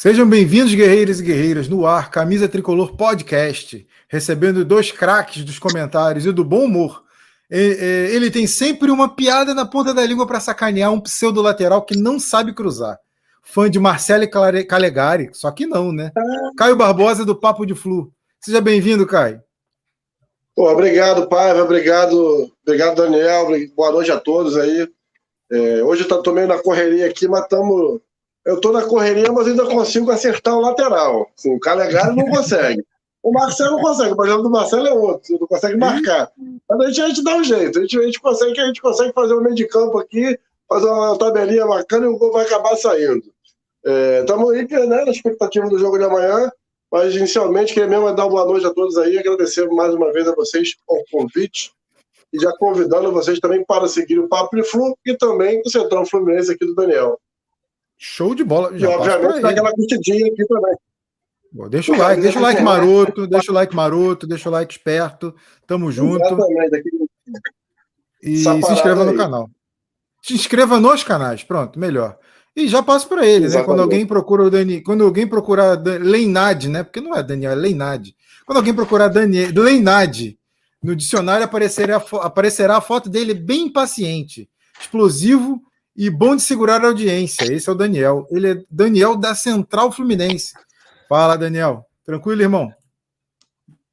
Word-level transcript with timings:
Sejam 0.00 0.28
bem-vindos, 0.28 0.72
guerreiros 0.72 1.18
e 1.18 1.24
guerreiras, 1.24 1.66
no 1.66 1.84
ar, 1.84 2.08
Camisa 2.08 2.48
Tricolor 2.48 2.94
Podcast, 2.94 3.84
recebendo 4.08 4.64
dois 4.64 4.92
craques 4.92 5.42
dos 5.42 5.58
comentários 5.58 6.24
e 6.24 6.30
do 6.30 6.44
bom 6.44 6.66
humor. 6.66 7.02
Ele 7.50 8.30
tem 8.30 8.46
sempre 8.46 8.92
uma 8.92 9.16
piada 9.16 9.52
na 9.52 9.66
ponta 9.66 9.92
da 9.92 10.06
língua 10.06 10.24
para 10.24 10.38
sacanear 10.38 10.92
um 10.92 11.00
pseudo-lateral 11.00 11.84
que 11.84 11.96
não 11.96 12.20
sabe 12.20 12.54
cruzar. 12.54 12.96
Fã 13.42 13.68
de 13.68 13.80
Marcelo 13.80 14.24
Calegari, 14.68 15.30
só 15.32 15.50
que 15.50 15.66
não, 15.66 15.90
né? 15.90 16.12
Caio 16.56 16.76
Barbosa 16.76 17.24
do 17.24 17.34
Papo 17.34 17.66
de 17.66 17.74
Flu. 17.74 18.12
Seja 18.38 18.60
bem-vindo, 18.60 19.04
Caio. 19.04 19.42
Obrigado, 20.54 21.28
Paiva, 21.28 21.64
obrigado, 21.64 22.48
obrigado, 22.64 22.94
Daniel, 22.94 23.48
boa 23.74 23.90
noite 23.90 24.12
a 24.12 24.20
todos 24.20 24.56
aí. 24.56 24.88
É, 25.50 25.82
hoje 25.82 26.06
eu 26.08 26.22
tô 26.22 26.32
meio 26.32 26.46
na 26.46 26.62
correria 26.62 27.08
aqui, 27.08 27.26
mas 27.26 27.42
estamos 27.42 28.00
eu 28.46 28.56
estou 28.56 28.72
na 28.72 28.82
correria, 28.82 29.30
mas 29.32 29.46
ainda 29.46 29.66
consigo 29.66 30.10
acertar 30.10 30.56
o 30.56 30.60
lateral. 30.60 31.30
Assim, 31.36 31.54
o 31.54 31.60
Calegari 31.60 32.16
não 32.16 32.26
consegue. 32.26 32.84
O 33.22 33.32
Marcelo 33.32 33.80
consegue, 33.80 34.12
o 34.12 34.16
problema 34.16 34.42
do 34.42 34.50
Marcelo 34.50 34.86
é 34.86 34.92
outro, 34.92 35.38
não 35.38 35.46
consegue 35.46 35.76
marcar. 35.76 36.30
Mas 36.68 36.80
a 36.80 36.86
gente, 36.86 37.00
a 37.02 37.08
gente 37.08 37.24
dá 37.24 37.36
um 37.36 37.44
jeito, 37.44 37.78
a 37.78 37.82
gente, 37.82 37.98
a 37.98 38.02
gente, 38.02 38.20
consegue, 38.20 38.60
a 38.60 38.66
gente 38.66 38.80
consegue 38.80 39.12
fazer 39.12 39.34
um 39.34 39.42
meio 39.42 39.54
de 39.54 39.66
campo 39.66 39.98
aqui, 39.98 40.38
fazer 40.68 40.86
uma 40.86 41.18
tabelinha 41.18 41.66
bacana 41.66 42.06
e 42.06 42.08
o 42.08 42.16
gol 42.16 42.32
vai 42.32 42.46
acabar 42.46 42.76
saindo. 42.76 43.24
Estamos 44.20 44.54
é, 44.54 44.58
aí 44.60 44.86
né, 44.86 45.04
na 45.04 45.10
expectativa 45.10 45.68
do 45.68 45.78
jogo 45.78 45.98
de 45.98 46.04
amanhã, 46.04 46.50
mas 46.90 47.14
inicialmente 47.14 47.74
queria 47.74 47.88
mesmo 47.88 48.14
dar 48.14 48.24
uma 48.24 48.30
boa 48.30 48.44
noite 48.46 48.66
a 48.66 48.72
todos 48.72 48.96
aí, 48.96 49.18
agradecer 49.18 49.68
mais 49.68 49.92
uma 49.94 50.12
vez 50.12 50.26
a 50.28 50.34
vocês 50.34 50.74
o 50.86 51.02
convite 51.10 51.72
e 52.32 52.38
já 52.38 52.52
convidando 52.58 53.12
vocês 53.12 53.38
também 53.40 53.64
para 53.64 53.88
seguir 53.88 54.18
o 54.18 54.28
Papo 54.28 54.56
de 54.56 54.62
Flu 54.62 54.96
e 55.04 55.16
também 55.16 55.62
o 55.64 55.70
Central 55.70 56.06
Fluminense 56.06 56.52
aqui 56.52 56.64
do 56.64 56.74
Daniel. 56.74 57.18
Show 57.98 58.34
de 58.34 58.44
bola. 58.44 58.78
Já 58.78 58.88
e 58.88 58.94
obviamente 58.94 59.40
tá 59.40 59.50
aquela 59.50 59.72
curtidinha 59.72 60.32
aqui 60.32 60.46
também. 60.46 60.76
Bom, 61.50 61.68
deixa 61.68 61.92
o 61.92 61.96
like, 61.96 62.22
deixa 62.22 62.38
o 62.38 62.42
like 62.42 62.62
maroto, 62.62 63.26
deixa 63.26 63.50
o 63.50 63.54
like 63.54 63.74
maroto, 63.74 64.26
deixa 64.26 64.48
o 64.48 64.52
like 64.52 64.72
esperto. 64.72 65.34
Tamo 65.66 65.90
junto. 65.90 66.38
E 68.22 68.36
se 68.36 68.48
inscreva 68.72 69.04
no 69.04 69.16
canal. 69.16 69.50
Se 70.22 70.34
inscreva 70.34 70.78
nos 70.78 71.02
canais, 71.02 71.42
pronto, 71.42 71.78
melhor. 71.78 72.18
E 72.54 72.68
já 72.68 72.82
passo 72.82 73.08
para 73.08 73.26
ele, 73.26 73.48
né? 73.48 73.62
Quando 73.62 73.82
alguém 73.82 74.06
procura 74.06 74.42
o 74.42 74.50
Dani, 74.50 74.80
quando 74.80 75.04
alguém 75.04 75.26
procurar 75.26 75.80
Leinad, 75.80 76.68
né? 76.68 76.82
Porque 76.82 77.00
não 77.00 77.14
é 77.16 77.22
Daniel, 77.22 77.52
é 77.52 77.54
Leinad. 77.54 78.14
Quando 78.44 78.58
alguém 78.58 78.74
procurar 78.74 79.08
Daniel, 79.08 79.50
Leinad 79.54 80.36
no 80.82 80.94
dicionário 80.94 81.44
aparecerá, 81.44 82.02
aparecerá 82.20 82.76
a 82.76 82.80
foto 82.80 83.08
dele 83.08 83.34
bem 83.34 83.66
impaciente, 83.66 84.48
explosivo 84.80 85.62
e 85.98 86.08
bom 86.08 86.36
de 86.36 86.42
segurar 86.42 86.84
a 86.84 86.86
audiência. 86.86 87.52
Esse 87.52 87.68
é 87.68 87.72
o 87.72 87.74
Daniel. 87.74 88.24
Ele 88.30 88.52
é 88.52 88.64
Daniel 88.70 89.16
da 89.16 89.34
Central 89.34 89.90
Fluminense. 89.90 90.52
Fala, 91.08 91.36
Daniel. 91.36 91.84
Tranquilo, 92.04 92.40
irmão? 92.40 92.72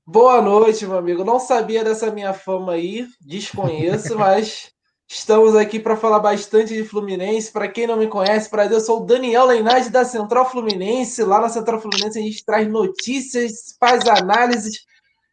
Boa 0.06 0.40
noite, 0.40 0.86
meu 0.86 1.00
amigo. 1.00 1.24
Não 1.24 1.40
sabia 1.40 1.84
dessa 1.84 2.12
minha 2.12 2.32
fama 2.32 2.74
aí, 2.74 3.08
desconheço, 3.20 4.16
mas 4.20 4.70
estamos 5.10 5.56
aqui 5.56 5.80
para 5.80 5.98
falar 5.98 6.20
bastante 6.20 6.76
de 6.76 6.84
Fluminense. 6.84 7.52
Para 7.52 7.68
quem 7.68 7.88
não 7.88 7.98
me 7.98 8.06
conhece, 8.06 8.52
para 8.52 8.68
eu 8.68 8.80
sou 8.80 9.02
o 9.02 9.06
Daniel 9.08 9.48
Leinade 9.48 9.90
da 9.90 10.06
Central 10.06 10.48
Fluminense. 10.52 11.24
Lá 11.24 11.42
na 11.42 11.50
Central 11.50 11.82
Fluminense 11.82 12.20
a 12.20 12.22
gente 12.22 12.46
traz 12.46 12.68
notícias, 12.68 13.76
faz 13.80 14.06
análises 14.08 14.82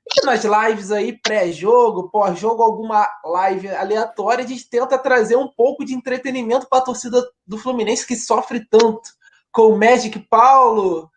e 0.04 0.26
nas 0.26 0.44
lives 0.44 0.90
aí, 0.90 1.16
pré-jogo, 1.16 2.10
pós-jogo, 2.10 2.62
alguma 2.62 3.08
live 3.24 3.68
aleatória, 3.68 4.44
a 4.44 4.48
gente 4.48 4.68
tenta 4.68 4.98
trazer 4.98 5.36
um 5.36 5.48
pouco 5.48 5.84
de 5.84 5.94
entretenimento 5.94 6.68
para 6.68 6.78
a 6.78 6.84
torcida 6.84 7.22
do 7.46 7.56
Fluminense 7.56 8.06
que 8.06 8.16
sofre 8.16 8.66
tanto. 8.68 9.10
Com 9.52 9.68
o 9.68 9.78
Magic 9.78 10.18
Paulo, 10.30 11.10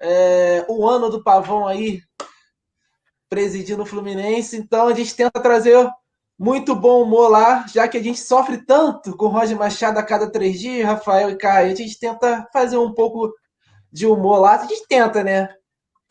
é, 0.00 0.64
o 0.68 0.88
ano 0.88 1.10
do 1.10 1.22
Pavão 1.22 1.68
aí 1.68 2.00
presidindo 3.30 3.82
o 3.82 3.86
Fluminense. 3.86 4.56
Então 4.56 4.88
a 4.88 4.94
gente 4.94 5.14
tenta 5.14 5.40
trazer 5.40 5.88
muito 6.38 6.74
bom 6.74 7.02
humor 7.02 7.30
lá, 7.30 7.66
já 7.68 7.86
que 7.86 7.96
a 7.96 8.02
gente 8.02 8.18
sofre 8.18 8.58
tanto 8.66 9.16
com 9.16 9.26
o 9.26 9.28
Roger 9.28 9.56
Machado 9.56 9.98
a 9.98 10.02
cada 10.02 10.30
três 10.30 10.58
dias, 10.58 10.84
Rafael 10.84 11.30
e 11.30 11.36
Caio. 11.36 11.72
A 11.72 11.74
gente 11.74 11.98
tenta 11.98 12.46
fazer 12.52 12.76
um 12.76 12.92
pouco 12.92 13.32
de 13.92 14.06
humor 14.06 14.40
lá. 14.40 14.56
A 14.56 14.66
gente 14.66 14.86
tenta, 14.88 15.22
né? 15.22 15.48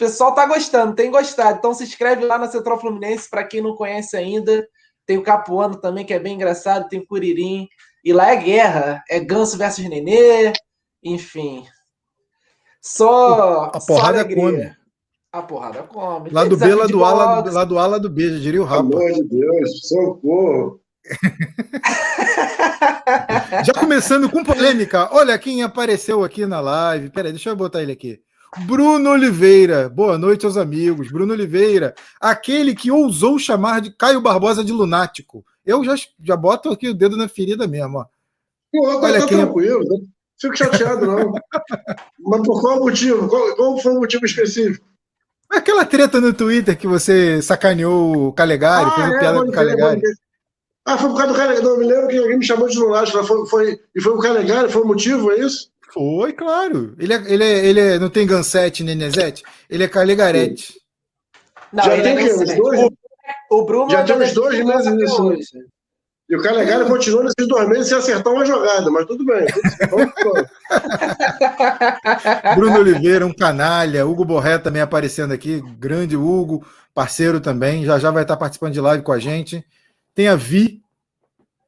Pessoal 0.01 0.33
tá 0.33 0.47
gostando, 0.47 0.95
tem 0.95 1.11
gostado. 1.11 1.59
Então 1.59 1.75
se 1.75 1.83
inscreve 1.83 2.25
lá 2.25 2.39
na 2.39 2.49
Central 2.49 2.79
Fluminense, 2.79 3.29
para 3.29 3.43
quem 3.43 3.61
não 3.61 3.75
conhece 3.75 4.17
ainda. 4.17 4.67
Tem 5.05 5.15
o 5.15 5.23
Capuano 5.23 5.75
também, 5.75 6.03
que 6.03 6.13
é 6.13 6.19
bem 6.19 6.33
engraçado, 6.33 6.89
tem 6.89 6.99
o 6.99 7.05
Curirim. 7.05 7.67
E 8.03 8.11
lá 8.11 8.31
é 8.31 8.35
guerra, 8.35 9.03
é 9.07 9.19
Ganso 9.19 9.59
versus 9.59 9.87
Nenê, 9.87 10.51
enfim. 11.03 11.67
Só. 12.81 13.65
A 13.65 13.79
porrada 13.79 14.27
só 14.27 14.35
come. 14.35 14.75
A 15.31 15.43
porrada 15.43 15.83
come. 15.83 16.31
Lá 16.31 16.45
do 16.45 16.57
B, 16.57 16.73
lá 16.73 16.87
do 16.87 17.05
A, 17.05 17.13
lá 17.13 17.41
do, 17.41 17.53
lá 17.53 17.63
do 17.63 17.77
A, 17.77 17.85
lá 17.85 17.99
do 17.99 18.09
B, 18.09 18.31
já 18.31 18.39
diria 18.39 18.61
o 18.61 18.65
Rafa. 18.65 18.89
Pelo 18.89 19.01
amor 19.01 19.13
de 19.13 19.23
Deus, 19.23 19.87
socorro. 19.87 20.81
já 23.63 23.73
começando 23.79 24.27
com 24.31 24.43
polêmica. 24.43 25.13
Olha 25.13 25.37
quem 25.37 25.61
apareceu 25.61 26.23
aqui 26.23 26.47
na 26.47 26.59
live. 26.59 27.11
Peraí, 27.11 27.31
deixa 27.31 27.51
eu 27.51 27.55
botar 27.55 27.83
ele 27.83 27.91
aqui. 27.91 28.19
Bruno 28.59 29.11
Oliveira, 29.11 29.87
boa 29.87 30.17
noite 30.17 30.45
aos 30.45 30.57
amigos. 30.57 31.09
Bruno 31.09 31.33
Oliveira, 31.33 31.95
aquele 32.19 32.75
que 32.75 32.91
ousou 32.91 33.39
chamar 33.39 33.79
de 33.79 33.91
Caio 33.91 34.19
Barbosa 34.19 34.63
de 34.63 34.73
lunático. 34.73 35.45
Eu 35.65 35.83
já, 35.85 35.95
já 36.21 36.35
boto 36.35 36.69
aqui 36.69 36.89
o 36.89 36.93
dedo 36.93 37.15
na 37.15 37.29
ferida 37.29 37.65
mesmo. 37.65 37.99
Ó. 37.99 38.05
Pô, 38.71 38.99
Olha 38.99 39.21
tá 39.21 39.27
quem... 39.27 39.37
tranquilo, 39.37 39.83
não 39.85 40.01
fico 40.37 40.57
chateado, 40.57 41.05
não. 41.05 41.31
Mas 42.19 42.41
por 42.41 42.59
qual 42.59 42.79
motivo? 42.79 43.29
Qual, 43.29 43.55
qual 43.55 43.79
foi 43.79 43.93
o 43.93 43.99
motivo 43.99 44.25
específico? 44.25 44.85
Aquela 45.49 45.85
treta 45.85 46.19
no 46.19 46.33
Twitter 46.33 46.77
que 46.77 46.87
você 46.87 47.41
sacaneou 47.41 48.27
o 48.27 48.33
Calegari, 48.33 48.85
ah, 48.85 48.91
fez 48.91 49.07
uma 49.07 49.15
é, 49.15 49.19
piada 49.19 49.43
com 49.43 49.49
o 49.49 49.51
Calegari. 49.51 50.01
Ah, 50.85 50.97
foi 50.97 51.09
por 51.09 51.17
causa 51.17 51.33
do 51.33 51.37
Calegari. 51.37 51.63
Não, 51.63 51.71
eu 51.71 51.79
me 51.79 51.85
lembro 51.85 52.07
que 52.07 52.17
alguém 52.17 52.37
me 52.37 52.45
chamou 52.45 52.67
de 52.67 52.77
lunático. 52.77 53.23
Foi, 53.23 53.47
foi, 53.47 53.79
e 53.95 54.01
foi 54.01 54.13
o 54.13 54.19
Calegari, 54.19 54.71
foi 54.71 54.81
o 54.81 54.87
motivo, 54.87 55.31
é 55.31 55.39
isso? 55.39 55.69
Foi, 55.93 56.33
claro. 56.33 56.95
Ele, 56.97 57.13
é, 57.13 57.23
ele, 57.27 57.43
é, 57.43 57.65
ele 57.65 57.79
é, 57.79 57.99
não 57.99 58.09
tem 58.09 58.25
Gansete 58.25 58.83
nem 58.83 58.95
Nezete? 58.95 59.43
Ele 59.69 59.83
é 59.83 59.87
Calegarete. 59.87 60.73
Não, 61.71 61.83
Já 61.83 62.01
tem 62.01 62.27
é 62.27 62.33
uns 62.33 62.55
dois? 62.55 62.89
O, 63.49 63.63
Bruno 63.63 63.89
Já 63.89 64.03
tem 64.03 64.15
uns 64.15 64.33
dois 64.33 64.65
meses 64.65 64.93
nisso. 64.93 65.33
E 66.29 66.35
o 66.35 66.41
Calegari 66.41 66.85
continua 66.85 67.23
nesses 67.23 67.45
dois 67.45 67.67
meses 67.67 67.89
sem 67.89 67.97
acertar 67.97 68.31
uma 68.31 68.45
jogada, 68.45 68.89
mas 68.89 69.05
tudo 69.05 69.25
bem. 69.25 69.45
Bruno 72.55 72.79
Oliveira, 72.79 73.27
um 73.27 73.33
canalha. 73.33 74.07
Hugo 74.07 74.23
Borré 74.23 74.57
também 74.57 74.81
aparecendo 74.81 75.33
aqui. 75.33 75.61
Grande 75.77 76.15
Hugo, 76.15 76.65
parceiro 76.93 77.41
também. 77.41 77.83
Já 77.83 77.99
já 77.99 78.11
vai 78.11 78.21
estar 78.21 78.37
participando 78.37 78.71
de 78.71 78.79
live 78.79 79.03
com 79.03 79.11
a 79.11 79.19
gente. 79.19 79.65
Tem 80.15 80.29
a 80.29 80.37
Vi, 80.37 80.80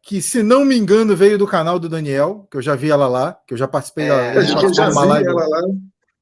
que, 0.03 0.21
se 0.21 0.43
não 0.43 0.65
me 0.65 0.77
engano, 0.77 1.15
veio 1.15 1.37
do 1.37 1.47
canal 1.47 1.79
do 1.79 1.87
Daniel, 1.87 2.45
que 2.51 2.57
eu 2.57 2.61
já 2.61 2.75
vi 2.75 2.91
ela 2.91 3.07
lá, 3.07 3.39
que 3.47 3.53
eu 3.53 3.57
já 3.57 3.69
participei, 3.69 4.11
é, 4.11 4.37
eu 4.37 4.41
já, 4.41 4.73
já 4.73 4.89
uma 4.89 5.05
live. 5.05 5.29
Ela 5.29 5.47
lá. 5.47 5.61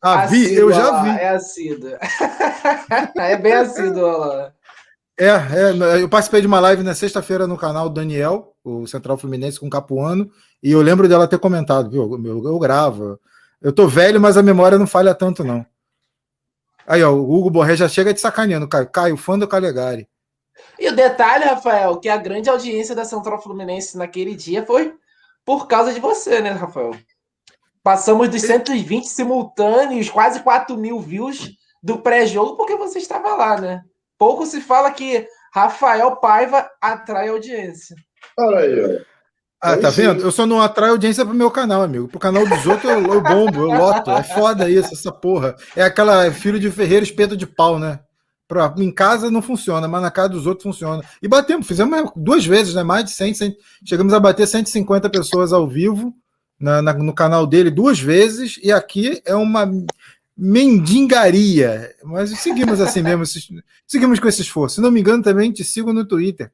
Ah, 0.03 0.25
vi, 0.27 0.53
eu 0.53 0.71
já 0.71 1.01
vi. 1.01 1.09
É 1.09 1.29
assídua. 1.29 1.97
é 3.17 3.37
bem 3.37 3.53
assídua 3.53 4.17
lá. 4.17 4.53
É, 5.19 5.27
é, 5.27 6.01
eu 6.01 6.07
participei 6.07 6.41
de 6.41 6.47
uma 6.47 6.59
live 6.59 6.83
na 6.83 6.93
sexta-feira 6.93 7.47
no 7.47 7.57
canal 7.57 7.89
do 7.89 7.95
Daniel, 7.95 8.53
o 8.63 8.85
Central 8.85 9.17
Fluminense 9.17 9.59
com 9.59 9.69
Capuano, 9.69 10.29
e 10.61 10.71
eu 10.71 10.81
lembro 10.81 11.09
dela 11.09 11.27
ter 11.27 11.39
comentado, 11.39 11.89
viu? 11.89 12.19
Eu, 12.23 12.43
eu 12.43 12.59
gravo. 12.59 13.19
Eu 13.59 13.73
tô 13.73 13.87
velho, 13.87 14.21
mas 14.21 14.37
a 14.37 14.43
memória 14.43 14.77
não 14.77 14.87
falha 14.87 15.13
tanto, 15.15 15.43
não. 15.43 15.65
Aí, 16.85 17.03
ó, 17.03 17.11
o 17.11 17.31
Hugo 17.31 17.49
Borré 17.49 17.75
já 17.75 17.87
chega 17.87 18.13
de 18.13 18.21
sacaneando, 18.21 18.67
Caio. 18.67 18.87
Caio, 18.89 19.17
fã 19.17 19.37
do 19.37 19.47
Calegari. 19.47 20.07
E 20.79 20.87
o 20.87 20.95
detalhe, 20.95 21.45
Rafael, 21.45 21.99
que 21.99 22.09
a 22.09 22.17
grande 22.17 22.49
audiência 22.49 22.95
da 22.95 23.05
Central 23.05 23.41
Fluminense 23.41 23.97
naquele 23.97 24.35
dia 24.35 24.65
foi 24.65 24.93
por 25.45 25.67
causa 25.67 25.93
de 25.93 25.99
você, 25.99 26.41
né, 26.41 26.51
Rafael? 26.51 26.91
Passamos 27.83 28.29
dos 28.29 28.41
120 28.41 29.05
simultâneos, 29.05 30.09
quase 30.09 30.41
4 30.41 30.77
mil 30.77 30.99
views 30.99 31.51
do 31.81 31.97
pré-jogo, 31.97 32.55
porque 32.55 32.75
você 32.75 32.99
estava 32.99 33.35
lá, 33.35 33.59
né? 33.59 33.81
Pouco 34.17 34.45
se 34.45 34.61
fala 34.61 34.91
que 34.91 35.27
Rafael 35.53 36.15
Paiva 36.17 36.69
atrai 36.79 37.29
audiência. 37.29 37.95
Olha 38.37 38.59
aí, 38.59 38.97
ó. 38.97 39.11
Ah, 39.63 39.77
tá 39.77 39.91
vendo? 39.91 40.23
Eu 40.23 40.31
só 40.31 40.47
não 40.47 40.59
atraio 40.59 40.93
audiência 40.93 41.23
pro 41.23 41.35
meu 41.35 41.51
canal, 41.51 41.83
amigo. 41.83 42.07
Pro 42.07 42.19
canal 42.19 42.47
dos 42.47 42.65
outros 42.65 42.91
eu, 42.91 43.13
eu 43.13 43.21
bombo, 43.21 43.59
eu 43.59 43.67
loto. 43.67 44.09
É 44.09 44.23
foda 44.23 44.67
isso, 44.67 44.91
essa 44.91 45.11
porra. 45.11 45.55
É 45.75 45.83
aquela 45.83 46.31
filho 46.31 46.59
de 46.59 46.71
ferreiro 46.71 47.03
espeto 47.03 47.37
de 47.37 47.45
pau, 47.45 47.77
né? 47.77 47.99
Pra, 48.51 48.75
em 48.79 48.91
casa 48.91 49.31
não 49.31 49.41
funciona, 49.41 49.87
mas 49.87 50.01
na 50.01 50.11
casa 50.11 50.27
dos 50.27 50.45
outros 50.45 50.63
funciona. 50.63 51.01
E 51.21 51.27
batemos, 51.29 51.65
fizemos 51.65 52.11
duas 52.17 52.45
vezes, 52.45 52.73
né? 52.73 52.83
Mais 52.83 53.05
de 53.05 53.11
100, 53.11 53.33
100 53.33 53.57
chegamos 53.85 54.13
a 54.13 54.19
bater 54.19 54.45
150 54.45 55.09
pessoas 55.09 55.53
ao 55.53 55.65
vivo 55.65 56.13
na, 56.59 56.81
na, 56.81 56.91
no 56.91 57.15
canal 57.15 57.47
dele 57.47 57.71
duas 57.71 57.97
vezes, 57.97 58.59
e 58.61 58.69
aqui 58.69 59.21
é 59.23 59.33
uma 59.35 59.71
mendigaria. 60.35 61.95
Mas 62.03 62.31
seguimos 62.41 62.81
assim 62.81 63.01
mesmo, 63.01 63.23
seguimos 63.87 64.19
com 64.19 64.27
esse 64.27 64.41
esforço. 64.41 64.75
Se 64.75 64.81
não 64.81 64.91
me 64.91 64.99
engano, 64.99 65.23
também 65.23 65.49
te 65.53 65.63
sigo 65.63 65.93
no 65.93 66.03
Twitter. 66.05 66.51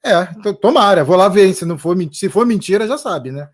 É, 0.00 0.24
tomara, 0.62 1.02
vou 1.02 1.16
lá 1.16 1.28
ver. 1.28 1.52
Se 1.52 1.64
não 1.64 1.76
for, 1.76 1.96
se 2.12 2.28
for 2.28 2.46
mentira, 2.46 2.86
já 2.86 2.96
sabe, 2.96 3.32
né? 3.32 3.48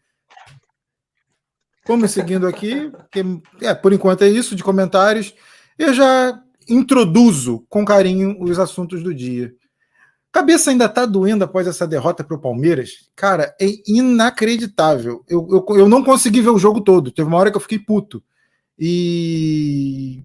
Vamos 1.89 2.11
seguindo 2.11 2.47
aqui, 2.47 2.93
que, 3.11 3.25
é, 3.63 3.73
por 3.75 3.95
enquanto 3.95 4.21
é 4.21 4.29
isso 4.29 4.55
de 4.55 4.63
comentários. 4.63 5.35
Eu 5.79 5.95
já 5.95 6.44
introduzo 6.69 7.65
com 7.69 7.85
carinho 7.85 8.37
os 8.41 8.59
assuntos 8.59 9.03
do 9.03 9.15
dia. 9.15 9.55
Cabeça 10.31 10.71
ainda 10.71 10.89
tá 10.89 11.07
doendo 11.07 11.45
após 11.45 11.67
essa 11.67 11.87
derrota 11.87 12.25
para 12.25 12.37
o 12.37 12.41
Palmeiras? 12.41 13.09
Cara, 13.15 13.55
é 13.61 13.67
inacreditável. 13.87 15.25
Eu, 15.29 15.47
eu, 15.49 15.77
eu 15.77 15.89
não 15.89 16.03
consegui 16.03 16.41
ver 16.41 16.51
o 16.51 16.59
jogo 16.59 16.81
todo. 16.81 17.13
Teve 17.13 17.29
uma 17.29 17.39
hora 17.39 17.53
que 17.53 17.57
eu 17.57 17.61
fiquei 17.61 17.79
puto. 17.79 18.21
E 18.77 20.25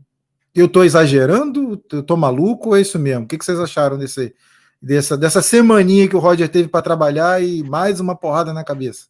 eu 0.55 0.67
tô 0.67 0.83
exagerando? 0.83 1.79
Eu 1.91 2.01
tô 2.01 2.17
maluco 2.17 2.75
é 2.75 2.81
isso 2.81 2.97
mesmo? 2.97 3.25
O 3.25 3.27
que, 3.27 3.37
que 3.37 3.45
vocês 3.45 3.59
acharam 3.59 3.99
desse, 3.99 4.33
dessa, 4.81 5.15
dessa 5.15 5.41
semaninha 5.41 6.07
que 6.07 6.15
o 6.15 6.19
Roger 6.19 6.49
teve 6.49 6.67
para 6.67 6.81
trabalhar 6.81 7.43
e 7.43 7.63
mais 7.63 7.99
uma 7.99 8.15
porrada 8.15 8.51
na 8.51 8.63
cabeça? 8.63 9.05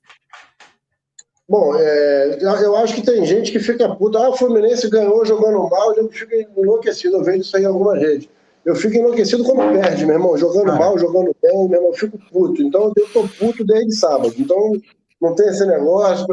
Bom, 1.50 1.75
é, 1.75 2.38
eu 2.42 2.75
acho 2.75 2.94
que 2.94 3.01
tem 3.01 3.25
gente 3.25 3.51
que 3.51 3.60
fica 3.60 3.94
puta. 3.96 4.19
Ah, 4.19 4.30
o 4.30 4.38
Fluminense 4.38 4.90
ganhou 4.90 5.25
jogando 5.25 5.68
mal, 5.68 5.94
eu 5.96 6.07
fico 6.10 6.31
enlouquecido. 6.56 7.18
Eu 7.18 7.24
vejo 7.24 7.42
isso 7.42 7.57
aí 7.57 7.63
em 7.63 7.66
alguma 7.66 8.00
gente 8.00 8.30
eu 8.66 8.75
fico 8.75 8.96
enlouquecido 8.96 9.44
quando 9.44 9.72
perde, 9.74 10.06
meu 10.06 10.16
irmão. 10.16 10.38
Jogando 10.38 10.78
mal, 10.78 10.98
jogando 10.98 11.36
bem, 11.42 11.68
meu 11.68 11.80
irmão, 11.80 11.88
eu 11.88 11.94
fico 11.94 12.19
puto. 12.31 12.62
Então 12.62 12.92
eu 12.96 13.07
tô 13.12 13.28
puto 13.28 13.66
desde 13.66 13.96
sábado. 13.96 14.34
Então 14.38 14.74
não 15.22 15.34
tem 15.34 15.48
esse 15.48 15.66
negócio. 15.66 16.28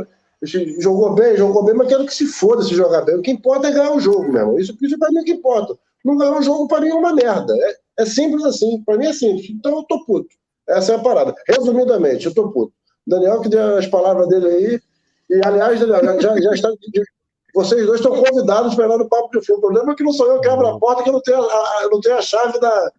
Jogou 0.79 1.15
bem, 1.15 1.37
jogou 1.37 1.65
bem, 1.65 1.75
mas 1.75 1.89
quero 1.89 2.05
que 2.05 2.15
se 2.15 2.27
foda 2.27 2.63
se 2.63 2.75
jogar 2.75 3.03
bem. 3.03 3.17
O 3.17 3.23
que 3.23 3.31
importa 3.31 3.69
é 3.69 3.73
ganhar 3.73 3.93
o 3.93 4.01
jogo, 4.01 4.25
meu 4.25 4.41
irmão. 4.41 4.59
Isso, 4.59 4.77
isso 4.83 4.99
pra 4.99 5.11
mim 5.11 5.21
é 5.21 5.25
que 5.25 5.33
importa. 5.33 5.75
Não 6.05 6.17
ganhar 6.17 6.39
o 6.39 6.43
jogo 6.43 6.69
pra 6.69 6.81
mim 6.81 6.89
é 6.89 6.95
uma 6.95 7.15
merda. 7.15 7.55
É, 7.57 8.03
é 8.03 8.07
simples 8.07 8.45
assim. 8.45 8.83
Pra 8.85 8.99
mim 8.99 9.07
é 9.07 9.13
simples. 9.13 9.49
Então 9.51 9.77
eu 9.77 9.83
tô 9.85 10.05
puto. 10.05 10.29
Essa 10.69 10.93
é 10.93 10.97
a 10.97 10.99
parada. 10.99 11.35
Resumidamente, 11.49 12.27
eu 12.27 12.35
tô 12.35 12.51
puto. 12.51 12.73
Daniel 13.07 13.41
que 13.41 13.49
deu 13.49 13.77
as 13.77 13.87
palavras 13.87 14.29
dele 14.29 14.47
aí. 14.47 14.81
E, 15.31 15.41
aliás, 15.45 15.81
já, 15.81 16.41
já 16.41 16.53
está 16.53 16.69
vocês 17.57 17.87
dois 17.87 18.01
estão 18.01 18.23
convidados 18.23 18.75
para 18.75 18.85
ir 18.85 18.89
lá 18.89 18.99
no 18.99 19.09
Papo 19.09 19.31
de 19.31 19.45
Fio. 19.45 19.57
O 19.57 19.61
problema 19.61 19.93
é 19.93 19.95
que 19.95 20.03
não 20.03 20.13
sou 20.13 20.31
eu 20.31 20.41
que 20.41 20.49
abro 20.49 20.67
a 20.67 20.79
porta, 20.79 21.03
que 21.03 21.09
eu 21.09 21.15
não 21.15 21.23
tenho 21.23 21.41
a, 21.41 21.79
eu 21.85 21.91
não 21.91 22.01
tenho 22.01 22.19
a 22.19 22.23
chave 22.23 22.61
da, 22.61 22.93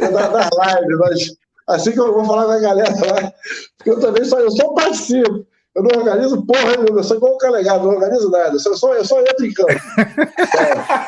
da, 0.00 0.28
da 0.28 0.48
live, 0.50 0.96
mas 0.96 1.36
assim 1.68 1.92
que 1.92 2.00
eu 2.00 2.10
vou 2.10 2.24
falar 2.24 2.46
com 2.46 2.52
a 2.52 2.58
galera 2.58 2.90
lá, 2.90 3.32
porque 3.76 3.90
eu 3.90 4.00
também 4.00 4.24
só, 4.24 4.40
eu 4.40 4.50
só 4.50 4.72
participo. 4.72 5.46
Eu 5.74 5.82
não 5.82 6.00
organizo 6.00 6.44
porra 6.46 6.76
nenhuma, 6.76 7.00
eu 7.00 7.04
sou 7.04 7.16
igual 7.18 7.34
o 7.34 7.38
calegado, 7.38 7.84
não 7.84 7.94
organizo 7.94 8.30
nada, 8.30 8.54
eu 8.54 8.76
só, 8.76 8.94
eu 8.94 9.04
só 9.04 9.20
entro 9.20 9.44
em 9.44 9.52
campo. 9.52 9.72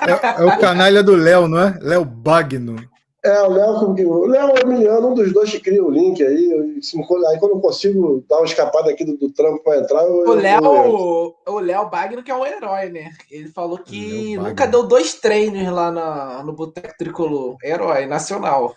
É, 0.07 0.11
é, 0.11 0.43
é 0.43 0.45
o 0.45 0.59
canalha 0.59 1.03
do 1.03 1.17
Léo, 1.17 1.49
não 1.49 1.59
é? 1.59 1.79
Léo 1.81 2.05
Bagno. 2.05 2.77
É, 3.25 3.41
o 3.43 3.49
Léo, 3.49 4.11
o 4.11 4.27
Léo 4.27 4.53
Emiliano, 4.63 5.09
um 5.09 5.15
dos 5.15 5.33
dois 5.33 5.51
que 5.51 5.59
cria 5.59 5.83
o 5.83 5.91
link 5.91 6.23
aí. 6.23 6.53
aí 6.53 7.39
quando 7.39 7.53
eu 7.53 7.61
consigo 7.61 8.23
dar 8.29 8.37
uma 8.37 8.45
escapada 8.45 8.91
aqui 8.91 9.03
do, 9.03 9.17
do 9.17 9.33
trampo 9.33 9.63
para 9.63 9.79
entrar. 9.79 10.03
Eu, 10.03 10.29
o 10.29 10.35
Léo, 10.35 11.35
o 11.47 11.59
Léo 11.59 11.89
Bagno, 11.89 12.23
que 12.23 12.31
é 12.31 12.35
um 12.35 12.45
herói, 12.45 12.91
né? 12.91 13.13
Ele 13.31 13.49
falou 13.49 13.79
que 13.79 14.37
nunca 14.37 14.67
deu 14.67 14.83
dois 14.83 15.15
treinos 15.15 15.73
lá 15.73 15.91
na, 15.91 16.43
no 16.43 16.53
Boteco 16.53 16.95
Tricolor. 16.99 17.57
Herói, 17.65 18.05
nacional. 18.05 18.75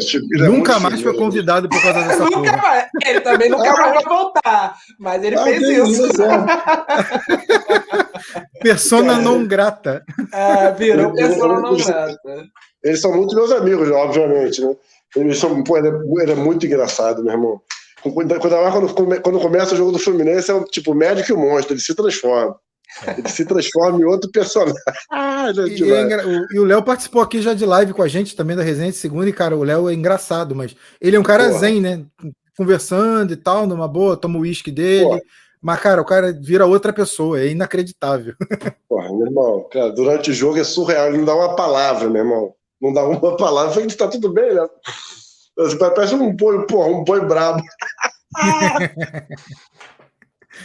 Tipo, 0.00 0.26
é 0.34 0.48
nunca 0.48 0.78
mais 0.80 1.00
foi 1.00 1.14
convidado 1.14 1.68
por 1.68 1.80
causa 1.82 2.02
dessa 2.02 2.24
nunca 2.24 2.52
porra. 2.52 2.56
Mais. 2.56 2.88
Ele 3.06 3.20
também 3.20 3.50
nunca 3.50 3.70
ah, 3.70 3.76
mais 3.76 3.94
vai 3.94 4.04
voltar, 4.04 4.76
mas 4.98 5.22
ele 5.22 5.36
ah, 5.36 5.44
fez 5.44 5.62
isso. 5.62 6.06
isso 6.06 6.22
é. 6.22 6.44
persona 8.62 9.18
não 9.18 9.46
grata. 9.46 10.02
É, 10.32 10.72
virou 10.72 11.12
persona 11.12 11.60
não 11.60 11.76
grata. 11.76 12.48
Eles 12.84 13.00
são 13.00 13.16
muito 13.16 13.34
meus 13.34 13.50
amigos, 13.50 13.90
obviamente, 13.90 14.60
né? 14.60 14.76
Eles 15.16 15.38
são, 15.38 15.64
pô, 15.64 15.78
ele, 15.78 15.88
é, 15.88 16.32
é 16.32 16.34
muito 16.34 16.66
engraçado, 16.66 17.24
meu 17.24 17.32
irmão. 17.32 17.60
Quando, 18.02 18.38
quando, 18.94 19.22
quando 19.22 19.40
começa 19.40 19.74
o 19.74 19.76
jogo 19.76 19.92
do 19.92 19.98
Fluminense, 19.98 20.50
é 20.50 20.54
um 20.54 20.64
tipo 20.64 20.94
médico 20.94 21.32
e 21.32 21.36
monstro, 21.36 21.72
ele 21.72 21.80
se 21.80 21.94
transforma. 21.94 22.56
Ele 23.16 23.28
se 23.28 23.44
transforma 23.46 23.98
em 23.98 24.04
outro 24.04 24.30
personagem. 24.30 24.74
Ah, 25.10 25.50
e, 25.54 25.90
é 25.90 26.26
o, 26.26 26.46
e, 26.52 26.58
o 26.58 26.64
Léo 26.64 26.82
participou 26.82 27.22
aqui 27.22 27.40
já 27.40 27.54
de 27.54 27.64
live 27.64 27.92
com 27.92 28.02
a 28.02 28.08
gente 28.08 28.34
também 28.34 28.56
da 28.56 28.62
Resenha 28.62 28.90
de 28.90 28.96
Segunda, 28.96 29.28
e, 29.28 29.32
cara, 29.32 29.56
o 29.56 29.62
Léo 29.62 29.88
é 29.88 29.94
engraçado, 29.94 30.54
mas 30.54 30.74
ele 31.00 31.16
é 31.16 31.20
um 31.20 31.24
cara 31.24 31.46
Porra. 31.48 31.58
zen, 31.58 31.80
né? 31.80 32.04
Conversando 32.56 33.32
e 33.32 33.36
tal, 33.36 33.66
numa 33.66 33.88
boa, 33.88 34.16
toma 34.16 34.38
o 34.38 34.42
uísque 34.42 34.70
dele. 34.70 35.04
Porra. 35.04 35.20
Mas, 35.62 35.80
cara, 35.80 36.02
o 36.02 36.04
cara 36.04 36.32
vira 36.32 36.66
outra 36.66 36.92
pessoa, 36.92 37.40
é 37.40 37.48
inacreditável. 37.48 38.34
Porra, 38.88 39.08
meu 39.16 39.26
irmão, 39.26 39.68
cara, 39.70 39.90
durante 39.90 40.30
o 40.30 40.34
jogo 40.34 40.58
é 40.58 40.64
surreal, 40.64 41.08
ele 41.08 41.18
não 41.18 41.24
dá 41.24 41.34
uma 41.34 41.56
palavra, 41.56 42.08
meu 42.08 42.22
irmão. 42.22 42.54
Não 42.84 42.92
dá 42.92 43.02
uma 43.02 43.34
palavra, 43.38 43.80
ele 43.80 43.94
tá 43.94 44.06
tudo 44.06 44.30
bem, 44.30 44.52
né? 44.54 44.68
Parece 45.78 46.14
um 46.14 46.34
boi, 46.36 46.66
porra, 46.66 46.88
um 46.88 47.02
boi 47.02 47.24
brabo. 47.24 47.62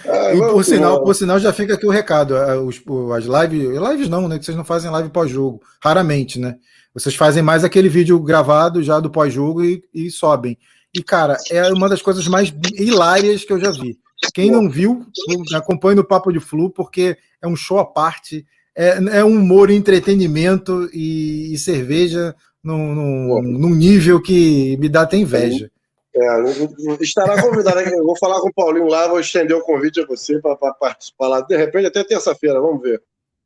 Ah, 0.07 0.35
e 0.35 0.37
por 0.37 0.63
sinal, 0.63 1.03
por 1.03 1.15
sinal, 1.15 1.39
já 1.39 1.51
fica 1.51 1.73
aqui 1.73 1.83
o 1.83 1.89
recado. 1.89 2.35
Os, 2.63 2.79
as 3.17 3.25
lives, 3.25 3.75
lives 3.75 4.07
não, 4.07 4.27
né? 4.27 4.37
Que 4.37 4.45
vocês 4.45 4.55
não 4.55 4.63
fazem 4.63 4.91
live 4.91 5.09
pós-jogo, 5.09 5.63
raramente, 5.83 6.39
né? 6.39 6.57
Vocês 6.93 7.15
fazem 7.15 7.41
mais 7.41 7.63
aquele 7.63 7.89
vídeo 7.89 8.19
gravado 8.19 8.83
já 8.83 8.99
do 8.99 9.09
pós-jogo 9.09 9.63
e, 9.65 9.83
e, 9.91 10.11
sobem. 10.11 10.59
E, 10.93 11.01
cara, 11.01 11.37
é 11.49 11.73
uma 11.73 11.89
das 11.89 12.03
coisas 12.03 12.27
mais 12.27 12.53
hilárias 12.75 13.43
que 13.43 13.51
eu 13.51 13.59
já 13.59 13.71
vi. 13.71 13.97
Quem 14.31 14.51
não 14.51 14.69
viu, 14.69 15.07
acompanhe 15.55 15.95
no 15.95 16.03
Papo 16.03 16.31
de 16.31 16.39
Flu, 16.39 16.69
porque 16.69 17.17
é 17.41 17.47
um 17.47 17.55
show 17.55 17.79
à 17.79 17.85
parte, 17.85 18.45
é, 18.75 19.19
é 19.19 19.25
um 19.25 19.35
humor, 19.35 19.69
entretenimento 19.69 20.89
e, 20.93 21.53
e 21.53 21.57
cerveja 21.57 22.35
num, 22.63 22.93
num, 22.95 23.41
num, 23.41 23.75
nível 23.75 24.21
que 24.21 24.77
me 24.77 24.89
dá 24.89 25.01
até 25.01 25.17
inveja. 25.17 25.69
É, 26.15 27.01
estará 27.01 27.41
convidado 27.41 27.79
aqui. 27.79 27.93
Eu 27.93 28.03
vou 28.03 28.17
falar 28.17 28.39
com 28.41 28.49
o 28.49 28.53
Paulinho 28.53 28.87
lá, 28.87 29.07
vou 29.07 29.19
estender 29.19 29.55
o 29.55 29.63
convite 29.63 30.01
a 30.01 30.05
você 30.05 30.39
para 30.39 30.55
participar 30.73 31.27
lá. 31.27 31.41
De 31.41 31.55
repente, 31.55 31.87
até 31.87 32.03
terça-feira, 32.03 32.59
vamos 32.59 32.81
ver. 32.81 33.01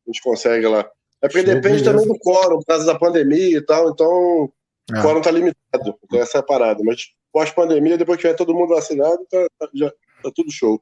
A 0.06 0.12
gente 0.12 0.22
consegue 0.22 0.68
lá. 0.68 0.90
É 1.22 1.28
porque 1.28 1.46
Show 1.46 1.56
depende 1.56 1.84
também 1.84 2.06
do 2.06 2.18
quórum, 2.20 2.58
por 2.58 2.66
causa 2.66 2.86
da 2.86 3.00
pandemia 3.00 3.58
e 3.58 3.62
tal, 3.62 3.90
então 3.90 4.08
o 4.10 5.02
quórum 5.02 5.20
está 5.20 5.32
limitado. 5.32 5.98
Então 6.04 6.20
essa 6.20 6.38
é 6.38 6.42
a 6.42 6.44
parada. 6.44 6.82
Mas 6.84 7.08
pós-pandemia, 7.32 7.98
depois 7.98 8.18
que 8.18 8.24
tiver 8.24 8.36
todo 8.36 8.54
mundo 8.54 8.76
vacinado, 8.76 9.26
tá, 9.30 9.48
tá, 9.58 9.70
já, 9.74 9.90
tá 10.22 10.32
tudo 10.36 10.52
show. 10.52 10.82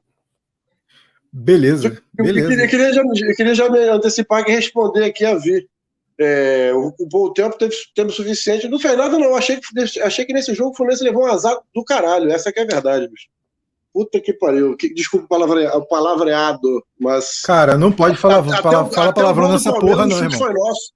Beleza. 1.32 2.02
beleza. 2.12 2.50
Eu, 2.52 2.56
queria, 2.58 2.64
eu, 2.64 2.68
queria 2.68 2.92
já, 2.92 3.02
eu 3.02 3.34
queria 3.34 3.54
já 3.54 3.70
me 3.70 3.78
antecipar 3.88 4.44
e 4.46 4.52
responder 4.52 5.04
aqui 5.04 5.24
a 5.24 5.34
Vi. 5.34 5.66
É, 6.20 6.72
o, 6.74 6.94
o, 6.98 7.32
tempo 7.32 7.56
teve 7.56 7.74
tempo 7.94 8.12
suficiente. 8.12 8.68
Não 8.68 8.78
fez 8.78 8.96
nada, 8.96 9.18
não. 9.18 9.34
Achei 9.34 9.58
que, 9.58 10.00
achei 10.00 10.24
que 10.24 10.32
nesse 10.32 10.54
jogo 10.54 10.70
o 10.70 10.74
Fluminense 10.74 11.02
levou 11.02 11.24
um 11.24 11.32
azar 11.32 11.58
do 11.74 11.82
caralho. 11.82 12.30
Essa 12.30 12.52
que 12.52 12.60
é 12.60 12.62
a 12.62 12.66
verdade, 12.66 13.08
bicho. 13.08 13.28
Puta 13.92 14.20
que 14.20 14.32
pariu. 14.32 14.76
Que, 14.76 14.92
desculpa 14.92 15.24
o 15.24 15.28
palavre, 15.28 15.66
palavreado, 15.88 16.84
mas. 17.00 17.40
Cara, 17.42 17.78
não 17.78 17.90
pode 17.90 18.16
falar, 18.16 18.38
até, 18.38 18.62
fala, 18.62 18.80
até, 18.82 18.94
fala 18.94 19.12
palavrão 19.12 19.52
nessa 19.52 19.72
porra, 19.72 20.06
não, 20.06 20.18
irmão. 20.18 20.38
Foi 20.38 20.52
nosso. 20.52 20.92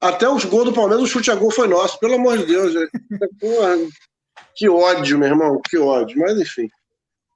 Até 0.00 0.28
os 0.28 0.44
gols 0.44 0.66
do 0.66 0.72
Palmeiras, 0.72 1.04
o 1.04 1.06
chute 1.06 1.30
a 1.30 1.34
gol 1.34 1.50
foi 1.50 1.68
nosso. 1.68 1.98
Pelo 1.98 2.14
amor 2.14 2.38
de 2.38 2.46
Deus. 2.46 2.74
Porra, 3.40 3.78
que 4.54 4.68
ódio, 4.68 5.18
meu 5.18 5.28
irmão. 5.28 5.60
Que 5.68 5.78
ódio. 5.78 6.18
Mas 6.18 6.38
enfim. 6.38 6.68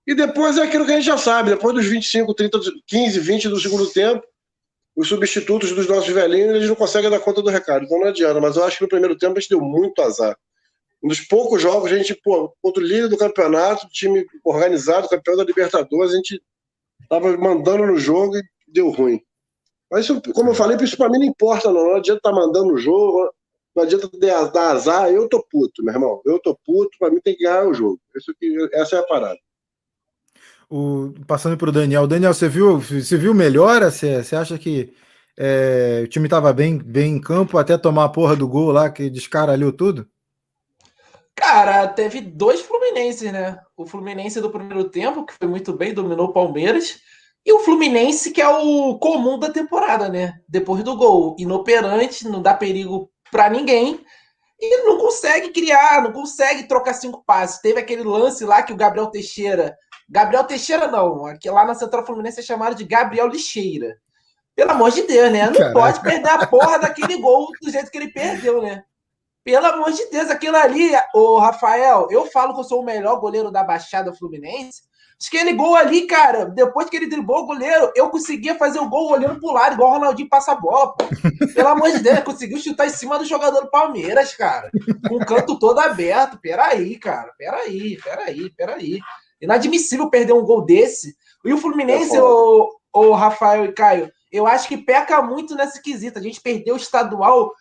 E 0.06 0.14
depois 0.14 0.58
é 0.58 0.62
aquilo 0.62 0.84
que 0.84 0.92
a 0.92 0.96
gente 0.96 1.06
já 1.06 1.18
sabe. 1.18 1.50
Depois 1.50 1.74
dos 1.74 1.86
25, 1.86 2.34
30, 2.34 2.58
15, 2.86 3.20
20 3.20 3.48
do 3.48 3.60
segundo 3.60 3.90
tempo, 3.90 4.26
os 4.96 5.08
substitutos 5.08 5.72
dos 5.72 5.86
nossos 5.86 6.12
velhinhos, 6.12 6.54
eles 6.56 6.68
não 6.68 6.74
conseguem 6.74 7.10
dar 7.10 7.20
conta 7.20 7.42
do 7.42 7.50
recado. 7.50 7.84
Então 7.84 7.98
não 8.00 8.08
adianta. 8.08 8.40
Mas 8.40 8.56
eu 8.56 8.64
acho 8.64 8.78
que 8.78 8.82
no 8.82 8.88
primeiro 8.88 9.16
tempo 9.16 9.36
a 9.36 9.40
gente 9.40 9.50
deu 9.50 9.60
muito 9.60 10.00
azar. 10.02 10.36
Um 11.02 11.08
dos 11.08 11.20
poucos 11.20 11.62
jogos, 11.62 11.90
a 11.90 11.96
gente, 11.96 12.14
pô, 12.14 12.54
outro 12.62 12.82
líder 12.82 13.08
do 13.08 13.16
campeonato, 13.16 13.88
time 13.88 14.26
organizado, 14.44 15.08
campeão 15.08 15.36
da 15.36 15.44
Libertadores, 15.44 16.12
a 16.12 16.16
gente 16.16 16.42
tava 17.08 17.34
mandando 17.38 17.86
no 17.86 17.98
jogo 17.98 18.36
e 18.36 18.42
deu 18.68 18.90
ruim. 18.90 19.20
Mas 19.90 20.04
isso, 20.04 20.20
como 20.34 20.50
eu 20.50 20.54
falei, 20.54 20.76
isso 20.76 20.96
pra 20.96 21.08
mim 21.08 21.18
não 21.18 21.26
importa, 21.26 21.72
não. 21.72 21.84
Não 21.84 21.96
adianta 21.96 22.18
estar 22.18 22.30
tá 22.30 22.36
mandando 22.36 22.72
no 22.72 22.78
jogo, 22.78 23.32
não 23.74 23.82
adianta 23.82 24.10
dar 24.52 24.70
azar. 24.72 25.10
Eu 25.10 25.28
tô 25.28 25.42
puto, 25.50 25.82
meu 25.82 25.94
irmão. 25.94 26.20
Eu 26.24 26.38
tô 26.38 26.56
puto, 26.64 26.90
pra 26.98 27.10
mim 27.10 27.20
tem 27.20 27.34
que 27.34 27.44
ganhar 27.44 27.66
o 27.66 27.74
jogo. 27.74 27.98
Isso 28.14 28.32
essa 28.72 28.96
é 28.96 28.98
a 28.98 29.02
parada. 29.02 29.38
O, 30.70 31.12
passando 31.26 31.56
para 31.56 31.68
o 31.68 31.72
Daniel. 31.72 32.06
Daniel, 32.06 32.32
você 32.32 32.48
viu, 32.48 32.78
você 32.78 33.16
viu 33.16 33.34
melhora? 33.34 33.90
Você, 33.90 34.22
você 34.22 34.36
acha 34.36 34.56
que 34.56 34.94
é, 35.36 36.02
o 36.04 36.08
time 36.08 36.26
estava 36.26 36.52
bem, 36.52 36.78
bem 36.78 37.16
em 37.16 37.20
campo 37.20 37.58
até 37.58 37.76
tomar 37.76 38.04
a 38.04 38.08
porra 38.08 38.36
do 38.36 38.46
gol 38.46 38.70
lá 38.70 38.88
que 38.88 39.10
descaralhou 39.10 39.72
tudo? 39.72 40.08
Cara, 41.34 41.88
teve 41.88 42.20
dois 42.20 42.60
Fluminenses, 42.60 43.32
né? 43.32 43.58
O 43.76 43.86
Fluminense 43.86 44.40
do 44.40 44.50
primeiro 44.50 44.84
tempo, 44.90 45.24
que 45.24 45.32
foi 45.32 45.48
muito 45.48 45.72
bem, 45.72 45.94
dominou 45.94 46.26
o 46.26 46.32
Palmeiras, 46.32 47.00
e 47.44 47.52
o 47.52 47.60
Fluminense, 47.60 48.30
que 48.30 48.42
é 48.42 48.48
o 48.48 48.98
comum 48.98 49.38
da 49.38 49.50
temporada, 49.50 50.08
né? 50.08 50.34
Depois 50.46 50.84
do 50.84 50.96
gol, 50.96 51.34
inoperante, 51.38 52.28
não 52.28 52.42
dá 52.42 52.54
perigo 52.54 53.10
para 53.32 53.48
ninguém, 53.48 54.04
e 54.60 54.84
não 54.84 54.98
consegue 54.98 55.48
criar, 55.48 56.02
não 56.02 56.12
consegue 56.12 56.68
trocar 56.68 56.92
cinco 56.92 57.24
passes. 57.24 57.60
Teve 57.60 57.80
aquele 57.80 58.02
lance 58.02 58.44
lá 58.44 58.62
que 58.62 58.72
o 58.72 58.76
Gabriel 58.76 59.06
Teixeira 59.06 59.74
Gabriel 60.10 60.44
Teixeira 60.44 60.88
não, 60.88 61.26
aqui 61.26 61.48
lá 61.48 61.64
na 61.64 61.74
Central 61.74 62.04
Fluminense 62.04 62.40
é 62.40 62.42
chamado 62.42 62.74
de 62.74 62.84
Gabriel 62.84 63.28
Lixeira. 63.28 63.96
Pelo 64.56 64.72
amor 64.72 64.90
de 64.90 65.02
Deus, 65.02 65.30
né? 65.30 65.46
Não 65.46 65.54
Caraca. 65.54 65.72
pode 65.72 66.00
perder 66.00 66.28
a 66.28 66.46
porra 66.46 66.78
daquele 66.78 67.18
gol 67.20 67.48
do 67.62 67.70
jeito 67.70 67.90
que 67.90 67.96
ele 67.96 68.12
perdeu, 68.12 68.60
né? 68.60 68.82
Pelo 69.44 69.66
amor 69.66 69.92
de 69.92 70.04
Deus, 70.10 70.28
aquilo 70.28 70.56
ali, 70.56 70.90
ô 71.14 71.38
Rafael, 71.38 72.08
eu 72.10 72.26
falo 72.26 72.52
que 72.54 72.60
eu 72.60 72.64
sou 72.64 72.80
o 72.80 72.84
melhor 72.84 73.20
goleiro 73.20 73.50
da 73.50 73.62
Baixada 73.62 74.12
Fluminense, 74.12 74.82
Aquele 75.28 75.52
gol 75.52 75.76
ali, 75.76 76.06
cara, 76.06 76.46
depois 76.46 76.88
que 76.88 76.96
ele 76.96 77.06
driblou 77.06 77.42
o 77.42 77.46
goleiro, 77.46 77.92
eu 77.94 78.08
conseguia 78.08 78.54
fazer 78.54 78.78
o 78.78 78.88
gol 78.88 79.12
olhando 79.12 79.38
pro 79.38 79.52
lado, 79.52 79.74
igual 79.74 79.90
o 79.90 79.92
Ronaldinho 79.92 80.30
passa 80.30 80.52
a 80.52 80.54
bola, 80.54 80.94
pô. 80.94 81.04
Pelo 81.54 81.68
amor 81.68 81.90
de 81.92 81.98
Deus, 81.98 82.20
conseguiu 82.20 82.56
chutar 82.56 82.86
em 82.86 82.90
cima 82.90 83.18
do 83.18 83.26
jogador 83.26 83.60
do 83.60 83.70
Palmeiras, 83.70 84.34
cara. 84.34 84.70
Com 85.06 85.16
o 85.16 85.26
canto 85.26 85.58
todo 85.58 85.78
aberto. 85.78 86.38
Peraí, 86.40 86.98
cara, 86.98 87.30
peraí, 87.36 87.98
peraí, 88.02 88.50
peraí. 88.50 89.00
Inadmissível 89.40 90.10
perder 90.10 90.32
um 90.32 90.44
gol 90.44 90.64
desse. 90.64 91.16
E 91.44 91.52
o 91.52 91.58
Fluminense, 91.58 92.16
é 92.16 92.22
o, 92.22 92.68
o 92.92 93.12
Rafael 93.12 93.64
e 93.64 93.72
Caio, 93.72 94.12
eu 94.30 94.46
acho 94.46 94.68
que 94.68 94.76
peca 94.76 95.20
muito 95.22 95.54
nesse 95.54 95.82
quesito. 95.82 96.18
A 96.18 96.22
gente 96.22 96.40
perdeu 96.40 96.74
o 96.74 96.78
estadual 96.78 97.52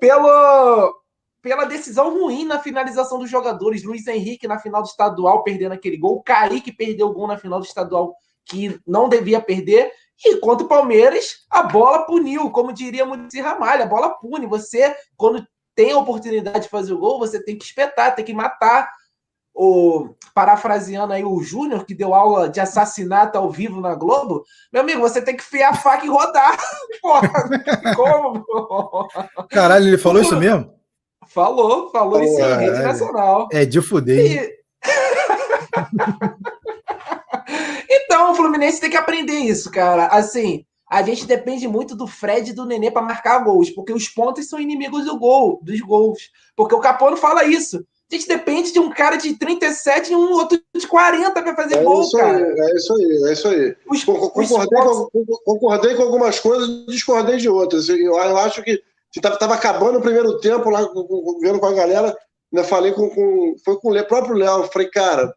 pelo, 0.00 0.94
pela 1.42 1.64
decisão 1.64 2.12
ruim 2.18 2.44
na 2.44 2.58
finalização 2.58 3.18
dos 3.18 3.30
jogadores. 3.30 3.84
Luiz 3.84 4.06
Henrique 4.06 4.48
na 4.48 4.58
final 4.58 4.82
do 4.82 4.88
estadual 4.88 5.42
perdendo 5.42 5.72
aquele 5.72 5.96
gol. 5.96 6.22
Kaique 6.22 6.72
perdeu 6.72 7.08
o 7.08 7.12
gol 7.12 7.26
na 7.26 7.36
final 7.36 7.60
do 7.60 7.66
estadual 7.66 8.14
que 8.46 8.80
não 8.86 9.08
devia 9.08 9.40
perder. 9.40 9.92
E 10.24 10.36
contra 10.38 10.64
o 10.64 10.68
Palmeiras, 10.68 11.44
a 11.48 11.62
bola 11.62 12.04
puniu, 12.04 12.50
como 12.50 12.72
diria 12.72 13.04
Muniz 13.04 13.34
Ramalho, 13.34 13.84
a 13.84 13.86
bola 13.86 14.10
pune. 14.10 14.46
Você, 14.46 14.96
quando 15.16 15.46
tem 15.76 15.92
a 15.92 15.98
oportunidade 15.98 16.64
de 16.64 16.68
fazer 16.68 16.92
o 16.92 16.98
gol, 16.98 17.20
você 17.20 17.42
tem 17.42 17.56
que 17.56 17.64
espetar, 17.64 18.14
tem 18.16 18.24
que 18.24 18.34
matar. 18.34 18.90
O, 19.60 20.14
parafraseando 20.32 21.12
aí 21.12 21.24
o 21.24 21.42
Júnior, 21.42 21.84
que 21.84 21.92
deu 21.92 22.14
aula 22.14 22.48
de 22.48 22.60
assassinato 22.60 23.36
ao 23.36 23.50
vivo 23.50 23.80
na 23.80 23.92
Globo, 23.96 24.44
meu 24.72 24.82
amigo, 24.82 25.00
você 25.00 25.20
tem 25.20 25.36
que 25.36 25.42
fiar 25.42 25.72
a 25.72 25.76
faca 25.76 26.06
e 26.06 26.08
rodar. 26.08 26.56
Porra, 27.02 27.28
como? 27.96 29.08
Caralho, 29.50 29.88
ele 29.88 29.98
falou 29.98 30.22
isso 30.22 30.36
mesmo? 30.36 30.72
Falou, 31.26 31.90
falou 31.90 32.22
isso 32.22 32.40
em 32.40 32.56
rede 32.56 32.82
nacional. 32.82 33.48
É 33.50 33.64
de 33.64 33.82
fuder. 33.82 34.44
E... 34.44 34.58
então, 37.90 38.30
o 38.30 38.34
Fluminense 38.36 38.80
tem 38.80 38.90
que 38.90 38.96
aprender 38.96 39.40
isso, 39.40 39.72
cara. 39.72 40.06
Assim, 40.06 40.64
a 40.88 41.02
gente 41.02 41.26
depende 41.26 41.66
muito 41.66 41.96
do 41.96 42.06
Fred 42.06 42.50
e 42.50 42.54
do 42.54 42.64
Nenê 42.64 42.92
para 42.92 43.02
marcar 43.02 43.40
gols, 43.40 43.70
porque 43.70 43.92
os 43.92 44.08
pontos 44.08 44.48
são 44.48 44.60
inimigos 44.60 45.04
do 45.04 45.18
gol, 45.18 45.58
dos 45.64 45.80
gols. 45.80 46.30
Porque 46.54 46.76
o 46.76 46.80
Capono 46.80 47.16
fala 47.16 47.44
isso. 47.44 47.84
A 48.10 48.14
gente 48.14 48.26
depende 48.26 48.72
de 48.72 48.78
um 48.78 48.90
cara 48.90 49.16
de 49.16 49.34
37 49.34 50.12
e 50.12 50.16
um 50.16 50.32
outro 50.32 50.58
de 50.74 50.86
40 50.86 51.30
para 51.42 51.54
fazer 51.54 51.76
é 51.76 51.82
gol, 51.82 52.10
cara. 52.10 52.38
Aí, 52.38 52.60
é 52.60 52.74
isso 52.74 52.94
aí, 52.94 53.28
é 53.28 53.32
isso 53.32 53.48
aí. 53.48 53.76
Os, 53.86 54.04
concordei, 54.04 54.44
os 54.44 55.10
com, 55.10 55.26
concordei, 55.44 55.94
com, 55.94 56.02
algumas 56.02 56.40
coisas, 56.40 56.86
discordei 56.86 57.36
de 57.36 57.48
outras. 57.50 57.88
Eu, 57.88 57.98
eu 57.98 58.38
acho 58.38 58.62
que 58.62 58.82
Estava 59.14 59.54
acabando 59.54 59.98
o 59.98 60.02
primeiro 60.02 60.38
tempo 60.38 60.68
lá, 60.70 60.80
vendo 61.40 61.58
com 61.58 61.66
a 61.66 61.72
galera. 61.72 62.16
Ainda 62.52 62.66
falei 62.66 62.92
com, 62.92 63.08
com. 63.10 63.54
Foi 63.64 63.76
com 63.78 63.90
o 63.90 64.06
próprio 64.06 64.36
Léo. 64.36 64.68
Falei, 64.70 64.88
cara, 64.90 65.34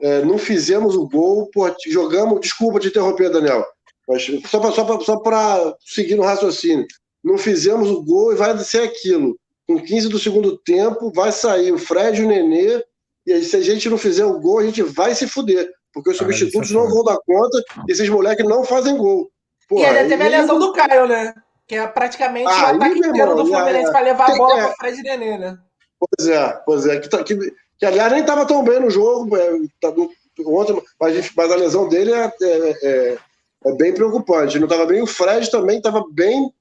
é, 0.00 0.22
não 0.24 0.38
fizemos 0.38 0.94
o 0.94 1.08
gol, 1.08 1.48
pô, 1.50 1.64
jogamos. 1.86 2.40
Desculpa 2.40 2.78
te 2.78 2.88
interromper, 2.88 3.30
Daniel. 3.30 3.64
Mas 4.06 4.30
só 4.46 5.16
para 5.16 5.76
seguir 5.80 6.14
no 6.14 6.22
raciocínio. 6.22 6.86
Não 7.22 7.38
fizemos 7.38 7.90
o 7.90 8.02
gol 8.02 8.32
e 8.32 8.36
vai 8.36 8.56
ser 8.58 8.82
aquilo. 8.82 9.36
Com 9.66 9.80
15 9.80 10.08
do 10.08 10.18
segundo 10.18 10.58
tempo, 10.58 11.10
vai 11.14 11.32
sair 11.32 11.72
o 11.72 11.78
Fred 11.78 12.20
e 12.20 12.24
o 12.24 12.28
Nenê. 12.28 12.82
E 13.26 13.32
aí, 13.32 13.42
se 13.42 13.56
a 13.56 13.60
gente 13.62 13.88
não 13.88 13.96
fizer 13.96 14.24
o 14.24 14.38
gol, 14.38 14.58
a 14.58 14.64
gente 14.64 14.82
vai 14.82 15.14
se 15.14 15.26
fuder. 15.26 15.70
Porque 15.92 16.10
os 16.10 16.16
ah, 16.16 16.18
substitutos 16.18 16.70
é 16.70 16.74
não 16.74 16.88
vão 16.88 17.04
dar 17.04 17.18
conta 17.24 17.62
e 17.88 17.92
esses 17.92 18.08
moleques 18.08 18.44
não 18.44 18.64
fazem 18.64 18.96
gol. 18.96 19.30
Porra, 19.68 19.82
e 19.82 19.86
ainda 19.86 20.08
teve 20.08 20.24
a 20.24 20.40
lesão 20.40 20.58
do 20.58 20.72
Caio, 20.72 21.06
né? 21.06 21.32
Que 21.66 21.76
é 21.76 21.86
praticamente 21.86 22.48
ah, 22.48 22.72
o 22.72 22.76
ataque 22.76 22.98
inteiro 22.98 23.34
do 23.36 23.46
Fluminense 23.46 23.90
para 23.90 24.00
levar 24.00 24.30
a 24.30 24.36
bola 24.36 24.58
é. 24.58 24.62
para 24.64 24.74
Fred 24.74 25.02
Nenê, 25.02 25.38
né? 25.38 25.58
Pois 25.98 26.28
é, 26.28 26.62
pois 26.66 26.86
é. 26.86 26.98
Que, 26.98 27.08
tá, 27.08 27.22
que, 27.22 27.36
que 27.78 27.86
aliás 27.86 28.12
nem 28.12 28.20
estava 28.20 28.44
tão 28.44 28.62
bem 28.62 28.80
no 28.80 28.90
jogo. 28.90 29.36
É, 29.36 29.50
tá, 29.80 29.90
no, 29.92 30.10
ontem, 30.46 30.82
mas, 31.00 31.30
mas, 31.34 31.52
a 31.52 31.56
lesão 31.56 31.88
dele 31.88 32.12
é, 32.12 32.32
é, 32.42 32.70
é, 32.82 33.18
é 33.66 33.72
bem 33.76 33.94
preocupante. 33.94 34.58
Não 34.58 34.66
estava 34.66 34.84
bem. 34.84 35.00
O 35.00 35.06
Fred 35.06 35.50
também 35.50 35.78
estava 35.78 36.04
bem 36.12 36.52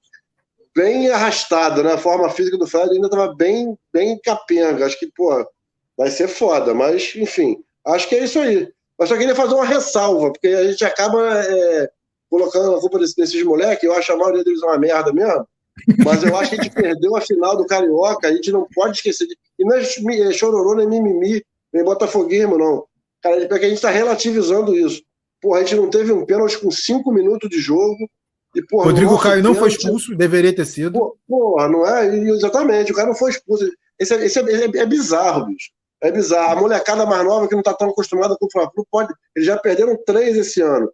bem 0.76 1.10
arrastado, 1.10 1.84
né? 1.84 1.94
A 1.94 1.98
forma 1.98 2.30
física 2.30 2.58
do 2.58 2.68
Fred 2.68 2.92
ainda 2.92 3.08
estava 3.08 3.34
bem, 3.34 3.78
bem 3.94 4.20
capenga. 4.24 4.86
Acho 4.86 5.00
que, 5.00 5.12
pô, 5.16 5.46
vai 5.98 6.10
ser 6.10 6.28
foda. 6.28 6.74
Mas, 6.74 7.14
enfim, 7.16 7.64
acho 7.86 8.08
que 8.08 8.16
é 8.16 8.24
isso 8.24 8.40
aí. 8.40 8.72
Mas 8.98 9.10
só 9.10 9.18
queria 9.18 9.36
fazer 9.36 9.56
uma 9.56 9.66
ressalva, 9.66 10.32
porque 10.32 10.48
a 10.48 10.70
gente 10.70 10.86
acaba 10.86 11.42
é, 11.44 11.90
colocando 12.30 12.76
a 12.76 12.80
culpa 12.80 13.00
desse, 13.00 13.16
desses 13.16 13.44
moleques, 13.44 13.84
eu 13.84 13.94
acho 13.94 14.12
a 14.12 14.18
maioria 14.18 14.44
deles 14.44 14.62
uma 14.62 14.78
merda 14.78 15.12
mesmo, 15.12 15.48
mas 16.06 16.24
eu 16.24 16.36
acho 16.38 16.52
que 16.52 16.60
a 16.60 16.64
gente 16.64 16.74
perdeu 16.76 17.16
a 17.16 17.22
final 17.22 17.58
do 17.58 17.66
Carioca, 17.66 18.28
a 18.28 18.34
gente 18.34 18.52
não 18.52 18.68
pode 18.74 18.98
esquecer. 18.98 19.28
De... 19.28 19.36
E 19.60 19.66
não 19.66 19.76
é, 19.76 19.82
é 19.82 20.32
chororô, 20.32 20.76
nem 20.76 20.88
mimimi, 20.88 21.44
nem 21.72 21.84
botafoguismo, 21.84 22.58
não. 22.58 22.86
Cara, 23.22 23.44
é 23.44 23.48
porque 23.48 23.66
a 23.66 23.70
gente 23.70 23.78
está 23.78 23.90
relativizando 23.90 24.76
isso. 24.76 25.02
Porra, 25.42 25.60
a 25.60 25.64
gente 25.64 25.76
não 25.76 25.90
teve 25.90 26.12
um 26.12 26.26
pênalti 26.26 26.58
com 26.58 26.72
cinco 26.72 27.12
minutos 27.12 27.50
de 27.50 27.60
jogo. 27.60 28.10
E, 28.56 28.62
porra, 28.62 28.86
Rodrigo 28.86 29.20
Caio 29.20 29.44
não 29.44 29.56
foi 29.56 29.70
expulso, 29.70 30.16
deveria 30.16 30.56
ter 30.56 30.66
sido. 30.66 31.18
Porra, 31.28 31.68
não 31.68 31.88
é? 31.88 32.16
Exatamente, 32.16 32.92
o 32.92 32.96
cara 32.96 33.08
não 33.08 33.16
foi 33.16 33.32
expulso. 33.32 33.66
Esse, 34.00 34.14
é, 34.14 34.26
esse 34.26 34.40
é, 34.40 34.44
é, 34.44 34.78
é 34.82 34.86
bizarro, 34.86 35.48
bicho. 35.48 35.72
É 36.02 36.12
bizarro. 36.12 36.58
A 36.58 36.62
molecada 36.62 37.06
mais 37.06 37.24
nova 37.24 37.48
que 37.48 37.54
não 37.54 37.62
está 37.62 37.74
tão 37.74 37.90
acostumada 37.90 38.36
com 38.38 38.46
o 38.46 38.52
Fla-Flu 38.52 38.86
pode. 38.92 39.14
Eles 39.36 39.48
já 39.48 39.58
perderam 39.58 39.98
três 40.06 40.38
esse 40.38 40.62
ano 40.62 40.92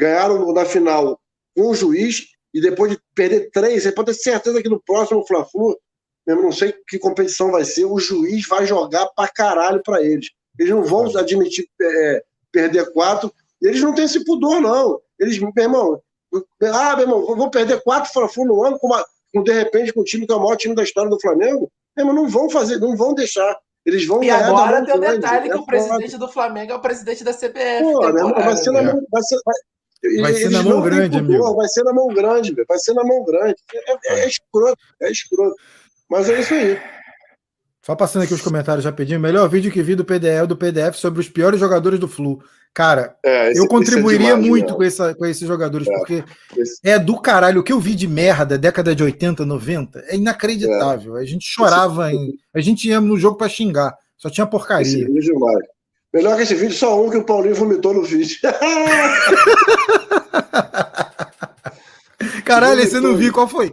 ganharam 0.00 0.50
na 0.52 0.64
final 0.64 1.20
com 1.54 1.68
o 1.68 1.74
juiz 1.74 2.28
e 2.54 2.60
depois 2.60 2.92
de 2.92 2.98
perder 3.14 3.50
três, 3.50 3.82
você 3.82 3.92
pode 3.92 4.12
ter 4.12 4.18
certeza 4.18 4.62
que 4.62 4.68
no 4.68 4.80
próximo 4.80 5.24
Fla-Flu, 5.26 5.78
eu 6.26 6.36
não 6.36 6.50
sei 6.50 6.74
que 6.88 6.98
competição 6.98 7.52
vai 7.52 7.64
ser, 7.64 7.84
o 7.84 7.98
juiz 7.98 8.46
vai 8.48 8.66
jogar 8.66 9.06
pra 9.14 9.28
caralho 9.28 9.82
pra 9.82 10.02
eles. 10.02 10.30
Eles 10.58 10.72
não 10.72 10.82
vão 10.82 11.16
admitir 11.16 11.68
é, 11.80 12.22
perder 12.50 12.92
quatro, 12.92 13.32
eles 13.62 13.82
não 13.82 13.94
têm 13.94 14.06
esse 14.06 14.24
pudor, 14.24 14.60
não. 14.60 15.00
Eles, 15.18 15.38
meu 15.38 15.52
irmão, 15.56 16.00
ah, 16.72 16.96
meu 16.96 17.04
irmão, 17.04 17.36
vou 17.36 17.50
perder 17.50 17.82
quatro 17.82 18.12
Fla-Flu 18.12 18.44
no 18.44 18.64
ano, 18.64 18.78
com, 18.78 18.86
uma, 18.86 19.04
com, 19.32 19.42
de 19.42 19.52
repente 19.52 19.92
com 19.92 20.00
o 20.00 20.04
time 20.04 20.26
que 20.26 20.32
é 20.32 20.36
o 20.36 20.40
maior 20.40 20.56
time 20.56 20.74
da 20.74 20.82
história 20.82 21.10
do 21.10 21.20
Flamengo, 21.20 21.70
meu 21.96 22.06
irmão, 22.06 22.22
não 22.22 22.28
vão 22.28 22.48
fazer, 22.48 22.78
não 22.78 22.96
vão 22.96 23.14
deixar. 23.14 23.56
Eles 23.84 24.06
vão 24.06 24.22
e 24.22 24.30
agora 24.30 24.84
tem 24.84 24.94
o 24.94 25.00
detalhe 25.00 25.48
que 25.48 25.56
é 25.56 25.56
o 25.56 25.64
presidente 25.64 26.18
do 26.18 26.28
Flamengo 26.28 26.72
é 26.72 26.74
o 26.74 26.82
presidente 26.82 27.24
da 27.24 27.32
CBF. 27.32 27.82
Pô, 27.82 28.10
né, 28.10 28.22
vai, 28.22 28.56
ser 28.56 28.70
na, 28.72 28.82
vai, 28.82 29.22
ser, 29.22 29.40
vai, 29.44 29.54
Vai 30.22 30.34
ser 30.34 30.50
na 30.50 30.62
mão 30.62 30.80
grande, 30.80 31.18
amigo. 31.18 31.54
Vai 31.54 31.68
ser 31.68 31.82
na 31.82 31.92
mão 31.92 32.08
grande, 32.08 32.54
vai 32.66 32.78
ser 32.78 32.94
na 32.94 33.04
mão 33.04 33.22
grande. 33.24 33.56
É, 33.74 33.92
é, 33.92 34.20
é 34.20 34.28
escroto, 34.28 34.78
é 35.00 35.10
escroto. 35.10 35.56
Mas 36.08 36.28
é 36.28 36.40
isso 36.40 36.54
aí. 36.54 36.78
Só 37.84 37.94
passando 37.94 38.22
aqui 38.22 38.34
os 38.34 38.42
comentários 38.42 38.84
rapidinho. 38.84 39.20
Melhor 39.20 39.48
vídeo 39.48 39.70
que 39.70 39.82
vi 39.82 39.94
do 39.94 40.04
PDL 40.04 40.46
do 40.46 40.56
PDF 40.56 40.96
sobre 40.96 41.20
os 41.20 41.28
piores 41.28 41.60
jogadores 41.60 41.98
do 41.98 42.08
Flu. 42.08 42.42
Cara, 42.72 43.16
é, 43.24 43.50
esse, 43.50 43.60
eu 43.60 43.66
contribuiria 43.66 44.28
é 44.28 44.34
demais, 44.34 44.48
muito 44.48 44.76
com, 44.76 44.82
essa, 44.82 45.12
com 45.14 45.26
esses 45.26 45.46
jogadores, 45.46 45.88
é, 45.88 45.98
porque 45.98 46.24
esse... 46.56 46.78
é 46.84 46.98
do 46.98 47.20
caralho. 47.20 47.60
O 47.60 47.64
que 47.64 47.72
eu 47.72 47.80
vi 47.80 47.94
de 47.94 48.06
merda, 48.06 48.56
década 48.56 48.94
de 48.94 49.02
80, 49.02 49.44
90, 49.44 50.04
é 50.06 50.16
inacreditável. 50.16 51.16
A 51.16 51.24
gente 51.24 51.44
chorava, 51.44 52.12
esse... 52.12 52.16
em, 52.16 52.34
a 52.54 52.60
gente 52.60 52.88
ia 52.88 53.00
no 53.00 53.18
jogo 53.18 53.36
para 53.36 53.48
xingar. 53.48 53.96
Só 54.16 54.30
tinha 54.30 54.46
porcaria. 54.46 54.86
Esse 54.86 55.04
demais. 55.04 55.66
Melhor 56.12 56.36
que 56.36 56.42
esse 56.42 56.54
vídeo, 56.54 56.74
só 56.74 57.00
um 57.04 57.08
que 57.08 57.16
o 57.16 57.24
Paulinho 57.24 57.54
vomitou 57.54 57.94
no 57.94 58.02
vídeo. 58.02 58.38
Caralho, 62.44 62.80
esse 62.80 62.96
eu 62.96 63.00
não 63.00 63.16
vi, 63.16 63.30
qual 63.30 63.46
foi? 63.48 63.72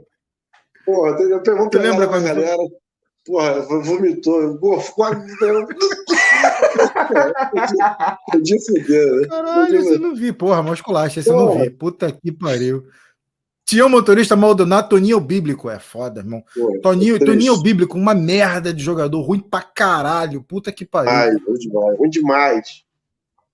Porra, 0.85 1.17
eu 1.19 1.41
lembra 1.81 2.07
com 2.07 2.13
a 2.13 2.19
galera. 2.19 2.63
Porra, 3.25 3.61
vomitou. 3.81 4.57
Porra, 4.59 4.83
quase. 4.93 5.35
Podia 8.31 8.57
fuder, 8.59 9.15
né? 9.15 9.27
Caralho, 9.27 9.75
esse 9.75 9.93
eu 9.93 9.99
não 9.99 10.15
vi. 10.15 10.31
Porra, 10.33 10.63
musculacha, 10.63 11.19
esse 11.19 11.29
eu 11.29 11.35
não 11.35 11.59
vi. 11.59 11.69
Puta 11.69 12.11
que 12.11 12.31
pariu. 12.31 12.85
Tinha 13.65 13.85
um 13.85 13.89
motorista 13.89 14.35
Maldonado, 14.35 14.89
Toninho 14.89 15.19
Bíblico. 15.19 15.69
É 15.69 15.77
foda, 15.77 16.21
irmão. 16.21 16.41
Pô, 16.55 16.79
Toninho, 16.81 17.19
Toninho 17.19 17.57
Bíblico, 17.57 17.97
uma 17.97 18.15
merda 18.15 18.73
de 18.73 18.81
jogador, 18.81 19.21
ruim 19.21 19.39
pra 19.41 19.61
caralho. 19.61 20.41
Puta 20.41 20.71
que 20.71 20.85
pariu. 20.85 21.11
Ai, 21.11 21.31
ruim 21.45 21.59
demais, 21.59 21.97
ruim 21.97 22.09
demais. 22.09 22.83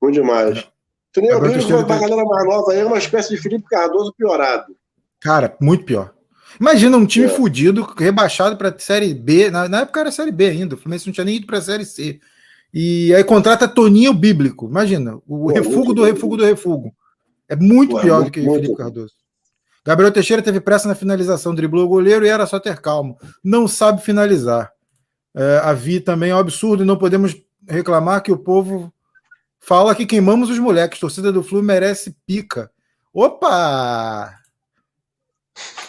Ruim 0.02 0.12
demais. 0.12 0.58
É. 0.60 0.64
Toninho 1.12 1.42
Bíblico, 1.42 1.86
pra 1.86 1.98
galera 1.98 2.24
mais 2.26 2.46
nova, 2.46 2.74
é 2.74 2.86
uma 2.86 2.98
espécie 2.98 3.30
de 3.30 3.42
Felipe 3.42 3.66
Cardoso 3.68 4.14
piorado. 4.16 4.76
Cara, 5.20 5.56
muito 5.60 5.86
pior. 5.86 6.14
Imagina 6.60 6.98
um 6.98 7.06
time 7.06 7.26
é. 7.26 7.30
fudido, 7.30 7.82
rebaixado 7.98 8.58
pra 8.58 8.78
Série 8.78 9.14
B. 9.14 9.50
Na, 9.50 9.68
na, 9.68 9.82
época 9.82 10.00
era 10.00 10.12
Série 10.12 10.32
B 10.32 10.46
ainda. 10.46 10.76
O 10.76 10.78
Fluminense 10.78 11.08
não 11.08 11.14
tinha 11.14 11.26
nem 11.26 11.38
ido 11.38 11.48
pra 11.48 11.62
Série 11.62 11.86
C. 11.86 12.20
E 12.74 13.14
aí 13.14 13.24
contrata 13.24 13.68
Toninho 13.68 14.14
Bíblico. 14.14 14.68
Imagina, 14.68 15.16
o 15.28 15.48
Pô, 15.48 15.48
refugo 15.48 15.94
do 15.94 16.04
refugo 16.04 16.36
do 16.36 16.44
refugo. 16.44 16.94
É 17.48 17.56
muito 17.56 17.92
Pô, 17.92 18.02
pior 18.02 18.16
é 18.16 18.22
muito, 18.22 18.26
do 18.26 18.32
que 18.32 18.50
o 18.50 18.54
Felipe 18.56 18.76
Cardoso. 18.76 19.14
Gabriel 19.86 20.12
Teixeira 20.12 20.42
teve 20.42 20.62
pressa 20.62 20.88
na 20.88 20.96
finalização, 20.96 21.54
driblou 21.54 21.86
o 21.86 21.90
goleiro 21.90 22.26
e 22.26 22.30
era 22.30 22.46
só 22.46 22.60
ter 22.60 22.80
calma. 22.80 23.16
Não 23.44 23.68
sabe 23.68 24.02
finalizar. 24.02 24.72
É, 25.36 25.62
a 25.64 25.74
Vi 25.74 26.00
também 26.00 26.32
é 26.32 26.36
um 26.36 26.40
absurdo 26.40 26.84
e 26.84 26.86
não 26.86 26.98
podemos 26.98 27.36
reclamar 27.68 28.24
que 28.24 28.32
o 28.32 28.38
povo 28.38 28.92
fala 29.60 29.94
que 29.94 30.06
queimamos 30.06 30.50
os 30.50 30.58
moleques. 30.58 31.00
Torcida 31.00 31.32
do 31.32 31.44
Flu 31.44 31.62
merece 31.62 32.16
pica. 32.26 32.72
Opa! 33.14 34.43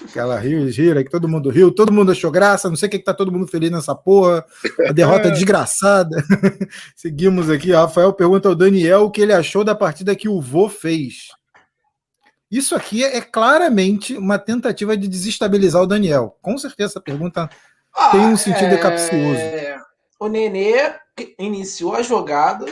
Aquela 0.03 0.39
rio, 0.39 0.71
gira, 0.71 1.05
que 1.05 1.11
todo 1.11 1.29
mundo 1.29 1.51
riu, 1.51 1.71
todo 1.71 1.93
mundo 1.93 2.13
achou 2.13 2.31
graça, 2.31 2.69
não 2.69 2.77
sei 2.77 2.89
o 2.89 2.91
que, 2.91 2.99
que 2.99 3.05
tá 3.05 3.15
todo 3.15 3.31
mundo 3.31 3.47
feliz 3.47 3.71
nessa 3.71 3.95
porra. 3.95 4.45
A 4.89 4.93
derrota 4.93 5.31
desgraçada. 5.31 6.23
Seguimos 6.97 7.51
aqui. 7.51 7.73
Rafael 7.73 8.13
pergunta 8.13 8.49
ao 8.49 8.55
Daniel 8.55 9.05
o 9.05 9.11
que 9.11 9.21
ele 9.21 9.33
achou 9.33 9.65
da 9.65 9.75
partida 9.75 10.17
que 10.17 10.29
o 10.29 10.41
Vô 10.41 10.69
fez. 10.69 11.29
Isso 12.51 12.75
aqui 12.75 13.05
é 13.05 13.21
claramente 13.21 14.17
uma 14.17 14.39
tentativa 14.39 14.97
de 14.97 15.09
desestabilizar 15.09 15.83
o 15.83 15.87
Daniel. 15.87 16.37
Com 16.41 16.57
certeza 16.57 16.93
essa 16.93 17.01
pergunta 17.01 17.49
ah, 17.95 18.11
tem 18.11 18.21
um 18.21 18.37
sentido 18.37 18.75
é... 18.75 18.79
capcioso. 18.79 19.41
O 20.21 20.29
Nenê 20.29 20.93
iniciou 21.39 21.95
a 21.95 22.03
jogada, 22.03 22.67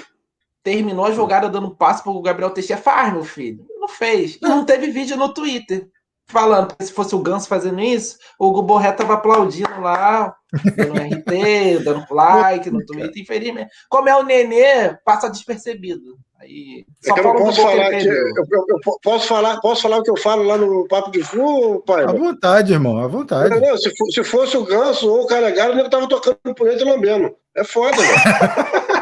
terminou 0.62 1.06
a 1.06 1.12
jogada 1.12 1.48
dando 1.48 1.68
um 1.68 1.74
passo 1.74 2.02
para 2.02 2.12
o 2.12 2.22
Gabriel 2.22 2.50
Teixeira. 2.50 2.80
Faz, 2.80 3.12
meu 3.12 3.24
filho. 3.24 3.66
Não 3.78 3.88
fez. 3.88 4.38
Não 4.40 4.64
teve 4.64 4.90
vídeo 4.90 5.16
no 5.16 5.32
Twitter 5.32 5.88
falando. 6.26 6.74
Se 6.80 6.92
fosse 6.92 7.14
o 7.14 7.20
Ganso 7.20 7.48
fazendo 7.48 7.80
isso, 7.80 8.16
o 8.38 8.48
Hugo 8.48 8.62
Borré 8.62 8.92
tava 8.92 9.14
aplaudindo 9.14 9.80
lá, 9.80 10.34
dando 10.76 10.94
RT, 10.94 11.82
dando 11.84 12.06
like 12.10 12.70
no 12.70 12.84
Twitter, 12.84 13.22
infelizmente. 13.22 13.70
Como 13.88 14.08
é 14.08 14.16
o 14.16 14.22
Nenê, 14.22 14.94
passa 15.04 15.28
despercebido. 15.28 16.18
Aí, 16.42 16.84
é 17.04 17.08
só 17.08 17.16
é 17.16 17.20
eu 17.20 17.34
posso 17.34 17.62
falar 17.62 17.90
que, 17.90 18.04
eu, 18.04 18.14
eu, 18.14 18.64
eu, 18.68 18.98
posso 19.00 19.28
falar 19.28 19.60
posso 19.60 19.82
falar 19.82 19.98
o 19.98 20.02
que 20.02 20.10
eu 20.10 20.16
falo 20.16 20.42
lá 20.42 20.58
no 20.58 20.88
Papo 20.88 21.12
de 21.12 21.22
Flu, 21.22 21.80
pai? 21.82 22.02
À 22.02 22.12
vontade, 22.12 22.72
irmão, 22.72 22.98
à 22.98 23.06
vontade. 23.06 23.50
Não, 23.50 23.60
não, 23.60 23.76
se, 23.76 23.92
se, 24.10 24.24
fosse 24.24 24.56
o 24.56 24.64
Ganso 24.64 25.08
ou 25.08 25.22
o 25.22 25.26
Carregado, 25.26 25.78
ele 25.78 25.88
tava 25.88 26.08
tocando 26.08 26.36
por 26.56 26.66
e 26.66 26.82
lambendo. 26.82 27.32
É 27.54 27.62
foda, 27.62 27.96
velho. 27.96 28.12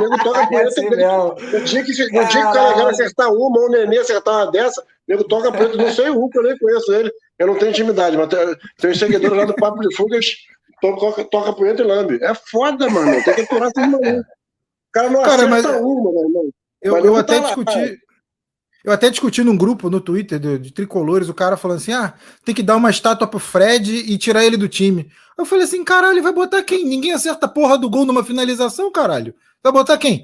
nego 0.00 0.18
toca 0.22 0.46
punheta. 0.46 0.64
É 0.64 0.68
assim 0.68 0.88
no 0.88 1.64
dia 1.64 1.82
que, 1.84 1.92
no 2.12 2.26
dia 2.26 2.42
que 2.42 2.48
o 2.48 2.52
Carregado 2.52 2.88
acertar 2.88 3.32
uma, 3.32 3.60
ou 3.60 3.66
o 3.66 3.70
Nenê 3.70 3.98
acertar 3.98 4.34
uma 4.34 4.52
dessa, 4.52 4.84
nego 5.12 5.24
toca 5.24 5.52
punheta, 5.52 5.76
não 5.76 5.92
sei 5.92 6.08
o 6.08 6.28
que 6.28 6.38
eu 6.38 6.42
nem 6.42 6.58
conheço 6.58 6.92
ele. 6.92 7.12
Eu 7.38 7.46
não 7.46 7.58
tenho 7.58 7.70
intimidade, 7.70 8.16
mas 8.16 8.28
tem, 8.80 8.94
seguidores 8.94 9.36
lá 9.36 9.44
do 9.44 9.54
Papo 9.54 9.78
de 9.80 9.94
eles 10.14 10.36
tocam 10.80 11.24
toca 11.24 11.52
punheta 11.52 11.82
e 11.82 11.86
lambe. 11.86 12.18
É 12.22 12.34
foda, 12.34 12.88
mano. 12.88 13.22
Tem 13.22 13.34
que 13.34 13.42
aturar 13.42 13.68
esses 13.68 13.90
malucos. 13.90 14.20
O 14.20 14.92
cara 14.92 15.10
não 15.10 15.22
cara, 15.22 15.46
mas 15.46 15.64
uma, 15.64 16.12
meu 16.12 16.22
irmão. 16.22 16.50
Eu, 16.80 16.96
eu 17.04 17.16
até 17.16 17.40
tá 17.40 17.46
discuti. 17.46 17.78
Lá, 17.78 17.96
eu 18.84 18.92
até 18.92 19.10
discuti 19.10 19.44
num 19.44 19.56
grupo 19.56 19.88
no 19.88 20.00
Twitter 20.00 20.38
de, 20.38 20.58
de, 20.58 20.72
tricolores, 20.72 21.28
o 21.28 21.34
cara 21.34 21.56
falando 21.56 21.76
assim: 21.76 21.92
ah, 21.92 22.14
tem 22.44 22.54
que 22.54 22.62
dar 22.62 22.76
uma 22.76 22.90
estátua 22.90 23.26
pro 23.26 23.38
Fred 23.38 23.94
e 23.94 24.18
tirar 24.18 24.44
ele 24.44 24.56
do 24.56 24.68
time. 24.68 25.10
Eu 25.38 25.44
falei 25.44 25.64
assim: 25.64 25.84
caralho, 25.84 26.22
vai 26.22 26.32
botar 26.32 26.62
quem? 26.62 26.84
Ninguém 26.84 27.12
acerta 27.12 27.46
a 27.46 27.48
porra 27.48 27.78
do 27.78 27.88
gol 27.88 28.04
numa 28.04 28.24
finalização, 28.24 28.90
caralho. 28.90 29.34
Vai 29.62 29.72
botar 29.72 29.98
quem? 29.98 30.22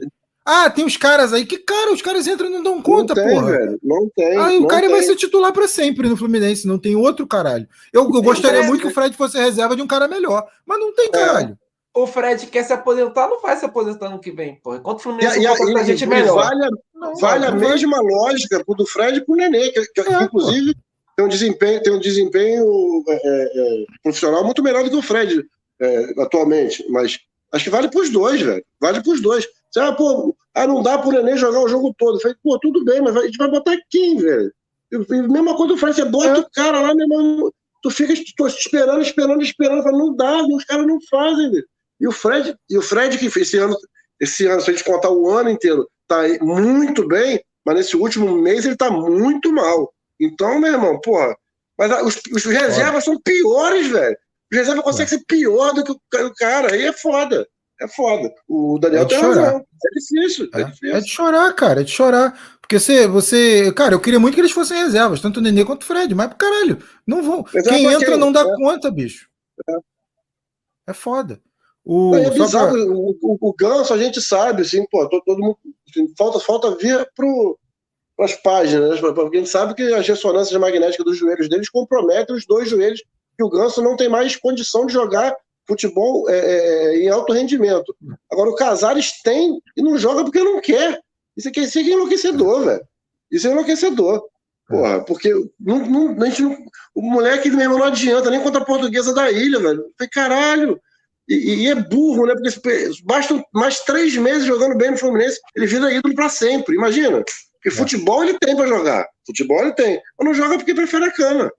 Ah, 0.50 0.70
tem 0.70 0.86
os 0.86 0.96
caras 0.96 1.34
aí. 1.34 1.44
Que 1.44 1.58
cara, 1.58 1.92
os 1.92 2.00
caras 2.00 2.26
entram 2.26 2.48
e 2.48 2.50
não 2.50 2.62
dão 2.62 2.80
conta, 2.80 3.14
não 3.14 3.22
tem, 3.22 3.34
porra. 3.34 3.50
Velho, 3.52 3.78
não 3.82 4.10
tem. 4.16 4.38
Aí 4.38 4.56
o 4.56 4.66
cara 4.66 4.86
tem. 4.86 4.90
vai 4.90 5.02
ser 5.02 5.14
titular 5.14 5.52
para 5.52 5.68
sempre 5.68 6.08
no 6.08 6.16
Fluminense, 6.16 6.66
não 6.66 6.78
tem 6.78 6.96
outro 6.96 7.26
caralho. 7.26 7.68
Eu, 7.92 8.04
eu 8.04 8.22
gostaria 8.22 8.62
muito 8.62 8.80
que 8.80 8.86
o 8.86 8.90
Fred 8.90 9.14
fosse 9.14 9.36
reserva 9.36 9.76
de 9.76 9.82
um 9.82 9.86
cara 9.86 10.08
melhor, 10.08 10.46
mas 10.64 10.80
não 10.80 10.94
tem 10.94 11.08
é. 11.08 11.10
caralho. 11.10 11.58
É 11.62 11.68
o 11.98 12.06
Fred 12.06 12.46
quer 12.46 12.62
se 12.62 12.72
aposentar, 12.72 13.28
não 13.28 13.42
vai 13.42 13.56
se 13.56 13.64
aposentar 13.64 14.08
no 14.08 14.20
que 14.20 14.30
vem, 14.30 14.54
pô. 14.62 14.74
Enquanto 14.74 15.00
o 15.00 15.02
Fluminense 15.02 15.38
e, 15.38 15.46
a, 15.46 15.84
gente 15.84 16.06
melhor. 16.06 16.36
Vale, 16.36 16.70
não, 16.94 17.14
vale 17.16 17.46
a 17.46 17.50
mesma 17.50 18.00
lógica 18.00 18.64
pro 18.64 18.74
do 18.74 18.86
Fred 18.86 19.18
e 19.18 19.24
pro 19.24 19.34
Nenê, 19.34 19.70
que, 19.70 19.84
que 19.86 20.00
é, 20.00 20.22
inclusive 20.22 20.74
tem 21.16 21.24
um 21.26 21.28
desempenho, 21.28 21.82
tem 21.82 21.92
um 21.92 22.00
desempenho 22.00 23.04
é, 23.06 23.12
é, 23.12 23.82
é, 23.82 23.84
profissional 24.02 24.44
muito 24.44 24.62
melhor 24.62 24.84
do 24.84 24.90
que 24.90 24.96
o 24.96 25.02
Fred 25.02 25.44
é, 25.80 26.22
atualmente. 26.22 26.86
Mas 26.88 27.18
acho 27.52 27.64
que 27.64 27.70
vale 27.70 27.88
pros 27.88 28.08
dois, 28.10 28.40
velho. 28.40 28.64
Vale 28.80 29.02
pros 29.02 29.20
dois. 29.20 29.46
Você, 29.70 29.80
ah, 29.80 29.92
pô, 29.92 30.34
ah, 30.62 30.66
não 30.66 30.82
dá 30.82 30.98
pro 30.98 31.10
Nenê 31.10 31.36
jogar 31.36 31.60
o 31.60 31.68
jogo 31.68 31.94
todo. 31.98 32.16
Eu 32.16 32.20
falei, 32.20 32.36
pô, 32.42 32.58
tudo 32.58 32.84
bem, 32.84 33.00
mas 33.00 33.16
a 33.16 33.24
gente 33.24 33.38
vai 33.38 33.50
botar 33.50 33.76
quem, 33.90 34.16
velho? 34.16 34.52
mesma 34.90 35.54
coisa 35.54 35.74
do 35.74 35.78
Fred, 35.78 35.96
você 35.96 36.04
bota 36.04 36.28
é. 36.28 36.38
o 36.38 36.50
cara 36.50 36.80
lá, 36.80 36.94
meu 36.94 37.06
irmão, 37.06 37.52
tu 37.82 37.90
fica 37.90 38.12
esperando, 38.12 39.02
esperando, 39.02 39.42
esperando, 39.42 39.82
fala, 39.82 39.98
não 39.98 40.16
dá, 40.16 40.42
os 40.42 40.64
caras 40.64 40.86
não 40.86 40.98
fazem, 41.10 41.50
velho. 41.50 41.66
E 42.00 42.08
o 42.08 42.12
Fred, 42.12 42.56
e 42.70 42.78
o 42.78 42.82
Fred 42.82 43.18
que 43.18 43.26
esse 43.26 43.58
ano, 43.58 43.76
esse 44.20 44.46
ano, 44.46 44.60
se 44.60 44.70
a 44.70 44.72
gente 44.72 44.84
contar 44.84 45.10
o 45.10 45.28
ano 45.30 45.50
inteiro, 45.50 45.88
tá 46.06 46.22
muito 46.40 47.06
bem, 47.06 47.42
mas 47.64 47.76
nesse 47.76 47.96
último 47.96 48.40
mês 48.40 48.64
ele 48.64 48.76
tá 48.76 48.90
muito 48.90 49.52
mal. 49.52 49.92
Então, 50.18 50.58
meu 50.58 50.72
irmão, 50.72 51.00
porra, 51.00 51.36
mas 51.78 52.02
os, 52.02 52.20
os 52.32 52.44
reservas 52.44 53.04
são 53.04 53.20
piores, 53.20 53.88
velho. 53.88 54.16
Os 54.50 54.58
reservas 54.58 54.84
conseguem 54.84 55.08
ser 55.08 55.24
pior 55.26 55.72
do 55.74 55.84
que 55.84 55.92
o 55.92 56.34
cara, 56.34 56.72
aí 56.72 56.86
é 56.86 56.92
foda. 56.92 57.46
É 57.80 57.86
foda. 57.86 58.34
O 58.48 58.78
Daniel 58.78 59.02
é 59.02 59.06
tem 59.06 59.18
chorar. 59.18 59.42
razão. 59.42 59.58
É 59.60 59.98
difícil, 59.98 60.48
é, 60.52 60.60
é, 60.60 60.64
difícil. 60.64 60.96
É 60.96 61.00
de 61.00 61.08
chorar, 61.08 61.52
cara, 61.54 61.80
é 61.80 61.84
de 61.84 61.90
chorar. 61.90 62.58
Porque 62.60 62.78
você, 62.78 63.06
você. 63.06 63.72
Cara, 63.72 63.94
eu 63.94 64.00
queria 64.00 64.18
muito 64.18 64.34
que 64.34 64.40
eles 64.40 64.52
fossem 64.52 64.76
reservas, 64.76 65.20
tanto 65.20 65.38
o 65.38 65.40
Nenê 65.40 65.64
quanto 65.64 65.82
o 65.82 65.86
Fred, 65.86 66.14
mas 66.14 66.34
caralho, 66.34 66.82
não 67.06 67.22
vão. 67.22 67.44
Quem 67.44 67.86
entra 67.86 68.16
não 68.16 68.32
dá 68.32 68.40
é. 68.40 68.56
conta, 68.56 68.90
bicho. 68.90 69.28
É. 69.68 70.90
é 70.90 70.92
foda. 70.92 71.40
O, 71.84 72.14
é 72.14 72.28
bizarro, 72.30 72.72
pra... 72.72 72.82
o, 72.82 73.18
o, 73.22 73.38
o, 73.40 73.54
Ganso 73.54 73.94
a 73.94 73.96
gente 73.96 74.20
sabe, 74.20 74.60
assim, 74.60 74.84
pô, 74.90 75.08
todo, 75.08 75.22
todo 75.24 75.40
mundo. 75.40 75.56
Assim, 75.88 76.12
falta, 76.18 76.38
falta 76.38 76.76
vir 76.76 77.08
para 77.16 78.26
as 78.26 78.34
páginas, 78.34 79.00
né? 79.00 79.12
porque 79.12 79.38
a 79.38 79.40
gente 79.40 79.48
sabe 79.48 79.74
que 79.74 79.94
as 79.94 80.06
ressonâncias 80.06 80.60
magnéticas 80.60 81.06
dos 81.06 81.16
joelhos 81.16 81.48
deles 81.48 81.70
comprometem 81.70 82.36
os 82.36 82.44
dois 82.44 82.68
joelhos, 82.68 83.02
que 83.34 83.42
o 83.42 83.48
Ganso 83.48 83.80
não 83.80 83.96
tem 83.96 84.08
mais 84.08 84.36
condição 84.36 84.84
de 84.84 84.92
jogar 84.92 85.34
futebol 85.68 86.28
é, 86.28 86.38
é, 86.38 86.96
em 87.02 87.08
alto 87.08 87.32
rendimento. 87.32 87.94
Agora, 88.30 88.50
o 88.50 88.54
Casares 88.54 89.20
tem 89.22 89.60
e 89.76 89.82
não 89.82 89.98
joga 89.98 90.24
porque 90.24 90.42
não 90.42 90.60
quer. 90.60 90.98
Isso 91.36 91.48
aqui, 91.48 91.60
isso 91.60 91.78
aqui 91.78 91.90
é 91.90 91.94
enlouquecedor, 91.94 92.64
velho. 92.64 92.84
Isso 93.30 93.46
é 93.46 93.52
enlouquecedor. 93.52 94.24
Porra, 94.66 95.04
porque 95.04 95.32
não, 95.58 95.78
não, 95.78 96.22
a 96.22 96.26
gente 96.26 96.42
não, 96.42 96.56
o 96.94 97.02
moleque 97.02 97.50
mesmo 97.50 97.78
não 97.78 97.84
adianta 97.84 98.30
nem 98.30 98.42
contra 98.42 98.62
a 98.62 98.64
portuguesa 98.64 99.14
da 99.14 99.30
ilha, 99.30 99.60
velho. 99.60 99.84
Falei, 99.96 100.10
caralho, 100.10 100.80
e, 101.28 101.64
e, 101.64 101.68
é 101.68 101.74
burro, 101.74 102.26
né? 102.26 102.34
Porque 102.34 102.90
basta 103.04 103.42
mais 103.52 103.80
três 103.80 104.16
meses 104.16 104.44
jogando 104.44 104.76
bem 104.76 104.90
no 104.90 104.98
Fluminense, 104.98 105.38
ele 105.54 105.66
vira 105.66 105.92
ídolo 105.92 106.14
para 106.14 106.28
sempre. 106.28 106.74
Imagina. 106.74 107.22
Porque 107.52 107.68
é. 107.68 107.70
futebol 107.70 108.24
ele 108.24 108.38
tem 108.38 108.56
para 108.56 108.66
jogar. 108.66 109.06
Futebol 109.26 109.60
ele 109.62 109.72
tem. 109.72 110.00
Mas 110.18 110.26
não 110.26 110.34
joga 110.34 110.56
porque 110.56 110.74
prefere 110.74 111.04
a 111.04 111.12
cana. 111.12 111.52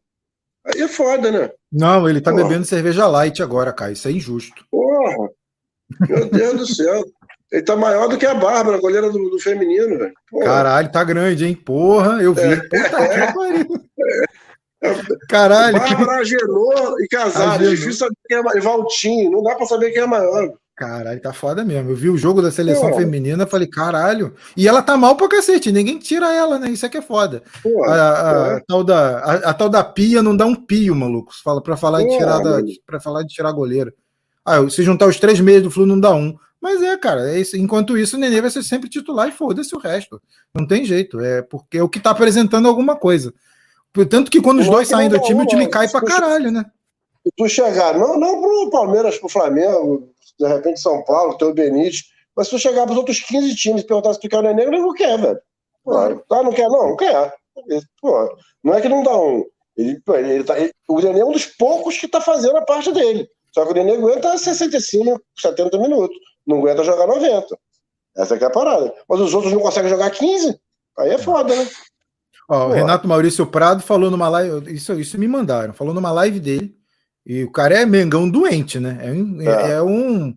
Aí 0.74 0.82
é 0.82 0.88
foda, 0.88 1.32
né? 1.32 1.50
Não, 1.72 2.08
ele 2.08 2.22
tá 2.22 2.32
Porra. 2.32 2.44
bebendo 2.44 2.66
cerveja 2.66 3.08
light 3.08 3.42
agora, 3.42 3.74
cara. 3.74 3.92
Isso 3.92 4.08
é 4.08 4.12
injusto. 4.12 4.66
Porra! 4.70 5.30
Meu 6.08 6.30
Deus 6.30 6.58
do 6.60 6.66
céu. 6.68 7.04
Ele 7.52 7.64
tá 7.64 7.76
maior 7.76 8.08
do 8.08 8.18
que 8.18 8.28
a 8.28 8.36
Bárbara, 8.36 8.78
a 8.78 8.80
goleira 8.80 9.10
do, 9.10 9.30
do 9.30 9.40
feminino, 9.40 9.98
velho. 9.98 10.14
Caralho, 10.44 10.92
tá 10.92 11.04
grande, 11.04 11.46
hein? 11.46 11.56
Porra, 11.56 12.22
eu 12.22 12.34
vi. 12.34 12.42
É. 12.42 12.56
Puta 12.58 12.98
é. 12.98 13.28
que 13.28 13.34
pariu. 13.34 13.68
Caralho. 15.28 15.80
Bárbara, 15.80 16.20
Agenor 16.20 16.96
e 17.02 17.08
Casares. 17.08 17.70
Difícil 17.72 17.94
saber 17.94 18.16
quem 18.28 18.38
é 18.38 18.44
maior. 18.44 18.62
Valtinho. 18.62 19.32
Não 19.32 19.42
dá 19.42 19.56
pra 19.56 19.66
saber 19.66 19.90
quem 19.92 20.04
é 20.04 20.08
maior. 20.08 20.54
Caralho, 20.80 21.20
tá 21.20 21.34
foda 21.34 21.66
mesmo. 21.66 21.90
Eu 21.90 21.96
vi 21.96 22.10
o 22.10 22.18
jogo 22.18 22.42
da 22.42 22.50
seleção 22.50 22.90
Pô. 22.92 22.96
feminina, 22.96 23.46
falei, 23.46 23.68
caralho. 23.68 24.34
E 24.56 24.66
ela 24.66 24.82
tá 24.82 24.96
mal 24.96 25.14
pra 25.18 25.28
cacete, 25.28 25.74
ninguém 25.74 26.00
tira 26.00 26.34
ela, 26.34 26.58
né? 26.58 26.70
Isso 26.70 26.86
é 26.86 26.90
que 26.90 26.96
é 26.96 27.02
foda. 27.02 27.44
Pô, 27.62 27.84
a, 27.84 27.92
a, 27.92 27.98
é. 27.98 28.56
a, 28.56 28.62
tal 28.66 28.82
da, 28.82 29.20
a, 29.20 29.34
a, 29.50 29.54
tal 29.54 29.68
da 29.68 29.84
pia 29.84 30.24
não 30.24 30.38
dá 30.38 30.46
um 30.46 30.56
pio, 30.56 30.96
maluco. 30.96 31.34
Fala 31.44 31.62
pra 31.62 31.76
falar, 31.76 32.02
Pô, 32.02 32.08
de 32.08 32.18
tirar 32.18 32.40
da, 32.40 32.62
pra 32.86 32.98
falar 33.02 33.24
de 33.24 33.28
tirar 33.28 33.52
goleiro. 33.52 33.94
Ah, 34.46 34.70
se 34.70 34.82
juntar 34.82 35.08
os 35.08 35.20
três 35.20 35.42
meses 35.42 35.64
do 35.64 35.70
Flu, 35.70 35.86
não 35.86 36.00
dá 36.00 36.16
um. 36.16 36.34
Mas 36.62 36.82
é, 36.82 36.96
cara, 36.96 37.30
é 37.30 37.42
isso. 37.42 37.58
enquanto 37.58 37.98
isso, 37.98 38.16
o 38.16 38.20
Nenê 38.20 38.40
vai 38.40 38.50
ser 38.50 38.64
sempre 38.64 38.90
titular 38.90 39.28
e 39.28 39.34
foda-se 39.34 39.76
o 39.76 39.80
resto. 39.80 40.22
Não 40.56 40.66
tem 40.66 40.86
jeito. 40.86 41.20
É 41.20 41.42
porque 41.42 41.78
é 41.80 41.84
o 41.84 41.90
que 41.90 42.00
tá 42.00 42.12
apresentando 42.12 42.70
alguma 42.70 42.96
coisa. 42.96 43.34
Tanto 44.10 44.32
que 44.32 44.40
quando 44.40 44.60
os 44.60 44.68
dois 44.70 44.88
saem 44.88 45.10
do 45.10 45.20
time, 45.20 45.42
o 45.42 45.46
time 45.46 45.68
cai 45.68 45.90
pra 45.90 46.02
caralho, 46.02 46.52
né? 46.52 46.64
Se 47.22 47.34
tu 47.36 47.50
chegar, 47.50 47.98
não, 47.98 48.18
não 48.18 48.42
pro 48.42 48.70
Palmeiras, 48.70 49.18
pro 49.18 49.28
Flamengo, 49.28 50.10
de 50.40 50.48
repente 50.48 50.80
São 50.80 51.04
Paulo, 51.04 51.38
tem 51.38 51.48
o 51.48 51.54
Benítez, 51.54 52.04
mas 52.36 52.48
se 52.48 52.56
tu 52.56 52.60
chegar 52.60 52.86
pros 52.86 52.98
outros 52.98 53.20
15 53.20 53.56
times 53.56 53.82
e 53.82 53.86
perguntar 53.86 54.14
se 54.14 54.20
tu 54.20 54.30
quer 54.30 54.38
o 54.38 54.42
Nenê, 54.42 54.64
ele 54.64 54.80
não 54.80 54.94
quer, 54.94 55.20
velho. 55.20 55.42
Ah, 55.88 56.44
não 56.44 56.52
quer? 56.52 56.68
Não, 56.68 56.90
não 56.90 56.96
quer. 56.96 57.34
Pô, 58.02 58.38
não 58.64 58.74
é 58.74 58.82
que 58.82 58.88
não 58.88 59.04
dá 59.04 59.18
um. 59.18 59.46
Ele, 59.76 60.02
ele, 60.08 60.32
ele 60.32 60.44
tá, 60.44 60.58
ele, 60.58 60.72
o 60.88 61.02
Nenê 61.02 61.20
é 61.20 61.26
um 61.26 61.32
dos 61.32 61.46
poucos 61.46 61.98
que 61.98 62.08
tá 62.08 62.22
fazendo 62.22 62.58
a 62.58 62.62
parte 62.62 62.92
dele. 62.92 63.28
Só 63.54 63.66
que 63.66 63.72
o 63.72 63.74
Nenê 63.74 63.96
aguenta 63.96 64.38
65, 64.38 65.22
70 65.38 65.78
minutos. 65.80 66.18
Não 66.48 66.60
aguenta 66.60 66.84
jogar 66.84 67.08
90. 67.08 67.58
Essa 68.16 68.36
é 68.36 68.46
a 68.46 68.50
parada. 68.50 68.94
Mas 69.08 69.20
os 69.20 69.34
outros 69.34 69.52
não 69.52 69.62
conseguem 69.62 69.90
jogar 69.90 70.10
15. 70.12 70.60
Aí 70.98 71.12
é 71.12 71.18
foda, 71.18 71.56
né? 71.56 71.68
Ó, 72.50 72.68
o 72.68 72.72
Renato 72.72 73.08
Maurício 73.08 73.46
Prado 73.46 73.82
falou 73.82 74.10
numa 74.10 74.28
live, 74.28 74.74
isso, 74.74 74.94
isso 75.00 75.20
me 75.20 75.28
mandaram, 75.28 75.72
falou 75.72 75.94
numa 75.94 76.12
live 76.12 76.40
dele, 76.40 76.76
e 77.30 77.44
o 77.44 77.52
cara 77.52 77.76
é 77.76 77.86
Mengão 77.86 78.28
doente, 78.28 78.80
né? 78.80 78.98
É, 79.04 79.12
um, 79.12 79.42
é. 79.42 79.72
é 79.74 79.82
um 79.84 80.36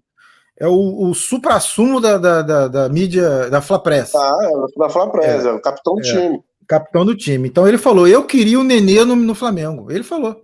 é 0.61 0.69
o, 0.69 1.09
o 1.09 1.15
supra-sumo 1.15 1.99
da, 2.03 2.19
da, 2.19 2.43
da, 2.43 2.69
da, 2.69 2.89
mídia 2.91 3.49
da 3.49 3.63
Flapress. 3.63 4.15
Ah, 4.15 4.39
é, 4.43 4.79
da 4.79 4.91
Flapress, 4.91 5.47
é, 5.47 5.49
é 5.49 5.53
o 5.53 5.61
capitão 5.63 5.95
do 5.95 6.03
é, 6.03 6.05
time. 6.05 6.45
Capitão 6.69 7.07
do 7.07 7.17
time. 7.17 7.49
Então 7.49 7.67
ele 7.67 7.79
falou: 7.79 8.07
Eu 8.07 8.27
queria 8.27 8.61
o 8.61 8.63
Nenê 8.63 9.07
no, 9.07 9.17
no 9.17 9.35
Flamengo. 9.35 9.91
Ele 9.91 10.05
falou. 10.05 10.37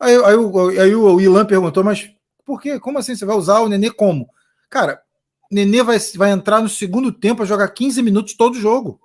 Aí, 0.00 0.16
aí, 0.16 0.34
aí, 0.34 0.80
aí 0.80 0.94
o 0.94 1.20
Ilan 1.20 1.44
perguntou: 1.44 1.84
Mas 1.84 2.10
por 2.46 2.58
quê? 2.58 2.80
Como 2.80 2.98
assim? 2.98 3.14
Você 3.14 3.26
vai 3.26 3.36
usar 3.36 3.60
o 3.60 3.68
Nenê 3.68 3.90
como? 3.90 4.26
Cara, 4.70 4.98
Nenê 5.50 5.82
vai, 5.82 5.98
vai 6.16 6.30
entrar 6.30 6.62
no 6.62 6.70
segundo 6.70 7.12
tempo 7.12 7.42
a 7.42 7.46
jogar 7.46 7.68
15 7.68 8.02
minutos 8.02 8.34
todo 8.34 8.58
jogo. 8.58 8.98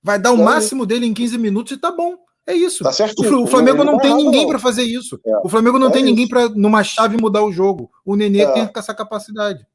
Vai 0.00 0.20
dar 0.20 0.30
o 0.30 0.38
máximo 0.38 0.86
dele 0.86 1.04
em 1.04 1.12
15 1.12 1.36
minutos 1.36 1.72
e 1.72 1.76
tá 1.76 1.90
bom. 1.90 2.14
É 2.48 2.54
isso. 2.54 2.82
Tá 2.82 2.90
o, 3.18 3.46
Flamengo 3.46 3.84
não, 3.84 3.92
não 3.92 3.98
tem 3.98 4.14
ninguém 4.14 4.48
para 4.48 4.58
fazer 4.58 4.82
isso. 4.82 5.20
É. 5.22 5.36
O 5.44 5.50
Flamengo 5.50 5.78
não 5.78 5.88
é 5.88 5.90
tem 5.90 6.00
isso. 6.00 6.10
ninguém 6.10 6.26
para, 6.26 6.48
numa 6.48 6.82
chave, 6.82 7.20
mudar 7.20 7.44
o 7.44 7.52
jogo. 7.52 7.90
O 8.06 8.16
Nenê 8.16 8.40
é. 8.40 8.50
tem 8.52 8.70
essa 8.74 8.94
capacidade. 8.94 9.66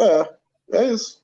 É, 0.00 0.28
é 0.72 0.84
isso. 0.86 1.22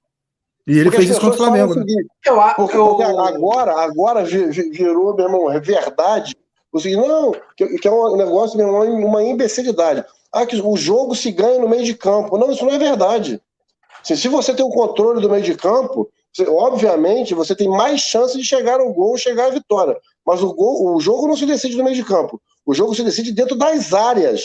E 0.67 0.73
ele 0.73 0.85
porque 0.85 0.99
fez 0.99 1.11
isso 1.11 1.21
contra 1.21 1.37
o 1.37 1.39
Flamengo. 1.39 1.75
Né? 1.75 1.85
Eu, 2.27 2.37
porque, 2.55 2.77
eu... 2.77 2.87
porque, 2.89 3.03
agora, 3.03 3.81
agora 3.81 4.25
virou, 4.25 5.17
meu 5.17 5.25
irmão, 5.25 5.51
é 5.51 5.59
verdade. 5.59 6.37
O 6.71 6.79
seguinte, 6.79 7.09
não, 7.09 7.33
que, 7.57 7.67
que 7.79 7.89
é 7.89 7.91
um 7.91 8.17
negócio, 8.17 8.59
meu 8.59 8.67
irmão, 8.67 9.09
uma 9.09 9.23
imbecilidade. 9.23 10.05
Ah, 10.31 10.45
que 10.45 10.61
o 10.61 10.77
jogo 10.77 11.17
se 11.17 11.33
ganha 11.33 11.59
no 11.59 11.69
meio 11.69 11.83
de 11.83 11.95
campo. 11.95 12.37
Não, 12.37 12.53
isso 12.53 12.65
não 12.65 12.75
é 12.75 12.79
verdade. 12.79 13.41
Assim, 14.03 14.17
se 14.17 14.29
você 14.29 14.53
tem 14.53 14.65
o 14.65 14.71
controle 14.71 15.23
do 15.23 15.31
meio 15.31 15.43
de 15.43 15.55
campo, 15.55 16.11
você, 16.31 16.47
obviamente 16.47 17.35
você 17.35 17.57
tem 17.57 17.69
mais 17.69 18.03
chance 18.03 18.37
de 18.37 18.45
chegar 18.45 18.81
ao 18.81 18.93
gol, 18.93 19.17
chegar 19.17 19.47
à 19.47 19.51
vitória. 19.51 19.97
Mas 20.31 20.45
o, 20.45 20.55
gol, 20.55 20.95
o 20.95 21.01
jogo 21.01 21.27
não 21.27 21.37
se 21.37 21.45
decide 21.45 21.77
no 21.77 21.83
meio 21.83 21.97
de 21.97 22.05
campo. 22.05 22.41
O 22.65 22.73
jogo 22.73 22.95
se 22.95 23.03
decide 23.03 23.33
dentro 23.33 23.57
das 23.57 23.93
áreas. 23.93 24.45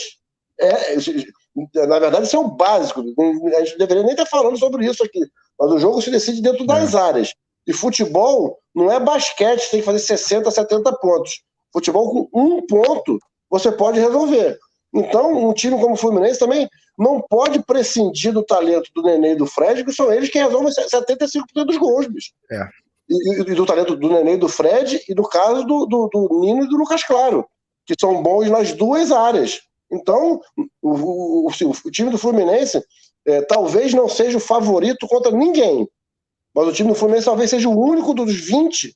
É, 0.58 0.96
na 1.86 2.00
verdade, 2.00 2.26
isso 2.26 2.34
é 2.34 2.40
o 2.40 2.48
básico. 2.48 3.04
A 3.56 3.64
gente 3.64 3.78
deveria 3.78 4.02
nem 4.02 4.10
estar 4.10 4.26
falando 4.26 4.58
sobre 4.58 4.84
isso 4.84 5.04
aqui. 5.04 5.20
Mas 5.56 5.70
o 5.70 5.78
jogo 5.78 6.02
se 6.02 6.10
decide 6.10 6.42
dentro 6.42 6.66
das 6.66 6.92
é. 6.92 6.98
áreas. 6.98 7.32
E 7.68 7.72
futebol 7.72 8.58
não 8.74 8.90
é 8.90 8.98
basquete, 8.98 9.60
você 9.60 9.70
tem 9.70 9.80
que 9.80 9.86
fazer 9.86 10.00
60, 10.00 10.50
70 10.50 10.92
pontos. 10.98 11.44
Futebol 11.72 12.28
com 12.28 12.40
um 12.40 12.66
ponto 12.66 13.16
você 13.48 13.70
pode 13.70 14.00
resolver. 14.00 14.58
Então, 14.92 15.48
um 15.48 15.52
time 15.52 15.78
como 15.80 15.94
o 15.94 15.96
Fluminense 15.96 16.40
também 16.40 16.68
não 16.98 17.20
pode 17.20 17.62
prescindir 17.62 18.32
do 18.32 18.42
talento 18.42 18.90
do 18.92 19.02
Nenê 19.02 19.34
e 19.34 19.36
do 19.36 19.46
Fred, 19.46 19.84
que 19.84 19.92
são 19.92 20.12
eles 20.12 20.30
que 20.30 20.38
resolvem 20.40 20.72
75% 20.72 21.64
dos 21.64 21.76
gols, 21.76 22.08
bicho. 22.08 22.32
É. 22.50 22.85
E, 23.08 23.54
do 23.54 23.66
talento 23.66 23.96
do 23.96 24.08
Nenê 24.08 24.34
e 24.34 24.38
do 24.38 24.48
Fred, 24.48 25.00
e 25.08 25.14
do 25.14 25.22
caso 25.22 25.64
do, 25.64 25.86
do, 25.86 26.08
do, 26.12 26.40
Nino 26.40 26.64
e 26.64 26.68
do 26.68 26.76
Lucas 26.76 27.04
Claro, 27.04 27.46
que 27.84 27.94
são 27.98 28.22
bons 28.22 28.50
nas 28.50 28.72
duas 28.72 29.12
áreas. 29.12 29.60
Então, 29.90 30.40
o, 30.82 30.90
o, 30.90 31.46
o, 31.46 31.72
o 31.84 31.90
time 31.90 32.10
do 32.10 32.18
Fluminense 32.18 32.82
é, 33.26 33.42
talvez 33.42 33.94
não 33.94 34.08
seja 34.08 34.38
o 34.38 34.40
favorito 34.40 35.06
contra 35.06 35.30
ninguém, 35.30 35.88
mas 36.54 36.66
o 36.66 36.72
time 36.72 36.88
do 36.88 36.94
Fluminense 36.94 37.26
talvez 37.26 37.50
seja 37.50 37.68
o 37.68 37.78
único 37.78 38.14
dos 38.14 38.34
20 38.34 38.92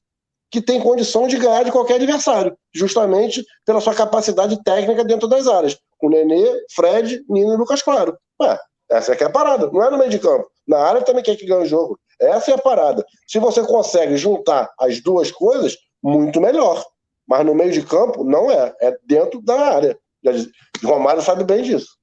que 0.50 0.60
tem 0.60 0.80
condição 0.80 1.28
de 1.28 1.36
ganhar 1.36 1.62
de 1.62 1.70
qualquer 1.70 1.94
adversário, 1.94 2.56
justamente 2.74 3.44
pela 3.64 3.80
sua 3.80 3.94
capacidade 3.94 4.60
técnica 4.64 5.04
dentro 5.04 5.28
das 5.28 5.46
áreas. 5.46 5.78
Com 5.96 6.08
Nenê, 6.08 6.44
Fred, 6.74 7.22
Nino 7.28 7.54
e 7.54 7.56
Lucas 7.56 7.82
Claro. 7.82 8.18
Ué, 8.42 8.58
essa 8.90 9.12
é 9.12 9.16
que 9.16 9.22
é 9.22 9.26
a 9.28 9.30
parada, 9.30 9.70
não 9.70 9.84
é 9.84 9.90
no 9.90 9.98
meio 9.98 10.10
de 10.10 10.18
campo. 10.18 10.50
Na 10.66 10.78
área 10.78 11.02
também 11.02 11.22
quer 11.22 11.36
que 11.36 11.46
ganhe 11.46 11.62
o 11.62 11.66
jogo. 11.66 11.98
Essa 12.20 12.52
é 12.52 12.54
a 12.54 12.58
parada. 12.58 13.04
Se 13.26 13.38
você 13.38 13.62
consegue 13.62 14.16
juntar 14.16 14.70
as 14.78 15.00
duas 15.00 15.30
coisas, 15.32 15.76
muito 16.02 16.40
melhor. 16.40 16.84
Mas 17.26 17.46
no 17.46 17.54
meio 17.54 17.72
de 17.72 17.82
campo, 17.82 18.24
não 18.24 18.50
é. 18.50 18.74
É 18.80 18.96
dentro 19.04 19.40
da 19.40 19.58
área. 19.58 19.98
Romário 20.84 21.22
sabe 21.22 21.44
bem 21.44 21.62
disso. 21.62 21.99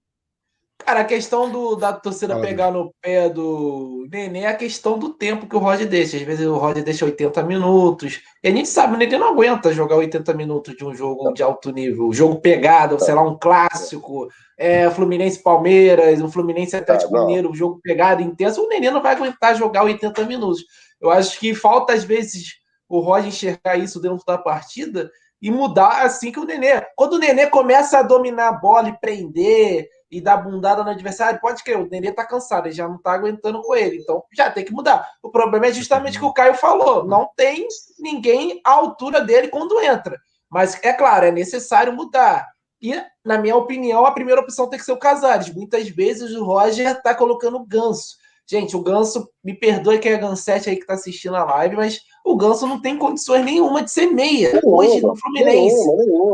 Cara, 0.80 1.02
a 1.02 1.06
questão 1.06 1.50
do, 1.50 1.76
da 1.76 1.92
torcida 1.92 2.40
pegar 2.40 2.72
no 2.72 2.94
pé 3.02 3.28
do 3.30 4.08
Nenê 4.10 4.42
é 4.42 4.48
a 4.48 4.56
questão 4.56 4.98
do 4.98 5.10
tempo 5.10 5.48
que 5.48 5.56
o 5.56 5.60
Roger 5.60 5.88
deixa. 5.88 6.16
Às 6.16 6.24
vezes 6.24 6.46
o 6.46 6.56
Roger 6.56 6.84
deixa 6.84 7.04
80 7.04 7.44
minutos. 7.44 8.22
E 8.44 8.48
a 8.48 8.52
gente 8.52 8.70
sabe, 8.70 8.94
o 8.94 8.98
Nenê 8.98 9.18
não 9.18 9.30
aguenta 9.30 9.74
jogar 9.74 9.98
80 9.98 10.34
minutos 10.34 10.76
de 10.76 10.86
um 10.86 10.94
jogo 10.96 11.34
de 11.34 11.44
alto 11.44 11.72
nível. 11.72 12.14
Jogo 12.14 12.40
pegado, 12.40 13.04
sei 13.04 13.14
lá, 13.14 13.22
um 13.22 13.38
clássico. 13.38 14.30
É, 14.58 14.90
Fluminense 14.90 15.44
Palmeiras, 15.44 16.22
o 16.22 16.30
Fluminense 16.30 16.76
Atlético 16.76 17.14
Mineiro, 17.14 17.54
jogo 17.54 17.80
pegado, 17.84 18.22
intenso. 18.22 18.64
O 18.64 18.68
Nenê 18.68 18.90
não 18.90 19.02
vai 19.02 19.14
aguentar 19.14 19.56
jogar 19.56 19.84
80 19.84 20.24
minutos. 20.26 20.64
Eu 21.02 21.12
acho 21.12 21.40
que 21.40 21.54
falta, 21.54 21.94
às 21.94 22.04
vezes, 22.04 22.56
o 22.88 23.00
Roger 23.00 23.28
enxergar 23.28 23.78
isso 23.78 24.00
dentro 24.00 24.24
da 24.26 24.38
partida 24.38 25.12
e 25.42 25.52
mudar 25.52 26.04
assim 26.04 26.32
que 26.32 26.40
o 26.40 26.46
Nenê. 26.46 26.82
Quando 26.96 27.14
o 27.14 27.20
Nenê 27.20 27.48
começa 27.48 28.00
a 28.00 28.04
dominar 28.04 28.48
a 28.50 28.54
bola 28.54 28.90
e 28.90 29.00
prender 29.00 29.88
e 30.10 30.22
dar 30.22 30.38
bundada 30.38 30.84
no 30.84 30.90
adversário, 30.90 31.40
pode 31.40 31.64
crer, 31.64 31.78
o 31.78 31.88
Nenê 31.90 32.12
tá 32.12 32.26
cansado, 32.26 32.68
ele 32.68 32.76
já 32.76 32.88
não 32.88 32.98
tá 32.98 33.12
aguentando 33.12 33.62
com 33.62 33.76
ele. 33.76 33.98
Então 33.98 34.24
já 34.34 34.50
tem 34.50 34.64
que 34.64 34.72
mudar. 34.72 35.08
O 35.22 35.30
problema 35.30 35.68
é 35.68 35.74
justamente 35.74 36.18
o 36.18 36.22
que 36.22 36.26
o 36.28 36.34
Caio 36.34 36.56
falou: 36.56 37.06
não 37.06 37.30
tem 37.36 37.68
ninguém 38.00 38.62
à 38.66 38.72
altura 38.72 39.22
dele 39.22 39.50
quando 39.50 39.82
entra. 39.82 40.18
Mas 40.50 40.80
é 40.82 40.94
claro, 40.94 41.26
é 41.26 41.32
necessário 41.32 41.94
mudar. 41.94 42.48
E, 42.82 42.94
na 43.26 43.38
minha 43.38 43.56
opinião, 43.56 44.06
a 44.06 44.12
primeira 44.12 44.40
opção 44.40 44.70
tem 44.70 44.80
que 44.80 44.86
ser 44.86 44.92
o 44.92 45.00
Casares. 45.00 45.54
Muitas 45.54 45.90
vezes 45.90 46.36
o 46.36 46.46
Roger 46.46 47.02
tá 47.02 47.14
colocando 47.14 47.58
o 47.58 47.66
ganso. 47.66 48.16
Gente, 48.50 48.78
o 48.78 48.82
Ganso, 48.82 49.30
me 49.44 49.54
perdoe 49.54 50.00
que 50.00 50.08
é 50.08 50.18
Gansete 50.18 50.70
aí 50.70 50.78
que 50.78 50.86
tá 50.86 50.94
assistindo 50.94 51.36
a 51.36 51.44
live, 51.44 51.76
mas 51.76 52.00
o 52.24 52.38
Ganso 52.38 52.66
não 52.66 52.82
tem 52.82 52.98
condições 52.98 53.44
nenhuma 53.44 53.84
de 53.84 53.92
ser 53.92 54.06
meia 54.06 54.62
hoje 54.64 55.02
no 55.02 55.14
Fluminense. 55.18 55.86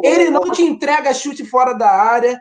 Ele 0.03 0.29
não 0.29 0.51
te 0.51 0.61
entrega 0.61 1.11
chute 1.11 1.43
fora 1.43 1.73
da 1.73 1.89
área, 1.89 2.39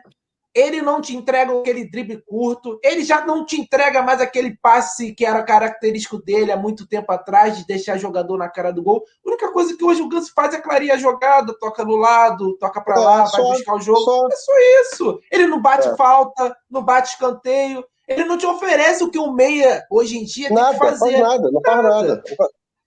ele 0.53 0.81
não 0.81 1.01
te 1.01 1.15
entrega 1.15 1.57
aquele 1.57 1.89
drible 1.89 2.21
curto, 2.27 2.79
ele 2.83 3.03
já 3.03 3.25
não 3.25 3.45
te 3.45 3.59
entrega 3.59 4.01
mais 4.03 4.21
aquele 4.21 4.55
passe 4.61 5.13
que 5.13 5.25
era 5.25 5.41
característico 5.43 6.21
dele 6.21 6.51
há 6.51 6.57
muito 6.57 6.87
tempo 6.87 7.11
atrás, 7.11 7.57
de 7.57 7.65
deixar 7.65 7.97
jogador 7.97 8.37
na 8.37 8.47
cara 8.47 8.71
do 8.71 8.83
gol. 8.83 9.03
A 9.25 9.29
única 9.29 9.51
coisa 9.51 9.75
que 9.75 9.83
hoje 9.83 10.01
o 10.01 10.07
Ganso 10.07 10.31
faz 10.35 10.53
é 10.53 10.61
clarear 10.61 10.95
a 10.95 10.99
jogada, 10.99 11.57
toca 11.59 11.83
no 11.83 11.95
lado, 11.95 12.55
toca 12.57 12.81
para 12.81 12.99
lá, 12.99 13.23
é, 13.23 13.31
vai 13.31 13.41
buscar 13.51 13.75
o 13.75 13.81
jogo. 13.81 14.01
Só... 14.01 14.27
É 14.27 14.35
só 14.35 14.51
isso. 14.81 15.19
Ele 15.31 15.47
não 15.47 15.61
bate 15.61 15.87
é. 15.87 15.95
falta, 15.95 16.55
não 16.69 16.83
bate 16.83 17.09
escanteio. 17.09 17.83
Ele 18.07 18.25
não 18.25 18.37
te 18.37 18.45
oferece 18.45 19.03
o 19.03 19.09
que 19.09 19.17
um 19.17 19.31
meia 19.31 19.83
hoje 19.89 20.17
em 20.17 20.25
dia 20.25 20.49
nada, 20.49 20.71
tem 20.71 20.79
que 20.79 20.85
fazer. 20.85 21.11
Faz 21.11 21.19
nada, 21.21 21.51
não 21.51 21.61
faz 21.61 21.83
nada. 21.83 22.23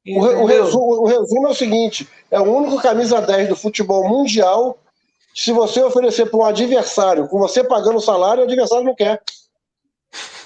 O, 0.09 0.21
o, 0.21 0.45
resumo, 0.45 1.03
o 1.03 1.07
resumo 1.07 1.49
é 1.49 1.51
o 1.51 1.55
seguinte: 1.55 2.09
é 2.31 2.39
o 2.39 2.45
único 2.45 2.81
camisa 2.81 3.21
10 3.21 3.49
do 3.49 3.57
futebol 3.57 4.09
mundial 4.09 4.79
se 5.37 5.53
você 5.53 5.83
oferecer 5.83 6.31
para 6.31 6.41
um 6.41 6.45
adversário, 6.47 7.29
com 7.29 7.39
você 7.39 7.63
pagando 7.63 7.99
o 7.99 8.01
salário, 8.01 8.43
o 8.43 8.47
adversário 8.47 8.87
não 8.87 8.95
quer. 8.95 9.23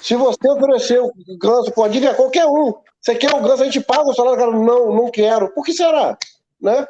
Se 0.01 0.15
você 0.15 0.49
oferecer 0.49 0.99
o 0.99 1.13
ganso 1.39 1.71
para 1.71 1.85
adversário, 1.85 2.17
qualquer 2.17 2.45
um, 2.45 2.73
você 2.99 3.15
quer 3.15 3.33
o 3.33 3.41
ganso, 3.41 3.63
a 3.63 3.65
gente 3.65 3.79
paga 3.79 4.03
o 4.03 4.13
salário, 4.13 4.37
cara, 4.37 4.51
não, 4.51 4.93
não 4.93 5.09
quero. 5.09 5.49
Por 5.53 5.63
que 5.63 5.71
será? 5.71 6.17
Né? 6.61 6.85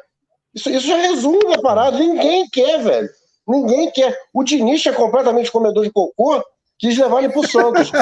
Isso, 0.52 0.68
isso 0.68 0.88
já 0.88 0.96
resume 0.96 1.54
a 1.54 1.62
parada. 1.62 1.96
Ninguém 1.96 2.48
quer, 2.50 2.82
velho. 2.82 3.08
Ninguém 3.46 3.88
quer. 3.92 4.18
O 4.34 4.42
Diniz 4.42 4.84
é 4.84 4.92
completamente 4.92 5.52
comedor 5.52 5.84
de 5.84 5.92
cocô, 5.92 6.42
quis 6.80 6.98
levar 6.98 7.22
ele 7.22 7.32
para 7.32 7.40
o 7.40 7.46
Santos. 7.46 7.92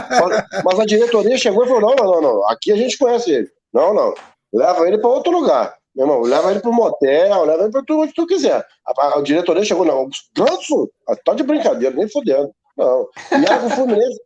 mas 0.65 0.81
a 0.81 0.87
diretoria 0.87 1.37
chegou 1.37 1.65
e 1.65 1.69
falou: 1.69 1.95
não, 1.95 1.95
não, 1.95 2.13
não, 2.13 2.21
não, 2.23 2.49
aqui 2.49 2.73
a 2.73 2.77
gente 2.77 2.97
conhece 2.97 3.31
ele. 3.31 3.51
Não, 3.71 3.93
não. 3.93 4.15
Leva 4.51 4.89
ele 4.89 4.97
para 4.97 5.11
outro 5.11 5.31
lugar. 5.31 5.77
Meu 5.94 6.07
irmão, 6.07 6.20
leva 6.22 6.50
ele 6.50 6.61
pro 6.61 6.72
motel, 6.72 7.44
leva 7.44 7.62
ele 7.64 7.72
pra 7.72 7.83
tu, 7.85 8.00
onde 8.00 8.14
tu 8.14 8.26
quiser. 8.26 8.64
A, 8.87 9.18
a, 9.18 9.22
diretoria 9.22 9.64
chegou, 9.64 9.85
não, 9.85 10.09
ganso, 10.37 10.90
ah, 11.09 11.16
tá 11.24 11.35
de 11.35 11.42
brincadeira, 11.42 11.94
nem 11.94 12.09
fodendo. 12.09 12.50
Não. 12.76 13.09
E 13.33 13.44
era 13.44 13.59
com 13.59 13.66
o 13.66 13.70
Fluminense, 13.70 14.20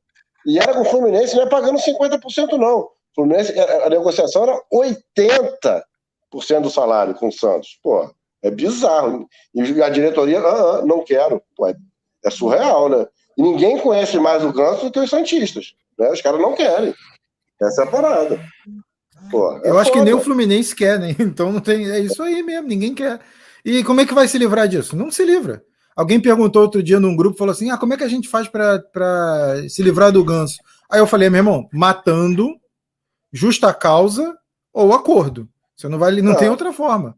e 0.46 0.58
era 0.58 0.74
com 0.74 0.80
o 0.82 0.84
Fluminense, 0.84 1.34
não 1.34 1.44
é 1.44 1.48
pagando 1.48 1.78
50% 1.78 2.58
não. 2.58 2.88
Fluminense, 3.14 3.58
a, 3.58 3.86
a 3.86 3.90
negociação 3.90 4.42
era 4.42 4.60
80% 4.72 6.60
do 6.60 6.70
salário 6.70 7.14
com 7.14 7.28
o 7.28 7.32
Santos. 7.32 7.78
Pô, 7.82 8.10
é 8.42 8.50
bizarro. 8.50 9.26
E 9.54 9.82
a 9.82 9.88
diretoria, 9.88 10.40
ah, 10.40 10.78
ah, 10.78 10.82
não 10.84 11.02
quero. 11.02 11.42
Pô, 11.56 11.66
é, 11.66 11.74
é, 12.24 12.30
surreal, 12.30 12.88
né? 12.88 13.06
E 13.38 13.42
ninguém 13.42 13.78
conhece 13.78 14.18
mais 14.18 14.44
o 14.44 14.52
Ganso 14.52 14.84
do 14.84 14.92
que 14.92 15.00
os 15.00 15.10
Santistas. 15.10 15.74
Né? 15.98 16.10
Os 16.10 16.20
caras 16.20 16.40
não 16.40 16.54
querem. 16.54 16.94
Essa 17.62 17.82
é 17.82 17.84
a 17.86 17.90
parada. 17.90 18.40
Pô, 19.30 19.60
é 19.64 19.70
eu 19.70 19.78
acho 19.78 19.92
que 19.92 20.00
nem 20.00 20.14
o 20.14 20.20
Fluminense 20.20 20.74
quer, 20.74 20.98
né? 20.98 21.14
Então 21.20 21.52
não 21.52 21.60
tem. 21.60 21.90
É 21.90 21.98
isso 21.98 22.22
aí 22.22 22.42
mesmo, 22.42 22.68
ninguém 22.68 22.94
quer. 22.94 23.20
E 23.64 23.82
como 23.84 24.00
é 24.00 24.06
que 24.06 24.14
vai 24.14 24.28
se 24.28 24.38
livrar 24.38 24.68
disso? 24.68 24.96
Não 24.96 25.10
se 25.10 25.24
livra. 25.24 25.62
Alguém 25.96 26.20
perguntou 26.20 26.62
outro 26.62 26.82
dia 26.82 26.98
num 26.98 27.16
grupo, 27.16 27.38
falou 27.38 27.52
assim: 27.52 27.70
ah, 27.70 27.78
como 27.78 27.94
é 27.94 27.96
que 27.96 28.04
a 28.04 28.08
gente 28.08 28.28
faz 28.28 28.48
para 28.48 29.62
se 29.68 29.82
livrar 29.82 30.10
do 30.12 30.24
ganso? 30.24 30.56
Aí 30.90 31.00
eu 31.00 31.06
falei, 31.06 31.30
meu 31.30 31.38
irmão, 31.38 31.68
matando, 31.72 32.48
justa 33.32 33.72
causa 33.72 34.36
ou 34.72 34.92
acordo. 34.92 35.48
Você 35.76 35.88
não 35.88 35.98
vai, 35.98 36.12
não, 36.16 36.32
não. 36.32 36.36
tem 36.36 36.48
outra 36.48 36.72
forma. 36.72 37.16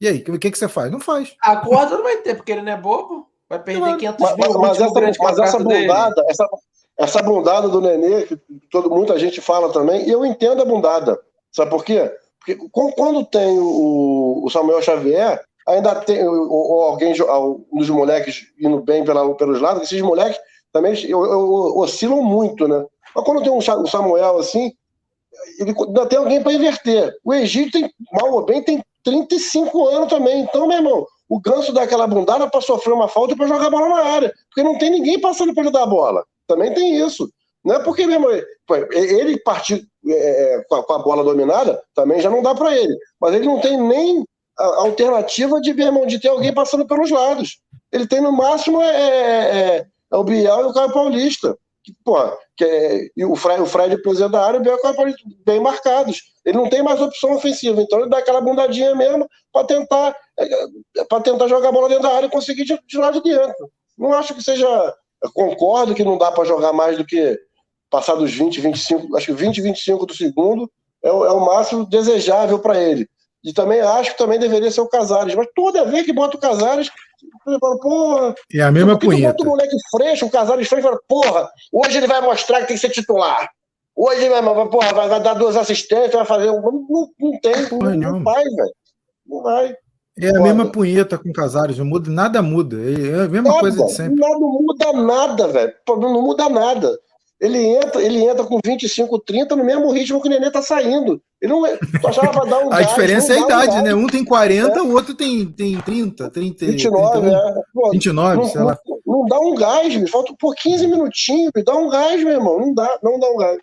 E 0.00 0.06
aí, 0.06 0.24
o 0.28 0.38
que, 0.38 0.50
que 0.50 0.58
você 0.58 0.68
faz? 0.68 0.90
Não 0.90 1.00
faz. 1.00 1.34
Acordo 1.40 1.96
não 1.96 2.02
vai 2.02 2.18
ter, 2.18 2.34
porque 2.34 2.52
ele 2.52 2.62
não 2.62 2.72
é 2.72 2.76
bobo. 2.76 3.28
Vai 3.48 3.62
perder 3.62 3.80
não, 3.80 3.96
500 3.96 4.20
mas, 4.20 4.36
mil. 4.36 4.58
Mas, 4.58 4.80
essa, 4.80 5.00
mas 5.22 5.38
essa 5.38 5.58
bundada, 5.58 6.24
essa, 6.28 6.48
essa 6.98 7.22
bundada 7.22 7.68
do 7.68 7.80
Nenê, 7.80 8.22
que 8.22 8.36
todo, 8.70 8.90
muita 8.90 9.18
gente 9.18 9.40
fala 9.40 9.72
também, 9.72 10.06
e 10.06 10.10
eu 10.10 10.26
entendo 10.26 10.62
a 10.62 10.64
bundada. 10.64 11.18
Sabe 11.56 11.70
por 11.70 11.82
quê? 11.82 12.12
Porque 12.38 12.68
quando 12.70 13.24
tem 13.24 13.58
o, 13.58 14.46
Samuel 14.52 14.82
Xavier, 14.82 15.42
ainda 15.66 15.94
tem 15.96 16.22
ou, 16.28 16.82
alguém, 16.82 17.14
um 17.72 17.78
dos 17.78 17.88
moleques 17.88 18.46
indo 18.60 18.80
bem 18.82 19.02
pela, 19.04 19.34
pelos 19.34 19.60
lados, 19.60 19.84
esses 19.84 20.02
moleques 20.02 20.38
também 20.70 20.92
eu, 21.04 21.24
eu, 21.24 21.78
oscilam 21.78 22.22
muito, 22.22 22.68
né? 22.68 22.84
Mas 23.14 23.24
quando 23.24 23.42
tem 23.42 23.50
um 23.50 23.60
Samuel 23.60 24.38
assim, 24.38 24.70
ele, 25.58 25.74
ainda 25.76 26.06
tem 26.06 26.18
alguém 26.18 26.42
para 26.42 26.52
inverter. 26.52 27.14
O 27.24 27.32
Egito 27.32 27.72
tem, 27.72 27.90
mal 28.12 28.30
ou 28.30 28.44
bem, 28.44 28.62
tem 28.62 28.84
35 29.02 29.88
anos 29.88 30.10
também. 30.10 30.42
Então, 30.42 30.68
meu 30.68 30.76
irmão, 30.76 31.06
o 31.28 31.40
ganso 31.40 31.72
dá 31.72 31.84
aquela 31.84 32.06
bundada 32.06 32.48
para 32.50 32.60
sofrer 32.60 32.92
uma 32.92 33.08
falta 33.08 33.32
e 33.32 33.36
para 33.36 33.46
jogar 33.46 33.66
a 33.66 33.70
bola 33.70 33.88
na 33.88 34.02
área. 34.02 34.34
Porque 34.50 34.62
não 34.62 34.76
tem 34.76 34.90
ninguém 34.90 35.18
passando 35.18 35.54
para 35.54 35.62
ele 35.62 35.72
dar 35.72 35.84
a 35.84 35.86
bola. 35.86 36.22
Também 36.46 36.74
tem 36.74 36.98
isso. 36.98 37.28
Não 37.64 37.76
é 37.76 37.78
porque, 37.78 38.06
meu 38.06 38.16
irmão, 38.20 38.30
ele 38.92 39.38
partir 39.40 39.86
é, 40.08 40.56
é, 40.56 40.64
com, 40.64 40.92
a, 40.92 40.98
bola 40.98 41.22
dominada, 41.22 41.82
também 41.94 42.20
já 42.20 42.30
não 42.30 42.42
dá 42.42 42.54
para 42.54 42.76
ele. 42.76 42.96
Mas 43.20 43.34
ele 43.34 43.46
não 43.46 43.60
tem 43.60 43.80
nem 43.80 44.24
alternativa 44.58 45.60
de, 45.60 45.72
de 46.06 46.20
ter 46.20 46.28
alguém 46.28 46.52
passando 46.52 46.86
pelos 46.86 47.10
lados. 47.10 47.58
Ele 47.92 48.06
tem 48.06 48.20
no 48.20 48.32
máximo 48.32 48.82
é, 48.82 48.88
é, 48.88 49.58
é, 49.58 49.86
é 50.12 50.16
o 50.16 50.24
Biel 50.24 50.60
e 50.60 50.64
o 50.64 50.72
Caio 50.72 50.92
Paulista. 50.92 51.56
Que, 51.84 51.94
porra, 52.04 52.36
que 52.56 52.64
é, 52.64 53.08
e 53.16 53.24
o 53.24 53.36
Fred, 53.36 53.60
o 53.60 53.66
Fred 53.66 54.02
presidente 54.02 54.32
da 54.32 54.44
área 54.44 54.56
e 54.56 54.60
o 54.60 54.62
Biel 54.62 54.76
e 54.76 54.78
o 54.78 54.82
Caio 54.82 54.96
Paulista 54.96 55.22
bem 55.44 55.60
marcados. 55.60 56.20
Ele 56.44 56.56
não 56.56 56.68
tem 56.68 56.82
mais 56.82 57.00
opção 57.00 57.34
ofensiva, 57.34 57.80
então 57.80 58.00
ele 58.00 58.08
dá 58.08 58.18
aquela 58.18 58.40
bundadinha 58.40 58.94
mesmo 58.94 59.28
para 59.52 59.66
tentar, 59.66 60.16
é, 60.38 61.04
para 61.08 61.22
tentar 61.22 61.48
jogar 61.48 61.68
a 61.68 61.72
bola 61.72 61.88
dentro 61.88 62.04
da 62.04 62.14
área 62.14 62.26
e 62.26 62.30
conseguir 62.30 62.64
de, 62.64 62.78
de 62.86 62.98
lá 62.98 63.10
de 63.10 63.20
dentro. 63.20 63.70
Não 63.96 64.12
acho 64.12 64.34
que 64.34 64.42
seja. 64.42 64.94
concordo 65.34 65.94
que 65.94 66.04
não 66.04 66.18
dá 66.18 66.32
para 66.32 66.44
jogar 66.44 66.72
mais 66.72 66.96
do 66.96 67.04
que 67.04 67.38
passar 67.90 68.14
dos 68.14 68.32
20, 68.32 68.60
25, 68.60 69.16
acho 69.16 69.26
que 69.26 69.32
20, 69.32 69.60
25 69.60 70.06
do 70.06 70.14
segundo 70.14 70.70
é 71.02 71.10
o, 71.10 71.24
é 71.24 71.32
o 71.32 71.44
máximo 71.44 71.86
desejável 71.86 72.58
para 72.58 72.80
ele. 72.80 73.08
E 73.44 73.52
também 73.52 73.80
acho 73.80 74.10
que 74.10 74.18
também 74.18 74.40
deveria 74.40 74.70
ser 74.70 74.80
o 74.80 74.88
Casares. 74.88 75.34
Mas 75.34 75.46
toda 75.54 75.84
vez 75.84 76.04
que 76.04 76.12
bota 76.12 76.36
o 76.36 76.40
Casares, 76.40 76.90
falo, 77.60 77.78
porra. 77.78 78.34
É 78.52 78.62
a 78.62 78.72
mesma 78.72 78.98
punheta. 78.98 79.32
Bota 79.34 79.44
o 79.44 79.46
moleque 79.46 79.76
fresco, 79.90 80.26
o 80.26 80.30
Casares 80.30 80.68
fresco, 80.68 80.88
fala, 80.88 81.00
porra, 81.08 81.48
hoje 81.72 81.98
ele 81.98 82.08
vai 82.08 82.20
mostrar 82.20 82.60
que 82.60 82.66
tem 82.66 82.76
que 82.76 82.80
ser 82.80 82.90
titular. 82.90 83.48
Hoje 83.94 84.24
ele 84.24 84.40
vai, 84.40 84.68
porra, 84.68 84.92
vai, 84.92 85.08
vai 85.08 85.22
dar 85.22 85.34
duas 85.34 85.56
assistências, 85.56 86.12
vai 86.12 86.24
fazer. 86.24 86.46
Não, 86.46 86.60
não, 86.60 87.08
não 87.18 87.40
tem, 87.40 87.54
não, 87.70 87.94
não 87.94 88.24
vai, 88.24 88.42
velho. 88.42 88.74
Não 89.26 89.42
vai. 89.42 89.76
É 90.18 90.30
a 90.30 90.40
mesma 90.40 90.66
punheta 90.66 91.18
com 91.18 91.32
Casares, 91.32 91.78
não 91.78 91.84
muda, 91.84 92.10
nada 92.10 92.42
muda. 92.42 92.76
É 92.76 93.24
a 93.24 93.28
mesma 93.28 93.50
nada, 93.50 93.60
coisa 93.60 93.84
de 93.84 93.92
sempre. 93.92 94.18
Nada 94.18 94.38
muda 94.38 94.92
nada, 94.92 95.48
velho. 95.48 95.74
Não 95.88 96.22
muda 96.22 96.48
nada. 96.48 96.98
Ele 97.38 97.58
entra, 97.58 98.02
ele 98.02 98.24
entra 98.24 98.44
com 98.44 98.58
25, 98.64 99.18
30 99.20 99.56
no 99.56 99.64
mesmo 99.64 99.92
ritmo 99.92 100.22
que 100.22 100.28
o 100.28 100.30
Nenê 100.30 100.50
tá 100.50 100.62
saindo. 100.62 101.22
Ele 101.40 101.52
não 101.52 101.66
é. 101.66 101.78
dar 102.48 102.58
um 102.60 102.72
a 102.72 102.78
gás, 102.78 102.88
diferença 102.88 103.34
é 103.34 103.36
a 103.36 103.40
idade, 103.40 103.76
um 103.76 103.82
né? 103.82 103.94
Um 103.94 104.06
tem 104.06 104.24
40, 104.24 104.78
é. 104.78 104.82
o 104.82 104.92
outro 104.92 105.14
tem, 105.14 105.44
tem 105.52 105.78
30, 105.78 106.30
30. 106.30 106.66
29, 106.66 107.20
31, 107.20 107.36
é. 107.36 107.62
Pô, 107.74 107.90
29, 107.90 108.36
não, 108.36 108.44
sei 108.44 108.60
lá. 108.62 108.78
Não, 108.86 109.00
não, 109.06 109.26
dá 109.26 109.38
um 109.38 109.54
gás, 109.54 109.94
me 109.94 110.08
falta 110.08 110.34
por 110.38 110.54
15 110.54 110.86
minutinhos, 110.86 111.52
me 111.54 111.62
dá 111.62 111.74
um 111.74 111.90
gás, 111.90 112.24
meu 112.24 112.32
irmão. 112.32 112.58
Não 112.58 112.72
dá, 112.72 112.98
não 113.02 113.20
dá 113.20 113.28
um 113.28 113.36
gás. 113.36 113.58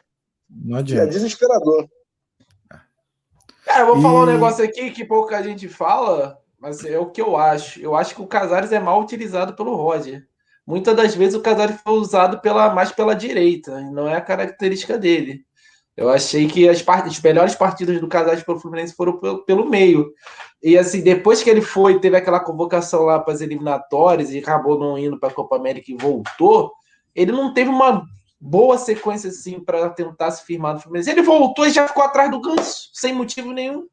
Não 0.50 0.78
adianta. 0.78 1.04
É 1.06 1.08
desesperador. 1.08 1.88
Cara, 3.66 3.82
eu 3.82 3.88
vou 3.88 3.98
e... 3.98 4.02
falar 4.04 4.22
um 4.22 4.26
negócio 4.28 4.64
aqui 4.64 4.92
que 4.92 5.04
pouca 5.04 5.42
gente 5.42 5.68
fala, 5.68 6.38
mas 6.60 6.86
é 6.86 7.00
o 7.00 7.08
que 7.08 7.22
eu 7.22 7.36
acho. 7.36 7.82
Eu 7.82 7.96
acho 7.96 8.14
que 8.14 8.22
o 8.22 8.28
Casares 8.28 8.72
é 8.72 8.80
mal 8.80 9.02
utilizado 9.02 9.56
pelo 9.56 9.76
Roger 9.76 10.28
muitas 10.66 10.96
das 10.96 11.16
vezes 11.16 11.36
o 11.36 11.42
Casares 11.42 11.80
foi 11.84 11.94
usado 11.94 12.40
pela, 12.40 12.74
mais 12.74 12.92
pela 12.92 13.16
direita, 13.16 13.82
não 13.92 14.08
é 14.08 14.16
a 14.16 14.22
característica 14.22 14.98
dele. 14.98 15.46
Eu 15.96 16.10
achei 16.10 16.48
que 16.48 16.68
as, 16.68 16.82
part... 16.82 17.08
as 17.08 17.22
melhores 17.22 17.56
partidas 17.56 18.00
do 18.00 18.08
Casares 18.08 18.44
pelo 18.44 18.60
Fluminense 18.60 18.96
foram 18.96 19.18
pelo, 19.20 19.46
pelo, 19.46 19.70
meio. 19.70 20.12
E 20.62 20.78
assim, 20.78 21.02
depois 21.02 21.44
que 21.44 21.50
ele 21.50 21.62
foi, 21.62 22.00
teve 22.00 22.18
aquela 22.18 22.40
convocação 22.40 23.04
lá 23.04 23.20
para 23.20 23.34
as 23.34 23.42
eliminatórias 23.42 24.32
e 24.32 24.40
acabou 24.40 24.80
não 24.80 24.98
indo 24.98 25.20
para 25.20 25.30
a 25.30 25.34
Copa 25.34 25.56
América 25.56 25.92
e 25.92 25.98
voltou, 25.98 26.72
ele 27.14 27.32
não 27.32 27.54
teve 27.54 27.70
uma 27.70 28.06
boa 28.42 28.78
sequência 28.78 29.30
assim 29.30 29.60
para 29.60 29.90
tentar 29.90 30.32
se 30.32 30.44
firmar 30.46 30.74
no 30.74 30.80
Fluminense. 30.80 31.12
Ele 31.12 31.22
voltou 31.22 31.68
e 31.68 31.72
já 31.72 31.88
ficou 31.88 32.04
atrás 32.04 32.32
do 32.32 32.42
Ganso, 32.42 32.90
sem 32.92 33.14
motivo 33.14 33.52
nenhum. 33.52 33.88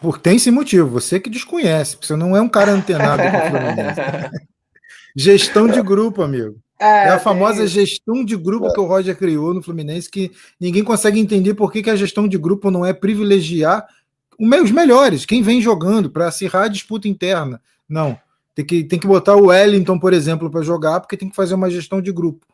Por 0.00 0.18
tem 0.18 0.36
esse 0.36 0.50
motivo, 0.50 0.88
você 0.88 1.18
que 1.18 1.28
desconhece, 1.28 1.96
porque 1.96 2.06
você 2.06 2.16
não 2.16 2.36
é 2.36 2.40
um 2.40 2.48
cara 2.48 2.70
antenado 2.70 3.22
com 3.22 3.28
o 3.28 3.50
Fluminense. 3.50 4.40
Gestão 5.14 5.68
de 5.68 5.82
grupo, 5.82 6.22
amigo. 6.22 6.56
É, 6.78 7.08
é 7.08 7.08
a 7.10 7.18
famosa 7.18 7.66
gestão 7.66 8.24
de 8.24 8.36
grupo 8.36 8.72
que 8.72 8.80
o 8.80 8.86
Roger 8.86 9.16
criou 9.16 9.52
no 9.52 9.62
Fluminense, 9.62 10.10
que 10.10 10.32
ninguém 10.58 10.82
consegue 10.82 11.20
entender 11.20 11.52
por 11.54 11.70
que, 11.70 11.82
que 11.82 11.90
a 11.90 11.96
gestão 11.96 12.26
de 12.26 12.38
grupo 12.38 12.70
não 12.70 12.86
é 12.86 12.94
privilegiar 12.94 13.86
os 14.38 14.70
melhores, 14.70 15.26
quem 15.26 15.42
vem 15.42 15.60
jogando 15.60 16.08
para 16.08 16.28
acirrar 16.28 16.64
a 16.64 16.68
disputa 16.68 17.06
interna. 17.06 17.60
Não. 17.86 18.18
Tem 18.54 18.64
que, 18.64 18.84
tem 18.84 18.98
que 18.98 19.06
botar 19.06 19.36
o 19.36 19.46
Wellington, 19.46 19.98
por 19.98 20.14
exemplo, 20.14 20.50
para 20.50 20.62
jogar, 20.62 21.00
porque 21.00 21.16
tem 21.16 21.28
que 21.28 21.36
fazer 21.36 21.54
uma 21.54 21.70
gestão 21.70 22.00
de 22.00 22.10
grupo. 22.10 22.46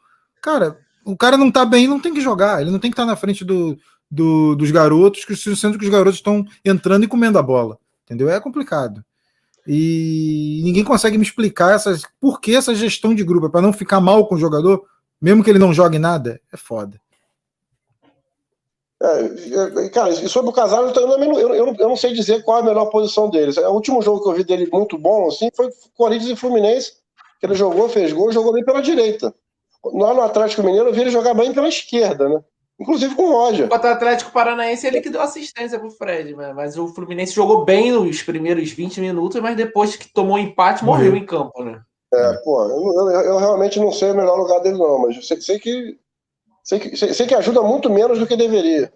Cara, 0.43 0.77
o 1.05 1.17
cara 1.17 1.37
não 1.37 1.51
tá 1.51 1.65
bem, 1.65 1.87
não 1.87 2.01
tem 2.01 2.13
que 2.13 2.21
jogar. 2.21 2.61
Ele 2.61 2.71
não 2.71 2.81
tem 2.81 2.91
que 2.91 2.95
estar 2.95 3.05
tá 3.05 3.11
na 3.11 3.17
frente 3.17 3.45
do, 3.45 3.79
do, 4.11 4.57
dos 4.57 4.71
garotos, 4.73 5.25
sendo 5.57 5.79
que 5.79 5.85
os 5.85 5.91
garotos 5.91 6.17
estão 6.17 6.45
entrando 6.65 7.05
e 7.05 7.09
comendo 7.09 7.39
a 7.39 7.43
bola. 7.43 7.79
Entendeu? 8.05 8.29
É 8.29 8.41
complicado. 8.41 9.05
E 9.67 10.61
ninguém 10.63 10.85
consegue 10.85 11.19
me 11.19 11.25
explicar 11.25 11.75
essas, 11.75 12.03
por 12.21 12.41
que 12.41 12.55
essa 12.55 12.75
gestão 12.75 13.15
de 13.15 13.25
grupo. 13.25 13.47
É 13.47 13.51
para 13.51 13.63
não 13.63 13.73
ficar 13.73 14.01
mal 14.01 14.27
com 14.29 14.37
o 14.37 14.39
jogador, 14.39 14.85
mesmo 15.21 15.43
que 15.43 15.51
ele 15.51 15.59
não 15.59 15.75
jogue 15.75 15.99
nada? 15.99 16.41
É 16.53 16.57
foda. 16.57 17.01
É, 19.03 19.85
é 19.85 19.89
cara, 19.91 20.11
e 20.11 20.29
sobre 20.29 20.51
o 20.51 20.53
Casares, 20.53 20.97
eu, 20.97 21.03
eu, 21.03 21.55
eu, 21.55 21.75
eu, 21.79 21.89
não 21.89 21.97
sei 21.97 22.15
dizer 22.15 22.43
qual 22.43 22.59
é 22.59 22.61
a 22.63 22.65
melhor 22.65 22.87
posição 22.87 23.29
deles. 23.29 23.57
O 23.57 23.71
último 23.71 24.01
jogo 24.01 24.23
que 24.23 24.29
eu 24.29 24.35
vi 24.35 24.45
dele 24.45 24.69
muito 24.73 24.97
bom 24.97 25.29
assim, 25.29 25.51
foi 25.55 25.69
Corinthians 25.95 26.31
e 26.31 26.37
Fluminense, 26.37 26.93
que 27.39 27.47
ele 27.47 27.55
jogou, 27.55 27.89
fez 27.89 28.13
gol, 28.13 28.33
jogou 28.33 28.53
bem 28.53 28.65
pela 28.65 28.81
direita. 28.81 29.35
Lá 29.85 30.15
no 30.15 30.23
Atlético 30.23 30.63
Mineiro, 30.63 30.89
eu 30.89 30.95
vi 30.95 31.03
ele 31.03 31.11
jogar 31.11 31.35
bem 31.35 31.53
pela 31.53 31.69
esquerda, 31.69 32.29
né? 32.29 32.43
Inclusive 32.79 33.15
com 33.15 33.23
o 33.23 33.33
Roger. 33.33 33.69
Contra 33.69 33.91
o 33.91 33.93
Atlético 33.95 34.33
Paranaense, 34.33 34.87
ele 34.87 35.01
que 35.01 35.09
deu 35.09 35.23
assistência 35.23 35.79
pro 35.79 35.91
Fred, 35.91 36.35
mas 36.35 36.77
o 36.77 36.89
Fluminense 36.89 37.35
jogou 37.35 37.65
bem 37.65 37.91
nos 37.91 38.23
primeiros 38.23 38.71
20 38.71 39.01
minutos, 39.01 39.41
mas 39.41 39.57
depois 39.57 39.97
que 39.97 40.13
tomou 40.13 40.39
empate, 40.39 40.85
morreu 40.85 41.13
uhum. 41.13 41.17
em 41.17 41.25
campo, 41.25 41.65
né? 41.65 41.81
É, 42.13 42.33
pô, 42.45 42.63
eu, 42.65 43.11
eu, 43.11 43.21
eu, 43.21 43.39
realmente 43.39 43.81
não 43.81 43.91
sei 43.91 44.11
o 44.11 44.17
melhor 44.17 44.37
lugar 44.37 44.61
dele, 44.61 44.79
não, 44.79 45.01
mas 45.01 45.17
eu 45.17 45.23
sei, 45.23 45.41
sei 45.41 45.59
que, 45.59 45.99
sei, 46.63 46.79
que, 46.79 46.97
sei, 46.97 47.15
sei, 47.15 47.27
que 47.27 47.35
ajuda 47.35 47.63
muito 47.63 47.91
menos 47.91 48.19
do 48.19 48.27
que 48.27 48.37
deveria. 48.37 48.93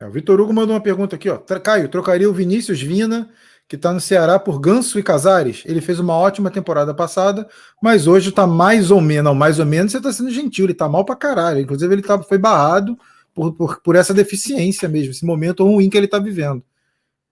É, 0.00 0.06
o 0.06 0.10
Vitor 0.10 0.40
Hugo 0.40 0.52
mandou 0.52 0.74
uma 0.74 0.82
pergunta 0.82 1.14
aqui, 1.14 1.28
ó. 1.28 1.38
Caio, 1.38 1.88
trocaria 1.88 2.28
o 2.28 2.32
Vinícius 2.32 2.82
Vina 2.82 3.30
que 3.68 3.76
está 3.76 3.92
no 3.92 4.00
Ceará 4.00 4.38
por 4.38 4.60
Ganso 4.60 4.98
e 4.98 5.02
Casares. 5.02 5.62
Ele 5.64 5.80
fez 5.80 5.98
uma 5.98 6.14
ótima 6.14 6.50
temporada 6.50 6.92
passada, 6.92 7.46
mas 7.82 8.06
hoje 8.06 8.28
está 8.28 8.46
mais 8.46 8.90
ou 8.90 9.00
menos, 9.00 9.24
não, 9.24 9.34
mais 9.34 9.58
ou 9.58 9.66
menos 9.66 9.92
você 9.92 9.98
está 9.98 10.12
sendo 10.12 10.30
gentil, 10.30 10.66
ele 10.66 10.72
está 10.72 10.88
mal 10.88 11.04
para 11.04 11.16
caralho. 11.16 11.60
Inclusive, 11.60 11.92
ele 11.92 12.02
tá, 12.02 12.22
foi 12.22 12.38
barrado 12.38 12.96
por, 13.34 13.52
por, 13.54 13.80
por, 13.80 13.96
essa 13.96 14.12
deficiência 14.12 14.88
mesmo, 14.88 15.10
esse 15.10 15.24
momento 15.24 15.64
ruim 15.64 15.88
que 15.88 15.96
ele 15.96 16.06
está 16.06 16.18
vivendo. 16.18 16.62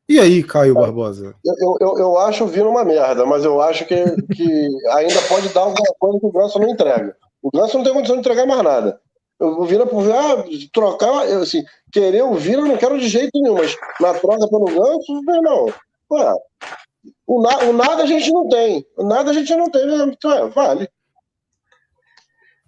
E 0.09 0.19
aí, 0.19 0.43
Caio 0.43 0.75
Barbosa? 0.75 1.35
Eu, 1.45 1.77
eu, 1.81 1.99
eu 1.99 2.19
acho 2.19 2.45
o 2.45 2.49
Vino 2.49 2.69
uma 2.69 2.85
merda, 2.85 3.25
mas 3.25 3.45
eu 3.45 3.63
acho 3.63 3.87
que, 3.87 4.05
que 4.35 4.69
ainda 4.91 5.23
pode 5.29 5.49
dar 5.51 5.61
alguma 5.61 5.95
coisa 5.99 6.19
que 6.19 6.27
o 6.27 6.33
Ganso 6.33 6.59
não 6.59 6.69
entrega. 6.69 7.17
O 7.41 7.51
Ganso 7.51 7.77
não 7.77 7.85
tem 7.85 7.93
condição 7.93 8.17
de 8.17 8.21
entregar 8.21 8.45
mais 8.45 8.63
nada. 8.63 9.01
O 9.41 9.65
Vina, 9.65 9.85
ah, 9.85 10.45
trocar, 10.73 11.25
assim, 11.41 11.65
querer 11.91 12.23
o 12.23 12.35
Vina 12.35 12.63
eu 12.63 12.67
não 12.67 12.77
quero 12.77 12.99
de 12.99 13.09
jeito 13.09 13.31
nenhum, 13.35 13.55
mas 13.55 13.77
na 14.01 14.13
troca 14.15 14.49
pelo 14.49 14.67
Ganso, 14.67 15.23
não. 15.25 15.73
Ué, 16.13 16.35
o, 17.27 17.43
na, 17.43 17.59
o, 17.61 17.73
nada 17.73 18.03
a 18.03 18.07
gente 18.07 18.31
não 18.31 18.47
tem. 18.49 18.87
O 18.97 19.05
nada 19.05 19.31
a 19.31 19.35
gente 19.35 19.55
não 19.57 19.71
tem 19.71 19.87
mesmo. 19.87 20.13
Então, 20.13 20.31
é, 20.31 20.49
vale. 20.51 20.89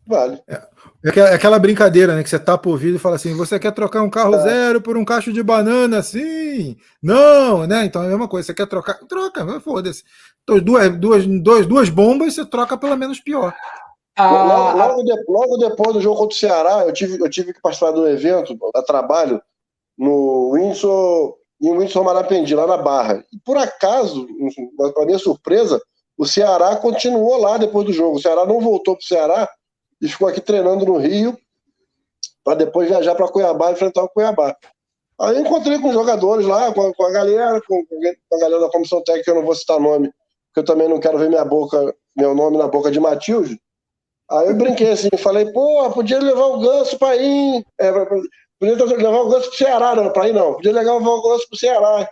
Vale. 0.06 0.42
É, 0.48 0.62
é 1.04 1.34
aquela 1.34 1.58
brincadeira, 1.58 2.14
né? 2.14 2.22
Que 2.22 2.30
você 2.30 2.38
tapa 2.38 2.68
o 2.68 2.72
ouvido 2.72 2.96
e 2.96 2.98
fala 2.98 3.16
assim: 3.16 3.34
você 3.36 3.58
quer 3.58 3.72
trocar 3.72 4.02
um 4.02 4.10
carro 4.10 4.34
é. 4.36 4.38
zero 4.38 4.80
por 4.80 4.96
um 4.96 5.04
cacho 5.04 5.32
de 5.32 5.42
banana? 5.42 6.02
Sim! 6.02 6.76
Não, 7.02 7.66
né? 7.66 7.84
Então 7.84 8.02
é 8.02 8.06
a 8.06 8.08
mesma 8.08 8.28
coisa. 8.28 8.46
Você 8.46 8.54
quer 8.54 8.66
trocar? 8.66 8.94
Troca, 9.06 9.60
foda-se. 9.60 10.02
Então, 10.42 10.58
duas, 10.58 10.98
duas, 10.98 11.26
duas, 11.26 11.66
duas 11.66 11.88
bombas, 11.90 12.34
você 12.34 12.44
troca 12.46 12.76
pelo 12.78 12.96
menos 12.96 13.20
pior. 13.20 13.54
Ah, 14.16 14.30
logo, 14.30 14.78
logo, 14.78 15.02
de, 15.02 15.12
logo, 15.28 15.56
depois 15.56 15.94
do 15.94 16.00
jogo 16.00 16.16
contra 16.16 16.36
o 16.36 16.38
Ceará, 16.38 16.84
eu 16.86 16.92
tive, 16.92 17.20
eu 17.20 17.28
tive 17.28 17.52
que 17.52 17.60
participar 17.60 17.90
do 17.90 18.06
evento 18.06 18.56
a 18.74 18.82
trabalho 18.82 19.42
no 19.98 20.52
Windsor 20.52 21.36
em 21.60 21.70
Wilson 21.70 22.02
Marapendi, 22.02 22.54
lá 22.54 22.66
na 22.66 22.76
Barra. 22.76 23.24
E 23.32 23.38
por 23.38 23.56
acaso, 23.56 24.26
para 24.94 25.06
minha 25.06 25.18
surpresa, 25.18 25.80
o 26.16 26.26
Ceará 26.26 26.76
continuou 26.76 27.36
lá 27.38 27.56
depois 27.56 27.86
do 27.86 27.92
jogo. 27.92 28.16
O 28.16 28.20
Ceará 28.20 28.46
não 28.46 28.60
voltou 28.60 28.96
para 28.96 29.02
o 29.02 29.06
Ceará 29.06 29.48
e 30.00 30.08
ficou 30.08 30.28
aqui 30.28 30.40
treinando 30.40 30.84
no 30.84 30.98
Rio 30.98 31.36
para 32.44 32.58
depois 32.58 32.88
viajar 32.88 33.14
para 33.14 33.28
Cuiabá 33.28 33.70
e 33.70 33.72
enfrentar 33.72 34.04
o 34.04 34.08
Cuiabá. 34.08 34.54
Aí 35.20 35.36
eu 35.36 35.42
encontrei 35.42 35.78
com 35.78 35.88
os 35.88 35.94
jogadores 35.94 36.46
lá, 36.46 36.72
com 36.72 36.88
a, 36.88 36.94
com 36.94 37.04
a 37.04 37.10
galera, 37.10 37.60
com, 37.66 37.84
com, 37.86 38.36
a 38.36 38.38
galera 38.38 38.60
da 38.60 38.70
comissão 38.70 39.02
técnica, 39.02 39.30
eu 39.30 39.36
não 39.36 39.44
vou 39.44 39.54
citar 39.54 39.80
nome, 39.80 40.10
porque 40.48 40.60
eu 40.60 40.64
também 40.64 40.88
não 40.88 41.00
quero 41.00 41.18
ver 41.18 41.28
minha 41.28 41.44
boca, 41.44 41.94
meu 42.16 42.34
nome 42.34 42.58
na 42.58 42.68
boca 42.68 42.90
de 42.90 43.00
Matilde. 43.00 43.58
Aí 44.30 44.48
eu 44.48 44.54
brinquei 44.54 44.90
assim, 44.90 45.08
falei, 45.16 45.50
pô, 45.52 45.90
podia 45.90 46.18
levar 46.18 46.46
o 46.46 46.58
ganso 46.58 46.98
para 46.98 47.16
ir. 47.16 47.64
É, 47.78 47.92
pra, 47.92 48.06
Podia 48.58 48.74
levar 48.74 49.20
o 49.20 49.28
Ganso 49.28 49.48
pro 49.48 49.58
Ceará, 49.58 49.94
não, 49.94 50.10
pra 50.10 50.28
ir 50.28 50.32
não. 50.32 50.54
Podia 50.54 50.72
levar 50.72 50.92
o 50.92 51.22
Ganso 51.22 51.48
pro 51.48 51.58
Ceará. 51.58 52.08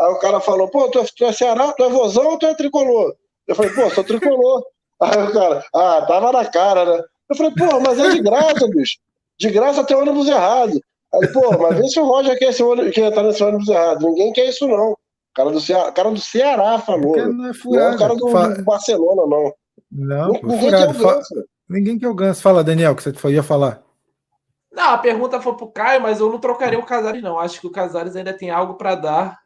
Aí 0.00 0.12
o 0.12 0.18
cara 0.18 0.40
falou, 0.40 0.68
pô, 0.68 0.88
tu 0.88 0.98
é, 0.98 1.04
tu 1.16 1.24
é 1.24 1.32
Ceará, 1.32 1.72
tu 1.72 1.84
é 1.84 1.88
vozão 1.88 2.26
ou 2.30 2.38
tu 2.38 2.46
é 2.46 2.54
tricolor? 2.54 3.14
Eu 3.46 3.54
falei, 3.54 3.72
pô, 3.72 3.90
sou 3.90 4.04
tricolor. 4.04 4.62
Aí 5.00 5.22
o 5.22 5.32
cara, 5.32 5.64
ah, 5.74 6.02
tava 6.06 6.32
na 6.32 6.44
cara, 6.44 6.84
né? 6.84 7.02
Eu 7.28 7.36
falei, 7.36 7.52
pô, 7.56 7.80
mas 7.80 7.98
é 7.98 8.10
de 8.10 8.20
graça, 8.20 8.68
bicho. 8.68 8.98
De 9.38 9.50
graça 9.50 9.84
tem 9.84 9.96
ônibus 9.96 10.28
errado. 10.28 10.80
Aí, 11.14 11.28
pô, 11.32 11.58
mas 11.58 11.76
vê 11.76 11.88
se 11.88 12.00
o 12.00 12.04
Roger 12.04 12.38
quer, 12.38 12.50
esse 12.50 12.62
ônibus, 12.62 12.94
quer 12.94 13.08
estar 13.08 13.22
nesse 13.22 13.42
ônibus 13.42 13.68
errado. 13.68 14.06
Ninguém 14.06 14.32
quer 14.32 14.48
isso, 14.48 14.66
não. 14.66 14.96
Cara 15.34 15.50
do 15.50 15.60
Ceará, 15.60 15.92
cara 15.92 16.10
do 16.10 16.20
Ceará 16.20 16.78
falou. 16.78 17.16
Não 17.16 17.48
é, 17.48 17.54
furado, 17.54 17.84
não 17.84 17.92
é 17.92 17.94
o 17.94 17.98
cara 17.98 18.14
do, 18.14 18.28
Fala... 18.28 18.54
do 18.54 18.64
Barcelona, 18.64 19.22
não. 19.26 19.52
Não, 19.90 20.32
ninguém 20.32 20.60
furado. 20.60 20.94
quer 20.94 21.00
o 21.00 21.06
Ganso. 21.06 21.34
Ninguém 21.68 21.98
quer 21.98 22.08
o 22.08 22.14
Ganso. 22.14 22.42
Fala, 22.42 22.64
Daniel, 22.64 22.94
que 22.94 23.02
você 23.02 23.28
ia 23.30 23.42
falar. 23.42 23.82
Não, 24.82 24.94
a 24.94 24.98
pergunta 24.98 25.40
foi 25.40 25.54
pro 25.54 25.70
Caio, 25.70 26.02
mas 26.02 26.18
eu 26.18 26.28
não 26.28 26.40
trocaria 26.40 26.76
o 26.76 26.84
Casares, 26.84 27.22
não. 27.22 27.38
Acho 27.38 27.60
que 27.60 27.66
o 27.68 27.70
Casares 27.70 28.16
ainda 28.16 28.32
tem 28.32 28.50
algo 28.50 28.74
para 28.74 28.96
dar 28.96 29.38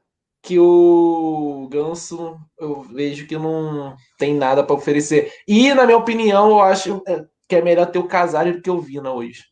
que 0.42 0.58
o 0.58 1.68
Ganso 1.70 2.38
eu 2.58 2.80
vejo 2.80 3.26
que 3.26 3.36
não 3.36 3.94
tem 4.18 4.34
nada 4.34 4.64
para 4.64 4.74
oferecer. 4.74 5.30
E, 5.46 5.74
na 5.74 5.84
minha 5.84 5.98
opinião, 5.98 6.48
eu 6.48 6.60
acho 6.60 7.02
que 7.46 7.54
é 7.54 7.60
melhor 7.60 7.84
ter 7.84 7.98
o 7.98 8.08
Casares 8.08 8.56
do 8.56 8.62
que 8.62 8.70
o 8.70 8.80
Vina 8.80 9.12
hoje. 9.12 9.44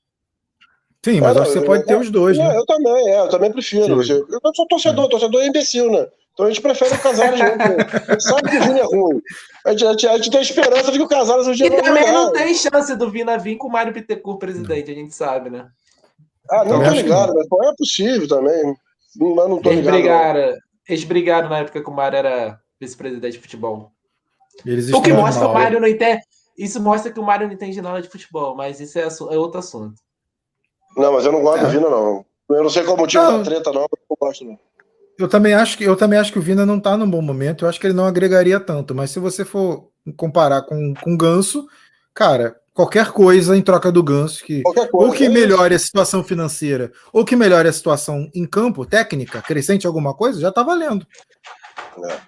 Sim, 1.05 1.21
mas 1.21 1.37
acho 1.37 1.53
que 1.53 1.59
você 1.59 1.67
pode 1.67 1.85
ter 1.85 1.99
os 1.99 2.11
dois, 2.11 2.39
né? 2.39 2.57
Eu 2.57 2.65
também, 2.65 3.11
é, 3.11 3.21
eu 3.21 3.29
também 3.29 3.53
prefiro. 3.53 4.01
Eu 4.01 4.55
sou 4.55 4.67
torcedor, 4.67 5.07
torcedor 5.07 5.43
é 5.43 5.49
imbecil, 5.49 5.91
né? 5.91 6.09
Então 6.35 6.47
a 6.47 6.49
gente 6.49 6.61
prefere 6.61 6.95
o 6.95 6.99
Casares 6.99 7.39
gente 8.11 8.23
sabe 8.23 8.51
que 8.51 8.57
o 8.57 8.63
Vina 8.63 8.81
é 8.81 8.85
ruim. 8.85 9.23
A 9.65 9.71
gente, 9.71 9.87
a, 9.87 9.91
gente, 9.93 10.09
a 10.09 10.17
gente, 10.17 10.31
tem 10.33 10.41
esperança 10.41 10.91
de 10.91 10.99
que 10.99 11.05
o 11.05 11.09
Casares 11.09 11.47
um 11.47 11.53
dia 11.53 11.69
E 11.69 11.71
também 11.71 12.13
não 12.13 12.33
tem 12.33 12.53
chance 12.55 12.95
do 12.97 13.09
Vina 13.09 13.39
vir 13.39 13.57
com 13.57 13.69
o 13.69 13.71
Mário 13.71 13.93
Bittencourt 13.93 14.41
presidente, 14.41 14.91
a 14.91 14.95
gente 14.95 15.15
sabe, 15.15 15.49
né? 15.49 15.69
Ah, 16.51 16.65
não, 16.65 16.83
tô 16.83 16.91
ligado, 16.91 17.33
mas 17.35 17.69
é 17.69 17.75
possível 17.77 18.29
também. 18.29 18.75
Mas 19.17 19.49
não 19.49 19.63
tô 19.63 19.71
ligado. 19.71 19.95
Brigaram, 19.95 20.55
eles 20.89 21.05
brigaram 21.05 21.49
na 21.49 21.59
época 21.61 21.81
que 21.81 21.89
o 21.89 21.95
Mário 21.95 22.19
era 22.19 22.59
vice-presidente 22.81 23.35
de 23.35 23.39
futebol. 23.39 23.93
Eles 24.67 24.93
o 24.93 25.01
que 25.01 25.13
mostra 25.13 25.45
que 25.45 25.51
o 25.51 25.55
Mário 25.55 25.81
não 25.81 25.89
entende. 25.89 26.21
Isso 26.59 26.81
mostra 26.81 27.13
que 27.13 27.21
o 27.21 27.25
Mário 27.25 27.47
não 27.47 27.55
entende 27.55 27.81
nada 27.81 28.03
de 28.03 28.09
futebol, 28.09 28.57
mas 28.57 28.81
isso 28.81 28.99
é, 28.99 29.03
é 29.03 29.39
outro 29.39 29.61
assunto. 29.61 29.95
Não, 30.97 31.13
mas 31.13 31.25
eu 31.25 31.33
não 31.33 31.43
gosto 31.43 31.63
é. 31.63 31.67
do 31.67 31.71
Vina, 31.71 31.89
não. 31.89 32.25
Eu 32.51 32.63
não 32.63 32.71
sei 32.71 32.83
qual 32.83 32.97
o 32.97 33.01
motivo 33.01 33.23
não. 33.23 33.39
da 33.39 33.45
treta, 33.45 33.73
não, 33.73 33.83
mas 33.83 34.01
eu 34.11 34.17
gosto, 34.21 34.45
não. 34.45 34.59
Eu 35.19 35.29
também 35.29 35.55
acho 35.55 35.79
que 35.79 35.85
eu 35.85 35.97
também 35.97 36.19
acho 36.19 36.33
que 36.33 36.39
o 36.39 36.43
Vina 36.43 36.67
não 36.67 36.79
está 36.79 36.97
num 36.97 37.09
bom 37.09 37.23
momento. 37.23 37.65
Eu 37.65 37.69
acho 37.69 37.81
que 37.81 37.87
ele 37.87 37.95
não 37.95 38.07
agregaria 38.07 38.59
tanto. 38.59 38.95
Mas 38.95 39.11
se 39.11 39.19
você 39.19 39.45
for 39.45 39.89
comparar 40.17 40.63
com, 40.63 40.95
com 41.03 41.15
o 41.15 41.17
Ganso, 41.17 41.67
cara, 42.13 42.57
qualquer 42.75 43.13
coisa 43.13 43.57
em 43.57 43.63
troca 43.63 43.91
do 43.91 44.03
Ganso 44.03 44.45
que 44.45 44.63
coisa, 44.63 44.89
ou 44.93 45.13
que 45.13 45.27
é 45.27 45.29
melhore 45.29 45.75
a 45.75 45.79
situação 45.79 46.25
financeira 46.25 46.91
ou 47.13 47.25
que 47.25 47.37
melhore 47.37 47.69
a 47.69 47.73
situação 47.73 48.29
em 48.35 48.45
campo, 48.45 48.85
técnica, 48.85 49.41
crescente 49.41 49.87
alguma 49.87 50.13
coisa, 50.13 50.41
já 50.41 50.49
está 50.49 50.63
valendo. 50.63 51.07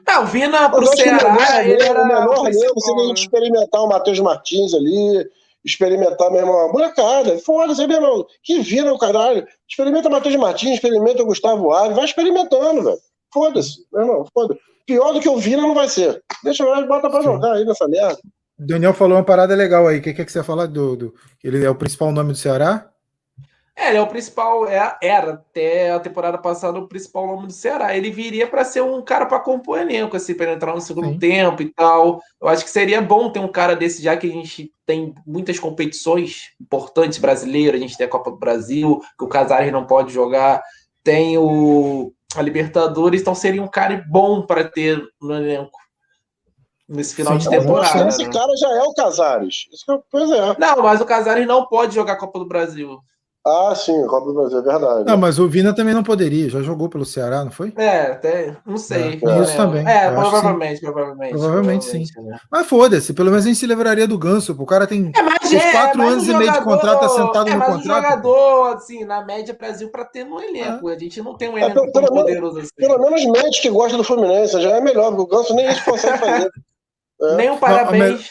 É. 0.06 0.18
o 0.18 0.26
Vina 0.26 0.68
pro 0.70 0.86
Ceará, 0.86 1.32
melhor, 1.32 1.66
ele 1.66 1.82
era 1.82 2.02
o 2.02 2.06
melhor 2.06 2.44
mesmo, 2.44 2.72
você 2.74 2.94
tem 2.94 3.14
que 3.14 3.20
experimentar 3.20 3.82
o 3.82 3.88
Matheus 3.88 4.20
Martins 4.20 4.72
ali, 4.72 5.28
experimentar 5.66 6.30
mesmo 6.30 6.52
uma 6.52 6.72
molecada. 6.72 7.36
Foda-se, 7.38 7.86
meu 7.86 7.96
irmão. 7.96 8.26
Que 8.42 8.60
vira 8.60 8.92
o 8.92 8.98
caralho. 8.98 9.46
Experimenta 9.68 10.08
Matheus 10.08 10.36
Martins, 10.36 10.74
experimenta 10.74 11.22
o 11.22 11.26
Gustavo 11.26 11.72
Alves, 11.72 11.96
vai 11.96 12.04
experimentando, 12.04 12.84
velho. 12.84 12.98
Foda-se, 13.34 13.84
meu 13.92 14.02
irmão. 14.02 14.26
Foda 14.32 14.56
Pior 14.86 15.12
do 15.12 15.20
que 15.20 15.28
o 15.28 15.36
Vina 15.36 15.62
não 15.62 15.74
vai 15.74 15.88
ser. 15.88 16.22
Deixa 16.44 16.62
eu 16.62 16.86
bota 16.86 17.10
pra 17.10 17.20
jogar 17.20 17.54
aí 17.54 17.64
nessa 17.64 17.88
merda. 17.88 18.18
Daniel 18.56 18.94
falou 18.94 19.18
uma 19.18 19.24
parada 19.24 19.54
legal 19.54 19.86
aí. 19.88 19.98
O 19.98 20.02
que, 20.02 20.14
que, 20.14 20.22
é 20.22 20.24
que 20.24 20.30
você 20.30 20.44
fala 20.44 20.66
do, 20.68 20.96
do. 20.96 21.14
Ele 21.42 21.64
é 21.64 21.68
o 21.68 21.74
principal 21.74 22.12
nome 22.12 22.32
do 22.32 22.38
Ceará? 22.38 22.88
É, 23.78 23.90
ele 23.90 23.98
é 23.98 24.00
o 24.00 24.06
principal, 24.06 24.66
é, 24.66 24.96
era 25.02 25.34
até 25.34 25.90
a 25.90 26.00
temporada 26.00 26.38
passada 26.38 26.78
o 26.78 26.88
principal 26.88 27.26
nome 27.26 27.46
do 27.46 27.52
Ceará. 27.52 27.94
Ele 27.94 28.10
viria 28.10 28.46
para 28.46 28.64
ser 28.64 28.80
um 28.80 29.02
cara 29.02 29.26
para 29.26 29.38
compor 29.38 29.78
elenco, 29.78 30.16
assim, 30.16 30.34
para 30.34 30.54
entrar 30.54 30.74
no 30.74 30.80
segundo 30.80 31.10
Sim. 31.10 31.18
tempo 31.18 31.60
e 31.60 31.70
tal. 31.70 32.22
Eu 32.40 32.48
acho 32.48 32.64
que 32.64 32.70
seria 32.70 33.02
bom 33.02 33.28
ter 33.28 33.38
um 33.38 33.48
cara 33.48 33.76
desse, 33.76 34.02
já 34.02 34.16
que 34.16 34.26
a 34.26 34.32
gente 34.32 34.72
tem 34.86 35.14
muitas 35.26 35.58
competições 35.58 36.52
importantes 36.58 37.18
brasileiras. 37.18 37.78
A 37.78 37.82
gente 37.82 37.98
tem 37.98 38.06
a 38.06 38.10
Copa 38.10 38.30
do 38.30 38.38
Brasil, 38.38 38.98
que 39.18 39.24
o 39.24 39.28
Casares 39.28 39.70
não 39.70 39.84
pode 39.84 40.10
jogar, 40.10 40.62
tem 41.04 41.36
o 41.36 42.12
a 42.34 42.42
Libertadores, 42.42 43.20
então 43.20 43.34
seria 43.34 43.62
um 43.62 43.68
cara 43.68 44.04
bom 44.08 44.42
para 44.42 44.64
ter 44.64 45.02
no 45.20 45.34
elenco 45.34 45.78
nesse 46.88 47.14
final 47.14 47.40
Sim, 47.40 47.50
de 47.50 47.58
temporada. 47.58 48.08
Esse 48.08 48.24
né? 48.24 48.32
cara 48.32 48.52
já 48.56 48.68
é 48.68 48.82
o 48.82 48.94
Casares. 48.94 49.66
Isso, 49.72 50.04
pois 50.10 50.30
é. 50.30 50.56
Não, 50.58 50.82
mas 50.82 51.00
o 51.00 51.06
Casares 51.06 51.46
não 51.46 51.66
pode 51.66 51.94
jogar 51.94 52.14
a 52.14 52.18
Copa 52.18 52.38
do 52.38 52.46
Brasil. 52.46 53.00
Ah, 53.46 53.72
sim, 53.76 54.04
Copa 54.08 54.26
do 54.26 54.34
Brasil, 54.34 54.58
é 54.58 54.62
verdade. 54.62 55.04
Não, 55.06 55.16
mas 55.16 55.38
o 55.38 55.48
Vina 55.48 55.72
também 55.72 55.94
não 55.94 56.02
poderia, 56.02 56.50
já 56.50 56.62
jogou 56.62 56.88
pelo 56.88 57.04
Ceará, 57.04 57.44
não 57.44 57.52
foi? 57.52 57.72
É, 57.76 58.10
até, 58.10 58.56
não 58.66 58.76
sei. 58.76 59.20
É, 59.22 59.42
isso 59.42 59.56
também. 59.56 59.86
É, 59.86 60.10
provavelmente, 60.10 60.80
provavelmente, 60.80 61.30
provavelmente. 61.30 61.84
sim. 61.84 62.04
Né? 62.24 62.40
Mas 62.50 62.66
foda-se, 62.66 63.14
pelo 63.14 63.30
menos 63.30 63.44
a 63.44 63.48
gente 63.48 63.60
se 63.60 63.66
livraria 63.66 64.08
do 64.08 64.18
ganso. 64.18 64.56
O 64.58 64.66
cara 64.66 64.84
tem 64.84 65.12
é, 65.14 65.22
mas 65.22 65.52
é, 65.52 65.70
quatro 65.70 66.02
anos 66.02 66.24
um 66.24 66.26
jogador, 66.26 66.42
e 66.42 66.44
meio 66.44 66.58
de 66.58 66.64
contrato 66.64 67.04
assentado 67.04 67.48
é, 67.48 67.54
no 67.54 67.60
contrato. 67.60 67.78
Um 67.78 67.82
jogador, 67.82 68.74
assim, 68.74 69.04
na 69.04 69.24
média, 69.24 69.56
Brasil 69.56 69.90
para 69.90 70.04
ter 70.04 70.24
no 70.24 70.40
elenco. 70.42 70.90
É. 70.90 70.96
A 70.96 70.98
gente 70.98 71.22
não 71.22 71.36
tem 71.36 71.48
um 71.48 71.56
é, 71.56 71.62
elenco 71.66 71.84
é, 71.86 71.90
tão 71.92 72.02
poderoso 72.02 72.58
assim. 72.58 72.70
Pelo 72.76 72.98
menos 72.98 73.24
mente 73.26 73.62
que 73.62 73.70
gosta 73.70 73.96
do 73.96 74.02
Fluminense, 74.02 74.60
já 74.60 74.70
é 74.70 74.80
melhor, 74.80 75.14
porque 75.14 75.22
o 75.22 75.38
ganso 75.38 75.54
nem 75.54 75.68
isso 75.68 75.84
consegue 75.84 76.18
fazer. 76.18 76.50
Nem 77.36 77.50
um 77.50 77.56
parabéns. 77.56 78.28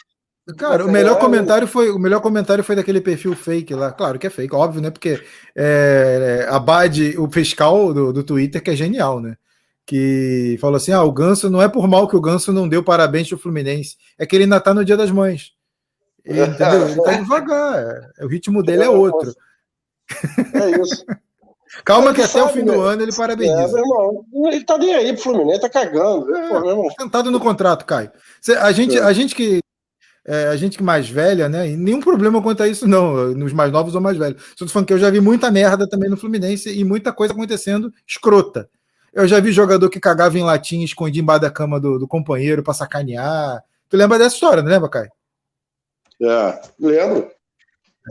Cara, 0.54 0.86
o 0.86 0.92
melhor 0.92 1.18
comentário 1.18 1.68
foi 1.68 1.90
o 1.90 1.98
melhor 1.98 2.22
comentário 2.22 2.64
foi 2.64 2.76
daquele 2.76 3.02
perfil 3.02 3.36
fake 3.36 3.74
lá. 3.74 3.92
Claro 3.92 4.20
que 4.20 4.28
é 4.28 4.30
fake, 4.30 4.54
óbvio, 4.54 4.80
né? 4.80 4.92
Porque 4.92 5.20
é, 5.56 6.46
a 6.48 6.60
Bad, 6.60 7.18
o 7.18 7.28
fiscal 7.32 7.92
do, 7.92 8.14
do 8.14 8.24
Twitter, 8.24 8.62
que 8.62 8.70
é 8.70 8.76
genial, 8.76 9.20
né? 9.20 9.36
Que 9.88 10.56
falou 10.62 10.78
assim: 10.78 10.92
ah, 10.92 11.02
o 11.02 11.12
Ganso 11.12 11.50
não 11.50 11.62
é 11.64 11.68
por 11.68 11.88
mal 11.88 12.08
que 12.08 12.16
o 12.16 12.22
Ganso 12.22 12.54
não 12.54 12.70
deu 12.70 12.84
parabéns 12.84 13.28
pro 13.28 13.40
Fluminense, 13.40 13.98
é 14.20 14.26
que 14.26 14.36
ele 14.36 14.44
ainda 14.44 14.60
tá 14.60 14.72
no 14.72 14.86
Dia 14.86 14.96
das 14.96 15.10
Mães. 15.10 15.52
Ele, 16.24 16.42
entendeu? 16.46 16.90
Ele 16.90 17.02
tá 17.02 17.14
devagar. 17.14 18.12
É, 18.20 18.26
o 18.26 18.28
ritmo 18.28 18.62
dele 18.62 18.84
é 18.84 18.90
outro. 18.90 19.34
É 20.54 20.80
isso. 20.80 21.04
Calma 21.84 22.14
que 22.14 22.22
até 22.22 22.42
o 22.42 22.50
fim 22.50 22.64
do 22.64 22.72
né? 22.72 22.78
ano 22.78 23.02
ele 23.02 23.14
parabeniza. 23.14 23.78
É, 23.78 23.82
irmão, 23.82 24.26
ele 24.46 24.64
tá 24.64 24.78
nem 24.78 24.94
aí 24.94 25.12
pro 25.12 25.24
Fluminense, 25.24 25.62
tá 25.62 25.70
cagando. 25.70 26.34
É, 26.34 26.50
Pô, 26.50 26.90
sentado 26.98 27.32
no 27.32 27.40
contrato, 27.40 27.84
Caio. 27.84 28.12
A 28.62 28.72
gente, 28.72 28.98
a 28.98 29.12
gente 29.12 29.36
que 29.36 29.60
é, 30.26 30.48
a 30.48 30.56
gente 30.56 30.78
que 30.78 30.84
mais 30.84 31.08
velha, 31.08 31.48
né? 31.48 31.70
E 31.70 31.78
nenhum 31.78 32.02
problema 32.02 32.42
quanto 32.42 32.64
a 32.64 32.68
isso, 32.68 32.88
não, 32.88 33.34
nos 33.34 33.54
mais 33.54 33.72
novos 33.72 33.94
ou 33.94 34.02
mais 34.02 34.18
velhos. 34.18 34.42
Só 34.56 34.66
tô 34.66 34.72
falando 34.72 34.88
que 34.88 34.94
eu 34.94 35.00
já 35.00 35.10
vi 35.10 35.22
muita 35.22 35.52
merda 35.52 35.88
também 35.88 36.10
no 36.10 36.18
Fluminense 36.18 36.70
e 36.70 36.84
muita 36.84 37.14
coisa 37.14 37.34
acontecendo 37.34 37.94
escrota. 38.08 38.68
Eu 39.14 39.28
já 39.28 39.40
vi 39.40 39.52
jogador 39.52 39.90
que 39.90 40.00
cagava 40.00 40.38
em 40.38 40.44
latim 40.44 40.82
e 40.82 40.86
escondia 40.86 41.22
embaixo 41.22 41.42
da 41.42 41.52
cama 41.52 41.80
do, 41.80 42.00
do 42.00 42.08
companheiro 42.08 42.64
para 42.64 42.74
sacanear. 42.74 43.64
Tu 43.88 43.96
lembra 43.96 44.18
dessa 44.18 44.36
história, 44.36 44.64
não 44.64 44.70
lembra, 44.70 44.90
Caio? 44.90 45.12
É, 46.22 46.62
lembro. 46.80 47.30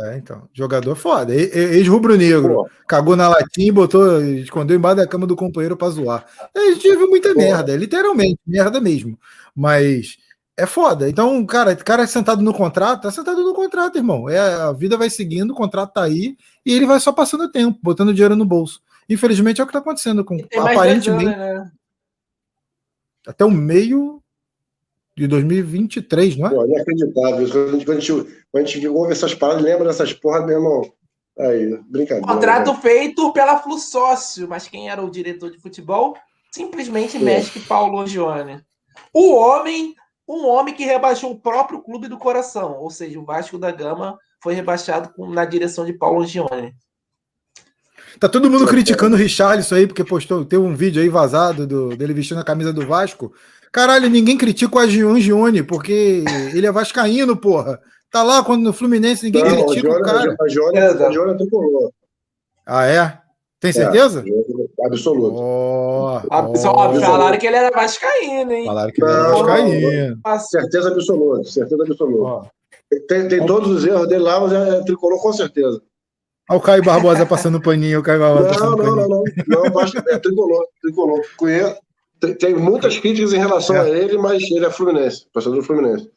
É, 0.00 0.16
então, 0.16 0.48
jogador 0.52 0.96
foda. 0.96 1.34
Ex-rubro-negro. 1.34 2.66
Cagou 2.86 3.16
na 3.16 3.28
latinha 3.28 3.68
e 3.68 3.72
botou, 3.72 4.20
escondeu 4.22 4.76
embaixo 4.76 4.96
da 4.96 5.06
cama 5.06 5.26
do 5.26 5.36
companheiro 5.36 5.76
para 5.76 5.90
zoar. 5.90 6.26
A 6.54 6.60
gente 6.72 6.96
viu 6.96 7.08
muita 7.08 7.32
Pô. 7.32 7.38
merda, 7.38 7.76
literalmente, 7.76 8.38
merda 8.46 8.80
mesmo. 8.80 9.18
Mas 9.54 10.16
é 10.56 10.66
foda. 10.66 11.08
Então, 11.08 11.44
cara, 11.46 11.72
o 11.72 11.84
cara 11.84 12.04
é 12.04 12.06
sentado 12.06 12.42
no 12.42 12.54
contrato, 12.54 13.02
tá 13.02 13.10
sentado 13.10 13.42
no 13.42 13.54
contrato, 13.54 13.96
irmão. 13.96 14.28
É, 14.28 14.38
a 14.38 14.72
vida 14.72 14.96
vai 14.96 15.10
seguindo, 15.10 15.50
o 15.50 15.56
contrato 15.56 15.94
tá 15.94 16.04
aí, 16.04 16.36
e 16.64 16.72
ele 16.72 16.86
vai 16.86 17.00
só 17.00 17.12
passando 17.12 17.50
tempo, 17.50 17.78
botando 17.82 18.14
dinheiro 18.14 18.36
no 18.36 18.44
bolso. 18.44 18.80
Infelizmente 19.08 19.60
é 19.60 19.64
o 19.64 19.66
que 19.66 19.72
tá 19.72 19.80
acontecendo 19.80 20.24
com 20.24 20.38
aparentemente. 20.56 21.24
né? 21.24 21.70
Até 23.26 23.44
o 23.44 23.50
meio 23.50 24.22
de 25.16 25.26
2023, 25.26 26.36
não 26.36 26.46
é? 26.46 26.50
Pô, 26.50 26.66
inacreditável. 26.66 27.48
Quando 27.50 27.90
a 27.90 28.00
gente, 28.00 28.12
quando 28.50 28.64
a 28.64 28.66
gente, 28.66 28.88
ouve 28.88 29.12
essas 29.12 29.34
palavras, 29.34 29.64
lembra 29.64 29.86
dessas 29.86 30.12
porra, 30.12 30.46
meu 30.46 30.56
irmão. 30.56 30.82
Aí, 31.38 31.78
brincadeira. 31.88 32.26
Contrato 32.26 32.72
né? 32.72 32.78
feito 32.80 33.32
pela 33.32 33.58
Flu 33.58 33.78
Sócio, 33.78 34.48
mas 34.48 34.68
quem 34.68 34.88
era 34.88 35.02
o 35.02 35.10
diretor 35.10 35.50
de 35.50 35.58
futebol? 35.58 36.16
Simplesmente 36.52 37.16
é. 37.16 37.20
Magic 37.20 37.60
Paulo 37.60 38.00
Angione. 38.00 38.62
O 39.12 39.34
homem 39.34 39.94
um 40.28 40.46
homem 40.46 40.74
que 40.74 40.84
rebaixou 40.84 41.32
o 41.32 41.38
próprio 41.38 41.82
clube 41.82 42.08
do 42.08 42.18
coração, 42.18 42.78
ou 42.78 42.90
seja, 42.90 43.18
o 43.18 43.24
Vasco 43.24 43.58
da 43.58 43.70
Gama 43.70 44.18
foi 44.42 44.54
rebaixado 44.54 45.10
na 45.30 45.44
direção 45.44 45.84
de 45.84 45.92
Paulo 45.92 46.22
Angione. 46.22 46.74
Tá 48.18 48.28
todo 48.28 48.50
mundo 48.50 48.66
criticando 48.66 49.16
o 49.16 49.18
Richarlison 49.18 49.74
aí, 49.74 49.86
porque 49.86 50.04
postou, 50.04 50.44
tem 50.44 50.58
um 50.58 50.74
vídeo 50.74 51.02
aí 51.02 51.08
vazado 51.08 51.66
do, 51.66 51.96
dele 51.96 52.14
vestindo 52.14 52.40
a 52.40 52.44
camisa 52.44 52.72
do 52.72 52.86
Vasco. 52.86 53.32
Caralho, 53.72 54.08
ninguém 54.08 54.38
critica 54.38 54.76
o 54.76 54.78
Angione, 54.78 55.62
porque 55.62 56.22
ele 56.54 56.66
é 56.66 56.70
vascaíno, 56.70 57.36
porra. 57.36 57.80
Tá 58.10 58.22
lá 58.22 58.44
quando 58.44 58.62
no 58.62 58.72
Fluminense 58.72 59.24
ninguém 59.24 59.42
Não, 59.42 59.66
critica 59.66 59.88
o, 59.88 59.98
o 59.98 60.02
cara. 60.02 60.36
A 60.40 60.48
Jônia, 60.48 60.90
a 60.90 61.10
Jônia 61.10 61.36
Ah, 62.64 62.86
é? 62.86 63.23
Tem 63.64 63.70
é, 63.70 63.72
certeza? 63.72 64.22
É, 64.26 64.86
absoluto. 64.86 65.36
Oh, 65.38 66.20
oh, 66.30 66.54
falaram 67.00 67.38
que 67.38 67.46
ele 67.46 67.56
era 67.56 67.70
vascaíno, 67.70 68.52
hein? 68.52 68.66
Falaram 68.66 68.92
que 68.92 69.02
ele 69.02 69.10
era 69.10 69.28
vascaíno. 69.30 70.20
Certeza 70.38 70.88
absoluta, 70.90 71.50
certeza 71.50 71.82
absoluta. 71.82 72.50
Oh. 72.50 72.98
Tem, 73.08 73.26
tem 73.26 73.46
todos 73.46 73.70
os 73.70 73.86
erros 73.86 74.06
dele 74.06 74.22
lá, 74.22 74.38
mas 74.38 74.52
é, 74.52 74.76
é 74.76 74.84
tricolor 74.84 75.18
com 75.18 75.32
certeza. 75.32 75.80
Olha 76.50 76.58
o 76.58 76.60
Caio 76.60 76.84
Barbosa 76.84 77.24
passando 77.24 77.58
paninho, 77.58 78.00
o 78.00 78.02
Caio 78.02 78.20
Barbosa 78.20 78.60
não, 78.60 78.76
não, 78.76 78.84
não, 78.84 78.96
não, 78.96 79.24
não, 79.48 79.64
não, 79.64 79.80
é 80.10 80.18
tricolor, 80.18 80.66
tricolor. 80.82 81.20
Conheço, 81.38 81.76
tem, 82.20 82.34
tem 82.34 82.54
muitas 82.54 82.98
críticas 82.98 83.32
em 83.32 83.38
relação 83.38 83.76
é. 83.76 83.80
a 83.80 83.88
ele, 83.88 84.18
mas 84.18 84.42
ele 84.42 84.66
é 84.66 84.70
Fluminense, 84.70 85.26
passador 85.32 85.60
do 85.60 85.64
Fluminense. 85.64 86.10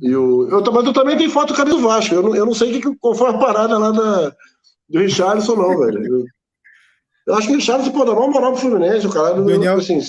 E 0.00 0.16
o, 0.16 0.48
eu, 0.48 0.72
mas 0.72 0.86
eu 0.86 0.92
também 0.94 1.18
tenho 1.18 1.30
foto 1.30 1.48
do 1.48 1.56
camisa 1.56 1.76
do 1.76 1.82
Vasco. 1.82 2.14
Eu 2.14 2.22
não, 2.22 2.34
eu 2.34 2.46
não 2.46 2.54
sei 2.54 2.80
que, 2.80 2.96
qual 2.96 3.14
foi 3.14 3.28
a 3.28 3.36
parada 3.36 3.76
lá 3.76 3.90
da, 3.90 4.34
do 4.88 5.00
Richardson, 5.00 5.54
não, 5.54 5.76
velho. 5.76 6.06
Eu, 6.06 6.24
eu 7.28 7.34
acho 7.34 7.46
que 7.46 7.52
o 7.52 7.56
Richardson 7.56 7.92
pô, 7.92 8.04
dá 8.04 8.12
uma 8.12 8.26
moral 8.26 8.52
pro 8.52 8.62
Fluminense, 8.62 9.06
o 9.06 9.12
cara. 9.12 9.40
Daniel, 9.40 9.76
assim, 9.76 10.00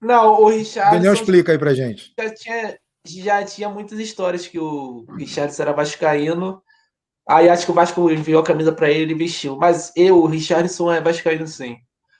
não, 0.00 0.40
o 0.40 0.48
Richardson. 0.48 0.94
Daniel 0.94 1.14
explica 1.14 1.52
aí 1.52 1.58
pra 1.58 1.74
gente. 1.74 2.12
Já 2.18 2.34
tinha, 2.34 2.78
já 3.06 3.44
tinha 3.44 3.68
muitas 3.68 3.98
histórias 3.98 4.46
que 4.46 4.58
o 4.58 5.04
Richardson 5.16 5.62
era 5.62 5.72
vascaíno. 5.72 6.62
Aí 7.28 7.48
acho 7.48 7.64
que 7.64 7.70
o 7.70 7.74
Vasco 7.74 8.10
enviou 8.10 8.40
a 8.40 8.44
camisa 8.44 8.72
para 8.72 8.90
ele 8.90 9.12
e 9.12 9.18
vestiu. 9.18 9.56
Mas 9.56 9.92
eu, 9.96 10.18
o 10.18 10.26
Richardson 10.26 10.92
é 10.92 11.00
vascaíno 11.00 11.46
sim. 11.46 11.76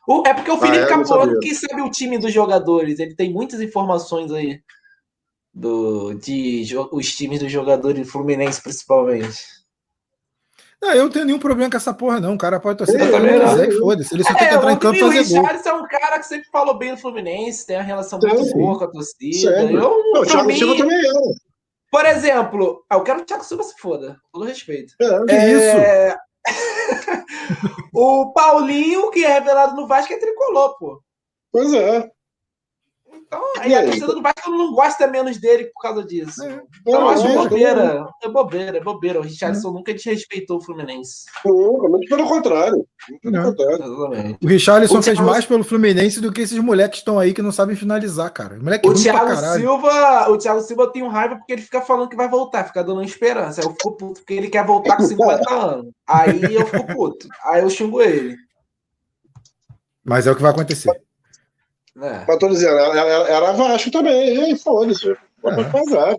O, 0.06 0.22
é 0.26 0.34
porque 0.34 0.50
o 0.50 0.58
Felipe 0.58 0.84
ah, 0.84 0.88
Capuano 0.88 1.38
que 1.38 1.54
sabe 1.54 1.82
o 1.82 1.90
time 1.90 2.18
dos 2.18 2.32
jogadores. 2.32 2.98
Ele 2.98 3.14
tem 3.14 3.32
muitas 3.32 3.60
informações 3.60 4.32
aí 4.32 4.60
do, 5.54 6.14
de 6.14 6.64
os 6.92 7.12
times 7.12 7.40
dos 7.40 7.50
jogadores 7.50 8.10
Fluminense, 8.10 8.62
principalmente. 8.62 9.61
Não, 10.82 10.92
eu 10.92 11.04
não 11.04 11.10
tenho 11.10 11.24
nenhum 11.26 11.38
problema 11.38 11.70
com 11.70 11.76
essa 11.76 11.94
porra, 11.94 12.18
não. 12.18 12.34
O 12.34 12.38
cara 12.38 12.58
pode 12.58 12.78
torcer 12.78 12.98
pra 13.08 13.18
ele 13.20 13.40
quiser, 13.40 13.78
foda-se. 13.78 14.12
Ele 14.12 14.24
só 14.24 14.30
é, 14.30 14.34
tem 14.34 14.48
que 14.48 14.54
entrar 14.56 14.72
em 14.72 14.78
campo 14.78 14.96
e 14.96 15.00
fazer 15.00 15.28
gol. 15.28 15.38
O 15.38 15.42
Richarlison 15.42 15.70
é 15.70 15.74
um 15.74 15.86
cara 15.86 16.18
que 16.18 16.26
sempre 16.26 16.48
falou 16.50 16.76
bem 16.76 16.92
do 16.92 17.00
Fluminense, 17.00 17.64
tem 17.64 17.76
uma 17.76 17.84
relação 17.84 18.18
muito 18.18 18.44
sim. 18.44 18.52
boa 18.54 18.76
com 18.76 18.84
a 18.84 18.90
torcida. 18.90 19.52
Sério? 19.52 19.76
Eu, 19.76 20.12
não, 20.12 20.22
o 20.22 20.26
Thiago 20.26 20.48
mim, 20.48 20.56
Silva 20.56 20.76
também 20.76 20.98
é. 20.98 21.12
Por 21.88 22.04
exemplo, 22.04 22.84
eu 22.90 23.02
quero 23.04 23.18
que 23.18 23.22
o 23.22 23.26
Thiago 23.26 23.44
Silva 23.44 23.62
se 23.62 23.78
foda, 23.78 24.16
com 24.24 24.40
todo 24.40 24.48
respeito. 24.48 24.94
É, 25.00 25.34
é... 25.36 25.52
isso. 25.52 26.18
o 27.94 28.32
Paulinho, 28.32 29.08
que 29.12 29.24
é 29.24 29.34
revelado 29.34 29.76
no 29.76 29.86
Vasco, 29.86 30.12
é 30.12 30.18
tricolor, 30.18 30.76
pô. 30.78 31.00
Pois 31.52 31.72
é. 31.72 32.10
Então, 33.32 33.42
aí 33.60 33.74
a 33.74 33.84
torcida 33.84 34.08
do 34.08 34.20
Vasco 34.20 34.50
não 34.50 34.74
gosta 34.74 35.06
menos 35.06 35.38
dele 35.38 35.64
por 35.72 35.80
causa 35.80 36.04
disso. 36.04 36.44
É, 36.44 36.62
então, 36.86 37.00
eu 37.00 37.08
acho 37.08 37.26
é, 37.26 37.34
bobeira. 37.34 38.06
É 38.22 38.28
bobeira, 38.28 38.76
é 38.76 38.80
bobeira. 38.82 39.20
O 39.20 39.22
Richardson 39.22 39.70
é. 39.70 39.72
nunca 39.72 39.94
desrespeitou 39.94 40.58
o 40.58 40.60
Fluminense. 40.60 41.24
Nunca, 41.42 41.88
muito 41.88 42.06
pelo 42.08 42.28
contrário. 42.28 42.86
Pelo 43.22 43.42
contrário. 43.42 44.38
O 44.42 44.46
Richarlison 44.46 44.98
o 44.98 45.02
fez 45.02 45.16
Thiago... 45.16 45.30
mais 45.30 45.46
pelo 45.46 45.64
Fluminense 45.64 46.20
do 46.20 46.30
que 46.30 46.42
esses 46.42 46.58
moleques 46.58 46.92
que 46.92 46.98
estão 46.98 47.18
aí 47.18 47.32
que 47.32 47.40
não 47.40 47.50
sabem 47.50 47.74
finalizar, 47.74 48.30
cara. 48.30 48.58
O, 48.58 48.62
moleque 48.62 48.86
o 48.86 48.92
Thiago 48.92 49.34
Silva, 49.34 50.30
o 50.30 50.36
Thiago 50.36 50.60
Silva 50.60 50.92
tem 50.92 51.02
um 51.02 51.08
raiva 51.08 51.36
porque 51.36 51.54
ele 51.54 51.62
fica 51.62 51.80
falando 51.80 52.10
que 52.10 52.16
vai 52.16 52.28
voltar, 52.28 52.64
fica 52.64 52.84
dando 52.84 53.02
esperança. 53.02 53.62
Aí 53.62 53.66
eu 53.66 53.70
fico 53.70 53.96
puto 53.96 54.20
porque 54.20 54.34
ele 54.34 54.50
quer 54.50 54.66
voltar 54.66 54.98
com 54.98 55.04
50 55.04 55.48
anos. 55.54 55.86
Aí 56.06 56.54
eu 56.54 56.66
fico 56.66 56.86
puto. 56.88 57.26
Aí 57.46 57.62
eu 57.62 57.70
xingo 57.70 58.02
ele. 58.02 58.36
Mas 60.04 60.26
é 60.26 60.32
o 60.32 60.36
que 60.36 60.42
vai 60.42 60.50
acontecer. 60.50 60.90
É. 62.00 62.24
Mas 62.26 62.38
tô 62.38 62.48
dizendo, 62.48 62.78
era, 62.78 63.28
era 63.28 63.52
Vasco 63.52 63.90
também, 63.90 64.34
e 64.34 64.40
aí 64.40 64.58
foda-se. 64.58 65.10
É. 65.10 65.64
casar. 65.70 66.16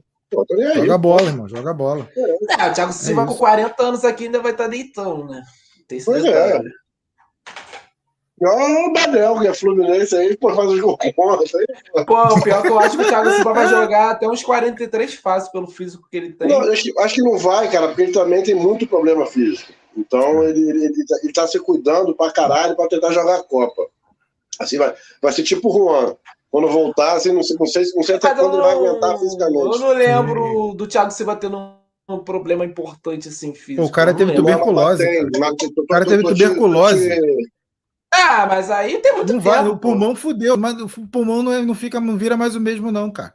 Joga 0.75 0.97
bola, 0.97 1.23
irmão, 1.23 1.47
joga 1.47 1.73
bola. 1.73 2.09
É, 2.15 2.69
o 2.69 2.73
Thiago 2.73 2.89
é 2.89 2.93
Silva 2.93 3.23
é 3.23 3.25
com 3.27 3.35
40 3.35 3.83
anos 3.83 4.05
aqui 4.05 4.25
ainda 4.25 4.39
vai 4.39 4.51
estar 4.51 4.65
tá 4.65 4.69
deitando, 4.69 5.25
né? 5.25 5.43
Tem 5.87 6.03
pois 6.03 6.25
é. 6.25 6.61
Olha 8.41 8.87
o 8.87 8.93
Badel, 8.93 9.39
que 9.39 9.47
é 9.47 9.53
Fluminense 9.53 10.15
aí, 10.15 10.35
pô, 10.35 10.53
faz 10.53 10.69
os 10.69 10.79
gols 10.81 10.97
Pô, 12.05 12.41
pior 12.41 12.61
que 12.61 12.67
eu 12.67 12.79
acho 12.79 12.97
que 12.97 13.03
o 13.03 13.07
Thiago 13.07 13.29
Silva 13.31 13.53
vai 13.53 13.67
jogar 13.67 14.11
até 14.11 14.27
uns 14.27 14.43
43 14.43 15.13
fácil 15.15 15.51
pelo 15.51 15.67
físico 15.67 16.07
que 16.09 16.17
ele 16.17 16.33
tem. 16.33 16.49
Não, 16.49 16.61
acho, 16.61 16.83
que, 16.83 16.99
acho 16.99 17.15
que 17.15 17.21
não 17.21 17.37
vai, 17.37 17.69
cara, 17.69 17.87
porque 17.87 18.01
ele 18.01 18.11
também 18.11 18.43
tem 18.43 18.55
muito 18.55 18.87
problema 18.87 19.25
físico. 19.25 19.71
Então 19.95 20.43
ele, 20.43 20.59
ele, 20.67 20.85
ele, 20.85 21.05
tá, 21.05 21.15
ele 21.23 21.33
tá 21.33 21.47
se 21.47 21.59
cuidando 21.59 22.15
pra 22.15 22.31
caralho 22.31 22.75
pra 22.75 22.87
tentar 22.87 23.11
jogar 23.11 23.37
a 23.37 23.43
Copa. 23.43 23.83
Assim 24.59 24.77
vai, 24.77 24.93
vai 25.21 25.31
ser 25.31 25.43
tipo 25.43 25.69
o 25.69 25.73
Juan. 25.73 26.15
Quando 26.49 26.67
voltar, 26.67 27.13
assim, 27.13 27.31
não, 27.31 27.41
sei, 27.41 27.57
não, 27.59 27.65
sei, 27.65 27.83
não 27.95 28.03
sei 28.03 28.15
até 28.15 28.35
quando 28.35 28.57
não, 28.57 28.59
ele 28.59 28.61
vai 28.61 28.75
aguentar 28.75 29.17
fisicamente. 29.17 29.59
Eu 29.59 29.79
não 29.79 29.89
lembro 29.89 30.73
do 30.75 30.85
Thiago 30.85 31.09
Silva 31.09 31.35
tendo 31.35 31.57
um, 31.57 31.73
um 32.07 32.19
problema 32.19 32.63
importante 32.63 33.29
assim 33.29 33.55
físico. 33.55 33.83
O 33.83 33.89
cara 33.89 34.13
teve 34.13 34.33
tuberculose. 34.33 35.03
o 35.77 35.87
cara 35.87 36.05
teve 36.05 36.21
tuberculose. 36.21 37.09
Ah, 38.13 38.45
mas 38.45 38.69
aí 38.69 38.99
tem 38.99 39.13
muito 39.13 39.33
não 39.33 39.41
tempo. 39.41 39.55
Vai, 39.55 39.67
o 39.67 39.77
pulmão 39.77 40.15
fudeu, 40.15 40.55
mas 40.55 40.79
o 40.79 41.07
pulmão 41.07 41.41
não, 41.41 41.51
é, 41.51 41.61
não, 41.63 41.73
fica, 41.73 41.99
não 41.99 42.15
vira 42.15 42.37
mais 42.37 42.55
o 42.55 42.61
mesmo, 42.61 42.91
não, 42.91 43.09
cara. 43.09 43.33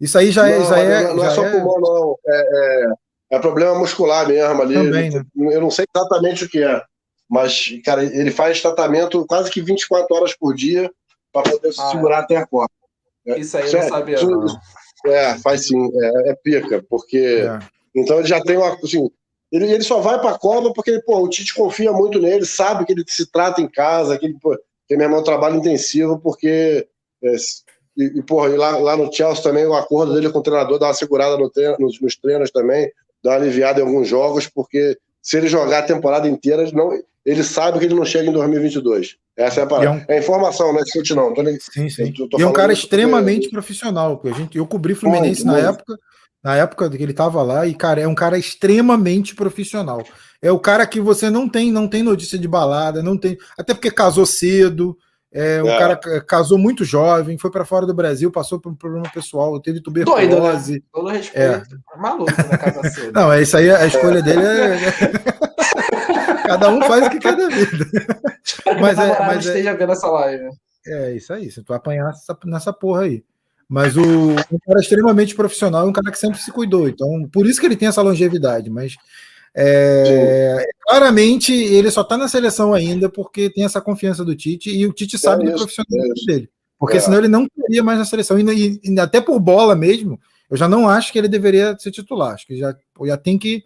Isso 0.00 0.16
aí 0.16 0.30
já 0.30 0.48
é. 0.48 0.58
Não, 0.58 0.64
já 0.64 0.78
é, 0.78 1.02
não, 1.02 1.16
não 1.16 1.24
é 1.24 1.30
só 1.30 1.44
é... 1.44 1.50
pulmão, 1.50 1.80
não. 1.80 2.18
É, 2.26 2.86
é, 3.32 3.36
é, 3.36 3.38
problema 3.38 3.78
muscular 3.78 4.26
mesmo 4.26 4.62
ali. 4.62 4.74
Também, 4.74 5.10
né? 5.10 5.22
Eu 5.36 5.60
não 5.60 5.70
sei 5.70 5.84
exatamente 5.94 6.44
o 6.44 6.48
que 6.48 6.62
é. 6.62 6.82
Mas, 7.34 7.68
cara, 7.84 8.04
ele 8.04 8.30
faz 8.30 8.62
tratamento 8.62 9.26
quase 9.26 9.50
que 9.50 9.60
24 9.60 10.06
horas 10.14 10.36
por 10.36 10.54
dia 10.54 10.88
para 11.32 11.50
poder 11.50 11.72
se 11.72 11.80
ah, 11.80 11.90
segurar 11.90 12.20
até 12.20 12.36
a 12.36 12.46
Copa. 12.46 12.70
É, 13.26 13.40
isso 13.40 13.58
aí 13.58 13.66
eu 13.66 13.72
não 13.72 13.88
sabia. 13.88 14.14
Isso, 14.14 14.30
não. 14.30 15.12
É, 15.12 15.36
faz 15.40 15.66
sim, 15.66 15.90
é, 15.92 16.30
é 16.30 16.34
pica, 16.36 16.84
porque. 16.88 17.18
É. 17.18 17.58
Então 17.92 18.20
ele 18.20 18.28
já 18.28 18.40
tem 18.40 18.56
uma. 18.56 18.78
Assim, 18.80 19.10
ele, 19.50 19.68
ele 19.68 19.82
só 19.82 19.98
vai 19.98 20.20
para 20.20 20.30
a 20.30 20.38
Copa 20.38 20.72
porque 20.72 21.02
pô, 21.02 21.24
o 21.24 21.28
Tite 21.28 21.52
confia 21.54 21.90
muito 21.92 22.20
nele, 22.20 22.46
sabe 22.46 22.86
que 22.86 22.92
ele 22.92 23.04
se 23.04 23.28
trata 23.28 23.60
em 23.60 23.66
casa, 23.68 24.16
que, 24.16 24.26
ele, 24.26 24.38
pô, 24.40 24.56
que 24.86 24.96
meu 24.96 25.06
irmão 25.06 25.24
trabalho 25.24 25.56
intensivo, 25.56 26.20
porque. 26.20 26.86
É, 27.20 27.34
e, 27.96 28.04
e, 28.18 28.22
porra, 28.22 28.50
e 28.50 28.56
lá, 28.56 28.78
lá 28.78 28.96
no 28.96 29.12
Chelsea 29.12 29.42
também 29.42 29.66
o 29.66 29.74
acordo 29.74 30.14
dele 30.14 30.30
com 30.30 30.38
o 30.38 30.42
treinador 30.42 30.78
dá 30.78 30.86
uma 30.86 30.94
segurada 30.94 31.36
no 31.36 31.50
treino, 31.50 31.78
nos, 31.80 32.00
nos 32.00 32.14
treinos 32.14 32.52
também, 32.52 32.92
dá 33.24 33.30
uma 33.30 33.36
aliviada 33.38 33.80
em 33.80 33.84
alguns 33.84 34.06
jogos, 34.06 34.46
porque 34.46 34.96
se 35.20 35.36
ele 35.36 35.48
jogar 35.48 35.80
a 35.80 35.86
temporada 35.86 36.28
inteira, 36.28 36.70
não, 36.72 36.92
ele 37.24 37.42
sabe 37.42 37.78
que 37.78 37.86
ele 37.86 37.94
não 37.94 38.04
chega 38.04 38.28
em 38.28 38.32
2022. 38.32 39.16
Essa 39.36 39.60
é 39.60 39.62
a 39.64 39.66
parada. 39.66 39.86
É, 39.86 39.90
um... 39.90 40.04
é 40.08 40.18
informação, 40.18 40.72
não 40.72 40.80
é 40.80 40.84
chute, 40.86 41.14
não. 41.14 41.32
Tô, 41.32 41.42
sim, 41.72 41.88
sim. 41.88 42.12
Tô, 42.12 42.28
tô 42.28 42.38
e 42.38 42.42
é 42.42 42.46
um 42.46 42.52
cara 42.52 42.72
extremamente 42.72 43.42
porque... 43.42 43.56
profissional. 43.56 44.20
A 44.24 44.30
gente, 44.30 44.58
eu 44.58 44.66
cobri 44.66 44.94
Fluminense 44.94 45.44
muito, 45.44 45.46
na 45.46 45.52
muito. 45.52 45.80
época, 45.80 45.98
na 46.42 46.56
época 46.56 46.90
que 46.90 47.02
ele 47.02 47.12
estava 47.12 47.42
lá, 47.42 47.66
e, 47.66 47.74
cara, 47.74 48.00
é 48.00 48.06
um 48.06 48.14
cara 48.14 48.36
extremamente 48.36 49.34
profissional. 49.34 50.04
É 50.42 50.52
o 50.52 50.58
cara 50.58 50.86
que 50.86 51.00
você 51.00 51.30
não 51.30 51.48
tem, 51.48 51.72
não 51.72 51.88
tem 51.88 52.02
notícia 52.02 52.38
de 52.38 52.46
balada, 52.46 53.02
não 53.02 53.16
tem. 53.16 53.38
Até 53.58 53.72
porque 53.72 53.90
casou 53.90 54.26
cedo. 54.26 54.96
É, 55.32 55.60
um 55.60 55.68
é. 55.68 55.78
cara 55.78 55.96
casou 56.20 56.56
muito 56.56 56.84
jovem, 56.84 57.36
foi 57.36 57.50
para 57.50 57.64
fora 57.64 57.84
do 57.84 57.92
Brasil, 57.92 58.30
passou 58.30 58.60
por 58.60 58.70
um 58.70 58.76
problema 58.76 59.10
pessoal, 59.12 59.58
teve 59.60 59.80
tuberculose. 59.80 60.30
Doido, 60.30 60.42
né? 60.42 60.82
Todo 60.92 61.08
respeito. 61.08 61.74
É. 61.74 61.94
é 61.94 61.98
maluco, 61.98 62.30
né, 62.30 62.56
casa 62.56 62.88
cedo. 62.90 63.12
Não, 63.12 63.32
é 63.32 63.42
isso 63.42 63.56
aí, 63.56 63.68
a 63.68 63.84
escolha 63.84 64.22
dele 64.22 64.44
é. 64.44 64.78
Cada 66.44 66.70
um 66.70 66.82
faz 66.82 67.06
o 67.06 67.10
que 67.10 67.18
quer 67.18 67.36
da 67.36 67.48
vida. 67.48 67.86
mas 68.80 68.98
é, 68.98 69.18
mas 69.20 69.46
é- 69.46 69.48
esteja 69.48 69.70
é, 69.70 69.76
vendo 69.76 69.92
essa 69.92 70.08
live. 70.08 70.50
É 70.86 71.16
isso 71.16 71.32
aí, 71.32 71.50
você 71.50 71.62
vai 71.62 71.78
apanhar 71.78 72.12
nessa, 72.44 72.72
porra 72.72 73.02
aí. 73.02 73.24
Mas 73.66 73.96
o 73.96 74.02
um 74.02 74.58
cara 74.66 74.80
extremamente 74.80 75.34
profissional, 75.34 75.88
um 75.88 75.92
cara 75.92 76.10
que 76.10 76.18
sempre 76.18 76.38
se 76.38 76.52
cuidou. 76.52 76.86
Então, 76.88 77.28
por 77.32 77.46
isso 77.46 77.58
que 77.58 77.66
ele 77.66 77.76
tem 77.76 77.88
essa 77.88 78.02
longevidade. 78.02 78.68
Mas 78.68 78.94
é, 79.56 80.68
claramente 80.86 81.52
ele 81.52 81.90
só 81.90 82.02
está 82.02 82.18
na 82.18 82.28
seleção 82.28 82.74
ainda 82.74 83.08
porque 83.08 83.48
tem 83.48 83.64
essa 83.64 83.80
confiança 83.80 84.24
do 84.24 84.34
Tite 84.34 84.68
e 84.68 84.86
o 84.86 84.92
Tite 84.92 85.16
sabe 85.16 85.46
é 85.46 85.50
do 85.50 85.56
profissionalismo 85.56 86.14
é 86.28 86.32
dele. 86.32 86.50
Porque 86.78 86.98
é. 86.98 87.00
senão 87.00 87.16
ele 87.16 87.28
não 87.28 87.46
teria 87.48 87.82
mais 87.82 87.98
na 87.98 88.04
seleção. 88.04 88.38
E, 88.38 88.80
e, 88.84 89.00
até 89.00 89.20
por 89.22 89.40
bola 89.40 89.74
mesmo, 89.74 90.20
eu 90.50 90.56
já 90.56 90.68
não 90.68 90.86
acho 90.86 91.10
que 91.10 91.18
ele 91.18 91.28
deveria 91.28 91.74
ser 91.78 91.90
titular. 91.90 92.34
Acho 92.34 92.46
que 92.46 92.58
já, 92.58 92.76
já 93.04 93.16
tem 93.16 93.38
que 93.38 93.64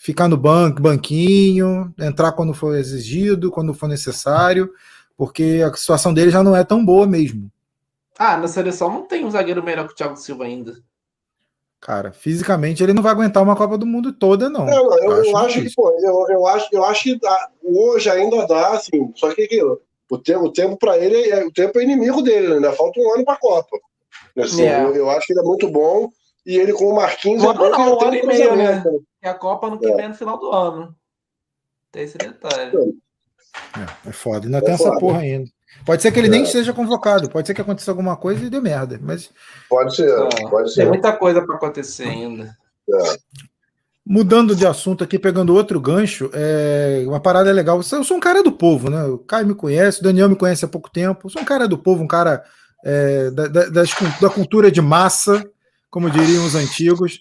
ficar 0.00 0.28
no 0.28 0.36
banco, 0.38 0.80
banquinho, 0.80 1.92
entrar 2.00 2.32
quando 2.32 2.54
for 2.54 2.74
exigido, 2.74 3.50
quando 3.50 3.74
for 3.74 3.86
necessário, 3.86 4.72
porque 5.14 5.60
a 5.62 5.76
situação 5.76 6.14
dele 6.14 6.30
já 6.30 6.42
não 6.42 6.56
é 6.56 6.64
tão 6.64 6.82
boa 6.82 7.06
mesmo. 7.06 7.52
Ah, 8.18 8.38
na 8.38 8.48
seleção 8.48 8.90
não 8.90 9.02
tem 9.02 9.26
um 9.26 9.30
zagueiro 9.30 9.62
melhor 9.62 9.86
que 9.86 9.92
o 9.92 9.96
Thiago 9.96 10.16
Silva 10.16 10.44
ainda. 10.44 10.78
Cara, 11.78 12.12
fisicamente 12.12 12.82
ele 12.82 12.94
não 12.94 13.02
vai 13.02 13.12
aguentar 13.12 13.42
uma 13.42 13.54
Copa 13.54 13.76
do 13.76 13.84
Mundo 13.84 14.10
toda, 14.10 14.48
não. 14.48 14.66
Eu, 14.70 14.90
eu, 14.90 15.24
eu 15.24 15.36
acho, 15.36 15.60
que, 15.60 15.74
pô, 15.74 15.90
eu, 16.00 16.26
eu, 16.30 16.46
acho, 16.46 16.68
eu 16.72 16.84
acho 16.84 17.02
que 17.02 17.18
dá, 17.18 17.50
hoje 17.62 18.08
ainda 18.08 18.46
dá, 18.46 18.72
assim, 18.72 19.12
só 19.14 19.34
que 19.34 19.42
aquilo, 19.42 19.82
o 20.10 20.16
tempo, 20.16 20.44
o 20.44 20.52
tempo 20.52 20.78
para 20.78 20.96
ele, 20.96 21.28
é, 21.28 21.44
o 21.44 21.52
tempo 21.52 21.78
é 21.78 21.82
inimigo 21.82 22.22
dele, 22.22 22.54
ainda 22.54 22.72
falta 22.72 22.98
um 22.98 23.14
ano 23.14 23.24
para 23.24 23.34
a 23.34 23.38
Copa. 23.38 23.78
Assim, 24.38 24.62
é. 24.62 24.82
eu, 24.82 24.94
eu, 24.94 25.10
acho 25.10 25.26
que 25.26 25.34
ele 25.34 25.40
é 25.40 25.44
muito 25.44 25.68
bom 25.68 26.10
e 26.44 26.56
ele 26.56 26.72
com 26.72 26.86
o 26.86 26.96
Marquinhos 26.96 27.42
é 27.42 27.46
bom 27.46 27.70
não, 27.70 27.98
um 27.98 28.04
ano 28.04 28.14
e 28.14 28.26
meio, 28.26 28.56
né? 28.56 28.82
E 29.22 29.28
a 29.28 29.34
Copa 29.34 29.68
no 29.68 29.78
que 29.78 29.86
é. 29.86 29.94
vem 29.94 30.08
no 30.08 30.14
final 30.14 30.38
do 30.38 30.50
ano. 30.50 30.94
Tem 31.92 32.04
esse 32.04 32.16
detalhe. 32.16 32.76
É, 33.76 34.08
é 34.08 34.12
foda. 34.12 34.46
Ainda 34.46 34.58
é 34.58 34.60
tem 34.60 34.76
foda. 34.76 34.90
essa 34.90 35.00
porra 35.00 35.20
ainda. 35.20 35.50
Pode 35.84 36.02
ser 36.02 36.12
que 36.12 36.18
ele 36.18 36.28
é. 36.28 36.30
nem 36.30 36.46
seja 36.46 36.72
convocado, 36.72 37.30
pode 37.30 37.46
ser 37.46 37.54
que 37.54 37.60
aconteça 37.60 37.90
alguma 37.90 38.16
coisa 38.16 38.44
e 38.44 38.50
dê 38.50 38.60
merda. 38.60 38.98
Mas... 39.02 39.30
Pode 39.68 39.96
ser, 39.96 40.12
pode 40.48 40.72
ser. 40.72 40.82
Tem 40.82 40.88
muita 40.88 41.12
coisa 41.12 41.42
para 41.44 41.56
acontecer 41.56 42.04
ainda. 42.04 42.56
É. 42.88 43.16
Mudando 44.04 44.56
de 44.56 44.66
assunto 44.66 45.04
aqui, 45.04 45.18
pegando 45.18 45.54
outro 45.54 45.80
gancho, 45.80 46.30
é 46.32 47.04
uma 47.06 47.20
parada 47.20 47.52
legal. 47.52 47.76
Eu 47.78 48.04
sou 48.04 48.16
um 48.16 48.20
cara 48.20 48.42
do 48.42 48.50
povo, 48.50 48.90
né? 48.90 49.04
O 49.04 49.18
Caio 49.18 49.46
me 49.46 49.54
conhece, 49.54 50.00
o 50.00 50.02
Daniel 50.02 50.28
me 50.28 50.36
conhece 50.36 50.64
há 50.64 50.68
pouco 50.68 50.90
tempo. 50.90 51.26
Eu 51.26 51.30
sou 51.30 51.42
um 51.42 51.44
cara 51.44 51.68
do 51.68 51.78
povo, 51.78 52.02
um 52.02 52.08
cara 52.08 52.42
é, 52.84 53.30
da, 53.30 53.46
da, 53.46 53.68
da 54.20 54.30
cultura 54.30 54.70
de 54.70 54.80
massa, 54.80 55.48
como 55.90 56.10
diriam 56.10 56.46
os 56.46 56.54
antigos. 56.54 57.20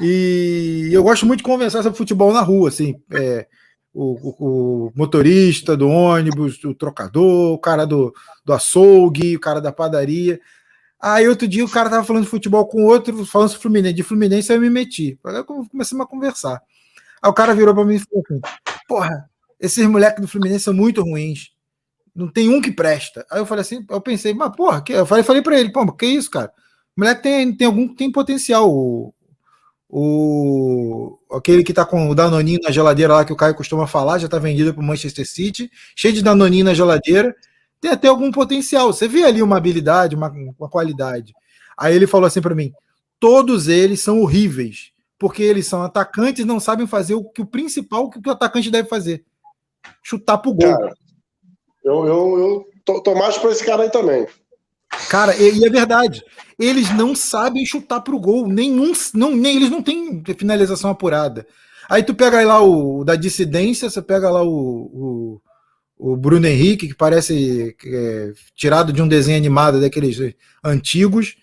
E 0.00 0.88
eu 0.92 1.02
gosto 1.02 1.26
muito 1.26 1.38
de 1.38 1.44
conversar 1.44 1.82
sobre 1.82 1.98
futebol 1.98 2.32
na 2.32 2.40
rua, 2.40 2.68
assim. 2.68 3.00
É, 3.12 3.46
o, 3.92 4.12
o, 4.12 4.86
o, 4.88 4.92
motorista 4.94 5.76
do 5.76 5.88
ônibus, 5.88 6.62
o 6.64 6.74
trocador, 6.74 7.52
o 7.52 7.58
cara 7.58 7.86
do, 7.86 8.12
do 8.44 8.52
açougue, 8.52 9.36
o 9.36 9.40
cara 9.40 9.60
da 9.60 9.72
padaria. 9.72 10.40
Aí 11.00 11.28
outro 11.28 11.46
dia 11.46 11.64
o 11.64 11.70
cara 11.70 11.90
tava 11.90 12.04
falando 12.04 12.24
de 12.24 12.30
futebol 12.30 12.66
com 12.66 12.84
outro, 12.84 13.24
falando 13.26 13.50
de 13.50 13.58
Fluminense, 13.58 13.94
de 13.94 14.02
Fluminense, 14.02 14.52
eu 14.52 14.60
me 14.60 14.70
meti. 14.70 15.18
Aí 15.24 15.44
comecei 15.44 16.00
a 16.00 16.06
conversar. 16.06 16.60
Aí 17.22 17.30
o 17.30 17.34
cara 17.34 17.54
virou 17.54 17.74
para 17.74 17.84
mim 17.84 17.96
e 17.96 17.98
falou 17.98 18.24
assim: 18.28 18.40
Porra, 18.88 19.30
esses 19.60 19.86
moleques 19.86 20.20
do 20.20 20.28
Fluminense 20.28 20.64
são 20.64 20.74
muito 20.74 21.02
ruins. 21.02 21.50
Não 22.14 22.28
tem 22.28 22.48
um 22.48 22.62
que 22.62 22.72
presta. 22.72 23.26
Aí 23.30 23.40
eu 23.40 23.46
falei 23.46 23.60
assim, 23.60 23.84
eu 23.90 24.00
pensei, 24.00 24.32
mas 24.32 24.54
porra, 24.56 24.80
que... 24.80 24.92
eu 24.92 25.04
falei, 25.04 25.22
falei 25.22 25.42
para 25.42 25.60
ele, 25.60 25.70
pô, 25.70 25.90
que 25.92 26.06
isso, 26.06 26.30
cara? 26.30 26.50
O 26.96 27.00
moleque 27.00 27.22
tem, 27.22 27.52
tem 27.52 27.66
algum 27.66 27.94
tem 27.94 28.10
potencial. 28.10 28.72
O, 28.72 29.12
o 29.88 31.18
aquele 31.30 31.62
que 31.62 31.74
tá 31.74 31.84
com 31.84 32.08
o 32.08 32.14
Danoninho 32.14 32.60
na 32.62 32.70
geladeira 32.70 33.14
lá 33.14 33.24
que 33.24 33.32
o 33.32 33.36
Caio 33.36 33.54
costuma 33.54 33.86
falar, 33.86 34.18
já 34.18 34.28
tá 34.28 34.38
vendido 34.38 34.72
pro 34.72 34.82
Manchester 34.82 35.28
City, 35.28 35.70
cheio 35.94 36.14
de 36.14 36.22
Danoninho 36.22 36.64
na 36.64 36.74
geladeira. 36.74 37.36
tem 37.80 37.90
até 37.90 38.08
algum 38.08 38.32
potencial. 38.32 38.92
Você 38.92 39.06
vê 39.06 39.24
ali 39.24 39.42
uma 39.42 39.58
habilidade, 39.58 40.16
uma, 40.16 40.32
uma 40.58 40.68
qualidade. 40.70 41.34
Aí 41.76 41.94
ele 41.94 42.06
falou 42.06 42.26
assim 42.26 42.40
para 42.40 42.54
mim: 42.54 42.72
todos 43.20 43.68
eles 43.68 44.00
são 44.00 44.20
horríveis, 44.22 44.90
porque 45.18 45.42
eles 45.42 45.66
são 45.66 45.82
atacantes 45.82 46.46
não 46.46 46.58
sabem 46.58 46.86
fazer 46.86 47.14
o 47.14 47.24
que 47.24 47.42
o 47.42 47.46
principal 47.46 48.08
que 48.08 48.26
o 48.26 48.32
atacante 48.32 48.70
deve 48.70 48.88
fazer: 48.88 49.22
chutar 50.02 50.38
pro 50.38 50.54
gol. 50.54 50.74
Cara, 50.74 50.94
eu, 51.84 52.06
eu, 52.06 52.38
eu 52.38 52.68
tô, 52.86 53.02
tô 53.02 53.14
mais 53.14 53.36
pra 53.36 53.50
esse 53.50 53.64
cara 53.64 53.82
aí 53.82 53.90
também. 53.90 54.26
Cara, 55.08 55.36
e, 55.36 55.64
é 55.64 55.70
verdade. 55.70 56.22
Eles 56.58 56.94
não 56.94 57.14
sabem 57.14 57.66
chutar 57.66 58.00
pro 58.00 58.18
gol. 58.18 58.48
Nenhum, 58.48 58.92
não, 59.14 59.34
nem, 59.34 59.56
eles 59.56 59.70
não 59.70 59.82
têm 59.82 60.22
finalização 60.36 60.90
apurada. 60.90 61.46
Aí 61.88 62.02
tu 62.02 62.14
pega 62.14 62.44
lá 62.44 62.60
o, 62.60 63.00
o 63.00 63.04
da 63.04 63.14
dissidência, 63.14 63.88
você 63.88 64.02
pega 64.02 64.28
lá 64.28 64.42
o, 64.42 65.40
o, 65.98 66.12
o 66.12 66.16
Bruno 66.16 66.46
Henrique, 66.46 66.88
que 66.88 66.94
parece 66.94 67.76
é, 67.84 68.32
tirado 68.54 68.92
de 68.92 69.00
um 69.00 69.08
desenho 69.08 69.36
animado 69.36 69.80
daqueles 69.80 70.18
antigos, 70.64 71.36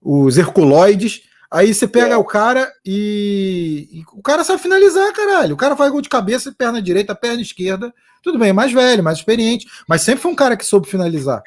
os 0.00 0.38
Herculoides. 0.38 1.22
Aí 1.50 1.74
você 1.74 1.86
pega 1.86 2.14
é. 2.14 2.16
o 2.16 2.24
cara 2.24 2.72
e, 2.86 3.88
e, 3.92 4.04
o 4.12 4.22
cara 4.22 4.44
sabe 4.44 4.62
finalizar, 4.62 5.12
caralho. 5.12 5.54
O 5.54 5.58
cara 5.58 5.76
faz 5.76 5.90
gol 5.90 6.00
de 6.00 6.08
cabeça, 6.08 6.54
perna 6.56 6.80
direita, 6.80 7.14
perna 7.14 7.42
esquerda. 7.42 7.92
Tudo 8.22 8.38
bem, 8.38 8.52
mais 8.52 8.72
velho, 8.72 9.02
mais 9.02 9.18
experiente, 9.18 9.66
mas 9.88 10.02
sempre 10.02 10.22
foi 10.22 10.30
um 10.30 10.36
cara 10.36 10.56
que 10.56 10.64
soube 10.64 10.88
finalizar. 10.88 11.42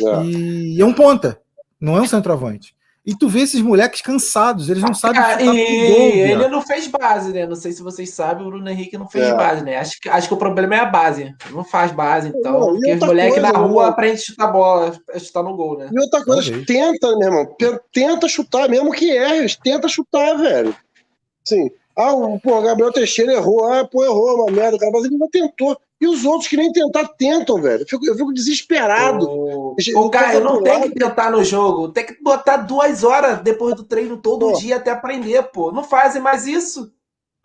É. 0.00 0.24
E 0.24 0.80
é 0.80 0.84
um 0.84 0.92
ponta, 0.92 1.40
não 1.80 1.96
é 1.96 2.00
um 2.00 2.06
centroavante. 2.06 2.74
E 3.06 3.14
tu 3.14 3.28
vê 3.28 3.40
esses 3.40 3.60
moleques 3.60 4.00
cansados, 4.00 4.70
eles 4.70 4.82
não 4.82 4.94
sabem. 4.94 5.20
Ah, 5.20 5.36
e 5.38 5.44
gol, 5.44 5.54
ele 5.54 6.48
não 6.48 6.62
fez 6.62 6.86
base, 6.86 7.34
né? 7.34 7.46
Não 7.46 7.54
sei 7.54 7.70
se 7.72 7.82
vocês 7.82 8.10
sabem, 8.14 8.46
o 8.46 8.48
Bruno 8.48 8.66
Henrique 8.66 8.96
não 8.96 9.06
fez 9.06 9.26
é. 9.26 9.34
base, 9.34 9.62
né? 9.62 9.76
Acho 9.76 10.00
que, 10.00 10.08
acho 10.08 10.26
que 10.26 10.32
o 10.32 10.38
problema 10.38 10.74
é 10.74 10.78
a 10.78 10.86
base. 10.86 11.34
Não 11.50 11.62
faz 11.62 11.92
base, 11.92 12.28
então. 12.28 12.60
Não, 12.60 12.72
porque 12.72 12.94
os 12.94 13.00
moleques 13.00 13.42
na 13.42 13.50
rua 13.50 13.88
aprendem 13.88 14.14
a 14.14 14.18
chutar 14.18 14.50
bola, 14.50 14.98
a 15.12 15.18
chutar 15.18 15.42
no 15.42 15.54
gol, 15.54 15.76
né? 15.76 15.90
E 15.92 16.00
outra 16.00 16.24
coisa, 16.24 16.50
tenta, 16.66 17.08
meu 17.18 17.28
irmão. 17.28 17.56
Tenta 17.92 18.26
chutar, 18.26 18.70
mesmo 18.70 18.90
que 18.90 19.10
erre, 19.10 19.54
tenta 19.62 19.86
chutar, 19.86 20.38
velho. 20.38 20.74
Sim. 21.44 21.70
Ah, 21.94 22.14
o, 22.14 22.40
pô, 22.40 22.62
Gabriel 22.62 22.90
Teixeira 22.90 23.34
errou. 23.34 23.70
Ah, 23.70 23.84
pô, 23.84 24.02
errou, 24.02 24.44
uma 24.44 24.50
merda, 24.50 24.78
cara. 24.78 24.90
Mas 24.90 25.04
ele 25.04 25.18
não 25.18 25.28
tentou. 25.28 25.78
E 26.00 26.06
os 26.06 26.24
outros 26.24 26.48
que 26.48 26.56
nem 26.56 26.72
tentar 26.72 27.08
tentam, 27.16 27.60
velho. 27.60 27.82
Eu 27.82 27.86
fico, 27.86 28.06
eu 28.06 28.16
fico 28.16 28.32
desesperado. 28.32 29.28
O, 29.28 29.76
o 29.96 30.10
cara 30.10 30.40
não 30.40 30.62
tem 30.62 30.82
que 30.82 30.94
tentar 30.94 31.30
no 31.30 31.44
jogo. 31.44 31.88
Tem 31.88 32.04
que 32.04 32.22
botar 32.22 32.58
duas 32.58 33.04
horas 33.04 33.40
depois 33.40 33.74
do 33.74 33.84
treino 33.84 34.16
todo 34.16 34.50
pô. 34.50 34.58
dia 34.58 34.76
até 34.76 34.90
aprender, 34.90 35.42
pô. 35.44 35.72
Não 35.72 35.84
fazem 35.84 36.20
mais 36.20 36.46
isso. 36.46 36.92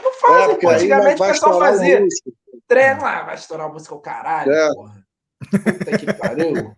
Não 0.01 0.13
fazem, 0.13 0.55
é, 0.55 0.57
pô. 0.57 0.69
Antigamente 0.69 1.21
o 1.21 1.25
pessoal 1.25 1.59
fazia. 1.59 2.05
Treino, 2.67 3.05
ah, 3.05 3.23
vai 3.23 3.35
estourar 3.35 3.67
a 3.67 3.73
música 3.73 3.95
o 3.95 3.99
caralho, 3.99 4.51
é. 4.51 4.73
porra. 4.73 5.07
Puta 5.51 5.97
que 5.97 6.13
pariu. 6.13 6.75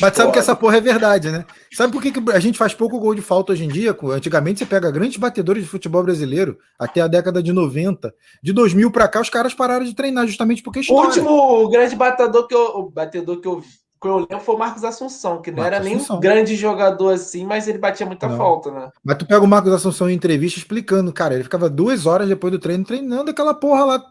Mas 0.00 0.14
sabe 0.14 0.32
que 0.32 0.38
essa 0.38 0.54
porra 0.56 0.78
é 0.78 0.80
verdade, 0.80 1.30
né? 1.30 1.44
Sabe 1.72 1.92
por 1.92 2.02
que, 2.02 2.12
que 2.12 2.30
a 2.30 2.40
gente 2.40 2.56
faz 2.56 2.72
pouco 2.74 2.98
gol 2.98 3.14
de 3.14 3.22
falta 3.22 3.52
hoje 3.52 3.64
em 3.64 3.68
dia? 3.68 3.96
Antigamente 4.12 4.60
você 4.60 4.66
pega 4.66 4.90
grandes 4.90 5.18
batedores 5.18 5.62
de 5.62 5.68
futebol 5.68 6.02
brasileiro 6.02 6.58
até 6.78 7.00
a 7.00 7.06
década 7.06 7.42
de 7.42 7.52
90. 7.52 8.12
De 8.42 8.52
2000 8.52 8.90
para 8.90 9.08
cá, 9.08 9.20
os 9.20 9.30
caras 9.30 9.54
pararam 9.54 9.84
de 9.84 9.94
treinar 9.94 10.26
justamente 10.26 10.62
porque 10.62 10.80
O 10.88 10.94
último 10.94 11.68
grande 11.68 11.96
batedor 11.96 12.46
que 12.46 12.54
eu, 12.54 12.90
batedor 12.90 13.40
que 13.40 13.48
eu, 13.48 13.60
que 14.00 14.08
eu 14.08 14.18
lembro 14.18 14.40
foi 14.40 14.54
o 14.54 14.58
Marcos 14.58 14.84
Assunção, 14.84 15.42
que 15.42 15.50
não 15.50 15.62
Marcos 15.62 15.76
era 15.76 15.84
nem 15.84 15.96
um 15.96 16.20
grande 16.20 16.56
jogador 16.56 17.10
assim, 17.10 17.44
mas 17.44 17.68
ele 17.68 17.78
batia 17.78 18.06
muita 18.06 18.28
não. 18.28 18.36
falta, 18.36 18.70
né? 18.70 18.90
Mas 19.02 19.18
tu 19.18 19.26
pega 19.26 19.44
o 19.44 19.48
Marcos 19.48 19.72
Assunção 19.72 20.08
em 20.08 20.14
entrevista 20.14 20.58
explicando, 20.58 21.12
cara, 21.12 21.34
ele 21.34 21.44
ficava 21.44 21.68
duas 21.68 22.06
horas 22.06 22.28
depois 22.28 22.52
do 22.52 22.58
treino 22.58 22.84
treinando 22.84 23.30
aquela 23.30 23.54
porra 23.54 23.84
lá 23.84 24.02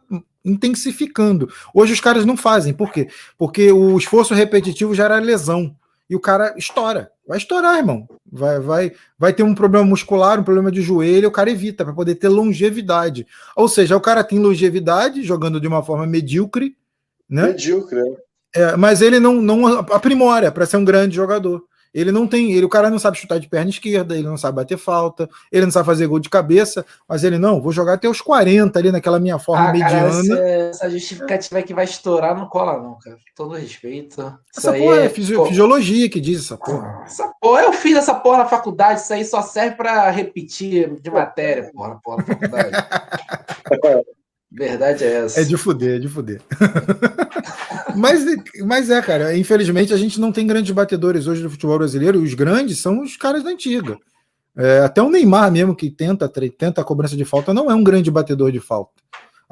intensificando. 0.44 1.50
Hoje 1.74 1.94
os 1.94 2.02
caras 2.02 2.26
não 2.26 2.36
fazem. 2.36 2.74
Por 2.74 2.92
quê? 2.92 3.08
Porque 3.38 3.72
o 3.72 3.98
esforço 3.98 4.34
repetitivo 4.34 4.94
já 4.94 5.06
era 5.06 5.20
lesão. 5.20 5.76
E 6.10 6.16
o 6.16 6.20
cara 6.20 6.54
estoura. 6.58 7.12
Vai 7.28 7.38
estourar, 7.38 7.78
irmão. 7.78 8.08
Vai, 8.30 8.60
vai, 8.60 8.92
vai 9.18 9.34
ter 9.34 9.44
um 9.44 9.56
problema 9.56 9.86
muscular, 9.86 10.40
um 10.40 10.44
problema 10.44 10.72
de 10.72 10.82
joelho, 10.82 11.30
o 11.30 11.32
cara 11.32 11.50
evita 11.50 11.86
para 11.86 11.94
poder 11.94 12.16
ter 12.16 12.28
longevidade. 12.28 13.26
Ou 13.56 13.68
seja, 13.68 13.96
o 13.96 14.02
cara 14.02 14.24
tem 14.24 14.40
longevidade 14.40 15.24
jogando 15.24 15.62
de 15.62 15.68
uma 15.68 15.84
forma 15.84 16.06
medíocre, 16.06 16.76
né? 17.30 17.48
Medíocre, 17.48 18.00
é. 18.54 18.62
é 18.62 18.76
mas 18.76 19.02
ele 19.02 19.20
não, 19.20 19.42
não 19.42 19.68
aprimora 19.78 20.52
para 20.52 20.66
ser 20.66 20.78
um 20.78 20.86
grande 20.86 21.16
jogador. 21.16 21.64
Ele 21.94 22.12
não 22.12 22.28
tem, 22.28 22.52
ele, 22.52 22.66
o 22.66 22.70
cara 22.70 22.90
não 22.90 22.98
sabe 22.98 23.18
chutar 23.18 23.40
de 23.40 23.48
perna 23.48 23.70
esquerda, 23.70 24.16
ele 24.16 24.28
não 24.28 24.38
sabe 24.38 24.56
bater 24.56 24.78
falta, 24.78 25.30
ele 25.52 25.66
não 25.66 25.72
sabe 25.72 25.86
fazer 25.86 26.08
gol 26.08 26.20
de 26.20 26.30
cabeça, 26.30 26.86
mas 27.08 27.24
ele 27.24 27.38
não, 27.38 27.62
vou 27.62 27.72
jogar 27.72 27.94
até 27.94 28.10
os 28.10 28.20
40 28.20 28.80
ali 28.80 28.92
naquela 28.92 29.20
minha 29.20 29.38
forma 29.38 29.70
ah, 29.70 29.72
mediana. 29.72 29.92
Cara, 29.92 30.10
essa, 30.10 30.40
essa 30.40 30.90
justificativa 30.90 31.62
que 31.62 31.74
vai 31.74 31.86
estourar 31.86 32.36
não 32.36 32.48
cola, 32.48 32.82
não, 32.82 32.98
cara. 33.00 33.18
todo 33.36 33.56
respeito. 33.56 34.22
Isso 34.52 34.68
essa 34.68 34.74
porra 34.74 35.02
é, 35.02 35.06
é 35.06 35.10
fisi 35.10 35.36
fisiologia 35.48 36.10
que 36.10 36.20
diz 36.20 36.40
essa 36.40 36.58
porra. 36.58 37.04
Essa 37.06 37.32
porra, 37.40 37.62
eu 37.62 37.74
fiz 37.74 37.98
essa 37.98 38.16
porra 38.16 38.40
na 38.40 38.46
faculdade, 38.46 39.02
isso 39.02 39.14
aí 39.14 39.24
só 39.24 39.42
serve 39.42 39.76
para 39.76 40.10
repetir 40.10 41.00
de 41.00 41.12
matéria, 41.12 41.70
porra, 41.74 42.00
porra, 42.04 42.18
na 42.18 42.24
faculdade. 42.26 42.72
Verdade 44.54 45.04
é 45.04 45.26
essa. 45.26 45.42
É 45.42 45.44
de 45.44 45.58
fuder, 45.58 45.96
é 45.96 46.00
de 46.00 46.08
fuder. 46.08 46.40
mas, 47.98 48.24
mas 48.64 48.90
é, 48.90 49.02
cara, 49.02 49.36
infelizmente 49.36 49.92
a 49.92 49.98
gente 49.98 50.22
não 50.22 50.32
tem 50.32 50.46
grandes 50.46 50.72
batedores 50.72 51.26
hoje 51.26 51.42
do 51.42 51.50
futebol 51.50 51.80
brasileiro, 51.80 52.20
e 52.20 52.24
os 52.24 52.36
grandes 52.36 52.78
são 52.78 53.02
os 53.02 53.18
caras 53.18 53.44
da 53.44 53.50
antiga. 53.50 53.98
É, 54.56 54.80
até 54.80 55.02
o 55.02 55.10
Neymar 55.10 55.52
mesmo, 55.52 55.76
que 55.76 55.90
tenta, 55.90 56.30
tenta 56.30 56.82
a 56.82 56.84
cobrança 56.84 57.18
de 57.18 57.26
falta, 57.26 57.52
não 57.52 57.72
é 57.72 57.74
um 57.74 57.84
grande 57.84 58.12
batedor 58.12 58.52
de 58.52 58.60
falta. 58.60 58.94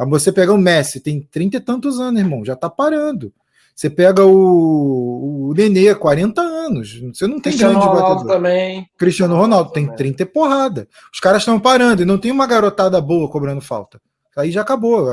Você 0.07 0.31
pega 0.31 0.53
o 0.53 0.57
Messi, 0.57 0.99
tem 0.99 1.21
trinta 1.21 1.57
e 1.57 1.59
tantos 1.59 1.99
anos, 1.99 2.21
irmão, 2.21 2.45
já 2.45 2.55
tá 2.55 2.69
parando. 2.69 3.33
Você 3.75 3.89
pega 3.89 4.23
o, 4.23 5.49
o 5.49 5.53
Nenê, 5.55 5.95
40 5.95 6.41
anos. 6.41 6.99
Você 7.13 7.25
não 7.25 7.39
tem 7.39 7.51
Cristiano 7.51 7.73
grande 7.73 7.87
Ronaldo 7.87 8.15
batedor. 8.15 8.35
também. 8.35 8.89
Cristiano 8.97 9.35
Ronaldo 9.35 9.71
tem 9.71 9.87
30 9.95 10.21
e 10.21 10.25
porrada. 10.25 10.87
Os 11.11 11.19
caras 11.19 11.41
estão 11.41 11.59
parando 11.59 12.03
e 12.03 12.05
não 12.05 12.19
tem 12.19 12.31
uma 12.31 12.45
garotada 12.45 13.01
boa 13.01 13.27
cobrando 13.29 13.61
falta. 13.61 13.99
Aí 14.37 14.51
já 14.51 14.61
acabou. 14.61 15.07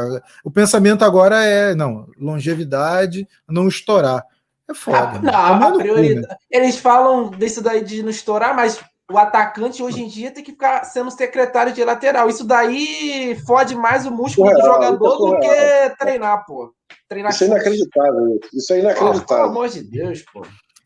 O 0.44 0.50
pensamento 0.50 1.04
agora 1.04 1.44
é, 1.44 1.74
não, 1.74 2.06
longevidade, 2.18 3.26
não 3.48 3.68
estourar. 3.68 4.24
É 4.68 4.74
foda. 4.74 5.20
Ah, 5.32 5.58
não, 5.58 5.68
a 5.68 5.78
prioridade. 5.78 6.26
Né? 6.26 6.36
Eles 6.50 6.76
falam 6.76 7.30
disso 7.30 7.62
daí 7.62 7.82
de 7.82 8.02
não 8.02 8.10
estourar, 8.10 8.54
mas 8.54 8.78
o 9.10 9.16
atacante 9.16 9.82
hoje 9.82 10.02
em 10.02 10.08
dia 10.08 10.30
tem 10.30 10.44
que 10.44 10.52
ficar 10.52 10.84
sendo 10.84 11.10
secretário 11.10 11.72
de 11.72 11.82
lateral. 11.82 12.28
Isso 12.28 12.44
daí 12.44 13.36
fode 13.46 13.74
mais 13.74 14.04
o 14.04 14.10
músculo 14.10 14.52
do 14.52 14.60
jogador 14.60 15.16
do 15.16 15.40
que 15.40 15.96
treinar, 15.98 16.44
pô. 16.46 16.72
Treinar 17.08 17.32
isso 17.32 17.44
é 17.44 17.46
inacreditável. 17.46 18.40
Isso 18.52 18.72
é 18.74 18.80
inacreditável. 18.80 19.26
pelo 19.26 19.48
amor 19.48 19.68
de 19.70 19.82
Deus, 19.82 20.22
pô. 20.32 20.42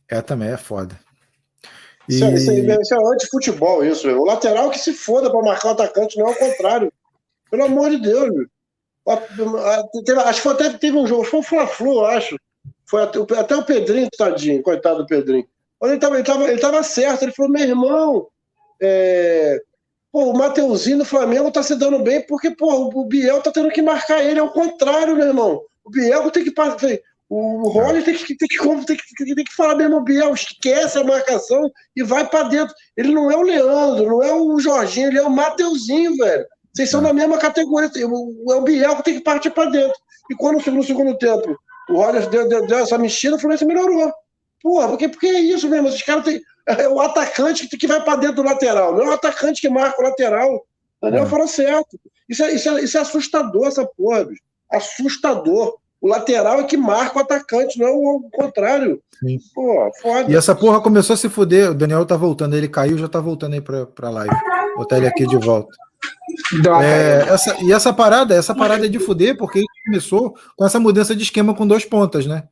É, 0.09 0.23
também 0.23 0.51
é 0.51 0.57
foda. 0.57 0.99
E... 2.09 2.15
Isso, 2.15 2.25
é, 2.25 2.35
isso, 2.35 2.51
é, 2.51 2.79
isso 2.81 2.95
é 2.95 3.15
anti-futebol, 3.15 3.85
isso. 3.85 4.09
O 4.09 4.25
lateral 4.25 4.71
que 4.71 4.79
se 4.79 4.93
foda 4.93 5.31
para 5.31 5.43
marcar 5.43 5.69
o 5.69 5.73
atacante, 5.73 6.19
não 6.19 6.29
é 6.29 6.31
o 6.31 6.39
contrário. 6.39 6.93
Pelo 7.53 7.65
amor 7.67 7.91
de 7.91 7.99
Deus. 7.99 8.47
Acho 10.25 10.43
que 10.43 10.49
até 10.49 10.71
teve 10.71 10.97
um 10.97 11.07
jogo, 11.07 11.23
foi 11.23 11.41
o 11.41 11.43
Fla-Flu, 11.43 12.07
acho. 12.07 12.35
Foi 12.87 13.03
até, 13.03 13.19
até, 13.39 13.55
o 13.55 13.63
Pedrinho, 13.63 14.09
tadinho, 14.17 14.63
coitado 14.63 15.03
do 15.03 15.07
Pedrinho. 15.07 15.47
Ele 15.83 15.95
estava 15.95 16.15
ele 16.15 16.25
tava, 16.25 16.51
ele 16.51 16.61
tava 16.61 16.83
certo, 16.83 17.23
ele 17.23 17.33
falou, 17.33 17.53
meu 17.53 17.63
irmão, 17.63 18.29
é... 18.81 19.61
pô, 20.11 20.31
o 20.31 20.33
Mateuzinho 20.33 20.99
do 20.99 21.05
Flamengo 21.05 21.51
tá 21.51 21.63
se 21.63 21.75
dando 21.75 21.99
bem 21.99 22.25
porque 22.27 22.53
pô, 22.53 22.91
o 22.95 23.05
Biel 23.05 23.43
tá 23.43 23.51
tendo 23.51 23.71
que 23.71 23.83
marcar 23.83 24.25
ele, 24.25 24.39
é 24.39 24.43
o 24.43 24.53
contrário, 24.53 25.17
meu 25.17 25.27
irmão. 25.27 25.61
O 25.85 25.91
Biel 25.91 26.31
tem 26.31 26.45
que 26.45 26.53
passar. 26.53 26.89
O 27.29 27.69
Rony 27.69 28.03
tem 28.03 28.15
que, 28.15 28.35
tem, 28.37 28.49
que, 28.49 28.87
tem, 28.87 28.97
que, 28.97 29.35
tem 29.35 29.45
que 29.45 29.55
falar 29.55 29.75
mesmo, 29.75 30.01
Biel, 30.03 30.33
esquece 30.33 30.99
a 30.99 31.05
marcação 31.05 31.71
e 31.95 32.03
vai 32.03 32.27
para 32.27 32.49
dentro. 32.49 32.75
Ele 32.97 33.13
não 33.13 33.31
é 33.31 33.37
o 33.37 33.43
Leandro, 33.43 34.07
não 34.07 34.23
é 34.23 34.33
o 34.33 34.59
Jorginho, 34.59 35.09
ele 35.09 35.19
é 35.19 35.23
o 35.23 35.31
Mateuzinho, 35.31 36.17
velho. 36.17 36.47
Vocês 36.73 36.91
são 36.91 37.03
da 37.03 37.13
mesma 37.13 37.39
categoria. 37.39 37.91
O, 38.07 38.53
o 38.59 38.61
Biel 38.63 38.97
que 38.97 39.05
tem 39.05 39.15
que 39.15 39.21
partir 39.21 39.51
para 39.51 39.71
dentro. 39.71 39.97
E 40.31 40.35
quando 40.35 40.65
no 40.71 40.83
segundo 40.83 41.17
tempo 41.19 41.57
o 41.89 41.97
Roger 41.97 42.29
deu, 42.29 42.49
deu, 42.49 42.67
deu, 42.67 42.79
essa 42.79 42.97
mexida, 42.97 43.37
o 43.37 43.39
Fluminense 43.39 43.65
melhorou. 43.65 44.13
Porra, 44.63 44.89
porque, 44.89 45.09
porque 45.09 45.27
é 45.27 45.41
isso 45.41 45.69
mesmo. 45.69 45.89
Os 45.89 46.03
caras 46.03 46.25
têm. 46.25 46.41
É 46.67 46.89
o 46.89 47.01
atacante 47.01 47.67
que 47.69 47.87
vai 47.89 48.03
para 48.05 48.21
dentro 48.21 48.37
do 48.37 48.43
lateral, 48.45 48.95
não 48.95 49.03
é 49.03 49.09
o 49.09 49.13
atacante 49.13 49.61
que 49.61 49.69
marca 49.69 50.01
o 50.01 50.05
lateral. 50.05 50.65
Entendeu? 51.03 51.25
É. 51.25 51.27
Fala 51.27 51.47
certo. 51.49 51.99
Isso 52.29 52.45
é, 52.45 52.55
isso, 52.55 52.69
é, 52.69 52.81
isso 52.83 52.97
é 52.97 53.01
assustador, 53.01 53.67
essa 53.67 53.85
porra, 53.85 54.25
bicho. 54.25 54.41
Assustador. 54.71 55.77
O 56.01 56.09
lateral 56.09 56.61
é 56.61 56.65
que 56.65 56.77
marca 56.77 57.19
o 57.19 57.21
atacante, 57.21 57.79
não 57.79 57.87
é 57.87 57.91
o 57.91 58.29
contrário. 58.33 59.01
Sim. 59.21 59.39
Pô, 59.55 59.91
foda. 60.01 60.31
E 60.31 60.37
essa 60.37 60.55
porra 60.55 60.81
começou 60.81 61.15
a 61.15 61.17
se 61.17 61.29
fuder. 61.29 61.71
O 61.71 61.75
Daniel 61.75 62.07
tá 62.07 62.17
voltando, 62.17 62.57
ele 62.57 62.69
caiu 62.69 62.99
já 62.99 63.09
tá 63.09 63.21
voltando 63.21 63.55
aí 63.55 63.61
pra, 63.61 63.87
pra 63.87 64.11
live. 64.11 64.35
Vou 64.69 64.79
botar 64.79 64.97
ele 64.99 65.07
aqui 65.07 65.27
de 65.27 65.37
volta. 65.37 65.73
É, 66.83 67.29
essa, 67.29 67.63
e 67.63 67.73
essa 67.73 67.93
parada, 67.93 68.35
essa 68.35 68.55
parada 68.55 68.87
é 68.87 68.89
de 68.89 68.99
fuder, 68.99 69.37
porque 69.37 69.63
começou 69.85 70.37
com 70.57 70.65
essa 70.65 70.79
mudança 70.79 71.15
de 71.15 71.23
esquema 71.23 71.55
com 71.55 71.67
dois 71.67 71.85
pontas, 71.85 72.27
né? 72.27 72.45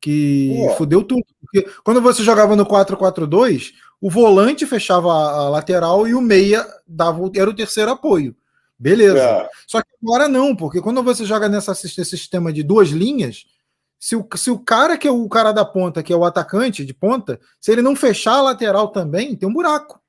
Que 0.00 0.56
é. 0.62 0.76
fudeu 0.76 1.02
tudo. 1.02 1.24
Porque 1.40 1.68
quando 1.84 2.00
você 2.00 2.22
jogava 2.22 2.56
no 2.56 2.64
4-4-2, 2.66 3.72
o 4.00 4.10
volante 4.10 4.66
fechava 4.66 5.12
a, 5.12 5.48
lateral 5.48 6.08
e 6.08 6.14
o 6.14 6.20
meia 6.20 6.66
dava, 6.86 7.30
era 7.34 7.50
o 7.50 7.54
terceiro 7.54 7.90
apoio. 7.90 8.34
Beleza. 8.78 9.18
É. 9.18 9.48
Só 9.66 9.82
que 9.82 9.88
agora 10.02 10.26
não, 10.26 10.56
porque 10.56 10.80
quando 10.80 11.02
você 11.02 11.24
joga 11.24 11.48
nessa, 11.48 11.72
nesse 11.72 12.04
sistema 12.04 12.52
de 12.52 12.62
duas 12.62 12.88
linhas, 12.88 13.44
Se 13.98 14.16
o, 14.16 14.26
se 14.34 14.50
o 14.50 14.58
cara 14.58 14.96
que 14.96 15.06
é 15.06 15.10
o 15.10 15.28
cara 15.28 15.52
da 15.52 15.64
ponta, 15.64 16.02
que 16.02 16.12
é 16.12 16.16
o 16.16 16.24
atacante 16.24 16.86
de 16.86 16.94
ponta, 16.94 17.38
se 17.60 17.70
ele 17.70 17.82
não 17.82 17.94
fechar 17.94 18.36
a 18.36 18.42
lateral 18.42 18.88
também, 18.88 19.36
tem 19.36 19.46
um 19.46 19.52
buraco. 19.52 19.99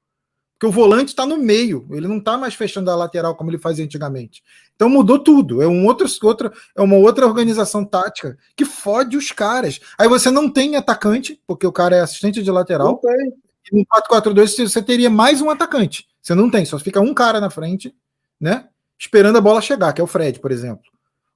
Porque 0.62 0.68
o 0.68 0.80
volante 0.80 1.10
está 1.10 1.26
no 1.26 1.40
meio, 1.40 1.88
ele 1.90 2.08
não 2.08 2.20
está 2.20 2.38
mais 2.38 2.54
fechando 2.54 2.92
a 2.92 2.96
lateral 2.96 3.36
como 3.36 3.50
ele 3.50 3.58
fazia 3.58 3.84
antigamente. 3.84 4.44
Então 4.76 4.88
mudou 4.88 5.18
tudo. 5.18 5.60
É 5.60 5.68
um 5.68 5.88
outro, 5.88 6.06
outra, 6.22 6.54
é 6.76 6.82
uma 6.84 6.98
outra 6.98 7.26
organização 7.26 7.84
tática 7.84 8.38
que 8.56 8.64
fode 8.64 9.18
os 9.18 9.32
caras. 9.32 9.80
Aí 9.98 10.08
você 10.08 10.30
não 10.30 10.48
tem 10.48 10.76
atacante, 10.76 11.42
porque 11.48 11.66
o 11.66 11.72
cara 11.72 11.96
é 11.96 12.02
assistente 12.02 12.44
de 12.44 12.52
lateral. 12.52 12.90
Não 12.90 12.98
tem. 12.98 13.34
E 13.72 13.76
no 13.76 13.84
4-4-2 13.88 14.70
você 14.70 14.84
teria 14.84 15.10
mais 15.10 15.42
um 15.42 15.50
atacante. 15.50 16.06
Você 16.22 16.36
não 16.36 16.48
tem, 16.48 16.64
só 16.64 16.78
fica 16.78 17.02
um 17.02 17.12
cara 17.12 17.42
na 17.42 17.50
frente, 17.50 17.96
né? 18.40 18.68
Esperando 19.00 19.40
a 19.40 19.42
bola 19.42 19.62
chegar, 19.62 19.92
que 19.94 20.00
é 20.00 20.04
o 20.04 20.08
Fred, 20.08 20.40
por 20.40 20.52
exemplo. 20.52 20.86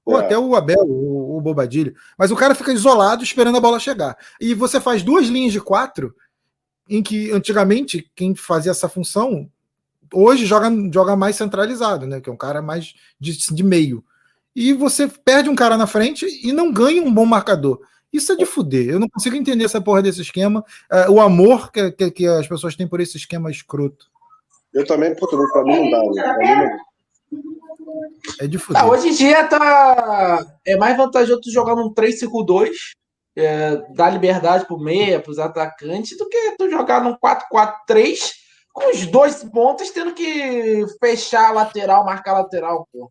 Ou 0.04 0.20
é. 0.20 0.24
até 0.24 0.38
o 0.38 0.54
Abel, 0.54 0.84
o, 0.86 1.36
o 1.36 1.40
Bobadilho. 1.40 1.96
Mas 2.16 2.30
o 2.30 2.36
cara 2.36 2.54
fica 2.54 2.72
isolado 2.72 3.24
esperando 3.24 3.58
a 3.58 3.60
bola 3.60 3.80
chegar. 3.80 4.16
E 4.40 4.54
você 4.54 4.80
faz 4.80 5.02
duas 5.02 5.26
linhas 5.26 5.52
de 5.52 5.60
quatro, 5.60 6.14
em 6.88 7.02
que 7.02 7.30
antigamente 7.32 8.10
quem 8.14 8.34
fazia 8.34 8.70
essa 8.70 8.88
função, 8.88 9.50
hoje 10.12 10.46
joga, 10.46 10.70
joga 10.92 11.16
mais 11.16 11.36
centralizado, 11.36 12.06
né? 12.06 12.20
Que 12.20 12.30
é 12.30 12.32
um 12.32 12.36
cara 12.36 12.62
mais 12.62 12.94
de, 13.18 13.36
de 13.36 13.62
meio. 13.62 14.04
E 14.54 14.72
você 14.72 15.06
perde 15.06 15.50
um 15.50 15.54
cara 15.54 15.76
na 15.76 15.86
frente 15.86 16.26
e 16.42 16.52
não 16.52 16.72
ganha 16.72 17.02
um 17.02 17.12
bom 17.12 17.26
marcador. 17.26 17.80
Isso 18.12 18.32
é 18.32 18.36
de 18.36 18.46
fuder. 18.46 18.88
Eu 18.88 18.98
não 18.98 19.08
consigo 19.08 19.36
entender 19.36 19.64
essa 19.64 19.80
porra 19.80 20.00
desse 20.00 20.22
esquema. 20.22 20.64
É, 20.90 21.10
o 21.10 21.20
amor 21.20 21.70
que, 21.70 21.92
que, 21.92 22.10
que, 22.10 22.26
as 22.26 22.48
pessoas 22.48 22.74
têm 22.74 22.88
por 22.88 23.00
esse 23.00 23.16
esquema 23.16 23.50
escroto. 23.50 24.06
Eu 24.72 24.86
também, 24.86 25.14
puta, 25.14 25.36
pra 25.52 25.62
mim 25.64 25.90
não 25.90 26.14
dá. 26.14 26.34
Né? 26.38 26.78
É 28.40 28.46
de 28.46 28.58
fuder. 28.58 28.82
Ah, 28.82 28.86
hoje 28.86 29.08
em 29.08 29.12
dia 29.12 29.44
tá... 29.44 30.46
é 30.64 30.76
mais 30.76 30.96
vantajoso 30.96 31.40
tu 31.40 31.50
jogar 31.50 31.74
num 31.74 31.92
3-5-2, 31.92 32.70
é, 33.36 33.76
dar 33.90 34.10
liberdade 34.10 34.66
pro 34.66 34.78
meia, 34.78 35.20
pros 35.20 35.38
atacantes, 35.38 36.16
do 36.16 36.28
que 36.28 36.56
tu 36.58 36.70
jogar 36.70 37.02
num 37.02 37.16
4-4-3 37.16 38.32
com 38.72 38.90
os 38.90 39.06
dois 39.06 39.42
pontos 39.44 39.90
tendo 39.90 40.12
que 40.12 40.84
fechar 41.00 41.48
a 41.48 41.52
lateral, 41.52 42.04
marcar 42.04 42.32
a 42.32 42.38
lateral, 42.40 42.88
pô. 42.92 43.10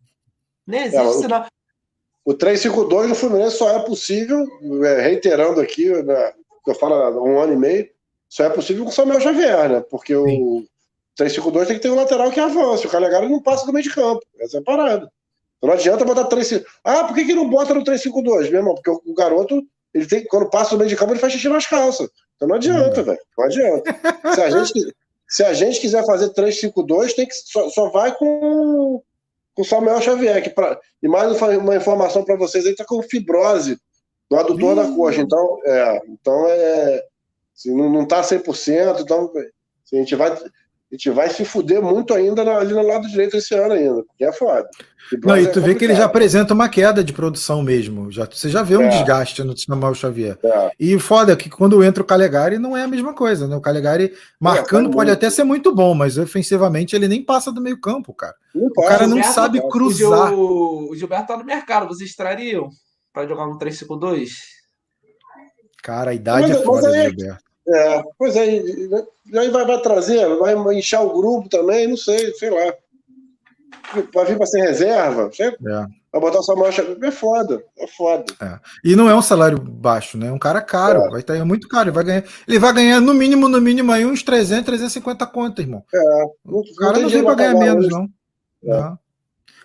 Nem 0.66 0.82
existe, 0.82 1.24
é, 1.24 1.26
o, 1.26 1.28
não. 1.28 1.46
O 2.24 2.34
3-5-2 2.34 3.06
no 3.06 3.14
Fluminense 3.14 3.56
só 3.56 3.70
é 3.70 3.78
possível, 3.80 4.44
é, 4.84 5.00
reiterando 5.00 5.60
aqui, 5.60 5.90
né, 6.02 6.32
eu 6.66 6.74
falo 6.74 6.94
há 6.94 7.22
um 7.22 7.38
ano 7.38 7.52
e 7.52 7.56
meio, 7.56 7.88
só 8.28 8.44
é 8.44 8.50
possível 8.50 8.84
com 8.84 8.90
o 8.90 8.92
Samuel 8.92 9.20
Xavier, 9.20 9.68
né? 9.68 9.80
Porque 9.88 10.12
Sim. 10.14 10.42
o 10.42 10.66
3-5-2 11.18 11.66
tem 11.66 11.76
que 11.76 11.82
ter 11.82 11.90
um 11.90 11.96
lateral 11.96 12.30
que 12.30 12.40
avance. 12.40 12.86
O 12.86 12.90
Calegari 12.90 13.28
não 13.28 13.40
passa 13.40 13.64
do 13.64 13.72
meio 13.72 13.84
de 13.84 13.94
campo. 13.94 14.20
Essa 14.40 14.58
é 14.58 14.60
a 14.60 14.64
parada. 14.64 15.10
Não 15.62 15.72
adianta 15.72 16.04
botar 16.04 16.24
3 16.24 16.64
Ah, 16.84 17.04
por 17.04 17.14
que, 17.14 17.24
que 17.24 17.34
não 17.34 17.48
bota 17.48 17.72
no 17.72 17.82
3-5-2, 17.82 18.50
meu 18.50 18.60
irmão? 18.60 18.74
Porque 18.74 18.90
o, 18.90 19.14
garoto, 19.14 19.62
ele 19.96 20.06
tem, 20.06 20.24
quando 20.26 20.50
passa 20.50 20.72
do 20.72 20.78
meio 20.78 20.90
de 20.90 20.96
campo, 20.96 21.12
ele 21.12 21.18
faz 21.18 21.32
xixi 21.32 21.48
nas 21.48 21.66
calças. 21.66 22.10
Então 22.36 22.46
não 22.46 22.56
adianta, 22.56 23.02
velho. 23.02 23.18
Não 23.36 23.46
adianta. 23.46 23.98
Se 24.34 24.42
a 24.42 24.50
gente, 24.50 24.94
se 25.26 25.42
a 25.42 25.54
gente 25.54 25.80
quiser 25.80 26.04
fazer 26.04 26.28
3-5-2, 26.34 27.14
tem 27.14 27.26
que, 27.26 27.34
só, 27.34 27.70
só 27.70 27.88
vai 27.88 28.14
com 28.14 29.02
o 29.56 29.64
Samuel 29.64 30.02
Xavier. 30.02 30.42
Que 30.42 30.50
pra, 30.50 30.78
e 31.02 31.08
mais 31.08 31.40
uma 31.40 31.76
informação 31.76 32.22
para 32.22 32.36
vocês, 32.36 32.64
ele 32.64 32.74
está 32.74 32.84
com 32.84 33.02
fibrose 33.02 33.80
no 34.30 34.38
adutor 34.38 34.76
da 34.76 34.86
coxa. 34.94 35.22
Então, 35.22 35.58
é, 35.64 36.02
então 36.10 36.46
é, 36.46 37.02
assim, 37.56 37.74
não, 37.74 37.90
não 37.90 38.06
tá 38.06 38.20
100%. 38.20 39.00
Então, 39.00 39.32
assim, 39.82 39.96
a 39.96 40.00
gente 40.00 40.14
vai 40.14 40.36
a 40.90 40.94
gente 40.94 41.10
vai 41.10 41.28
se 41.28 41.44
fuder 41.44 41.82
muito 41.82 42.14
ainda 42.14 42.42
ali 42.56 42.72
no 42.72 42.86
lado 42.86 43.08
direito 43.08 43.36
esse 43.36 43.54
ano 43.54 43.72
ainda, 43.72 44.04
porque 44.04 44.24
é 44.24 44.32
foda. 44.32 44.68
Não, 45.24 45.36
e 45.36 45.46
tu 45.50 45.58
é 45.58 45.62
vê 45.62 45.74
que 45.74 45.84
ele 45.84 45.94
já 45.94 46.04
apresenta 46.04 46.54
uma 46.54 46.68
queda 46.68 47.02
de 47.02 47.12
produção 47.12 47.62
mesmo. 47.62 48.10
Já, 48.10 48.24
você 48.24 48.48
já 48.48 48.62
vê 48.62 48.76
um 48.76 48.82
é. 48.82 48.88
desgaste 48.88 49.42
no 49.42 49.56
Samuel 49.56 49.94
Xavier. 49.94 50.38
É. 50.42 50.70
E 50.78 50.98
foda 50.98 51.32
é 51.32 51.36
que 51.36 51.50
quando 51.50 51.82
entra 51.82 52.02
o 52.02 52.06
Calegari 52.06 52.58
não 52.58 52.76
é 52.76 52.82
a 52.82 52.88
mesma 52.88 53.14
coisa, 53.14 53.48
né? 53.48 53.56
O 53.56 53.60
Calegari 53.60 54.12
marcando 54.40 54.88
é, 54.88 54.92
pode 54.92 55.10
muito. 55.10 55.12
até 55.12 55.28
ser 55.28 55.44
muito 55.44 55.74
bom, 55.74 55.94
mas 55.94 56.18
ofensivamente 56.18 56.94
ele 56.94 57.08
nem 57.08 57.22
passa 57.22 57.52
do 57.52 57.60
meio 57.60 57.80
campo, 57.80 58.14
cara. 58.14 58.34
Não 58.54 58.66
o 58.66 58.72
cara 58.72 59.06
não 59.06 59.22
sabe 59.22 59.60
cruzar. 59.68 60.32
O, 60.32 60.94
Gilberto 60.94 61.28
tá 61.28 61.36
no 61.36 61.44
mercado, 61.44 61.88
vocês 61.88 62.14
trariam 62.14 62.68
para 63.12 63.26
jogar 63.26 63.46
um 63.46 63.58
3-5-2? 63.58 64.28
Cara, 65.82 66.10
a 66.12 66.14
idade 66.14 66.48
mas, 66.48 66.60
é 66.60 66.64
foda, 66.64 66.88
aí, 66.88 67.10
Gilberto. 67.10 67.45
É, 67.68 68.02
pois 68.16 68.36
é, 68.36 68.42
aí 68.42 69.50
vai, 69.50 69.66
vai 69.66 69.80
trazer, 69.80 70.26
vai 70.36 70.54
inchar 70.76 71.04
o 71.04 71.16
grupo 71.16 71.48
também, 71.48 71.88
não 71.88 71.96
sei, 71.96 72.32
sei 72.34 72.50
lá. 72.50 72.74
Vai 74.12 74.24
vir 74.24 74.36
para 74.36 74.46
ser 74.46 74.60
reserva, 74.62 75.30
é. 75.38 75.50
vai 76.12 76.20
botar 76.20 76.42
sua 76.42 76.56
mancha, 76.56 76.82
é 77.00 77.10
foda, 77.10 77.62
é 77.78 77.86
foda. 77.86 78.24
É. 78.40 78.58
E 78.84 78.96
não 78.96 79.08
é 79.08 79.14
um 79.14 79.22
salário 79.22 79.58
baixo, 79.58 80.18
né? 80.18 80.28
É 80.28 80.32
um 80.32 80.38
cara 80.38 80.60
caro, 80.60 81.02
é. 81.02 81.10
vai 81.10 81.20
estar 81.20 81.44
muito 81.44 81.68
caro, 81.68 81.88
ele 81.88 81.94
vai 81.94 82.04
ganhar, 82.04 82.24
ele 82.46 82.58
vai 82.58 82.72
ganhar 82.72 83.00
no 83.00 83.14
mínimo, 83.14 83.48
no 83.48 83.60
mínimo 83.60 83.92
aí 83.92 84.04
uns 84.04 84.22
300, 84.22 84.64
350 84.66 85.26
contas, 85.26 85.64
irmão. 85.64 85.84
É. 85.92 86.24
o 86.44 86.62
cara 86.78 86.98
não 86.98 87.08
vem 87.08 87.24
para 87.24 87.34
ganhar 87.34 87.54
menos, 87.54 87.88
não. 87.88 88.08
É. 88.64 88.80
não. 88.80 88.98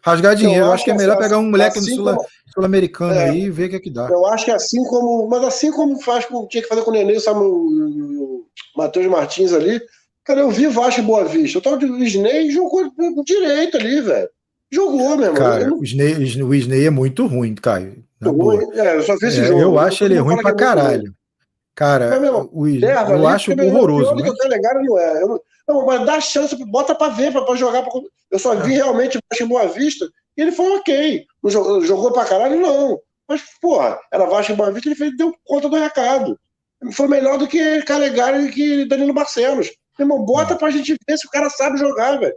Rasgar 0.04 0.36
dinheiro, 0.36 0.66
eu 0.66 0.72
acho 0.72 0.84
que 0.84 0.92
é 0.92 0.96
melhor 0.98 1.18
pegar 1.18 1.38
um 1.38 1.50
moleque 1.50 1.78
assim 1.78 1.92
no 1.92 1.98
sul-americano 1.98 2.28
sul 2.54 3.12
é, 3.12 3.30
aí 3.30 3.44
e 3.44 3.50
ver 3.50 3.66
o 3.66 3.70
que 3.70 3.76
é 3.76 3.80
que 3.80 3.90
dá. 3.90 4.08
Eu 4.10 4.26
acho 4.28 4.46
que 4.46 4.52
assim 4.52 4.84
como. 4.86 5.28
Mas 5.28 5.44
assim 5.44 5.72
como 5.72 6.02
faz 6.02 6.26
com, 6.26 6.48
tinha 6.48 6.62
que 6.62 6.70
fazer 6.70 6.82
com 6.82 6.92
o 6.92 6.94
Nenê, 6.94 7.20
sabe, 7.20 7.40
o, 7.40 7.46
o 7.46 8.46
Matheus 8.76 9.06
Martins 9.08 9.54
ali. 9.54 9.82
Cara, 10.24 10.42
eu 10.42 10.52
vi 10.52 10.68
Vasco 10.68 11.02
e 11.02 11.04
Boa 11.04 11.26
Vista. 11.26 11.58
O 11.58 11.62
tal 11.62 11.78
de 11.78 11.86
Isney 11.86 12.52
jogou 12.52 12.92
direito 13.26 13.78
ali, 13.78 14.02
velho. 14.02 14.30
Jogou 14.72 15.18
mesmo. 15.18 15.36
Cara, 15.36 15.68
não... 15.68 15.80
o, 15.80 15.84
Isney, 15.84 16.44
o 16.44 16.86
é 16.86 16.90
muito 16.90 17.26
ruim, 17.26 17.56
Caio. 17.56 18.04
É, 18.76 18.98
eu 18.98 19.04
só 19.04 19.16
vi 19.18 19.28
esse 19.28 19.42
é, 19.42 19.46
jogo. 19.46 19.60
Eu 19.60 19.80
acho 19.80 20.04
ele 20.06 20.20
ruim 20.20 20.38
pra 20.38 20.52
é 20.52 20.56
caralho. 20.56 21.14
Cara, 21.76 22.48
o 22.52 22.68
Isney, 22.68 22.92
eu 22.92 23.28
acho 23.28 23.52
horroroso. 23.52 24.14
Mas... 24.14 24.24
Que 24.24 24.30
eu 24.30 24.84
não 24.84 25.00
é. 25.00 25.24
Eu, 25.24 25.44
não, 25.68 25.86
mas 25.86 26.06
dá 26.06 26.20
chance, 26.22 26.56
bota 26.66 26.94
para 26.94 27.14
ver, 27.14 27.32
para 27.32 27.56
jogar. 27.56 27.82
Pra... 27.82 27.92
Eu 28.30 28.40
só 28.40 28.56
vi 28.56 28.74
é. 28.74 28.78
realmente 28.78 29.18
o 29.18 29.22
Vasco 29.30 29.44
em 29.44 29.48
Boa 29.48 29.68
Vista 29.68 30.08
e 30.38 30.42
ele 30.42 30.52
foi 30.52 30.78
ok. 30.78 31.26
Não 31.44 31.52
jogou, 31.52 31.82
jogou 31.82 32.12
para 32.12 32.28
caralho, 32.28 32.60
não. 32.60 33.00
Mas, 33.28 33.42
porra, 33.62 34.00
era 34.12 34.26
Vasco 34.26 34.52
em 34.52 34.56
Boa 34.56 34.72
Vista, 34.72 34.90
ele 34.90 34.96
fez, 34.96 35.16
deu 35.16 35.34
conta 35.46 35.70
do 35.70 35.78
recado. 35.78 36.38
Foi 36.94 37.08
melhor 37.08 37.38
do 37.38 37.48
que 37.48 37.82
Calegari 37.84 38.46
e 38.46 38.52
que 38.52 38.86
Danilo 38.86 39.14
Barcelos. 39.14 39.72
Meu 39.98 40.06
irmão, 40.06 40.26
bota 40.26 40.54
é. 40.54 40.58
pra 40.58 40.72
gente 40.72 40.96
ver 41.08 41.18
se 41.18 41.28
o 41.28 41.30
cara 41.30 41.50
sabe 41.50 41.78
jogar, 41.78 42.20
velho. 42.20 42.34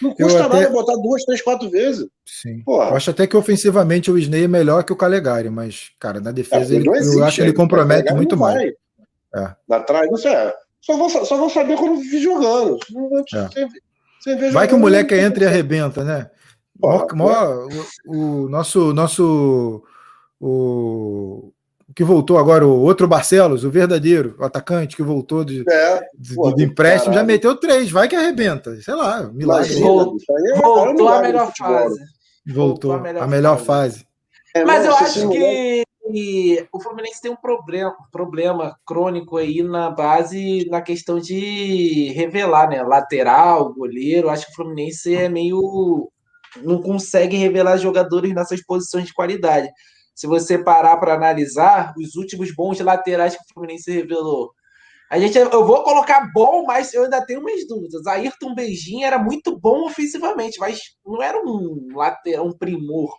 Não 0.00 0.14
custa 0.14 0.44
até... 0.44 0.60
nada 0.60 0.70
botar 0.70 0.94
duas, 0.94 1.24
três, 1.24 1.42
quatro 1.42 1.68
vezes. 1.68 2.06
Sim. 2.24 2.62
Porra. 2.64 2.90
Eu 2.90 2.96
acho 2.96 3.10
até 3.10 3.26
que 3.26 3.36
ofensivamente 3.36 4.10
o 4.10 4.18
Isney 4.18 4.44
é 4.44 4.48
melhor 4.48 4.84
que 4.84 4.92
o 4.92 4.96
Calegari, 4.96 5.50
mas, 5.50 5.90
cara, 5.98 6.20
na 6.20 6.30
defesa 6.30 6.72
é, 6.72 6.76
ele, 6.76 6.88
existe, 6.90 7.18
eu 7.18 7.24
acho 7.24 7.36
que 7.36 7.42
ele 7.42 7.52
compromete 7.52 8.12
muito 8.14 8.36
mais. 8.36 8.72
É. 9.34 9.54
Atrás, 9.70 10.08
não 10.10 10.16
sei. 10.16 10.32
Só 10.80 10.96
vou, 10.96 11.08
só 11.08 11.36
vou 11.36 11.50
saber 11.50 11.76
quando 11.76 12.00
vi 12.00 12.22
jogando. 12.22 12.78
É. 13.34 13.48
Sem, 13.48 14.38
sem 14.38 14.50
Vai 14.50 14.68
que 14.68 14.74
o 14.74 14.78
moleque 14.78 15.14
entra 15.14 15.44
e 15.44 15.46
arrebenta, 15.46 16.04
né? 16.04 16.30
Mó, 16.80 17.06
mó, 17.14 17.66
o, 18.06 18.44
o, 18.44 18.48
nosso, 18.48 18.92
nosso 18.92 19.82
o, 20.40 21.52
que 21.94 22.02
voltou 22.02 22.38
agora, 22.38 22.66
o 22.66 22.80
outro 22.80 23.06
Barcelos, 23.06 23.64
o 23.64 23.70
verdadeiro, 23.70 24.34
o 24.38 24.44
atacante 24.44 24.96
que 24.96 25.02
voltou 25.02 25.44
de, 25.44 25.64
é, 25.68 26.00
de, 26.18 26.34
pô, 26.34 26.52
de 26.52 26.64
empréstimo, 26.64 27.14
já 27.14 27.22
meteu 27.22 27.56
três, 27.56 27.90
vai 27.90 28.08
que 28.08 28.16
arrebenta. 28.16 28.74
Sei 28.80 28.94
lá, 28.94 29.22
milagre. 29.32 29.80
Voltou, 29.80 30.16
voltou 30.56 31.08
a 31.08 31.22
melhor 31.22 31.52
fase. 31.56 32.00
Voltou, 32.46 32.92
a 32.92 32.98
melhor, 32.98 33.22
a 33.22 33.26
melhor 33.26 33.58
fase. 33.58 34.00
fase. 34.00 34.06
É, 34.54 34.64
Mas 34.64 34.84
eu 34.84 34.94
acho 34.94 35.28
que 35.30 35.84
e 36.06 36.66
o 36.70 36.80
Fluminense 36.80 37.22
tem 37.22 37.30
um 37.30 37.36
problema, 37.36 37.96
problema 38.12 38.78
crônico 38.86 39.38
aí 39.38 39.62
na 39.62 39.90
base, 39.90 40.68
na 40.68 40.82
questão 40.82 41.18
de 41.18 42.12
revelar, 42.12 42.68
né? 42.68 42.82
Lateral, 42.82 43.72
goleiro. 43.72 44.28
Acho 44.28 44.46
que 44.46 44.52
o 44.52 44.54
Fluminense 44.54 45.14
é 45.14 45.28
meio. 45.28 46.10
Não 46.62 46.80
consegue 46.80 47.36
revelar 47.36 47.76
jogadores 47.76 48.34
nessas 48.34 48.62
posições 48.64 49.06
de 49.06 49.14
qualidade. 49.14 49.68
Se 50.14 50.26
você 50.26 50.56
parar 50.56 50.96
para 50.98 51.14
analisar, 51.14 51.92
os 51.98 52.14
últimos 52.14 52.54
bons 52.54 52.78
laterais 52.80 53.34
que 53.34 53.42
o 53.42 53.54
Fluminense 53.54 53.90
revelou. 53.90 54.52
A 55.10 55.18
gente, 55.18 55.36
eu 55.36 55.66
vou 55.66 55.82
colocar 55.82 56.30
bom, 56.32 56.64
mas 56.64 56.94
eu 56.94 57.04
ainda 57.04 57.24
tenho 57.24 57.40
umas 57.40 57.66
dúvidas. 57.66 58.06
Ayrton 58.06 58.54
Beijinho 58.54 59.06
era 59.06 59.18
muito 59.18 59.58
bom 59.58 59.86
ofensivamente, 59.86 60.58
mas 60.58 60.80
não 61.04 61.22
era 61.22 61.38
um 61.38 61.88
lateral, 61.94 62.46
um 62.46 62.52
primor 62.52 63.14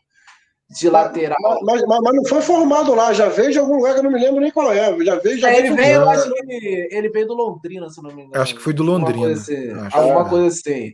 de 0.70 0.90
lateral. 0.90 1.38
Mas, 1.64 1.84
mas, 1.88 2.00
mas, 2.02 2.16
não 2.16 2.26
foi 2.26 2.42
formado 2.42 2.96
lá, 2.96 3.14
já 3.14 3.30
veio 3.30 3.52
de 3.52 3.60
algum 3.60 3.76
lugar 3.76 3.94
que 3.94 4.00
eu 4.00 4.04
não 4.04 4.12
me 4.12 4.20
lembro 4.20 4.42
nem 4.42 4.52
qual 4.52 4.72
é. 4.72 4.98
Já 5.04 5.16
veio, 5.16 5.38
já 5.38 5.52
é, 5.52 5.60
ele 5.60 5.76
veio, 5.76 6.02
eu 6.02 6.10
acho 6.10 6.32
que 6.32 6.40
ele, 6.40 6.88
ele, 6.92 7.10
veio 7.10 7.28
do 7.28 7.34
Londrina, 7.36 7.90
se 7.90 8.02
não 8.02 8.14
me 8.14 8.24
engano. 8.24 8.42
Acho 8.42 8.56
que 8.56 8.62
foi 8.62 8.74
do 8.74 8.84
Londrina. 8.84 9.28
Alguma 9.28 9.28
coisa 9.28 9.54
assim. 9.54 9.98
Alguma 9.98 10.30
coisa 10.30 10.48
assim. 10.48 10.94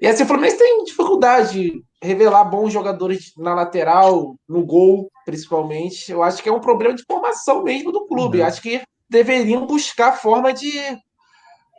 E 0.00 0.06
assim, 0.06 0.22
o 0.22 0.26
Fluminense 0.26 0.56
tem 0.56 0.84
dificuldade 0.84 1.52
de 1.52 1.84
revelar 2.02 2.44
bons 2.44 2.72
jogadores 2.72 3.32
na 3.36 3.54
lateral, 3.54 4.34
no 4.48 4.64
gol, 4.64 5.10
principalmente. 5.26 6.10
Eu 6.10 6.22
acho 6.22 6.42
que 6.42 6.48
é 6.48 6.52
um 6.52 6.60
problema 6.60 6.94
de 6.94 7.04
formação 7.04 7.62
mesmo 7.62 7.92
do 7.92 8.06
clube. 8.06 8.40
Uhum. 8.40 8.46
Acho 8.46 8.62
que 8.62 8.80
deveriam 9.08 9.66
buscar 9.66 10.12
forma 10.12 10.52
de 10.52 10.72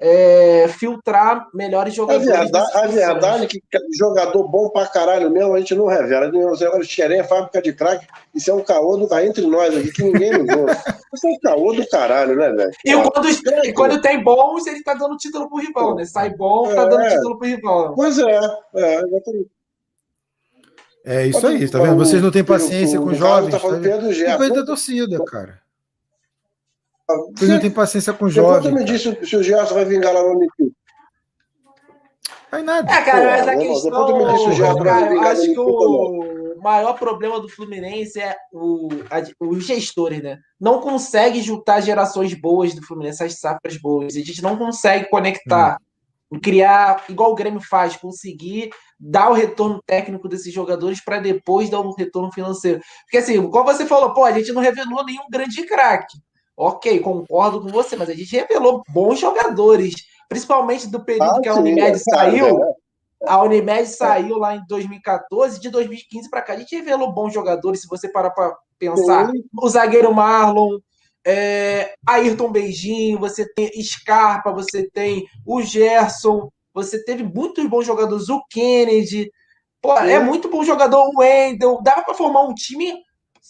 é, 0.04 0.68
filtrar 0.68 1.48
melhores 1.54 1.94
jogadores. 1.94 2.28
A 2.28 2.42
verdade, 2.42 2.72
a 2.74 2.88
verdade 2.88 3.44
é 3.44 3.48
que 3.48 3.62
jogador 3.96 4.48
bom 4.48 4.68
pra 4.70 4.88
caralho 4.88 5.30
mesmo, 5.30 5.54
a 5.54 5.60
gente 5.60 5.76
não 5.76 5.86
revela. 5.86 6.26
Agora 6.26 6.84
Xerém 6.84 7.20
é 7.20 7.24
fábrica 7.24 7.62
de 7.62 7.72
craque, 7.72 8.08
isso 8.34 8.50
é 8.50 8.54
um 8.54 8.64
caô 8.64 8.98
do 8.98 9.08
caralho 9.08 9.30
entre 9.30 9.46
nós 9.46 9.78
aqui, 9.78 9.92
que 9.92 10.04
ninguém 10.04 10.32
ligou. 10.32 10.66
Isso 11.14 11.28
é 11.28 11.30
um 11.30 11.40
caô 11.40 11.74
do 11.74 11.86
caralho, 11.90 12.38
né, 12.38 12.50
velho? 12.52 12.72
E, 12.86 12.94
quando, 12.94 13.30
e 13.66 13.74
quando 13.74 14.02
tem 14.02 14.24
bons, 14.24 14.66
ele 14.66 14.82
tá 14.82 14.94
dando 14.94 15.18
título 15.18 15.50
pro 15.50 15.60
rival, 15.60 15.94
né? 15.94 16.06
Sai 16.06 16.30
bom, 16.30 16.74
tá 16.74 16.86
dando 16.86 17.02
é. 17.02 17.10
título 17.10 17.38
pro 17.38 17.48
rival. 17.50 17.94
Pois 17.96 18.18
é, 18.18 18.40
é, 18.76 18.96
exatamente. 18.96 19.52
É 21.04 21.26
isso 21.26 21.46
aí, 21.46 21.70
tá 21.70 21.80
vendo? 21.80 21.98
Vocês 21.98 22.22
não 22.22 22.32
têm 22.32 22.46
paciência 22.46 22.98
com 22.98 23.14
jovens. 23.14 23.52
Tá 23.52 23.60
falando 23.60 23.84
tá 23.84 23.90
Pedro 23.90 24.38
coisa 24.38 24.54
da 24.54 24.66
torcida, 24.66 25.22
cara. 25.26 25.60
Vocês 27.36 27.50
não 27.50 27.60
têm 27.60 27.72
paciência 27.72 28.14
com 28.14 28.30
jovens. 28.30 28.64
Depois 28.64 28.74
me 28.74 28.84
disse 28.86 29.26
se 29.26 29.36
o 29.36 29.44
Gerson 29.44 29.74
vai 29.74 29.86
vingar 29.86 30.14
lá 30.14 30.22
no 30.22 30.32
Unifique. 30.32 30.74
Vai 32.50 32.64
nada. 32.64 32.92
É, 32.92 33.02
cara, 33.04 33.26
mas 33.26 33.48
a 33.48 33.58
questão. 33.58 34.18
me 34.18 34.34
disse 34.34 34.50
o 34.50 34.54
Gerson 34.54 34.84
cara, 34.84 35.14
eu 35.14 35.22
acho 35.22 35.42
que 35.42 35.60
o 35.60 36.56
maior 36.62 36.94
problema 36.94 37.40
do 37.40 37.50
Fluminense 37.50 38.20
é 38.20 38.36
o, 38.52 38.90
a, 39.10 39.22
os 39.46 39.66
gestores, 39.66 40.22
né? 40.22 40.38
Não 40.60 40.80
consegue 40.80 41.42
juntar 41.42 41.82
gerações 41.82 42.34
boas 42.34 42.74
do 42.74 42.86
Fluminense, 42.86 43.24
as 43.24 43.40
safras 43.40 43.78
boas. 43.78 44.16
A 44.16 44.20
gente 44.20 44.42
não 44.42 44.58
consegue 44.58 45.10
conectar. 45.10 45.78
Hum 45.80 45.92
criar, 46.40 47.04
igual 47.10 47.32
o 47.32 47.36
Grêmio 47.36 47.60
faz, 47.60 47.98
conseguir 47.98 48.70
dar 49.00 49.30
o 49.30 49.34
retorno 49.34 49.82
técnico 49.86 50.30
desses 50.30 50.54
jogadores 50.54 51.04
para 51.04 51.20
depois 51.20 51.70
dar 51.70 51.82
um 51.82 51.94
retorno 51.94 52.32
financeiro. 52.32 52.80
Porque 53.04 53.18
assim, 53.18 53.50
como 53.50 53.66
você 53.66 53.86
falou, 53.86 54.14
pô, 54.14 54.24
a 54.24 54.32
gente 54.32 54.54
não 54.54 54.62
revelou 54.62 55.04
nenhum 55.04 55.28
grande 55.30 55.66
craque. 55.66 56.18
Ok, 56.64 57.00
concordo 57.00 57.60
com 57.60 57.70
você, 57.70 57.96
mas 57.96 58.08
a 58.08 58.14
gente 58.14 58.36
revelou 58.36 58.84
bons 58.88 59.18
jogadores, 59.20 59.96
principalmente 60.30 60.88
do 60.88 61.04
período 61.04 61.38
ah, 61.38 61.42
que 61.42 61.50
a 61.50 61.56
Unimed 61.56 61.98
sim, 61.98 62.04
saiu. 62.08 62.64
É. 62.64 62.74
A 63.26 63.42
Unimed 63.42 63.88
saiu 63.88 64.38
lá 64.38 64.56
em 64.56 64.64
2014, 64.68 65.60
de 65.60 65.72
2015 65.72 66.30
para 66.30 66.44
cá. 66.44 66.54
A 66.54 66.58
gente 66.58 66.76
revelou 66.76 67.12
bons 67.12 67.34
jogadores, 67.34 67.82
se 67.82 67.88
você 67.88 68.08
parar 68.08 68.30
para 68.30 68.56
pensar. 68.78 69.32
Sim. 69.32 69.44
O 69.60 69.68
zagueiro 69.68 70.14
Marlon, 70.14 70.78
é, 71.26 71.96
Ayrton 72.08 72.52
Beijinho, 72.52 73.18
você 73.18 73.52
tem 73.56 73.72
Scarpa, 73.82 74.52
você 74.52 74.88
tem 74.88 75.26
o 75.44 75.64
Gerson, 75.64 76.48
você 76.72 77.04
teve 77.04 77.24
muitos 77.24 77.66
bons 77.68 77.88
jogadores, 77.88 78.30
o 78.30 78.40
Kennedy. 78.52 79.32
Pô, 79.82 79.98
é, 79.98 80.14
é 80.14 80.20
muito 80.20 80.48
bom 80.48 80.64
jogador, 80.64 81.10
o 81.10 81.22
Wendel. 81.22 81.82
Dava 81.82 82.04
para 82.04 82.14
formar 82.14 82.44
um 82.44 82.54
time 82.54 83.02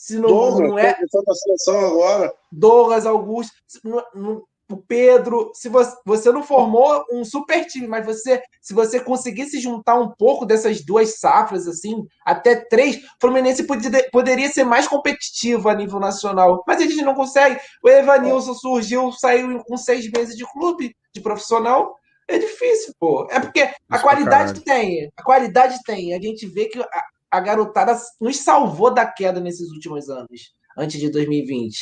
se 0.02 0.16
não, 0.18 0.30
Douglas, 0.30 0.68
não 0.68 0.80
é. 0.80 0.96
Foi 1.12 1.36
seleção 1.36 1.80
agora. 1.80 2.34
Douglas 2.52 3.06
Augusto. 3.06 3.54
No, 3.84 4.48
o 4.68 4.78
Pedro, 4.78 5.52
se 5.54 5.70
você, 5.70 5.96
você 6.04 6.32
não 6.32 6.42
formou 6.42 7.06
um 7.12 7.24
super 7.24 7.64
time, 7.66 7.86
mas 7.86 8.04
você, 8.04 8.42
se 8.60 8.74
você 8.74 9.00
conseguisse 9.00 9.60
juntar 9.60 9.94
um 10.00 10.10
pouco 10.10 10.44
dessas 10.44 10.84
duas 10.84 11.20
safras, 11.20 11.68
assim, 11.68 12.04
até 12.26 12.56
três, 12.56 12.96
o 12.96 13.02
Fluminense 13.20 13.68
poderia, 13.68 14.10
poderia 14.12 14.50
ser 14.50 14.64
mais 14.64 14.88
competitivo 14.88 15.70
a 15.70 15.76
nível 15.76 16.00
nacional. 16.00 16.64
Mas 16.66 16.82
a 16.82 16.88
gente 16.88 17.04
não 17.04 17.14
consegue. 17.14 17.60
O 17.84 17.88
Evanilson 17.88 18.56
surgiu, 18.56 19.12
saiu 19.12 19.64
com 19.66 19.78
seis 19.78 20.10
meses 20.10 20.36
de 20.36 20.52
clube, 20.52 20.96
de 21.14 21.22
profissional. 21.22 21.96
É 22.28 22.40
difícil, 22.40 22.96
pô. 23.00 23.28
É 23.30 23.40
porque 23.40 23.62
a 23.62 23.98
Isso 23.98 24.02
qualidade 24.02 24.62
tem. 24.62 25.12
A 25.16 25.22
qualidade 25.22 25.78
tem. 25.86 26.16
A 26.16 26.20
gente 26.20 26.48
vê 26.48 26.66
que 26.66 26.82
a, 26.82 27.04
a 27.32 27.40
garotada 27.40 27.98
nos 28.20 28.38
salvou 28.38 28.94
da 28.94 29.06
queda 29.06 29.40
nesses 29.40 29.72
últimos 29.72 30.10
anos, 30.10 30.54
antes 30.78 31.00
de 31.00 31.10
2020. 31.10 31.78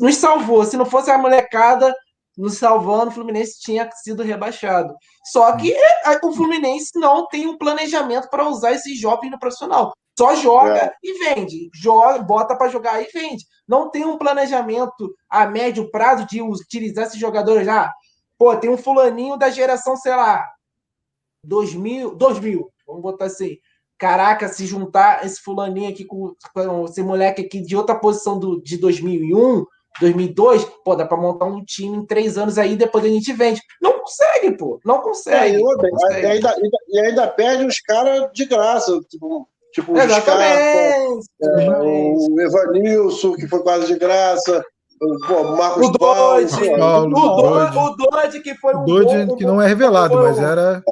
Nos 0.00 0.16
salvou. 0.16 0.64
Se 0.64 0.76
não 0.76 0.84
fosse 0.84 1.10
a 1.10 1.16
molecada 1.16 1.94
nos 2.36 2.58
salvando, 2.58 3.08
o 3.08 3.14
Fluminense 3.14 3.58
tinha 3.60 3.90
sido 3.92 4.22
rebaixado. 4.22 4.94
Só 5.24 5.56
que 5.56 5.74
o 6.22 6.32
Fluminense 6.32 6.90
não 6.96 7.26
tem 7.26 7.46
um 7.46 7.56
planejamento 7.56 8.28
para 8.28 8.46
usar 8.46 8.72
esses 8.72 8.98
jovens 8.98 9.30
no 9.30 9.38
profissional. 9.38 9.92
Só 10.18 10.34
joga 10.34 10.76
é. 10.76 10.92
e 11.02 11.18
vende. 11.18 11.70
Joga, 11.74 12.18
bota 12.18 12.56
para 12.56 12.68
jogar 12.68 13.02
e 13.02 13.06
vende. 13.12 13.44
Não 13.66 13.90
tem 13.90 14.04
um 14.04 14.18
planejamento 14.18 15.14
a 15.28 15.46
médio 15.46 15.90
prazo 15.90 16.26
de 16.26 16.42
utilizar 16.42 17.06
esses 17.06 17.18
jogadores 17.18 17.66
já. 17.66 17.84
Ah, 17.84 17.92
pô, 18.38 18.54
tem 18.56 18.70
um 18.70 18.78
fulaninho 18.78 19.36
da 19.36 19.50
geração, 19.50 19.96
sei 19.96 20.14
lá, 20.14 20.46
2000, 21.44 22.14
2000, 22.14 22.70
vamos 22.86 23.02
botar 23.02 23.26
assim. 23.26 23.56
Caraca, 23.98 24.48
se 24.48 24.66
juntar 24.66 25.24
esse 25.24 25.40
fulaninho 25.40 25.90
aqui 25.90 26.04
com, 26.04 26.34
com 26.52 26.84
esse 26.84 27.02
moleque 27.02 27.42
aqui 27.42 27.60
de 27.60 27.74
outra 27.74 27.94
posição 27.94 28.38
do, 28.38 28.60
de 28.60 28.76
2001, 28.76 29.64
2002, 30.00 30.66
pô, 30.84 30.94
dá 30.94 31.06
para 31.06 31.16
montar 31.16 31.46
um 31.46 31.64
time 31.64 31.96
em 31.96 32.06
três 32.06 32.36
anos 32.36 32.58
aí, 32.58 32.76
depois 32.76 33.04
a 33.04 33.08
gente 33.08 33.32
vende. 33.32 33.60
Não 33.80 34.00
consegue, 34.00 34.56
pô, 34.56 34.78
não 34.84 35.00
consegue. 35.00 35.56
É, 35.56 35.58
e, 35.58 35.64
outra, 35.64 35.88
não 35.88 35.98
consegue. 35.98 36.26
E, 36.26 36.30
ainda, 36.30 36.56
e, 36.88 36.98
ainda, 37.00 37.28
perde 37.28 37.64
os 37.64 37.80
caras 37.80 38.30
de 38.34 38.44
graça, 38.44 39.00
tipo, 39.08 39.48
tipo 39.72 39.92
o 39.92 39.96
Scarpa, 39.96 40.44
é, 40.44 40.98
o 41.08 42.40
Evanilson, 42.40 43.32
que 43.34 43.48
foi 43.48 43.62
quase 43.62 43.86
de 43.86 43.98
graça, 43.98 44.62
o 45.00 45.56
Marcos 45.56 45.88
o 45.88 45.92
Dodge, 45.92 46.76
Paulo, 46.78 47.16
o 47.16 47.96
Dodge, 47.96 48.40
que 48.40 48.54
foi 48.56 48.74
um 48.74 48.84
Dodge 48.84 49.24
bom, 49.26 49.36
que 49.36 49.44
não 49.44 49.60
é 49.60 49.66
revelado, 49.66 50.14
mas 50.16 50.38
era 50.38 50.82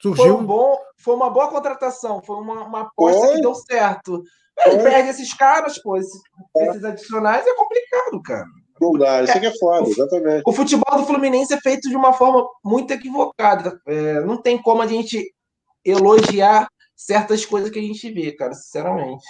surgiu 0.00 0.24
foi, 0.24 0.32
um 0.32 0.44
bom, 0.44 0.78
foi 0.98 1.14
uma 1.14 1.30
boa 1.30 1.48
contratação, 1.48 2.22
foi 2.22 2.36
uma, 2.36 2.64
uma 2.64 2.80
aposta 2.82 3.26
foi. 3.26 3.36
que 3.36 3.42
deu 3.42 3.54
certo. 3.54 4.22
Ele 4.66 4.82
perde 4.82 5.10
esses 5.10 5.32
caras, 5.34 5.80
pô, 5.80 5.96
esses, 5.96 6.20
esses 6.56 6.84
adicionais 6.84 7.46
é 7.46 7.54
complicado, 7.54 8.22
cara. 8.22 8.46
Não 8.80 8.92
dá, 8.92 9.22
isso 9.22 9.36
aqui 9.36 9.46
é 9.46 9.58
foda, 9.58 9.88
exatamente. 9.88 10.42
O 10.46 10.52
futebol 10.52 10.96
do 10.96 11.06
Fluminense 11.06 11.52
é 11.52 11.60
feito 11.60 11.88
de 11.88 11.96
uma 11.96 12.14
forma 12.14 12.46
muito 12.64 12.92
equivocada. 12.92 13.78
É, 13.86 14.20
não 14.20 14.40
tem 14.40 14.60
como 14.60 14.80
a 14.80 14.86
gente 14.86 15.34
elogiar 15.84 16.66
certas 16.96 17.44
coisas 17.44 17.70
que 17.70 17.78
a 17.78 17.82
gente 17.82 18.10
vê, 18.10 18.32
cara, 18.32 18.54
sinceramente. 18.54 19.24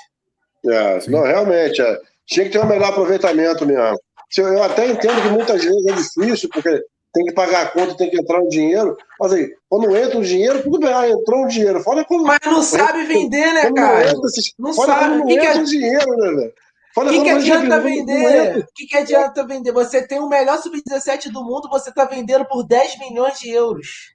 É, 0.64 1.10
não, 1.10 1.22
realmente, 1.22 1.82
é. 1.82 1.98
tinha 2.26 2.46
que 2.46 2.52
ter 2.52 2.60
um 2.60 2.66
melhor 2.66 2.90
aproveitamento 2.90 3.66
mesmo. 3.66 3.98
Eu 4.38 4.62
até 4.62 4.86
entendo 4.86 5.20
que 5.22 5.28
muitas 5.30 5.64
vezes 5.64 5.86
é 5.86 5.92
difícil, 5.92 6.48
porque 6.52 6.84
tem 7.12 7.24
que 7.24 7.32
pagar 7.32 7.62
a 7.62 7.70
conta, 7.70 7.96
tem 7.96 8.10
que 8.10 8.20
entrar 8.20 8.40
o 8.40 8.48
dinheiro. 8.48 8.96
Mas 9.18 9.32
aí, 9.32 9.52
quando 9.68 9.96
entra 9.96 10.18
o 10.18 10.24
dinheiro, 10.24 10.62
tudo 10.62 10.78
bem, 10.78 10.92
ah, 10.92 11.08
entrou 11.08 11.44
o 11.44 11.48
dinheiro. 11.48 11.80
Fala 11.80 12.04
quando, 12.04 12.24
mas 12.24 12.38
não 12.44 12.62
sabe 12.62 13.04
vender, 13.04 13.52
né, 13.52 13.72
cara? 13.72 14.12
Não, 14.12 14.24
esses, 14.26 14.54
não 14.58 14.72
sabe. 14.72 15.16
Não 15.16 15.26
que 15.26 15.32
entra 15.34 15.52
que 15.52 15.58
é... 15.58 15.60
o 15.60 15.64
dinheiro, 15.64 16.16
né, 16.16 16.30
velho? 16.30 16.54
O 16.96 17.08
que, 17.08 17.22
que 17.22 17.30
adianta 17.30 17.80
vender? 17.80 18.58
O 18.58 18.66
que, 18.74 18.86
que 18.86 18.96
adianta 18.96 19.46
vender? 19.46 19.72
Você 19.72 20.06
tem 20.06 20.18
o 20.18 20.28
melhor 20.28 20.58
sub-17 20.58 21.30
do 21.30 21.44
mundo, 21.44 21.68
você 21.68 21.92
tá 21.92 22.04
vendendo 22.04 22.44
por 22.46 22.64
10 22.64 22.98
milhões 22.98 23.38
de 23.38 23.50
euros. 23.50 24.14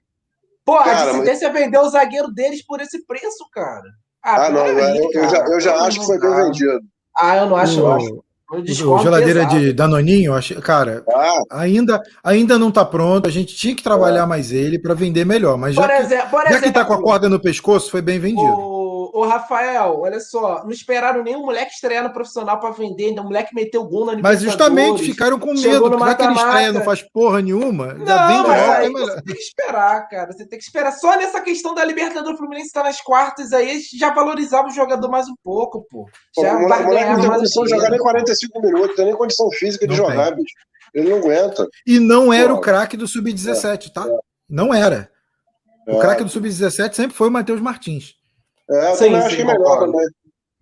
Pô, 0.64 0.76
cara, 0.78 1.02
a 1.02 1.12
dissidência 1.12 1.50
mas... 1.50 1.62
vendeu 1.62 1.82
o 1.82 1.88
zagueiro 1.88 2.30
deles 2.32 2.64
por 2.64 2.80
esse 2.80 3.04
preço, 3.06 3.48
cara. 3.52 3.88
Ah, 4.22 4.46
ah 4.46 4.50
não, 4.50 4.64
aí, 4.64 4.98
eu, 4.98 5.10
cara. 5.10 5.28
já, 5.28 5.44
eu 5.46 5.60
já 5.60 5.76
acho 5.84 6.00
que 6.00 6.06
foi 6.06 6.18
bem 6.18 6.34
vendido. 6.34 6.80
Ah, 7.16 7.36
eu 7.36 7.46
não 7.46 7.56
acho, 7.56 7.80
não. 7.80 8.24
O 8.48 8.98
geladeira 8.98 9.40
pesado. 9.40 9.60
de 9.60 9.72
Danoninho, 9.72 10.32
cara, 10.62 11.02
ah. 11.08 11.42
ainda, 11.50 12.00
ainda 12.22 12.56
não 12.56 12.68
está 12.68 12.84
pronto. 12.84 13.26
A 13.26 13.30
gente 13.30 13.56
tinha 13.56 13.74
que 13.74 13.82
trabalhar 13.82 14.22
é. 14.22 14.26
mais 14.26 14.52
ele 14.52 14.78
para 14.78 14.94
vender 14.94 15.26
melhor. 15.26 15.58
Mas 15.58 15.74
já, 15.74 15.98
exemplo, 15.98 16.28
que, 16.28 16.36
já 16.36 16.50
exemplo, 16.50 16.62
que 16.62 16.72
tá 16.72 16.84
com 16.84 16.92
a 16.92 17.02
corda 17.02 17.28
no 17.28 17.40
pescoço, 17.40 17.90
foi 17.90 18.00
bem 18.00 18.20
vendido. 18.20 18.42
O, 18.42 18.85
o 19.16 19.26
Rafael, 19.26 19.98
olha 20.00 20.20
só, 20.20 20.62
não 20.62 20.70
esperaram 20.70 21.22
nenhum 21.22 21.40
moleque 21.40 21.72
estrear 21.72 22.04
no 22.04 22.12
profissional 22.12 22.60
para 22.60 22.70
vender. 22.72 23.06
Ainda 23.06 23.22
o 23.22 23.24
moleque 23.24 23.54
meteu 23.54 23.82
gol 23.84 24.04
na 24.04 24.18
Mas 24.18 24.42
justamente 24.42 25.04
ficaram 25.04 25.38
com 25.38 25.54
medo. 25.54 25.98
Já 25.98 26.14
que 26.14 26.22
ele 26.22 26.34
estreia 26.34 26.72
não 26.72 26.82
faz 26.82 27.00
porra 27.00 27.40
nenhuma, 27.40 27.94
não, 27.94 28.04
vende 28.04 28.48
logo. 28.48 28.50
Aí, 28.50 28.92
você 28.92 29.22
tem 29.22 29.34
que 29.34 29.40
esperar, 29.40 30.08
cara. 30.10 30.32
Você 30.32 30.46
tem 30.46 30.58
que 30.58 30.64
esperar. 30.64 30.92
Só 30.92 31.16
nessa 31.16 31.40
questão 31.40 31.74
da 31.74 31.82
Libertadores 31.82 32.38
Fluminense 32.38 32.66
estar 32.66 32.82
tá 32.82 32.88
nas 32.88 33.00
quartas 33.00 33.54
aí, 33.54 33.80
já 33.98 34.12
valorizava 34.12 34.68
o 34.68 34.72
jogador 34.72 35.08
mais 35.08 35.26
um 35.28 35.34
pouco, 35.42 35.86
pô. 35.90 36.06
Já 36.38 36.54
o 36.54 36.60
moleque, 36.60 36.82
moleque 36.82 37.10
não 37.12 37.20
tem 37.20 37.30
condição 37.30 37.64
de 37.64 37.70
jogar 37.70 37.90
nem 37.90 37.98
45 37.98 38.60
minutos, 38.60 38.96
tem 38.96 39.04
nem 39.06 39.16
condição 39.16 39.50
física 39.52 39.86
de 39.86 39.96
não 39.96 40.08
jogar, 40.08 40.26
tem. 40.26 40.42
bicho. 40.42 40.54
Ele 40.92 41.08
não 41.08 41.16
aguenta. 41.16 41.66
E 41.86 41.98
não 41.98 42.32
era 42.32 42.50
Pô. 42.50 42.56
o 42.56 42.60
craque 42.60 42.98
do 42.98 43.08
Sub-17, 43.08 43.92
tá? 43.92 44.06
É. 44.06 44.18
Não 44.48 44.74
era. 44.74 45.10
O 45.88 45.96
é. 45.96 46.00
craque 46.00 46.22
do 46.22 46.28
Sub-17 46.28 46.92
sempre 46.92 47.16
foi 47.16 47.28
o 47.28 47.30
Matheus 47.30 47.62
Martins. 47.62 48.14
É, 48.70 48.90
eu 48.90 48.96
sim, 48.96 49.04
também 49.06 49.20
sim, 49.20 49.26
acho 49.26 49.36
que 49.36 49.42
é 49.42 49.44
melhor 49.44 49.78
também. 49.78 50.06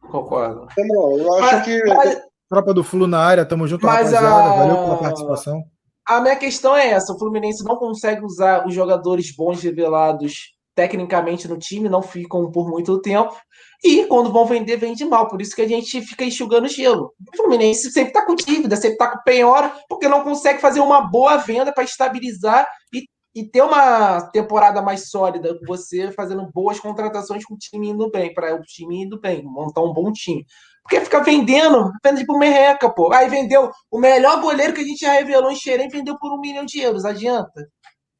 Concordo. 0.00 0.68
Eu 0.76 1.34
acho 1.34 1.54
mas, 1.54 1.64
que. 1.64 1.84
Mas, 1.84 2.22
Tropa 2.48 2.74
do 2.74 2.84
Flu 2.84 3.06
na 3.06 3.18
área, 3.18 3.44
tamo 3.44 3.66
junto, 3.66 3.86
mas 3.86 4.12
rapaziada. 4.12 4.26
A... 4.26 4.56
Valeu 4.56 4.76
pela 4.76 4.98
participação. 4.98 5.62
A 6.06 6.20
minha 6.20 6.36
questão 6.36 6.76
é 6.76 6.90
essa: 6.90 7.12
o 7.12 7.18
Fluminense 7.18 7.64
não 7.64 7.76
consegue 7.76 8.24
usar 8.24 8.66
os 8.66 8.74
jogadores 8.74 9.34
bons 9.34 9.62
revelados 9.62 10.54
tecnicamente 10.74 11.46
no 11.46 11.56
time, 11.56 11.88
não 11.88 12.02
ficam 12.02 12.50
por 12.50 12.68
muito 12.68 13.00
tempo. 13.00 13.34
E 13.82 14.06
quando 14.06 14.32
vão 14.32 14.44
vender, 14.44 14.76
vende 14.76 15.04
mal. 15.04 15.28
Por 15.28 15.40
isso 15.40 15.54
que 15.54 15.62
a 15.62 15.68
gente 15.68 16.00
fica 16.02 16.24
enxugando 16.24 16.68
gelo. 16.68 17.12
O 17.32 17.36
Fluminense 17.36 17.90
sempre 17.92 18.08
está 18.10 18.26
com 18.26 18.34
dívida, 18.34 18.76
sempre 18.76 18.94
está 18.94 19.08
com 19.10 19.22
penhora, 19.22 19.72
porque 19.88 20.08
não 20.08 20.24
consegue 20.24 20.60
fazer 20.60 20.80
uma 20.80 21.02
boa 21.02 21.36
venda 21.36 21.72
para 21.72 21.84
estabilizar 21.84 22.66
e, 22.92 23.06
e 23.34 23.44
ter 23.44 23.62
uma 23.62 24.20
temporada 24.30 24.80
mais 24.80 25.10
sólida. 25.10 25.58
Você 25.66 26.12
fazendo 26.12 26.48
boas 26.52 26.78
contratações 26.78 27.44
com 27.44 27.54
o 27.54 27.58
time 27.58 27.88
indo 27.88 28.10
bem, 28.10 28.32
para 28.32 28.54
o 28.54 28.62
time 28.62 29.02
indo 29.02 29.20
bem, 29.20 29.42
montar 29.42 29.82
um 29.82 29.92
bom 29.92 30.12
time. 30.12 30.46
Porque 30.82 31.00
fica 31.00 31.22
vendendo, 31.22 31.90
vende 32.04 32.20
tipo 32.20 32.38
merreca, 32.38 32.88
pô. 32.90 33.12
Aí 33.12 33.28
vendeu 33.28 33.70
o 33.90 33.98
melhor 33.98 34.40
goleiro 34.40 34.74
que 34.74 34.82
a 34.82 34.84
gente 34.84 35.00
já 35.00 35.12
revelou 35.12 35.50
em 35.50 35.56
Xerém, 35.56 35.88
vendeu 35.88 36.18
por 36.18 36.32
um 36.32 36.40
milhão 36.40 36.64
de 36.64 36.78
euros. 36.78 37.04
Adianta? 37.04 37.66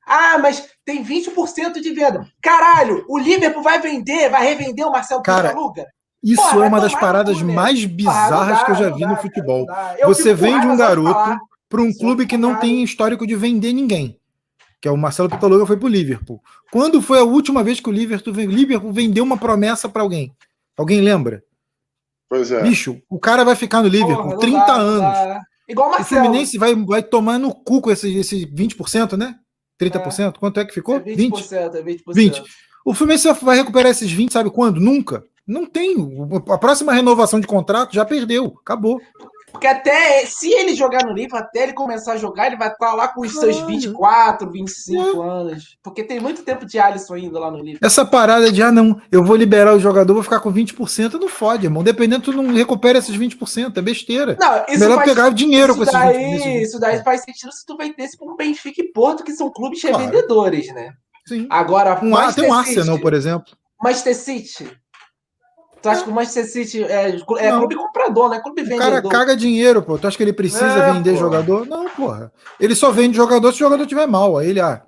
Ah, 0.07 0.39
mas 0.39 0.67
tem 0.85 1.05
20% 1.05 1.81
de 1.81 1.91
venda. 1.93 2.27
Caralho, 2.43 3.05
o 3.09 3.19
Liverpool 3.19 3.62
vai 3.62 3.81
vender, 3.81 4.31
vai 4.31 4.45
revender 4.45 4.87
o 4.87 4.91
Marcelo 4.91 5.23
Cara, 5.23 5.55
Isso 6.23 6.43
Porra, 6.43 6.65
é 6.65 6.69
uma 6.69 6.81
das 6.81 6.95
paradas 6.95 7.39
cu, 7.39 7.45
mais 7.45 7.85
bizarras 7.85 8.61
dá, 8.61 8.65
que 8.65 8.71
eu 8.71 8.77
já 8.77 8.91
vi 8.91 9.01
dá, 9.01 9.09
no 9.09 9.17
futebol. 9.17 9.67
Você 10.05 10.35
vende 10.35 10.67
um 10.67 10.77
garoto 10.77 11.39
para 11.69 11.83
um 11.83 11.93
clube 11.93 12.27
que 12.27 12.37
não 12.37 12.59
tem 12.59 12.83
histórico 12.83 13.27
de 13.27 13.37
vender 13.37 13.73
ninguém. 13.73 14.19
Que 14.85 14.89
é 14.89 14.91
o 14.91 14.99
Marcelo 14.99 15.30
Pitaluga 15.30 15.64
foi 15.64 15.78
pro 15.78 15.89
Liverpool. 15.89 16.43
Quando 16.70 17.01
foi 17.01 17.18
a 17.18 17.24
última 17.24 17.64
vez 17.64 17.80
que 17.80 17.89
o 17.89 17.91
Liverpool, 17.91 18.35
Liverpool 18.35 18.93
vendeu 18.93 19.24
uma 19.24 19.39
promessa 19.39 19.89
para 19.89 20.03
alguém? 20.03 20.30
Alguém 20.76 21.01
lembra? 21.01 21.43
Pois 22.28 22.53
é. 22.53 22.61
Bicho, 22.61 23.01
o 23.09 23.18
cara 23.18 23.47
vai 23.47 23.57
ficar 23.57 23.80
no 23.80 23.89
Liverpool 23.89 24.32
Porra, 24.32 24.41
30 24.41 24.59
dá, 24.59 24.74
anos. 24.74 25.43
Igual 25.66 25.89
o 25.89 25.91
Marcelo. 25.93 26.20
O 26.20 26.24
Fluminense 26.24 26.59
vai, 26.59 26.74
vai 26.74 27.03
tomar 27.03 27.39
no 27.39 27.55
cu 27.55 27.80
com 27.80 27.91
esse, 27.91 28.14
esse 28.14 28.45
20%, 28.45 29.16
né? 29.16 29.37
30%? 29.80 30.35
É. 30.35 30.39
Quanto 30.39 30.61
é 30.61 30.66
que 30.66 30.74
ficou? 30.74 30.97
É 30.97 31.01
20%, 31.01 31.30
20%. 31.30 31.74
É 31.76 31.82
20%. 31.82 32.03
20%. 32.07 32.45
O 32.85 32.93
Fluminense 32.93 33.32
vai 33.41 33.57
recuperar 33.57 33.91
esses 33.91 34.12
20, 34.12 34.35
sabe 34.35 34.51
quando? 34.51 34.82
Nunca. 34.82 35.24
Não 35.47 35.64
tem. 35.64 35.97
A 36.51 36.59
próxima 36.59 36.93
renovação 36.93 37.41
de 37.41 37.47
contrato 37.47 37.95
já 37.95 38.05
perdeu. 38.05 38.55
Acabou. 38.61 39.01
Porque 39.55 39.68
até 39.68 40.26
se 40.26 40.52
ele 40.52 40.74
jogar 40.74 41.07
no 41.07 41.12
livro, 41.12 41.36
até 41.36 41.62
ele 41.62 41.74
começar 41.74 42.14
a 42.14 42.16
jogar, 42.16 42.48
ele 42.48 42.57
vai 42.57 42.72
estar 42.72 42.92
lá 42.92 43.07
com 43.07 43.20
os 43.20 43.32
seus 43.32 43.61
24, 43.61 44.50
25 44.50 45.22
é. 45.22 45.28
anos. 45.28 45.78
Porque 45.80 46.02
tem 46.02 46.18
muito 46.18 46.42
tempo 46.42 46.66
de 46.66 46.76
Alisson 46.76 47.14
ainda 47.14 47.38
lá 47.38 47.52
no 47.52 47.59
livro. 47.59 47.78
Essa 47.80 48.05
parada 48.05 48.50
de, 48.50 48.61
ah, 48.61 48.72
não, 48.72 49.00
eu 49.12 49.22
vou 49.22 49.36
liberar 49.36 49.72
o 49.72 49.78
jogador, 49.78 50.12
vou 50.12 50.24
ficar 50.24 50.40
com 50.40 50.52
20%, 50.52 51.20
não 51.20 51.28
fode, 51.28 51.66
irmão. 51.66 51.84
Dependendo, 51.84 52.24
tu 52.24 52.32
não 52.32 52.52
recupera 52.52 52.98
esses 52.98 53.16
20%, 53.16 53.76
é 53.76 53.80
besteira. 53.80 54.36
Não, 54.40 54.64
isso 54.68 54.80
Melhor 54.80 54.96
faz, 54.96 55.09
pegar 55.09 55.28
o 55.28 55.32
dinheiro 55.34 55.72
isso 55.72 55.76
com 55.76 55.82
esses 55.84 55.94
daí, 55.94 56.40
20%. 56.40 56.61
Isso 56.61 56.80
daí 56.80 57.05
faz 57.05 57.20
sentido 57.22 57.52
se 57.52 57.64
tu 57.64 57.76
vendesse 57.76 58.18
para 58.18 58.26
um 58.26 58.34
Benfica 58.34 58.82
e 58.82 58.90
Porto, 58.92 59.22
que 59.22 59.34
são 59.34 59.52
clubes 59.52 59.80
claro. 59.80 59.98
revendedores, 59.98 60.66
né? 60.74 60.94
Sim. 61.28 61.46
Agora, 61.48 61.94
um, 62.02 62.32
tem 62.32 62.50
um 62.50 62.52
Arsenal, 62.52 62.98
por 62.98 63.14
exemplo. 63.14 63.57
Manchester 63.80 64.16
City 64.16 64.84
Tu 65.85 65.89
acha 65.91 66.03
que 66.03 66.09
o 66.09 66.14
Manchester 66.14 66.47
City 66.47 66.82
é, 66.82 67.11
é 67.11 67.51
clube 67.51 67.74
comprador, 67.76 68.30
né? 68.30 68.41
Clube 68.41 68.62
vendedor. 68.62 68.87
O 68.87 69.03
cara 69.03 69.03
caga 69.03 69.37
dinheiro, 69.37 69.82
pô. 69.82 69.99
Tu 69.99 70.07
acha 70.07 70.16
que 70.16 70.22
ele 70.22 70.32
precisa 70.32 70.64
é, 70.64 70.93
vender 70.95 71.11
porra. 71.11 71.20
jogador? 71.20 71.66
Não, 71.66 71.91
porra. 71.91 72.32
Ele 72.59 72.74
só 72.74 72.91
vende 72.91 73.14
jogador 73.14 73.53
se 73.53 73.57
o 73.57 73.66
jogador 73.66 73.87
tiver 73.87 74.07
mal. 74.07 74.39
Aí 74.39 74.49
ele, 74.49 74.61
ah, 74.61 74.82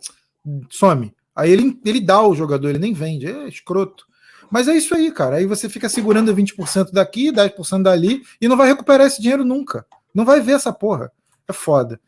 some. 0.71 1.15
Aí 1.35 1.51
ele, 1.51 1.79
ele 1.85 2.01
dá 2.01 2.27
o 2.27 2.35
jogador, 2.35 2.71
ele 2.71 2.79
nem 2.79 2.95
vende. 2.95 3.27
É 3.27 3.47
escroto. 3.47 4.07
Mas 4.51 4.69
é 4.69 4.75
isso 4.75 4.95
aí, 4.95 5.13
cara. 5.13 5.37
Aí 5.37 5.45
você 5.45 5.69
fica 5.69 5.87
segurando 5.87 6.35
20% 6.35 6.91
daqui, 6.91 7.31
10% 7.31 7.83
dali 7.83 8.23
e 8.41 8.49
não 8.49 8.57
vai 8.57 8.67
recuperar 8.67 9.07
esse 9.07 9.21
dinheiro 9.21 9.45
nunca. 9.45 9.85
Não 10.15 10.25
vai 10.25 10.41
ver 10.41 10.53
essa 10.53 10.73
porra. 10.73 11.13
É 11.47 11.53
foda. 11.53 12.01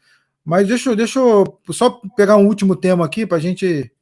Mas 0.42 0.66
deixa, 0.66 0.96
deixa 0.96 1.18
eu 1.18 1.60
só 1.72 2.00
pegar 2.16 2.38
um 2.38 2.46
último 2.46 2.74
tema 2.74 3.04
aqui 3.04 3.26
pra 3.26 3.38
gente, 3.38 3.92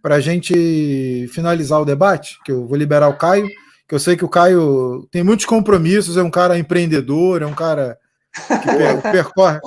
pra 0.00 0.20
gente 0.20 1.26
finalizar 1.32 1.80
o 1.80 1.84
debate, 1.84 2.38
que 2.44 2.52
eu 2.52 2.68
vou 2.68 2.78
liberar 2.78 3.08
o 3.08 3.16
Caio 3.16 3.48
que 3.88 3.94
eu 3.94 3.98
sei 3.98 4.16
que 4.16 4.24
o 4.24 4.28
Caio 4.28 5.08
tem 5.10 5.24
muitos 5.24 5.46
compromissos, 5.46 6.18
é 6.18 6.22
um 6.22 6.30
cara 6.30 6.58
empreendedor, 6.58 7.40
é 7.40 7.46
um 7.46 7.54
cara 7.54 7.98
que 8.46 8.76
per, 8.76 9.00
percorre. 9.00 9.60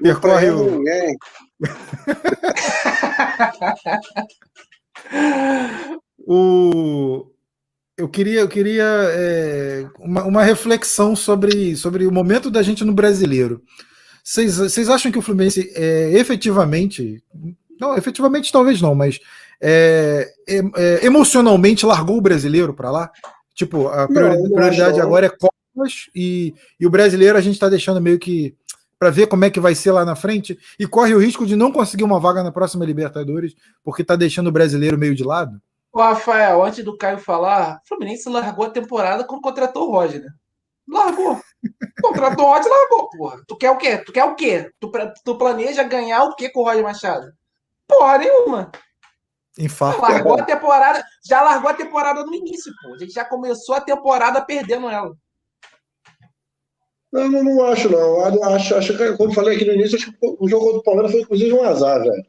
percorre 0.00 0.50
o. 0.50 0.80
o 6.26 7.26
eu 7.96 8.08
queria, 8.08 8.40
eu 8.40 8.48
queria 8.48 8.84
é, 8.84 9.88
uma, 9.98 10.22
uma, 10.22 10.44
reflexão 10.44 11.16
sobre, 11.16 11.74
sobre 11.74 12.06
o 12.06 12.12
momento 12.12 12.48
da 12.48 12.62
gente 12.62 12.84
no 12.84 12.92
brasileiro. 12.92 13.60
Vocês 14.22 14.88
acham 14.88 15.10
que 15.10 15.18
o 15.18 15.22
Fluminense 15.22 15.72
é, 15.74 16.12
efetivamente, 16.12 17.20
não, 17.80 17.96
efetivamente 17.96 18.52
talvez 18.52 18.80
não, 18.80 18.94
mas 18.94 19.18
é, 19.60 20.32
é, 20.48 20.58
é, 20.76 21.06
emocionalmente 21.06 21.84
largou 21.84 22.18
o 22.18 22.20
brasileiro 22.20 22.74
para 22.74 22.90
lá? 22.90 23.10
Tipo, 23.54 23.88
a 23.88 24.06
priori 24.06 24.36
não, 24.36 24.50
prioridade 24.50 25.00
agora 25.00 25.26
é 25.26 25.30
Copas 25.30 26.08
e, 26.14 26.54
e 26.78 26.86
o 26.86 26.90
brasileiro 26.90 27.36
a 27.36 27.40
gente 27.40 27.54
está 27.54 27.68
deixando 27.68 28.00
meio 28.00 28.18
que 28.18 28.54
para 28.98 29.10
ver 29.10 29.28
como 29.28 29.44
é 29.44 29.50
que 29.50 29.60
vai 29.60 29.74
ser 29.74 29.92
lá 29.92 30.04
na 30.04 30.16
frente 30.16 30.58
e 30.78 30.86
corre 30.86 31.14
o 31.14 31.18
risco 31.18 31.46
de 31.46 31.54
não 31.54 31.70
conseguir 31.70 32.04
uma 32.04 32.18
vaga 32.18 32.42
na 32.42 32.50
próxima 32.50 32.84
Libertadores 32.84 33.54
porque 33.82 34.02
está 34.02 34.16
deixando 34.16 34.48
o 34.48 34.52
brasileiro 34.52 34.98
meio 34.98 35.14
de 35.14 35.24
lado? 35.24 35.60
Ô, 35.92 36.00
Rafael, 36.00 36.62
antes 36.62 36.84
do 36.84 36.96
Caio 36.96 37.18
falar, 37.18 37.80
o 37.84 37.88
Fluminense 37.88 38.28
largou 38.28 38.66
a 38.66 38.70
temporada 38.70 39.24
quando 39.24 39.40
contratou 39.40 39.88
o 39.88 39.92
Roger. 39.92 40.20
Né? 40.20 40.30
Largou. 40.88 41.40
Contratou 42.00 42.46
o 42.46 42.52
Roger, 42.52 42.70
largou, 42.70 43.10
porra. 43.10 43.42
Tu 43.46 43.56
quer 43.56 43.70
o 43.70 43.76
quê? 43.76 43.98
Tu 43.98 44.12
quer 44.12 44.24
o 44.24 44.34
quê? 44.34 44.70
Tu, 44.78 44.90
tu 45.24 45.36
planeja 45.36 45.82
ganhar 45.82 46.24
o 46.24 46.34
quê 46.34 46.48
com 46.48 46.60
o 46.60 46.64
Roger 46.64 46.82
Machado? 46.82 47.32
Porra 47.86 48.18
nenhuma. 48.18 48.70
Infarto. 49.58 50.00
Largou 50.00 50.34
a 50.34 50.42
temporada, 50.42 51.04
já 51.28 51.42
largou 51.42 51.68
a 51.70 51.74
temporada 51.74 52.24
no 52.24 52.34
início, 52.34 52.72
pô. 52.80 52.94
A 52.94 52.98
gente 52.98 53.12
já 53.12 53.24
começou 53.24 53.74
a 53.74 53.80
temporada 53.80 54.40
perdendo 54.40 54.88
ela. 54.88 55.12
Não, 57.12 57.28
não, 57.28 57.42
não 57.42 57.64
acho, 57.66 57.88
não. 57.90 58.20
Acho, 58.54 58.76
acho 58.76 58.96
que, 58.96 59.16
como 59.16 59.32
falei 59.32 59.56
aqui 59.56 59.64
no 59.64 59.72
início, 59.72 59.96
acho 59.96 60.12
que 60.12 60.18
o 60.22 60.48
jogo 60.48 60.72
do 60.74 60.82
Palmeiras 60.82 61.10
foi 61.10 61.22
inclusive 61.22 61.52
um 61.52 61.62
azar, 61.62 62.00
velho. 62.00 62.24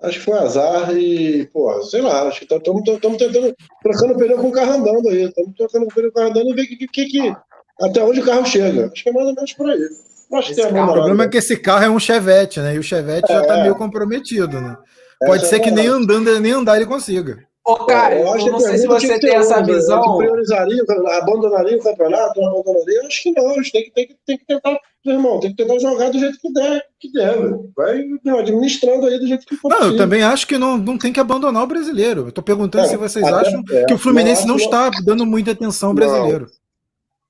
Acho 0.00 0.18
que 0.18 0.24
foi 0.24 0.34
um 0.34 0.38
azar 0.38 0.96
e, 0.96 1.46
pô, 1.52 1.82
sei 1.82 2.00
lá, 2.00 2.22
acho 2.22 2.40
que 2.40 2.54
estamos 2.54 2.82
tentando, 2.82 3.54
trocando 3.82 4.16
pneu 4.16 4.38
com 4.38 4.48
o 4.48 4.52
carro 4.52 4.72
andando 4.72 5.08
aí. 5.08 5.24
Estamos 5.24 5.54
trocando 5.56 5.86
pneu 5.88 6.10
com 6.12 6.18
o 6.18 6.22
carro 6.22 6.30
andando 6.30 6.50
e 6.50 6.54
ver 6.54 6.66
que, 6.66 6.86
que, 6.86 7.06
que, 7.06 7.36
até 7.80 8.02
onde 8.02 8.20
o 8.20 8.24
carro 8.24 8.46
chega. 8.46 8.90
Acho 8.92 9.02
que 9.02 9.08
é 9.08 9.12
mais 9.12 9.26
ou 9.26 9.34
menos 9.34 9.52
por 9.52 9.68
aí. 9.68 9.88
Acho 10.32 10.54
que 10.54 10.60
é 10.60 10.72
carro, 10.72 10.90
o 10.90 10.94
problema 10.94 11.24
é 11.24 11.28
que 11.28 11.38
esse 11.38 11.56
carro 11.56 11.84
é 11.84 11.90
um 11.90 11.98
Chevette, 11.98 12.60
né? 12.60 12.74
E 12.74 12.78
o 12.78 12.82
Chevette 12.82 13.30
é, 13.30 13.34
já 13.34 13.46
tá 13.46 13.62
meio 13.62 13.74
comprometido, 13.74 14.60
né? 14.60 14.76
Pode 15.20 15.46
ser 15.46 15.60
que 15.60 15.70
nem 15.70 15.86
andando, 15.86 16.38
nem 16.40 16.52
andar 16.52 16.76
ele 16.76 16.86
consiga. 16.86 17.46
Ô, 17.68 17.84
cara, 17.84 18.18
eu, 18.18 18.26
eu 18.26 18.52
não 18.52 18.60
sei 18.60 18.78
se 18.78 18.86
você 18.86 19.20
tem 19.20 19.34
essa 19.34 19.62
visão. 19.62 20.16
Priorizaria, 20.16 20.82
abandonaria 21.20 21.76
o 21.76 21.82
campeonato, 21.82 22.40
não 22.40 22.60
abandonaria? 22.60 23.06
Acho 23.06 23.22
que 23.24 23.32
não, 23.32 23.50
a 23.50 23.54
gente 23.56 23.72
tem 23.72 23.84
que, 23.84 23.90
tem 23.90 24.06
que, 24.06 24.16
tem 24.24 24.38
que 24.38 24.46
tentar, 24.46 24.80
irmão, 25.04 25.38
tem 25.38 25.50
que 25.50 25.56
tentar 25.56 25.78
jogar 25.78 26.10
do 26.10 26.18
jeito 26.18 26.38
que 26.40 26.50
der, 26.50 26.82
que 26.98 27.12
der, 27.12 27.36
Vai 27.76 28.06
administrando 28.38 29.06
aí 29.06 29.18
do 29.18 29.26
jeito 29.26 29.44
que 29.44 29.54
for. 29.54 29.68
Não, 29.68 29.76
possível. 29.76 29.96
eu 29.96 29.98
também 29.98 30.22
acho 30.22 30.46
que 30.46 30.56
não, 30.56 30.78
não 30.78 30.96
tem 30.96 31.12
que 31.12 31.20
abandonar 31.20 31.62
o 31.62 31.66
brasileiro. 31.66 32.28
Eu 32.28 32.32
tô 32.32 32.42
perguntando 32.42 32.86
é, 32.86 32.88
se 32.88 32.96
vocês 32.96 33.26
acham 33.26 33.62
é, 33.70 33.84
que 33.84 33.92
o 33.92 33.98
Fluminense 33.98 34.46
não, 34.46 34.56
não 34.56 34.56
está 34.56 34.90
dando 35.04 35.26
muita 35.26 35.50
atenção 35.50 35.90
ao 35.90 35.94
brasileiro. 35.94 36.46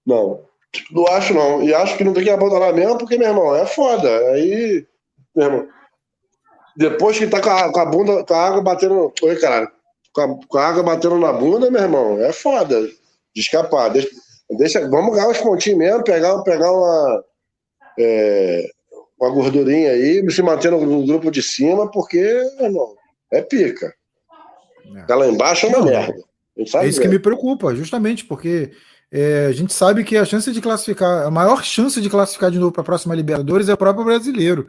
Não, 0.07 0.17
não, 0.17 0.41
não 0.93 1.07
acho 1.15 1.35
não. 1.35 1.65
E 1.65 1.75
acho 1.75 1.97
que 1.97 2.05
não 2.05 2.13
tem 2.13 2.23
que 2.23 2.31
abandonar 2.31 2.73
mesmo, 2.73 2.97
porque, 2.97 3.19
meu 3.19 3.29
irmão, 3.29 3.57
é 3.57 3.67
foda. 3.67 4.09
Aí, 4.31 4.87
meu 5.35 5.47
irmão 5.47 5.78
depois 6.79 7.19
que 7.19 7.27
tá 7.27 7.41
com 7.41 7.51
a, 7.51 7.73
com 7.73 7.81
a 7.81 7.85
bunda, 7.85 8.25
com 8.25 8.35
a 8.35 8.47
água 8.47 8.63
batendo. 8.63 9.13
Oi, 9.21 9.37
caralho. 9.37 9.69
Com 10.13 10.21
a, 10.21 10.47
com 10.47 10.59
a, 10.59 10.67
água 10.69 10.83
batendo 10.85 11.19
na 11.19 11.33
bunda, 11.33 11.69
meu 11.73 11.83
irmão, 11.83 12.23
é 12.23 12.33
foda 12.33 12.81
de 13.35 13.41
escapar. 13.41 13.89
Deixa, 13.91 14.09
deixa, 14.57 14.89
vamos 14.89 15.13
ganhar 15.13 15.29
os 15.29 15.39
pontinhos 15.39 15.79
mesmo, 15.79 16.05
pegar, 16.05 16.41
pegar 16.43 16.71
uma. 16.71 17.25
É, 17.99 18.71
uma 19.21 19.31
gordurinha 19.31 19.91
aí, 19.91 20.31
se 20.31 20.41
manter 20.41 20.71
no, 20.71 20.81
no, 20.87 21.05
grupo 21.05 21.29
de 21.33 21.43
cima, 21.43 21.91
porque, 21.91 22.23
meu 22.57 22.67
irmão, 22.67 22.95
é 23.33 23.43
pica. 23.43 23.93
É. 24.97 25.03
Tá 25.03 25.17
lá 25.17 25.27
embaixo 25.27 25.67
é 25.67 25.71
uma 25.71 25.79
Não, 25.79 25.87
merda. 25.87 26.15
É 26.77 26.87
isso 26.87 27.01
que 27.01 27.09
me 27.09 27.19
preocupa, 27.19 27.75
justamente, 27.75 28.25
porque 28.25 28.71
é, 29.11 29.47
a 29.47 29.53
gente 29.53 29.73
sabe 29.73 30.05
que 30.05 30.17
a 30.17 30.25
chance 30.25 30.53
de 30.53 30.61
classificar, 30.61 31.27
a 31.27 31.31
maior 31.33 31.65
chance 31.65 32.01
de 32.01 32.09
classificar 32.09 32.53
de 32.53 32.59
novo 32.61 32.71
para 32.71 32.83
a 32.83 32.85
próxima 32.85 33.17
Libertadores 33.17 33.69
é 33.69 33.75
o 33.75 33.77
próprio 33.77 34.05
brasileiro. 34.05 34.69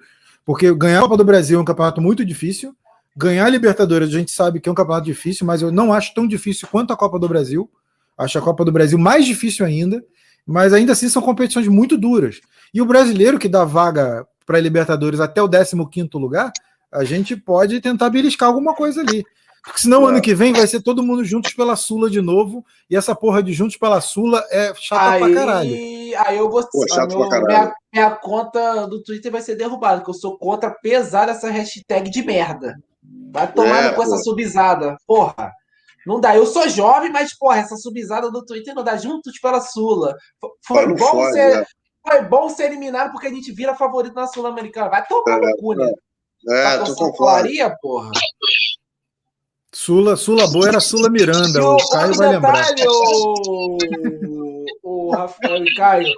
Porque 0.50 0.74
ganhar 0.74 0.98
a 0.98 1.02
Copa 1.04 1.16
do 1.16 1.24
Brasil 1.24 1.60
é 1.60 1.62
um 1.62 1.64
campeonato 1.64 2.02
muito 2.02 2.26
difícil. 2.26 2.76
Ganhar 3.16 3.46
a 3.46 3.50
Libertadores 3.50 4.10
a 4.10 4.12
gente 4.12 4.32
sabe 4.32 4.60
que 4.60 4.68
é 4.68 4.72
um 4.72 4.74
campeonato 4.74 5.06
difícil, 5.06 5.46
mas 5.46 5.62
eu 5.62 5.72
não 5.72 5.94
acho 5.94 6.12
tão 6.12 6.28
difícil 6.28 6.68
quanto 6.72 6.92
a 6.92 6.98
Copa 6.98 7.20
do 7.20 7.30
Brasil. 7.30 7.70
Acho 8.18 8.40
a 8.40 8.42
Copa 8.42 8.66
do 8.66 8.72
Brasil 8.72 8.98
mais 8.98 9.28
difícil 9.28 9.64
ainda. 9.64 10.04
Mas 10.48 10.74
ainda 10.74 10.94
assim 10.94 11.08
são 11.08 11.22
competições 11.22 11.68
muito 11.68 11.96
duras. 11.96 12.42
E 12.74 12.82
o 12.82 12.86
brasileiro 12.88 13.38
que 13.38 13.48
dá 13.48 13.64
vaga 13.64 14.26
para 14.44 14.58
a 14.58 14.60
Libertadores 14.60 15.20
até 15.20 15.40
o 15.40 15.48
15 15.48 16.10
lugar, 16.16 16.52
a 16.92 17.04
gente 17.04 17.36
pode 17.36 17.80
tentar 17.80 18.10
beliscar 18.10 18.50
alguma 18.50 18.74
coisa 18.74 19.02
ali. 19.02 19.24
Porque 19.64 19.82
senão 19.82 20.08
é. 20.08 20.14
ano 20.14 20.20
que 20.20 20.34
vem 20.34 20.52
vai 20.52 20.66
ser 20.66 20.82
todo 20.82 21.04
mundo 21.04 21.24
juntos 21.24 21.54
pela 21.54 21.76
Sula 21.76 22.10
de 22.10 22.22
novo. 22.22 22.66
E 22.90 22.96
essa 22.96 23.14
porra 23.14 23.44
de 23.44 23.54
juntos 23.54 23.78
pela 23.78 24.02
Sula 24.02 24.44
é 24.50 24.74
chata 24.74 25.12
aí, 25.12 25.20
pra 25.20 25.32
caralho. 25.32 25.72
Aí 26.26 26.38
eu 26.40 26.50
vou. 26.50 26.68
Pô, 26.72 26.88
chato 26.92 27.10
meu, 27.10 27.20
pra 27.20 27.40
caralho. 27.40 27.48
Minha, 27.48 27.76
minha, 27.92 28.12
conta 28.12 28.86
do 28.88 29.02
Twitter 29.02 29.32
vai 29.32 29.42
ser 29.42 29.56
derrubada, 29.56 29.98
porque 29.98 30.12
eu 30.12 30.16
sou 30.16 30.38
contra 30.38 30.70
pesar 30.72 31.28
essa 31.30 31.50
hashtag 31.50 32.10
de 32.10 32.24
merda. 32.24 32.76
Vai 33.32 33.52
tomar 33.52 33.84
é, 33.86 33.94
com 33.94 34.04
essa 34.04 34.18
subizada. 34.18 34.98
Porra. 35.08 35.52
Não 36.06 36.20
dá. 36.20 36.36
Eu 36.36 36.46
sou 36.46 36.68
jovem, 36.70 37.12
mas, 37.12 37.38
porra, 37.38 37.60
essa 37.60 37.76
subizada 37.76 38.32
do 38.32 38.46
Twitter 38.46 38.74
não 38.74 38.84
dá. 38.84 38.96
Juntos 38.98 39.40
pela 39.40 39.60
Sula. 39.60 40.16
Foi 40.66 40.88
bom 40.96 41.32
ser. 41.32 41.58
Né? 41.58 41.66
Foi 42.08 42.22
bom 42.24 42.50
ser 42.50 42.66
eliminado 42.66 43.12
porque 43.12 43.28
a 43.28 43.34
gente 43.34 43.52
vira 43.52 43.76
favorito 43.76 44.16
na 44.16 44.28
Sul-Americana. 44.28 44.90
Vai 44.90 45.06
tomar 45.06 45.38
é, 45.38 45.40
no 45.40 45.58
cu, 45.58 45.74
né? 45.74 45.92
É, 46.48 46.76
é 46.76 46.78
tô 46.84 46.96
concordo. 46.96 47.50
porra. 47.82 48.12
Sula, 49.72 50.16
Sula 50.16 50.48
boa 50.48 50.68
era 50.68 50.80
Sula 50.80 51.10
Miranda. 51.10 51.64
O, 51.64 51.76
o 51.76 51.90
Caio 51.90 52.14
vai 52.16 52.30
lembrar. 52.30 52.66
O, 52.88 53.78
o 54.84 55.12
Rafael 55.12 55.64
Caio. 55.76 56.14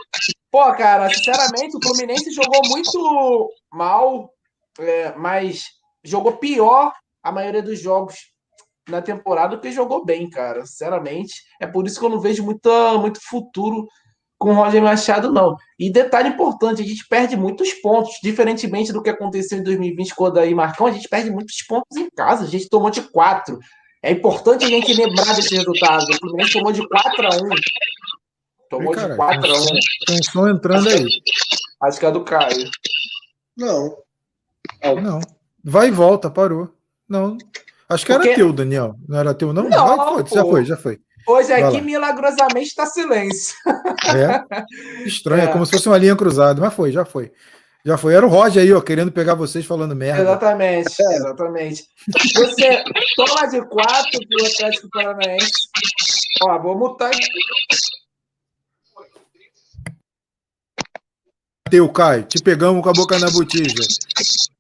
Pô, 0.51 0.73
cara, 0.73 1.09
sinceramente, 1.09 1.77
o 1.77 1.81
Fluminense 1.81 2.29
jogou 2.31 2.61
muito 2.67 3.49
mal, 3.71 4.29
é, 4.77 5.15
mas 5.15 5.63
jogou 6.03 6.33
pior 6.33 6.91
a 7.23 7.31
maioria 7.31 7.63
dos 7.63 7.79
jogos 7.79 8.15
na 8.89 9.01
temporada 9.01 9.55
do 9.55 9.61
que 9.61 9.71
jogou 9.71 10.03
bem, 10.03 10.29
cara. 10.29 10.65
Sinceramente, 10.65 11.35
é 11.61 11.65
por 11.65 11.87
isso 11.87 11.97
que 11.97 12.05
eu 12.05 12.09
não 12.09 12.19
vejo 12.19 12.43
muita, 12.43 12.97
muito 12.97 13.19
futuro 13.23 13.87
com 14.37 14.49
o 14.49 14.53
Roger 14.53 14.81
Machado, 14.81 15.31
não. 15.31 15.55
E 15.79 15.91
detalhe 15.91 16.29
importante, 16.29 16.81
a 16.81 16.85
gente 16.85 17.07
perde 17.07 17.37
muitos 17.37 17.71
pontos, 17.75 18.15
diferentemente 18.21 18.91
do 18.91 19.01
que 19.01 19.09
aconteceu 19.09 19.59
em 19.59 19.63
2020 19.63 20.15
com 20.15 20.23
o 20.25 20.29
Daí 20.31 20.53
Marcão, 20.53 20.87
a 20.87 20.91
gente 20.91 21.07
perde 21.07 21.31
muitos 21.31 21.61
pontos 21.65 21.95
em 21.95 22.09
casa, 22.09 22.43
a 22.43 22.47
gente 22.47 22.67
tomou 22.67 22.89
de 22.89 23.01
quatro. 23.01 23.59
É 24.03 24.11
importante 24.11 24.65
a 24.65 24.67
gente 24.67 24.93
lembrar 24.93 25.35
desse 25.35 25.55
resultado. 25.55 26.05
O 26.09 26.17
Fluminense 26.17 26.53
tomou 26.53 26.71
de 26.73 26.85
4 26.89 27.25
a 27.27 27.35
1 27.35 27.49
Tomou 28.71 28.95
Ei, 28.95 29.09
de 29.09 29.15
4 29.17 29.53
a 29.53 29.59
1 29.59 29.65
Tem 30.07 30.23
som 30.23 30.47
entrando 30.47 30.87
aí. 30.87 31.05
Acho 31.83 31.99
que 31.99 32.05
é 32.05 32.11
do 32.11 32.23
Caio. 32.23 32.71
Não. 33.57 33.97
Não. 35.03 35.19
Vai 35.61 35.89
e 35.89 35.91
volta, 35.91 36.29
parou. 36.29 36.73
Não. 37.07 37.37
Acho 37.89 38.05
que 38.05 38.13
Porque... 38.13 38.29
era 38.29 38.37
teu, 38.37 38.53
Daniel. 38.53 38.95
Não 39.05 39.19
era 39.19 39.33
teu, 39.33 39.51
não? 39.51 39.67
Não, 39.67 39.97
Vai, 39.97 40.07
foi. 40.07 40.25
já 40.37 40.41
foi, 40.41 40.65
já 40.65 40.77
foi. 40.77 40.99
Hoje 41.27 41.51
aqui, 41.51 41.77
lá. 41.77 41.81
milagrosamente, 41.81 42.69
está 42.69 42.85
silêncio. 42.85 43.53
É? 44.15 44.63
Estranho, 45.05 45.41
é. 45.41 45.45
é 45.45 45.47
como 45.51 45.65
se 45.65 45.73
fosse 45.73 45.89
uma 45.89 45.97
linha 45.97 46.15
cruzada, 46.15 46.61
mas 46.61 46.73
foi, 46.73 46.93
já 46.93 47.03
foi. 47.03 47.31
Já 47.85 47.97
foi. 47.97 48.13
Era 48.13 48.25
o 48.25 48.29
Roger 48.29 48.63
aí, 48.63 48.71
ó, 48.71 48.79
querendo 48.79 49.11
pegar 49.11 49.35
vocês 49.35 49.65
falando 49.65 49.95
merda. 49.95 50.21
Exatamente, 50.21 50.95
é. 51.01 51.15
exatamente. 51.15 51.83
Você 52.35 52.83
toma 53.17 53.47
de 53.47 53.61
quatro 53.67 54.19
pro 54.29 54.45
Atlético 54.45 54.89
Paranaense. 54.89 55.51
Ó, 56.43 56.59
vou 56.59 56.77
mutar. 56.77 57.11
Teu, 61.71 61.87
Caio, 61.87 62.25
te 62.25 62.43
pegamos 62.43 62.83
com 62.83 62.89
a 62.89 62.93
boca 62.93 63.17
na 63.17 63.31
botija. 63.31 63.73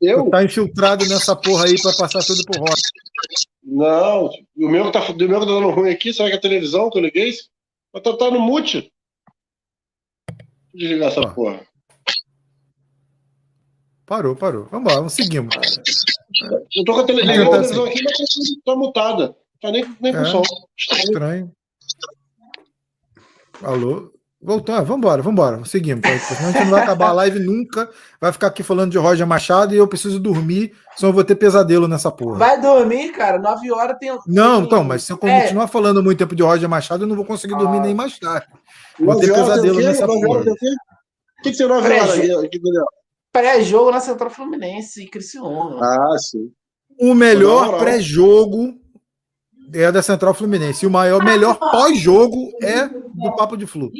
Eu? 0.01 0.23
Tu 0.23 0.29
tá 0.29 0.43
infiltrado 0.45 1.05
nessa 1.09 1.35
porra 1.35 1.65
aí 1.65 1.75
pra 1.81 1.91
passar 1.91 2.23
tudo 2.23 2.41
pro 2.45 2.61
Roger. 2.61 2.75
Não, 3.61 4.29
o 4.57 4.69
meu, 4.69 4.89
tá, 4.93 5.01
o 5.01 5.13
meu 5.13 5.39
tá 5.41 5.45
dando 5.45 5.69
ruim 5.71 5.91
aqui, 5.91 6.13
será 6.13 6.29
que 6.29 6.35
é 6.35 6.37
a 6.37 6.41
televisão 6.41 6.89
que 6.89 6.97
eu 6.97 7.03
liguei? 7.03 7.33
Mas 7.93 8.01
tá, 8.01 8.15
tá 8.15 8.31
no 8.31 8.39
mute. 8.39 8.93
Desligar 10.73 11.09
essa 11.09 11.27
porra. 11.33 11.59
Parou, 14.05 14.33
parou. 14.33 14.67
Vamos 14.71 14.89
lá, 14.89 14.99
vamos 14.99 15.13
seguimos. 15.13 15.53
Eu 16.73 16.85
tô 16.85 16.93
com 16.93 17.01
a 17.01 17.05
televisão, 17.05 17.53
assim. 17.53 17.89
aqui, 17.89 18.03
mas 18.03 18.63
tá 18.63 18.75
mutada. 18.75 19.35
Tá 19.59 19.69
nem, 19.69 19.83
nem 19.99 20.13
com 20.13 20.19
é, 20.19 20.25
som. 20.31 20.43
Estranho. 20.77 21.51
Alô? 23.61 24.13
Voltou, 24.43 24.73
ah, 24.73 24.81
vambora, 24.81 25.21
vambora, 25.21 25.63
seguimos. 25.65 26.01
Senão 26.23 26.49
a 26.49 26.51
gente 26.51 26.63
não 26.63 26.71
vai 26.71 26.81
acabar 26.81 27.09
a 27.09 27.13
live 27.13 27.37
nunca. 27.39 27.87
Vai 28.19 28.31
ficar 28.31 28.47
aqui 28.47 28.63
falando 28.63 28.91
de 28.91 28.97
Roger 28.97 29.27
Machado 29.27 29.75
e 29.75 29.77
eu 29.77 29.87
preciso 29.87 30.19
dormir, 30.19 30.73
senão 30.95 31.11
eu 31.11 31.13
vou 31.13 31.23
ter 31.23 31.35
pesadelo 31.35 31.87
nessa 31.87 32.11
porra. 32.11 32.39
Vai 32.39 32.59
dormir, 32.59 33.11
cara, 33.11 33.37
9 33.37 33.71
horas 33.71 33.97
tem. 33.99 34.17
Não, 34.25 34.63
então, 34.63 34.83
mas 34.83 35.03
se 35.03 35.13
eu 35.13 35.19
é. 35.21 35.41
continuar 35.41 35.67
falando 35.67 36.01
muito 36.01 36.17
tempo 36.17 36.35
de 36.35 36.41
Roger 36.41 36.67
Machado, 36.67 37.03
eu 37.03 37.07
não 37.07 37.15
vou 37.15 37.25
conseguir 37.25 37.55
dormir 37.55 37.77
ah. 37.77 37.81
nem 37.81 37.93
mais 37.93 38.17
tarde. 38.17 38.47
Vou 38.99 39.15
ter 39.19 39.31
pesadelo 39.31 39.79
nessa 39.79 40.07
porra. 40.07 40.41
O 40.41 41.43
que, 41.43 41.51
que 41.51 41.53
você 41.55 41.67
vai 41.67 41.79
aqui, 42.45 42.59
Daniel? 42.59 42.85
Pré-jogo 43.31 43.91
na 43.91 43.99
Central 43.99 44.29
Fluminense 44.31 45.03
e 45.03 45.07
Criciúma. 45.07 45.79
Ah, 45.81 46.17
sim. 46.17 46.51
O 46.99 47.13
melhor 47.13 47.77
pré-jogo 47.79 48.75
é 49.73 49.91
da 49.91 50.01
Central 50.01 50.33
Fluminense. 50.33 50.85
E 50.85 50.87
o 50.87 50.91
maior, 50.91 51.23
melhor 51.23 51.57
pós-jogo 51.71 52.51
é 52.61 52.87
do 52.87 53.35
Papo 53.35 53.55
de 53.55 53.65
Flu. 53.65 53.91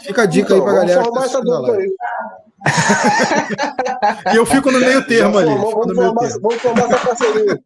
Fica 0.00 0.22
a 0.22 0.26
dica 0.26 0.54
então, 0.54 0.58
aí 0.58 0.62
pra 0.62 0.72
galera. 0.72 1.02
Que 1.02 1.10
tá 1.10 1.28
e 4.32 4.36
eu 4.36 4.46
fico 4.46 4.70
no 4.70 4.80
meio 4.80 5.06
termo 5.06 5.38
ali. 5.38 5.54
Vamos, 5.54 5.72
formar, 5.72 6.12
vamos 6.12 6.60
formar 6.60 6.84
essa 6.84 7.06
parceria. 7.06 7.60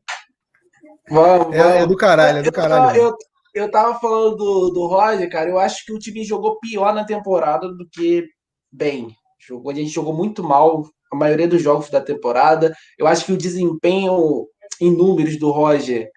Vamos, 1.08 1.54
é, 1.54 1.82
é, 1.82 1.86
do 1.86 1.96
caralho, 1.96 2.38
é 2.38 2.42
do 2.42 2.52
caralho. 2.52 2.96
Eu, 2.96 3.08
eu, 3.08 3.16
eu 3.54 3.70
tava 3.70 3.98
falando 3.98 4.36
do, 4.36 4.70
do 4.70 4.86
Roger, 4.86 5.30
cara. 5.30 5.50
Eu 5.50 5.58
acho 5.58 5.84
que 5.84 5.92
o 5.92 5.98
time 5.98 6.24
jogou 6.24 6.58
pior 6.58 6.94
na 6.94 7.04
temporada 7.04 7.68
do 7.68 7.86
que 7.90 8.26
bem. 8.72 9.14
Jogou, 9.38 9.70
a 9.70 9.74
gente 9.74 9.90
jogou 9.90 10.14
muito 10.14 10.42
mal 10.42 10.84
a 11.12 11.16
maioria 11.16 11.46
dos 11.46 11.62
jogos 11.62 11.90
da 11.90 12.00
temporada. 12.00 12.74
Eu 12.98 13.06
acho 13.06 13.24
que 13.24 13.32
o 13.32 13.38
desempenho 13.38 14.46
em 14.80 14.90
números 14.90 15.38
do 15.38 15.50
Roger 15.50 16.10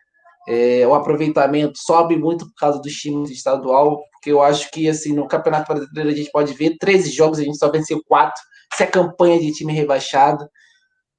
é, 0.50 0.88
o 0.88 0.96
aproveitamento 0.96 1.78
sobe 1.78 2.18
muito 2.18 2.48
por 2.48 2.56
causa 2.56 2.82
dos 2.82 2.94
times 2.94 3.30
estadual, 3.30 4.02
porque 4.14 4.32
eu 4.32 4.42
acho 4.42 4.72
que 4.72 4.90
assim 4.90 5.14
no 5.14 5.28
Campeonato 5.28 5.72
Brasileiro 5.72 6.10
a 6.10 6.16
gente 6.16 6.32
pode 6.32 6.54
ver 6.54 6.76
13 6.80 7.12
jogos, 7.12 7.38
a 7.38 7.44
gente 7.44 7.60
só 7.60 7.70
venceu 7.70 8.02
4. 8.08 8.34
Isso 8.74 8.82
é 8.82 8.88
campanha 8.88 9.40
de 9.40 9.52
time 9.52 9.72
rebaixado. 9.72 10.50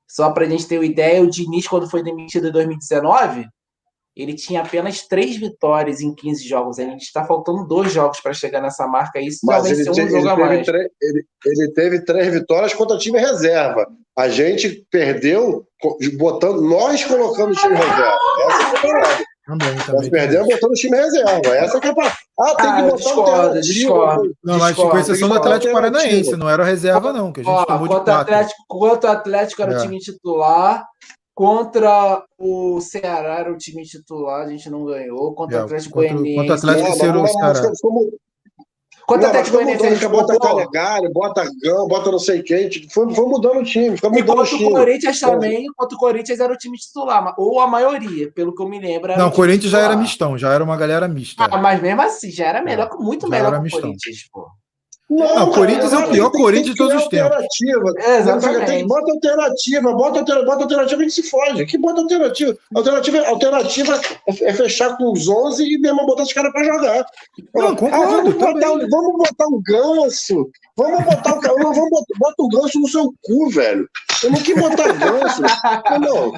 Só 0.09 0.33
para 0.33 0.45
a 0.45 0.49
gente 0.49 0.67
ter 0.67 0.79
uma 0.79 0.85
ideia, 0.85 1.23
o 1.23 1.31
Diniz, 1.31 1.69
quando 1.69 1.89
foi 1.89 2.03
demitido 2.03 2.49
em 2.49 2.53
2019, 2.53 3.47
ele 4.17 4.35
tinha 4.35 4.61
apenas 4.61 5.07
três 5.07 5.37
vitórias 5.37 6.01
em 6.01 6.15
15 6.15 6.47
jogos. 6.47 6.79
A 6.79 6.83
gente 6.83 7.03
está 7.03 7.25
faltando 7.25 7.67
dois 7.67 7.93
jogos 7.93 8.21
para 8.21 8.33
chegar 8.33 8.61
nessa 8.61 8.87
marca. 8.87 9.21
Isso 9.21 9.41
Mas 9.45 9.65
ele, 9.67 9.89
um 9.89 9.95
ele, 9.95 10.11
teve 10.11 10.65
três, 10.65 10.89
ele, 11.01 11.25
ele, 11.47 11.73
teve 11.73 12.05
três 12.05 12.33
vitórias 12.33 12.75
contra 12.75 12.97
o 12.97 12.99
time 12.99 13.19
reserva. 13.19 13.87
A 14.19 14.29
gente 14.29 14.87
perdeu 14.91 15.65
botando, 16.19 16.61
nós 16.61 17.05
colocando 17.05 17.53
o 17.53 17.57
time 17.57 17.75
reserva. 17.75 18.19
Essa 18.47 18.63
é 18.63 18.77
a 18.77 18.83
parada. 18.83 19.25
Também, 19.47 19.77
também. 19.79 19.95
Nós 19.95 20.09
perdemos 20.09 20.49
botando 20.49 20.71
o 20.71 20.75
time 20.75 20.97
reserva. 20.97 21.57
Essa 21.57 21.81
que 21.81 21.87
é 21.87 21.91
a 21.91 21.95
parada. 21.95 22.17
Ah, 22.41 22.55
tem 22.57 22.67
ah, 22.67 22.77
que 22.77 22.83
botar 22.83 22.97
discordo, 22.97 23.57
um 23.57 23.61
discordo, 23.61 24.37
Não, 24.43 24.59
mas 24.59 24.75
com 24.75 24.99
exceção 24.99 25.29
do 25.29 25.35
Atlético 25.35 25.75
Paranaense, 25.75 26.37
não 26.37 26.49
era 26.49 26.65
reserva, 26.65 27.13
não, 27.13 27.31
que 27.31 27.41
a 27.41 27.45
gente 27.45 27.53
Ó, 27.53 27.65
tomou 27.67 27.87
de 27.87 27.95
quatro. 27.95 28.13
Atlético, 28.13 28.65
quanto 28.67 29.05
o 29.05 29.11
Atlético 29.11 29.63
era 29.63 29.73
é. 29.75 29.77
o 29.77 29.83
time 29.83 29.99
titular, 29.99 30.87
Contra 31.41 32.23
o 32.39 32.83
Ceará 32.83 33.39
era 33.39 33.51
o 33.51 33.57
time 33.57 33.83
titular, 33.83 34.43
a 34.43 34.51
gente 34.51 34.69
não 34.69 34.85
ganhou. 34.85 35.33
Contra 35.33 35.57
é, 35.57 35.61
o 35.63 35.65
Atlético 35.65 35.95
Goianiense. 35.95 36.37
Contra 36.37 36.53
o 36.53 36.59
Atlético 36.59 36.89
é, 36.91 36.93
Ceará. 36.93 37.63
Contra 39.07 39.27
o 39.27 39.31
Atlético 39.31 39.57
Goianiense. 39.57 40.09
Bota 40.09 40.39
Calegari, 40.39 41.11
bota 41.11 41.51
Gão, 41.63 41.89
bota 41.89 42.11
não 42.11 42.19
sei 42.19 42.43
quem. 42.43 42.69
Foi, 42.91 43.15
foi 43.15 43.25
mudando 43.25 43.61
o 43.61 43.65
time. 43.65 43.97
Foi 43.97 44.11
mudando 44.11 44.23
e 44.23 44.37
contra 44.37 44.55
o, 44.55 44.71
Corinthians 44.71 45.19
também, 45.19 45.67
contra 45.75 45.97
o 45.97 45.99
Corinthians 45.99 46.41
era 46.41 46.53
o 46.53 46.59
time 46.59 46.77
titular, 46.77 47.35
ou 47.39 47.59
a 47.59 47.67
maioria, 47.67 48.31
pelo 48.33 48.55
que 48.55 48.63
eu 48.63 48.69
me 48.69 48.79
lembro. 48.79 49.17
Não, 49.17 49.29
o 49.29 49.33
Corinthians 49.33 49.73
já 49.73 49.81
era 49.81 49.97
mistão, 49.97 50.37
já 50.37 50.53
era 50.53 50.63
uma 50.63 50.77
galera 50.77 51.09
mista. 51.09 51.49
Ah, 51.51 51.57
mas 51.57 51.81
mesmo 51.81 52.03
assim, 52.03 52.31
já 52.31 52.49
era 52.49 52.61
melhor, 52.61 52.91
muito 52.99 53.23
já 53.23 53.31
melhor 53.31 53.63
que 53.63 53.69
o 53.69 53.81
Corinthians, 53.81 54.29
pô. 54.31 54.47
Não, 55.11 55.35
não 55.35 55.49
o 55.49 55.53
Corinthians 55.53 55.93
é 55.93 55.99
o 55.99 56.09
pior 56.09 56.31
Corinthians 56.31 56.71
de 56.71 56.77
todos 56.77 57.03
os 57.03 57.09
tempos. 57.09 57.37
É, 57.99 58.19
exatamente. 58.19 58.67
Tem, 58.67 58.87
bota 58.87 59.11
alternativa, 59.11 59.93
bota 59.93 60.21
alternativa, 60.21 60.47
bota 60.47 60.63
alternativa, 60.63 61.01
a 61.01 61.03
gente 61.03 61.15
se 61.15 61.23
foge. 61.25 61.67
Que 61.67 61.77
bota 61.77 62.01
alternativa? 62.01 62.57
Alternativa, 62.73 63.27
alternativa 63.27 64.01
é 64.43 64.55
fechar 64.55 64.97
com 64.97 65.11
os 65.11 65.29
11 65.29 65.65
e 65.65 65.79
mesmo 65.79 66.07
botar 66.07 66.23
os 66.23 66.33
caras 66.33 66.53
para 66.53 66.63
jogar. 66.63 67.05
Não, 67.53 67.75
concordo, 67.75 67.97
ah, 67.97 68.07
vamos, 68.07 68.35
botar, 68.35 68.53
vamos 68.53 69.17
botar 69.19 69.47
um 69.49 69.61
ganso. 69.61 70.49
Vamos 70.77 71.05
botar 71.05 71.37
o 71.37 71.41
vamos 71.41 71.91
botar, 71.91 72.19
bota 72.19 72.35
o 72.39 72.49
ganso 72.49 72.79
no 72.79 72.89
seu 72.89 73.13
cu, 73.23 73.51
velho. 73.51 73.89
Eu 74.23 74.31
não 74.31 74.39
quis 74.41 74.55
botar 74.55 74.93
ganso. 74.93 75.43
não. 76.01 76.33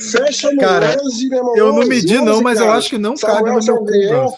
Fecha 0.00 0.50
no 0.50 0.58
cara, 0.58 0.96
11, 1.02 1.28
meu 1.28 1.38
irmão. 1.38 1.56
Eu 1.56 1.72
não 1.72 1.86
medi, 1.86 2.16
11, 2.16 2.24
não, 2.24 2.40
mas 2.40 2.58
cara. 2.58 2.70
eu 2.70 2.74
acho 2.74 2.90
que 2.90 2.98
não 2.98 3.16
Samuel 3.16 3.44
cabe 3.44 3.66
no 3.66 3.84
meu 3.84 4.30
cu. 4.30 4.36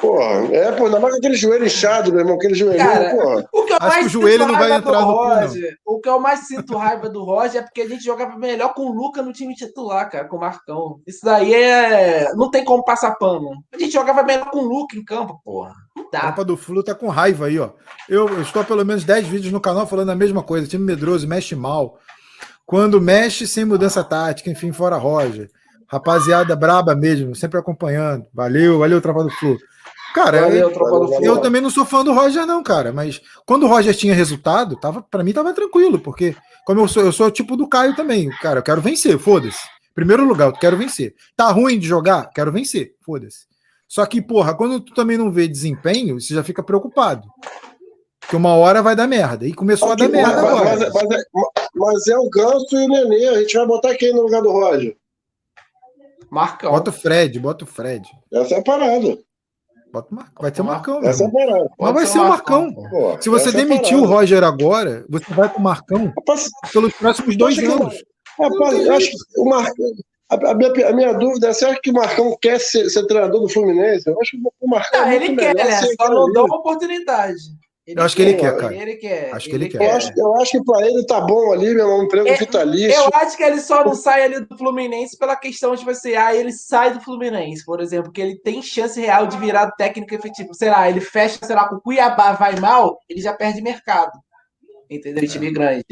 Porra, 0.00 0.54
é, 0.54 0.72
pô, 0.72 0.86
ainda 0.86 0.98
mais 0.98 1.14
aquele 1.14 1.36
joelho 1.36 1.66
inchado, 1.66 2.10
meu 2.10 2.20
irmão, 2.20 2.34
aquele 2.34 2.54
joelho. 2.54 2.78
porra. 3.16 3.48
O 3.52 3.64
que 3.64 3.72
eu 3.72 3.76
Acho 3.76 3.88
mais 3.88 4.00
que 4.00 4.06
o 4.06 4.08
joelho 4.08 4.46
não 4.46 4.58
vai 4.58 4.72
entrar 4.72 5.00
no 5.00 5.06
Roger, 5.06 5.78
O 5.86 6.00
que 6.00 6.08
eu 6.08 6.20
mais 6.20 6.40
sinto 6.40 6.76
raiva 6.76 7.08
do 7.08 7.24
Roger 7.24 7.62
é 7.62 7.64
porque 7.64 7.82
a 7.82 7.88
gente 7.88 8.04
jogava 8.04 8.36
melhor 8.36 8.74
com 8.74 8.86
o 8.86 8.92
Luca 8.92 9.22
no 9.22 9.32
time 9.32 9.54
titular, 9.54 10.10
cara, 10.10 10.28
com 10.28 10.36
o 10.36 10.40
Marcão. 10.40 11.00
Isso 11.06 11.24
daí 11.24 11.54
é. 11.54 12.32
Não 12.34 12.50
tem 12.50 12.64
como 12.64 12.84
passar 12.84 13.14
pano. 13.14 13.50
A 13.72 13.78
gente 13.78 13.92
jogava 13.92 14.22
melhor 14.22 14.50
com 14.50 14.58
o 14.58 14.68
Luca 14.68 14.96
em 14.96 15.04
campo, 15.04 15.40
porra. 15.44 15.74
Não 15.96 16.08
dá. 16.10 16.18
A 16.20 16.26
Copa 16.28 16.44
do 16.44 16.56
Flu 16.56 16.82
tá 16.82 16.94
com 16.94 17.08
raiva 17.08 17.46
aí, 17.46 17.58
ó. 17.58 17.70
Eu, 18.08 18.28
eu 18.28 18.42
estou 18.42 18.62
há 18.62 18.64
pelo 18.64 18.84
menos 18.84 19.04
10 19.04 19.28
vídeos 19.28 19.52
no 19.52 19.60
canal 19.60 19.86
falando 19.86 20.10
a 20.10 20.16
mesma 20.16 20.42
coisa. 20.42 20.66
time 20.66 20.84
medroso, 20.84 21.26
mexe 21.26 21.54
mal. 21.54 21.98
Quando 22.66 23.00
mexe 23.00 23.46
sem 23.46 23.64
mudança 23.64 24.02
tática, 24.02 24.50
enfim, 24.50 24.72
fora 24.72 24.96
Roger. 24.96 25.48
Rapaziada 25.88 26.56
braba 26.56 26.94
mesmo, 26.94 27.34
sempre 27.34 27.58
acompanhando. 27.58 28.26
Valeu, 28.32 28.78
valeu, 28.78 29.00
Tropa 29.00 29.24
do 29.24 29.30
Flu. 29.30 29.56
Cara, 30.14 30.42
valeu, 30.42 30.72
Tropa 30.72 31.00
do 31.00 31.08
Flu. 31.08 31.24
eu 31.24 31.38
também 31.38 31.60
não 31.60 31.70
sou 31.70 31.84
fã 31.84 32.04
do 32.04 32.12
Roger, 32.12 32.46
não, 32.46 32.62
cara. 32.62 32.92
Mas 32.92 33.20
quando 33.44 33.64
o 33.64 33.68
Roger 33.68 33.94
tinha 33.94 34.14
resultado, 34.14 34.76
tava, 34.76 35.02
pra 35.02 35.22
mim 35.22 35.32
tava 35.32 35.52
tranquilo, 35.52 35.98
porque 35.98 36.34
como 36.66 36.80
eu 36.80 36.88
sou, 36.88 37.02
eu 37.04 37.12
sou 37.12 37.26
o 37.26 37.30
tipo 37.30 37.56
do 37.56 37.68
Caio 37.68 37.94
também. 37.94 38.28
Cara, 38.40 38.58
eu 38.58 38.62
quero 38.62 38.80
vencer, 38.80 39.18
foda-se. 39.18 39.60
Primeiro 39.94 40.24
lugar, 40.24 40.48
eu 40.48 40.52
quero 40.52 40.76
vencer. 40.76 41.14
Tá 41.36 41.50
ruim 41.50 41.78
de 41.78 41.86
jogar? 41.86 42.30
Quero 42.34 42.50
vencer, 42.50 42.94
foda-se. 43.04 43.46
Só 43.88 44.04
que, 44.04 44.20
porra, 44.20 44.54
quando 44.54 44.80
tu 44.80 44.92
também 44.92 45.16
não 45.16 45.30
vê 45.30 45.46
desempenho, 45.46 46.20
você 46.20 46.34
já 46.34 46.42
fica 46.42 46.62
preocupado. 46.62 47.28
Porque 48.20 48.34
uma 48.34 48.54
hora 48.54 48.82
vai 48.82 48.96
dar 48.96 49.06
merda. 49.06 49.46
E 49.46 49.54
começou 49.54 49.92
a 49.92 49.94
dar 49.94 50.08
merda 50.08 50.42
mas, 50.42 50.50
agora. 50.50 50.64
Mas, 50.64 50.92
mas, 50.92 51.10
é, 51.10 51.22
mas, 51.74 52.06
é 52.08 52.18
o 52.18 52.28
Ganso 52.28 52.66
e 52.72 52.84
o 52.84 52.88
Nenê. 52.88 53.28
A 53.28 53.40
gente 53.40 53.56
vai 53.56 53.66
botar 53.66 53.94
quem 53.94 54.12
no 54.12 54.22
lugar 54.22 54.42
do 54.42 54.50
Roger? 54.50 54.96
Marcão. 56.30 56.72
Bota 56.72 56.90
o 56.90 56.92
Fred, 56.92 57.38
bota 57.38 57.64
o 57.64 57.66
Fred. 57.66 58.08
Essa 58.32 58.54
é 58.54 58.58
a 58.58 58.62
parada. 58.62 59.18
Bota 59.92 60.08
o 60.10 60.14
Marcão. 60.14 60.42
Vai 60.42 60.54
ser 60.54 60.60
o 60.60 60.64
Marcão. 60.64 61.04
Essa 61.04 61.24
é 61.24 61.26
a 61.26 61.30
parada. 61.30 61.70
Mas 61.78 61.94
vai 61.94 62.06
ser 62.06 62.18
o 62.18 62.28
Marcão. 62.28 62.74
Pô, 62.74 63.20
Se 63.20 63.28
você 63.28 63.48
é 63.48 63.52
demitir 63.52 63.96
o 63.96 64.04
Roger 64.04 64.44
agora, 64.44 65.04
você 65.08 65.32
vai 65.32 65.48
com 65.48 65.60
o 65.60 65.62
Marcão 65.62 66.12
Rapaz, 66.16 66.50
pelos 66.72 66.92
próximos 66.94 67.36
dois 67.36 67.58
anos. 67.58 68.04
Rapaz, 68.38 68.86
eu 68.86 68.92
acho 68.92 69.10
que 69.10 69.40
o 69.40 69.44
Marcão. 69.44 69.86
A, 70.28 70.54
minha, 70.54 70.88
a 70.88 70.92
minha 70.92 71.12
dúvida 71.14 71.48
é: 71.48 71.52
será 71.52 71.78
que 71.80 71.90
o 71.90 71.94
Marcão 71.94 72.36
quer 72.40 72.60
ser, 72.60 72.90
ser 72.90 73.06
treinador 73.06 73.40
do 73.40 73.48
Fluminense? 73.48 74.10
Eu 74.10 74.20
acho 74.20 74.32
que 74.32 74.42
o 74.60 74.68
Marcão. 74.68 75.00
Não, 75.00 75.08
é 75.08 75.16
ele 75.16 75.36
quer, 75.36 75.54
né? 75.54 75.80
Só 76.00 76.10
não 76.10 76.32
dá 76.32 76.44
uma 76.44 76.56
oportunidade. 76.56 77.40
Ele 77.86 78.00
eu 78.00 78.04
acho 78.04 78.16
que 78.16 78.22
ele 78.22 78.34
quer, 78.34 78.56
cara. 78.56 78.74
Ele 78.74 78.96
quer. 78.96 79.32
Acho 79.32 79.48
que 79.48 79.54
ele, 79.54 79.66
ele 79.66 79.70
quer. 79.70 79.78
quer. 79.78 79.90
Eu 79.90 79.96
acho, 79.96 80.12
eu 80.16 80.34
acho 80.40 80.50
que 80.50 80.64
para 80.64 80.86
ele 80.88 81.06
tá 81.06 81.20
bom 81.20 81.52
ali, 81.52 81.66
meu 81.66 81.84
irmão, 81.84 82.00
um 82.00 82.02
emprego 82.02 82.26
é, 82.26 82.34
vitalício. 82.34 83.00
Eu 83.00 83.08
acho 83.14 83.36
que 83.36 83.42
ele 83.44 83.60
só 83.60 83.84
não 83.84 83.94
sai 83.94 84.24
ali 84.24 84.40
do 84.44 84.58
Fluminense 84.58 85.16
pela 85.16 85.36
questão 85.36 85.72
de 85.76 85.84
você, 85.84 86.16
ah, 86.16 86.34
ele 86.34 86.52
sai 86.52 86.92
do 86.92 87.00
Fluminense, 87.00 87.64
por 87.64 87.80
exemplo, 87.80 88.10
que 88.10 88.20
ele 88.20 88.40
tem 88.40 88.60
chance 88.60 89.00
real 89.00 89.28
de 89.28 89.38
virar 89.38 89.70
técnico 89.72 90.12
efetivo. 90.12 90.52
Sei 90.52 90.68
lá, 90.68 90.90
ele 90.90 91.00
fecha, 91.00 91.38
sei 91.40 91.54
lá, 91.54 91.68
com 91.68 91.76
o 91.76 91.80
Cuiabá 91.80 92.32
vai 92.32 92.58
mal, 92.58 92.98
ele 93.08 93.20
já 93.20 93.32
perde 93.32 93.62
mercado. 93.62 94.12
Entendeu? 94.90 95.22
É. 95.22 95.26
Time 95.28 95.52
grande. 95.52 95.84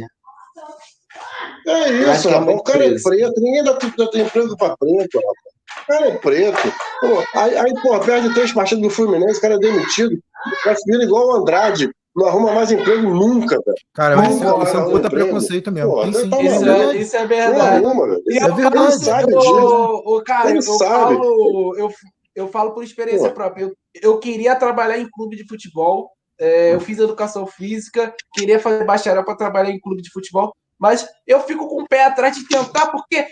É 1.66 1.88
isso, 1.90 2.28
é 2.28 2.36
o 2.36 2.62
cara 2.62 2.86
é 2.86 3.00
preto, 3.00 3.40
ninguém 3.40 3.62
dá, 3.62 3.72
dá 3.72 4.20
emprego 4.20 4.56
para 4.56 4.76
preto, 4.76 5.16
rapaz. 5.18 5.53
O 5.82 5.86
cara 5.86 6.08
é 6.08 6.16
preto. 6.16 6.74
Pô, 7.00 7.38
aí, 7.38 7.56
aí, 7.56 7.74
pô, 7.82 7.98
perde 8.00 8.32
três 8.34 8.52
partidas 8.52 8.82
do 8.82 8.90
Fluminense, 8.90 9.38
o 9.38 9.40
cara 9.40 9.54
é 9.54 9.58
demitido. 9.58 10.18
Vai 10.64 10.76
subir 10.76 11.02
igual 11.02 11.26
o 11.26 11.36
Andrade. 11.36 11.90
Não 12.16 12.26
arruma 12.26 12.52
mais 12.52 12.70
emprego 12.70 13.10
nunca, 13.10 13.56
velho. 13.64 13.76
Cara, 13.92 14.16
mas 14.16 14.36
isso, 14.36 14.62
isso 14.62 14.76
é 14.76 14.80
um 14.80 14.90
puta 14.90 15.10
preconceito 15.10 15.72
mesmo. 15.72 15.90
Pô, 15.90 16.06
isso, 16.06 16.68
é, 16.70 16.96
isso, 16.96 17.16
é, 17.16 17.26
verdade. 17.26 17.84
Arruma, 17.84 18.20
isso 18.28 18.46
é 18.46 18.52
verdade. 18.52 19.04
Sabe 19.04 19.34
o, 19.34 20.16
o, 20.16 20.22
cara, 20.22 20.54
eu 20.54 20.62
sabe. 20.62 21.16
falo, 21.16 21.76
eu, 21.76 21.90
eu 22.36 22.48
falo 22.48 22.72
por 22.72 22.84
experiência 22.84 23.28
pô. 23.30 23.34
própria. 23.34 23.64
Eu, 23.64 23.72
eu 24.00 24.18
queria 24.18 24.54
trabalhar 24.54 24.96
em 24.98 25.10
clube 25.10 25.36
de 25.36 25.46
futebol. 25.46 26.08
É, 26.38 26.74
eu 26.74 26.80
fiz 26.80 26.98
educação 26.98 27.46
física, 27.46 28.14
queria 28.32 28.60
fazer 28.60 28.84
bacharel 28.84 29.24
para 29.24 29.36
trabalhar 29.36 29.70
em 29.70 29.80
clube 29.80 30.02
de 30.02 30.10
futebol, 30.10 30.52
mas 30.78 31.06
eu 31.26 31.40
fico 31.40 31.68
com 31.68 31.82
o 31.82 31.88
pé 31.88 32.06
atrás 32.06 32.36
de 32.36 32.46
tentar, 32.48 32.88
porque 32.88 33.24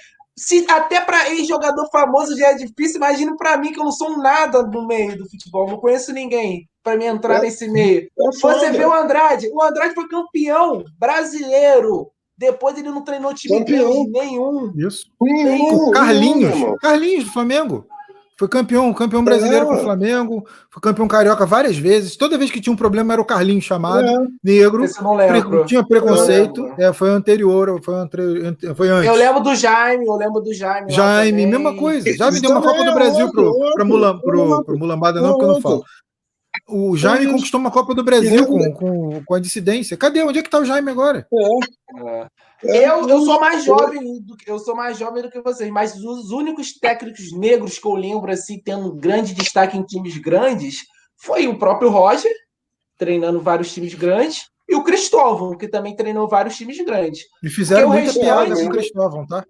se 0.42 0.66
até 0.68 1.00
para 1.00 1.30
ex-jogador 1.30 1.88
famoso 1.88 2.36
já 2.36 2.48
é 2.48 2.54
difícil, 2.54 2.96
imagina 2.96 3.36
para 3.36 3.56
mim 3.56 3.72
que 3.72 3.78
eu 3.78 3.84
não 3.84 3.92
sou 3.92 4.18
nada 4.18 4.60
no 4.64 4.84
meio 4.88 5.16
do 5.16 5.30
futebol, 5.30 5.68
não 5.68 5.76
conheço 5.76 6.12
ninguém 6.12 6.68
para 6.82 6.96
me 6.96 7.04
entrar 7.04 7.38
é, 7.38 7.42
nesse 7.42 7.68
meio. 7.68 8.08
É 8.18 8.38
Você 8.40 8.72
vê 8.72 8.84
o 8.84 8.92
Andrade, 8.92 9.48
o 9.52 9.62
Andrade 9.62 9.94
foi 9.94 10.08
campeão 10.08 10.82
brasileiro. 10.98 12.10
Depois 12.36 12.76
ele 12.76 12.90
não 12.90 13.04
treinou 13.04 13.32
time 13.32 13.60
campeão. 13.60 14.04
nenhum. 14.10 14.72
Isso. 14.76 15.06
Nenhum. 15.20 15.92
Carlinhos, 15.92 16.80
Carlinhos 16.80 17.24
do 17.24 17.30
Flamengo. 17.30 17.86
Foi 18.38 18.48
campeão, 18.48 18.92
campeão 18.94 19.22
brasileiro 19.22 19.66
é. 19.66 19.68
com 19.68 19.74
o 19.74 19.82
Flamengo, 19.82 20.46
foi 20.70 20.80
campeão 20.80 21.06
carioca 21.06 21.44
várias 21.44 21.76
vezes. 21.76 22.16
Toda 22.16 22.38
vez 22.38 22.50
que 22.50 22.60
tinha 22.60 22.72
um 22.72 22.76
problema 22.76 23.12
era 23.12 23.22
o 23.22 23.24
Carlinhos 23.24 23.64
chamado, 23.64 24.08
é. 24.08 24.26
negro. 24.42 24.84
Pre 24.84 25.64
tinha 25.66 25.84
preconceito. 25.84 26.72
É, 26.78 26.92
foi 26.92 27.10
anterior, 27.10 27.80
foi, 27.82 27.94
anterior, 27.94 28.56
foi 28.74 28.88
antes. 28.88 29.08
Eu 29.08 29.14
lembro 29.14 29.42
do 29.42 29.54
Jaime, 29.54 30.06
eu 30.06 30.16
lembro 30.16 30.40
do 30.40 30.52
Jaime. 30.52 30.92
Jaime, 30.92 31.46
mesma 31.46 31.76
coisa. 31.76 32.10
Jaime 32.16 32.40
deu 32.40 32.50
uma 32.50 32.62
Copa 32.62 32.82
do 32.82 32.90
é 32.90 32.94
Brasil 32.94 33.30
pro, 33.30 33.72
pro, 33.74 33.86
Mulam, 33.86 34.18
pro, 34.18 34.64
pro 34.64 34.78
Mulambada, 34.78 35.20
não, 35.20 35.32
porque 35.32 35.44
eu 35.44 35.48
não 35.48 35.60
falo. 35.60 35.84
O 36.68 36.96
Jaime 36.96 37.30
conquistou 37.30 37.60
uma 37.60 37.70
Copa 37.70 37.94
do 37.94 38.04
Brasil 38.04 38.46
com, 38.46 38.72
com, 38.72 39.24
com 39.24 39.34
a 39.34 39.40
dissidência. 39.40 39.96
Cadê? 39.96 40.22
Onde 40.22 40.38
é 40.38 40.42
que 40.42 40.50
tá 40.50 40.58
o 40.58 40.64
Jaime 40.64 40.90
agora? 40.90 41.26
É. 41.32 42.26
Eu, 42.62 43.08
eu 43.08 43.20
sou 43.22 43.40
mais 43.40 43.64
jovem 43.64 44.20
do 44.22 44.36
que 44.36 44.50
eu 44.50 44.58
sou 44.58 44.74
mais 44.74 44.98
jovem 44.98 45.22
do 45.22 45.30
que 45.30 45.40
vocês, 45.40 45.70
mas 45.70 45.96
os 45.96 46.30
únicos 46.30 46.72
técnicos 46.78 47.32
negros 47.32 47.78
que 47.78 47.86
eu 47.86 47.94
lembro 47.94 48.30
assim 48.30 48.60
tendo 48.60 48.94
grande 48.94 49.34
destaque 49.34 49.76
em 49.76 49.82
times 49.82 50.16
grandes 50.18 50.84
foi 51.16 51.48
o 51.48 51.58
próprio 51.58 51.90
Roger 51.90 52.32
treinando 52.96 53.40
vários 53.40 53.72
times 53.72 53.94
grandes 53.94 54.46
e 54.68 54.76
o 54.76 54.84
Cristóvão 54.84 55.56
que 55.56 55.66
também 55.66 55.96
treinou 55.96 56.28
vários 56.28 56.56
times 56.56 56.78
grandes. 56.84 57.24
E 57.42 57.48
fizeram 57.48 57.88
muita 57.88 58.04
restante... 58.04 58.24
piada 58.24 58.54
com 58.54 58.64
o 58.64 58.70
Cristóvão, 58.70 59.26
tá? 59.26 59.44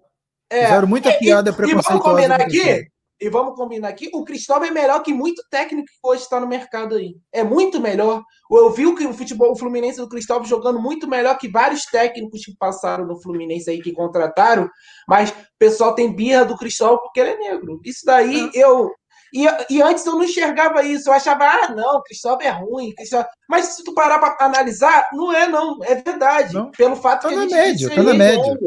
É, 0.49 0.65
fizeram 0.65 0.87
muita 0.87 1.13
piada 1.13 1.49
e, 1.51 1.53
preconceituosa. 1.53 1.89
E 1.89 1.99
vamos 1.99 2.03
combinar 2.03 2.41
aqui 2.41 2.92
e 3.23 3.29
vamos 3.29 3.55
combinar 3.55 3.87
aqui, 3.87 4.09
o 4.13 4.25
Cristóvão 4.25 4.67
é 4.67 4.71
melhor 4.71 5.01
que 5.01 5.13
muito 5.13 5.41
técnico 5.49 5.87
que 5.87 6.07
hoje 6.07 6.23
está 6.23 6.41
no 6.41 6.47
mercado 6.47 6.95
aí. 6.95 7.15
É 7.31 7.41
muito 7.41 7.79
melhor. 7.79 8.21
Eu 8.51 8.69
vi 8.71 8.85
o, 8.85 8.93
o 8.93 9.13
futebol 9.13 9.53
o 9.53 9.55
Fluminense 9.55 9.97
do 9.97 10.09
Cristóvão 10.09 10.43
jogando 10.43 10.77
muito 10.77 11.07
melhor 11.07 11.37
que 11.37 11.47
vários 11.47 11.85
técnicos 11.85 12.43
que 12.43 12.53
passaram 12.57 13.07
no 13.07 13.21
Fluminense 13.21 13.69
aí, 13.69 13.81
que 13.81 13.93
contrataram, 13.93 14.69
mas 15.07 15.29
o 15.29 15.35
pessoal 15.57 15.95
tem 15.95 16.13
birra 16.13 16.43
do 16.43 16.57
Cristóvão 16.57 16.97
porque 16.97 17.21
ele 17.21 17.29
é 17.29 17.37
negro. 17.37 17.79
Isso 17.85 18.01
daí 18.05 18.51
é. 18.53 18.61
eu. 18.61 18.91
E, 19.33 19.45
e, 19.69 19.81
antes 19.81 20.05
eu 20.05 20.13
não 20.13 20.23
enxergava 20.25 20.83
isso, 20.83 21.09
eu 21.09 21.13
achava, 21.13 21.45
ah, 21.45 21.73
não, 21.73 22.03
Cristóvão 22.03 22.45
é 22.45 22.49
ruim. 22.49 22.93
Cristóvão... 22.93 23.25
Mas 23.49 23.67
se 23.67 23.85
tu 23.85 23.93
parar 23.93 24.19
para 24.19 24.45
analisar, 24.45 25.07
não 25.13 25.31
é, 25.31 25.47
não, 25.47 25.79
é 25.81 25.95
verdade. 25.95 26.53
Não. 26.53 26.71
Pelo 26.71 26.97
fato 26.97 27.21
tá 27.21 27.29
que 27.29 27.35
na 27.35 27.45
média, 27.45 27.89
tá 27.89 28.03
na 28.03 28.13
média. 28.13 28.57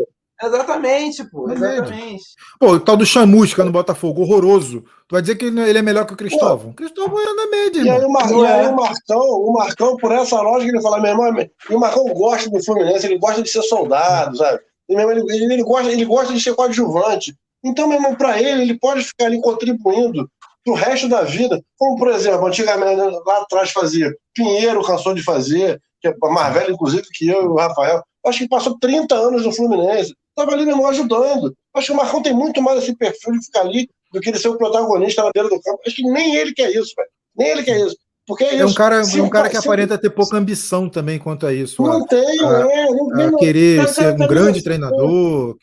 Exatamente, 0.42 1.24
pô. 1.30 1.50
Exatamente. 1.50 2.24
Pô, 2.60 2.72
o 2.72 2.80
tal 2.80 2.96
do 2.96 3.06
Chamusca 3.06 3.64
no 3.64 3.72
Botafogo, 3.72 4.22
horroroso. 4.22 4.82
Tu 5.08 5.12
vai 5.12 5.22
dizer 5.22 5.36
que 5.36 5.46
ele 5.46 5.78
é 5.78 5.82
melhor 5.82 6.04
que 6.04 6.12
o 6.12 6.16
Cristóvão? 6.16 6.70
O 6.70 6.74
Cristóvão 6.74 7.20
era 7.20 7.34
na 7.34 7.46
média, 7.46 7.82
e 7.82 7.90
aí, 7.90 8.04
o, 8.04 8.10
Mar... 8.10 8.30
e 8.30 8.46
aí 8.46 8.66
o 8.66 8.76
Marcão, 8.76 9.20
o 9.20 9.52
Marcão, 9.52 9.96
por 9.96 10.12
essa 10.12 10.40
lógica, 10.40 10.70
ele 10.70 10.82
fala, 10.82 11.00
meu 11.00 11.12
irmão, 11.12 11.46
o 11.70 11.78
Marcão 11.78 12.04
gosta 12.12 12.50
do 12.50 12.62
Fluminense, 12.62 13.06
ele 13.06 13.18
gosta 13.18 13.42
de 13.42 13.48
ser 13.48 13.62
soldado, 13.62 14.36
sabe? 14.36 14.60
Ele, 14.88 15.02
ele, 15.02 15.54
ele, 15.54 15.62
gosta, 15.62 15.90
ele 15.90 16.04
gosta 16.04 16.32
de 16.34 16.40
ser 16.40 16.54
coadjuvante. 16.54 17.34
Então, 17.64 17.88
meu 17.88 17.96
irmão, 17.96 18.14
para 18.14 18.40
ele, 18.40 18.62
ele 18.62 18.78
pode 18.78 19.02
ficar 19.02 19.26
ali 19.26 19.40
contribuindo 19.40 20.28
pro 20.64 20.74
resto 20.74 21.08
da 21.08 21.22
vida. 21.22 21.62
Como, 21.78 21.96
por 21.96 22.08
exemplo, 22.08 22.46
antigamente, 22.46 23.00
lá 23.00 23.38
atrás 23.40 23.70
fazia. 23.70 24.14
Pinheiro 24.34 24.84
cansou 24.84 25.14
de 25.14 25.22
fazer, 25.22 25.80
que 26.00 26.08
é 26.08 26.14
mais 26.30 26.52
velho, 26.52 26.74
inclusive, 26.74 27.04
que 27.12 27.28
eu 27.28 27.42
e 27.42 27.46
o 27.46 27.54
Rafael. 27.54 28.02
Acho 28.26 28.40
que 28.40 28.48
passou 28.48 28.76
30 28.78 29.14
anos 29.14 29.44
no 29.44 29.52
Fluminense 29.52 30.14
estava 30.36 30.52
ali 30.52 30.66
mesmo 30.66 30.86
ajudando. 30.86 31.56
Acho 31.74 31.86
que 31.86 31.92
o 31.92 31.96
Marcão 31.96 32.22
tem 32.22 32.34
muito 32.34 32.60
mais 32.60 32.82
esse 32.82 32.94
perfil 32.94 33.32
de 33.32 33.46
ficar 33.46 33.62
ali 33.62 33.88
do 34.12 34.20
que 34.20 34.28
ele 34.28 34.38
ser 34.38 34.48
o 34.48 34.58
protagonista 34.58 35.24
na 35.24 35.32
beira 35.32 35.48
do 35.48 35.60
campo. 35.60 35.80
Acho 35.86 35.96
que 35.96 36.02
nem 36.02 36.36
ele 36.36 36.52
quer 36.52 36.70
isso, 36.70 36.92
velho. 36.94 37.08
Nem 37.36 37.48
ele 37.48 37.62
quer 37.62 37.78
isso. 37.78 37.96
Porque 38.26 38.44
é, 38.44 38.66
um 38.66 38.74
cara, 38.74 38.96
é 38.96 39.22
um 39.22 39.30
cara 39.30 39.48
que 39.48 39.56
aparenta 39.56 39.96
ter 39.96 40.10
pouca 40.10 40.36
ambição 40.36 40.88
também 40.88 41.16
quanto 41.16 41.46
a 41.46 41.52
isso. 41.52 41.80
Não 41.80 42.02
a, 42.02 42.06
tem, 42.06 42.44
a, 42.44 42.68
é, 42.72 42.86
não, 42.86 43.36
a 43.36 43.38
querer 43.38 43.88
ser 43.88 44.14
um 44.14 44.26
grande 44.26 44.64
treinador. 44.64 45.56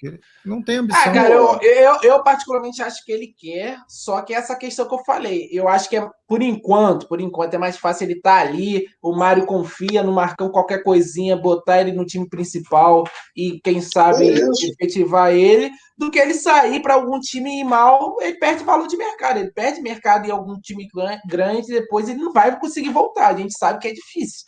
Não 0.45 0.63
tem 0.63 0.77
ambição. 0.77 1.01
Ah, 1.05 1.11
cara, 1.11 1.33
eu, 1.33 1.59
eu, 1.61 1.97
eu, 2.03 2.23
particularmente 2.23 2.81
acho 2.81 3.03
que 3.03 3.11
ele 3.11 3.33
quer, 3.37 3.77
só 3.87 4.21
que 4.21 4.33
essa 4.33 4.55
questão 4.55 4.87
que 4.87 4.95
eu 4.95 5.03
falei, 5.03 5.49
eu 5.51 5.67
acho 5.67 5.89
que 5.89 5.97
é 5.97 6.09
por 6.25 6.41
enquanto, 6.41 7.07
por 7.07 7.19
enquanto 7.19 7.53
é 7.53 7.57
mais 7.57 7.77
fácil 7.77 8.05
ele 8.05 8.13
estar 8.13 8.41
tá 8.41 8.49
ali, 8.49 8.85
o 9.01 9.13
Mário 9.13 9.45
confia 9.45 10.01
no 10.01 10.13
Marcão 10.13 10.49
qualquer 10.49 10.83
coisinha, 10.83 11.35
botar 11.35 11.81
ele 11.81 11.91
no 11.91 12.05
time 12.05 12.27
principal 12.27 13.03
e 13.35 13.59
quem 13.61 13.81
sabe 13.81 14.29
é 14.29 14.69
efetivar 14.71 15.33
ele, 15.33 15.69
do 15.97 16.09
que 16.09 16.19
ele 16.19 16.33
sair 16.33 16.81
para 16.81 16.95
algum 16.95 17.19
time 17.19 17.63
mal, 17.63 18.15
ele 18.19 18.37
perde 18.37 18.63
valor 18.63 18.87
de 18.87 18.97
mercado. 18.97 19.39
Ele 19.39 19.51
perde 19.51 19.81
mercado 19.81 20.25
em 20.25 20.31
algum 20.31 20.59
time 20.59 20.87
grande, 21.27 21.67
depois 21.67 22.09
ele 22.09 22.19
não 22.19 22.33
vai 22.33 22.52
conseguir 22.59 22.89
voltar. 22.89 23.27
A 23.27 23.37
gente 23.37 23.57
sabe 23.57 23.79
que 23.79 23.87
é 23.87 23.93
difícil. 23.93 24.43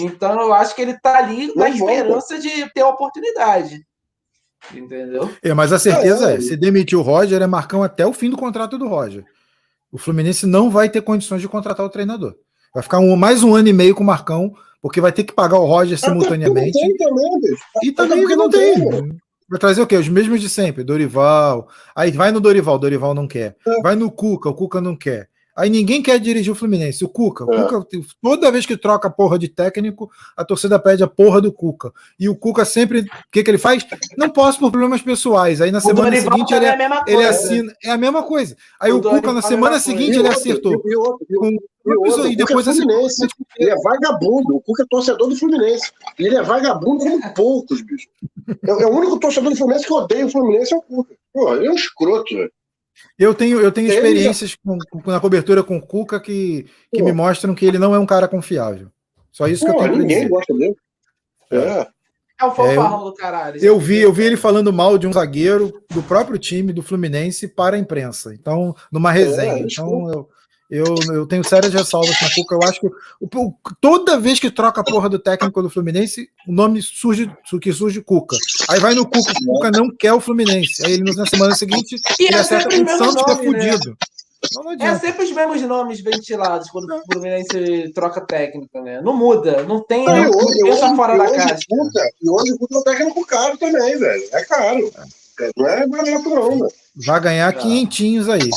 Então 0.00 0.40
eu 0.40 0.52
acho 0.52 0.74
que 0.74 0.82
ele 0.82 0.92
está 0.92 1.18
ali 1.18 1.54
na 1.54 1.68
esperança 1.68 2.38
de 2.38 2.70
ter 2.72 2.82
a 2.82 2.88
oportunidade. 2.88 3.80
Entendeu? 4.74 5.30
É, 5.42 5.54
mas 5.54 5.72
a 5.72 5.78
certeza 5.78 6.32
é, 6.32 6.36
é, 6.36 6.40
se 6.40 6.56
demitir 6.56 6.98
o 6.98 7.02
Roger, 7.02 7.40
é 7.40 7.46
Marcão 7.46 7.82
até 7.82 8.06
o 8.06 8.12
fim 8.12 8.30
do 8.30 8.36
contrato 8.36 8.76
do 8.76 8.88
Roger. 8.88 9.24
O 9.92 9.98
Fluminense 9.98 10.46
não 10.46 10.70
vai 10.70 10.88
ter 10.88 11.02
condições 11.02 11.40
de 11.40 11.48
contratar 11.48 11.86
o 11.86 11.90
treinador. 11.90 12.34
Vai 12.74 12.82
ficar 12.82 12.98
um, 12.98 13.16
mais 13.16 13.42
um 13.42 13.54
ano 13.54 13.68
e 13.68 13.72
meio 13.72 13.94
com 13.94 14.02
o 14.02 14.06
Marcão, 14.06 14.52
porque 14.82 15.00
vai 15.00 15.12
ter 15.12 15.24
que 15.24 15.32
pagar 15.32 15.58
o 15.58 15.66
Roger 15.66 15.98
simultaneamente. 15.98 16.78
Não 16.78 16.88
tem 16.88 16.96
também, 16.96 17.56
e 17.82 17.92
também 17.92 18.26
que 18.26 18.36
não 18.36 18.50
tem. 18.50 19.18
Vai 19.48 19.60
trazer 19.60 19.80
o 19.80 19.86
quê? 19.86 19.96
Os 19.96 20.08
mesmos 20.08 20.40
de 20.40 20.48
sempre, 20.48 20.82
Dorival. 20.82 21.68
Aí 21.94 22.10
vai 22.10 22.32
no 22.32 22.40
Dorival, 22.40 22.78
Dorival 22.78 23.14
não 23.14 23.28
quer. 23.28 23.56
É. 23.66 23.80
Vai 23.80 23.94
no 23.94 24.10
Cuca, 24.10 24.50
o 24.50 24.54
Cuca 24.54 24.80
não 24.80 24.96
quer. 24.96 25.28
Aí 25.56 25.70
ninguém 25.70 26.02
quer 26.02 26.20
dirigir 26.20 26.52
o 26.52 26.56
Fluminense. 26.56 27.02
O 27.02 27.08
Cuca, 27.08 27.46
o 27.46 27.52
é. 27.52 27.62
Cuca, 27.62 27.86
toda 28.22 28.52
vez 28.52 28.66
que 28.66 28.76
troca 28.76 29.08
porra 29.08 29.38
de 29.38 29.48
técnico, 29.48 30.10
a 30.36 30.44
torcida 30.44 30.78
pede 30.78 31.02
a 31.02 31.06
porra 31.06 31.40
do 31.40 31.50
Cuca. 31.50 31.90
E 32.20 32.28
o 32.28 32.36
Cuca 32.36 32.62
sempre, 32.66 33.00
o 33.00 33.06
que, 33.32 33.42
que 33.42 33.50
ele 33.50 33.56
faz? 33.56 33.86
Não 34.18 34.28
posso 34.28 34.58
por 34.58 34.70
problemas 34.70 35.00
pessoais. 35.00 35.62
Aí 35.62 35.72
na 35.72 35.78
o 35.78 35.80
semana 35.80 36.10
Dorival 36.10 36.32
seguinte 36.34 36.54
ele, 36.54 36.66
é, 36.66 36.68
é 36.70 37.00
ele 37.06 37.24
assina. 37.24 37.72
É 37.82 37.90
a 37.90 37.96
mesma 37.96 38.22
coisa. 38.22 38.54
Aí 38.78 38.92
o, 38.92 38.98
o 38.98 39.02
Cuca, 39.02 39.32
na 39.32 39.40
semana 39.40 39.78
seguinte, 39.78 40.18
ele 40.18 40.28
acertou. 40.28 40.72
E, 40.72 40.76
outro, 40.76 41.26
e, 41.30 41.36
outro, 41.36 41.56
e, 41.86 41.90
outro, 41.90 42.28
e 42.28 42.36
depois 42.36 42.68
é 42.68 42.74
Fluminense. 42.74 43.26
Ele 43.58 43.70
é 43.70 43.76
vagabundo. 43.76 44.56
O 44.56 44.60
Cuca 44.60 44.82
é 44.82 44.86
torcedor 44.90 45.26
do 45.26 45.36
Fluminense. 45.36 45.90
E 46.18 46.26
ele 46.26 46.36
é 46.36 46.42
vagabundo 46.42 46.98
como 46.98 47.34
poucos, 47.34 47.80
bicho. 47.80 48.08
É, 48.62 48.70
é, 48.70 48.86
o 48.86 48.90
único 48.90 49.18
torcedor 49.18 49.50
do 49.50 49.56
Fluminense 49.56 49.86
que 49.86 49.92
odeia 49.94 50.26
o 50.26 50.30
Fluminense 50.30 50.74
é 50.74 50.76
o 50.76 50.82
Cuca. 50.82 51.14
Pô, 51.32 51.54
ele 51.54 51.68
é 51.68 51.70
um 51.70 51.76
escroto, 51.76 52.34
velho. 52.34 52.52
Eu 53.18 53.34
tenho, 53.34 53.60
eu 53.60 53.72
tenho 53.72 53.88
experiências 53.88 54.54
com, 54.54 54.78
com, 54.90 55.10
na 55.10 55.20
cobertura 55.20 55.62
com 55.62 55.76
o 55.76 55.82
Cuca 55.82 56.20
que, 56.20 56.66
que 56.92 57.02
me 57.02 57.12
mostram 57.12 57.54
que 57.54 57.64
ele 57.64 57.78
não 57.78 57.94
é 57.94 57.98
um 57.98 58.06
cara 58.06 58.28
confiável. 58.28 58.90
Só 59.30 59.46
isso 59.46 59.66
Pô, 59.66 59.72
que 59.72 59.78
eu 59.78 59.82
tenho 59.82 59.98
Ninguém 59.98 60.28
gosta 60.28 60.54
dele. 60.54 60.76
É. 61.50 61.56
é. 61.56 61.86
É 62.38 62.44
o 62.44 62.50
fanfarrão 62.50 63.00
é, 63.00 63.04
do 63.04 63.14
caralho. 63.14 63.64
Eu 63.64 63.80
vi, 63.80 63.98
eu 63.98 64.12
vi 64.12 64.24
ele 64.24 64.36
falando 64.36 64.70
mal 64.70 64.98
de 64.98 65.06
um 65.06 65.12
zagueiro 65.12 65.82
do 65.90 66.02
próprio 66.02 66.38
time 66.38 66.70
do 66.70 66.82
Fluminense 66.82 67.48
para 67.48 67.76
a 67.76 67.78
imprensa. 67.78 68.34
Então, 68.34 68.76
numa 68.92 69.10
resenha. 69.10 69.54
É, 69.54 69.60
então, 69.60 70.10
eu, 70.10 70.28
Eu, 70.70 70.96
eu 71.12 71.26
tenho 71.26 71.44
sérias 71.44 71.72
ressalvas 71.72 72.18
com 72.18 72.26
o 72.26 72.34
Cuca. 72.34 72.54
Eu 72.56 72.68
acho 72.68 72.80
que 72.80 72.86
o, 73.20 73.54
toda 73.80 74.18
vez 74.18 74.40
que 74.40 74.50
troca 74.50 74.80
a 74.80 74.84
porra 74.84 75.08
do 75.08 75.18
técnico 75.18 75.62
do 75.62 75.70
Fluminense, 75.70 76.28
o 76.46 76.52
nome 76.52 76.82
surge 76.82 77.30
que 77.60 77.72
surge 77.72 78.02
Cuca. 78.02 78.36
Aí 78.68 78.80
vai 78.80 78.94
no 78.94 79.06
Cuca, 79.06 79.32
o 79.32 79.54
Cuca 79.54 79.70
não 79.70 79.90
quer 79.90 80.12
o 80.12 80.20
Fluminense. 80.20 80.84
Aí 80.84 80.94
ele 80.94 81.14
na 81.14 81.26
semana 81.26 81.54
seguinte 81.54 81.96
e 82.18 82.24
ele 82.24 82.36
é 82.36 82.40
acerta 82.40 82.68
com 82.68 82.82
o 82.82 82.98
Santos 82.98 83.22
que 83.22 83.30
é 83.30 83.34
né? 83.34 83.44
fudido. 83.44 83.90
Né? 83.90 83.96
É 84.80 84.98
sempre 84.98 85.24
os 85.24 85.32
mesmos 85.32 85.62
nomes 85.62 86.00
ventilados 86.00 86.68
quando 86.70 86.90
o 86.92 87.02
Fluminense 87.12 87.92
troca 87.94 88.20
técnico, 88.20 88.80
né? 88.80 89.00
Não 89.00 89.16
muda, 89.16 89.62
não 89.64 89.82
tem. 89.82 90.04
Não, 90.04 90.16
não 90.16 90.30
hoje, 90.30 90.62
pensa 90.62 90.86
hoje, 90.86 90.96
fora 90.96 91.18
da 91.18 91.30
caixa. 91.30 91.66
e 92.22 92.28
hoje 92.28 92.52
o 92.52 92.74
é 92.74 92.78
um 92.78 92.82
técnico 92.82 93.26
caro 93.26 93.56
também, 93.56 93.98
velho. 93.98 94.28
É 94.32 94.44
caro. 94.44 94.92
Não 95.56 95.68
é 95.68 95.86
barato, 95.86 96.30
não, 96.30 96.50
velho. 96.50 96.68
Vai 97.04 97.20
ganhar 97.20 97.52
tá. 97.52 97.60
quinhentinhos 97.60 98.28
aí. 98.28 98.48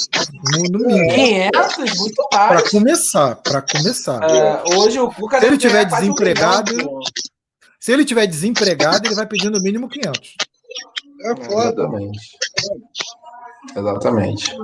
No, 0.54 0.80
no 0.80 0.88
mínimo. 0.88 1.14
500, 1.14 1.98
muito 1.98 2.28
mais. 2.32 2.48
Para 2.48 2.70
começar, 2.70 3.36
para 3.36 3.62
começar. 3.62 4.20
Uh, 4.20 4.80
hoje 4.80 5.00
o 5.00 5.12
Cuca 5.12 5.40
Se 5.40 5.46
ele 5.46 5.58
tiver 5.58 5.86
desempregado, 5.86 6.74
um 6.74 7.00
se 7.80 7.94
ele 7.94 8.04
tiver 8.04 8.28
desempregado, 8.28 9.08
ele 9.08 9.16
vai 9.16 9.26
pedir 9.26 9.50
no 9.50 9.62
mínimo 9.62 9.88
500. 9.90 10.36
É 11.22 11.36
foda. 11.46 11.82
Exatamente. 11.84 12.20
Exatamente. 13.76 14.58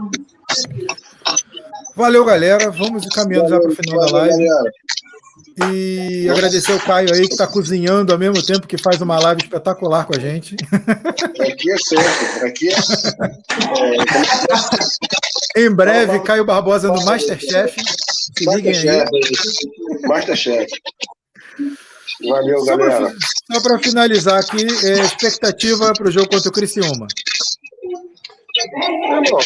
Valeu, 1.95 2.25
galera. 2.25 2.69
Vamos 2.71 3.05
caminhando 3.07 3.49
já 3.49 3.59
para 3.59 3.69
o 3.69 3.75
final 3.75 3.99
da 3.99 4.11
live. 4.11 4.47
E 5.57 6.29
agradecer 6.29 6.73
o 6.73 6.79
Caio 6.79 7.13
aí 7.13 7.27
que 7.27 7.33
está 7.33 7.47
cozinhando 7.47 8.11
ao 8.11 8.19
mesmo 8.19 8.45
tempo 8.45 8.67
que 8.67 8.77
faz 8.77 9.01
uma 9.01 9.17
live 9.19 9.41
espetacular 9.43 10.05
com 10.05 10.13
a 10.15 10.19
gente. 10.19 10.57
Aqui 11.39 11.71
é 11.71 11.77
sempre. 11.77 12.47
Aqui 12.47 12.69
é. 15.55 15.61
em 15.61 15.73
breve, 15.73 16.19
Caio 16.19 16.43
Barbosa 16.43 16.89
no 16.89 17.05
Masterchef. 17.05 17.81
Se 18.37 18.45
liguem 18.53 18.77
aí. 18.77 19.05
Masterchef. 20.05 20.67
Valeu, 22.27 22.65
galera. 22.65 23.15
Só 23.51 23.61
para 23.61 23.79
finalizar 23.79 24.39
aqui, 24.39 24.67
é, 24.85 24.99
expectativa 25.01 25.93
para 25.93 26.09
o 26.09 26.11
jogo 26.11 26.29
contra 26.29 26.49
o 26.49 26.51
Criciúma. 26.51 27.07
É, 28.57 29.29
bom 29.29 29.39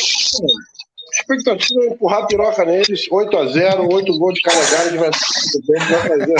expectativa 1.20 1.84
é 1.84 1.88
empurrar 1.88 2.24
a 2.24 2.28
piroca 2.28 2.66
neles, 2.66 3.10
8x0, 3.10 3.94
8 3.94 4.18
gols 4.18 4.34
de 4.34 4.42
carregada, 4.42 4.98
vai 4.98 5.12
fazer. 5.14 6.36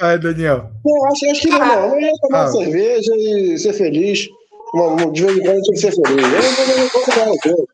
Ai, 0.00 0.18
Daniel. 0.18 0.70
Não, 0.84 1.06
acho, 1.06 1.30
acho 1.30 1.40
que 1.40 1.48
não, 1.48 1.58
não. 1.58 1.94
Eu 1.94 2.00
ia 2.00 2.12
tomar 2.22 2.44
ah. 2.44 2.48
cerveja 2.48 3.14
e 3.16 3.58
ser 3.58 3.72
feliz. 3.74 4.28
De 5.12 5.22
vez 5.22 5.38
em 5.38 5.42
quando 5.42 5.62
tem 5.62 5.72
que 5.72 5.78
ser 5.78 5.92
feliz. 5.92 6.24
Eu 6.24 6.42
não 6.76 6.88
vou 6.88 7.68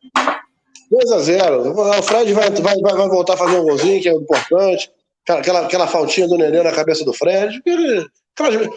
2x0. 0.91 1.99
O 1.99 2.03
Fred 2.03 2.33
vai, 2.33 2.49
vai, 2.51 2.75
vai 2.77 3.07
voltar 3.07 3.33
a 3.33 3.37
fazer 3.37 3.57
um 3.57 3.63
golzinho, 3.63 4.01
que 4.01 4.09
é 4.09 4.13
importante. 4.13 4.91
Aquela, 5.27 5.61
aquela 5.61 5.87
faltinha 5.87 6.27
do 6.27 6.37
Nenê 6.37 6.61
na 6.61 6.71
cabeça 6.71 7.03
do 7.03 7.13
Fred. 7.13 7.57
Aquele, 7.57 8.07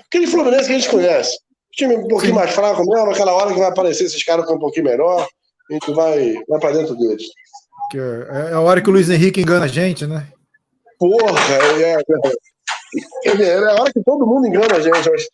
aquele 0.06 0.26
Fluminense 0.26 0.66
que 0.66 0.72
a 0.72 0.78
gente 0.78 0.88
conhece. 0.88 1.38
Time 1.72 1.96
um 1.96 2.08
pouquinho 2.08 2.32
Sim. 2.32 2.38
mais 2.38 2.50
fraco 2.50 2.84
mesmo, 2.84 3.10
aquela 3.10 3.32
hora 3.32 3.52
que 3.52 3.58
vai 3.58 3.68
aparecer 3.68 4.04
esses 4.04 4.22
caras 4.24 4.46
com 4.46 4.54
um 4.54 4.58
pouquinho 4.58 4.86
melhor, 4.86 5.26
a 5.70 5.72
gente 5.72 5.92
vai, 5.92 6.34
vai 6.48 6.58
pra 6.60 6.72
dentro 6.72 6.96
deles. 6.96 7.24
É, 7.94 8.50
é 8.50 8.54
a 8.54 8.60
hora 8.60 8.80
que 8.80 8.88
o 8.88 8.92
Luiz 8.92 9.08
Henrique 9.08 9.40
engana 9.40 9.66
a 9.66 9.68
gente, 9.68 10.06
né? 10.06 10.26
Porra, 10.98 11.38
é, 11.80 11.92
é, 11.92 12.02
é, 13.26 13.42
é 13.42 13.56
a 13.56 13.74
hora 13.74 13.92
que 13.92 14.02
todo 14.02 14.26
mundo 14.26 14.46
engana 14.46 14.76
a 14.76 14.80
gente. 14.80 15.10
Mas, 15.10 15.28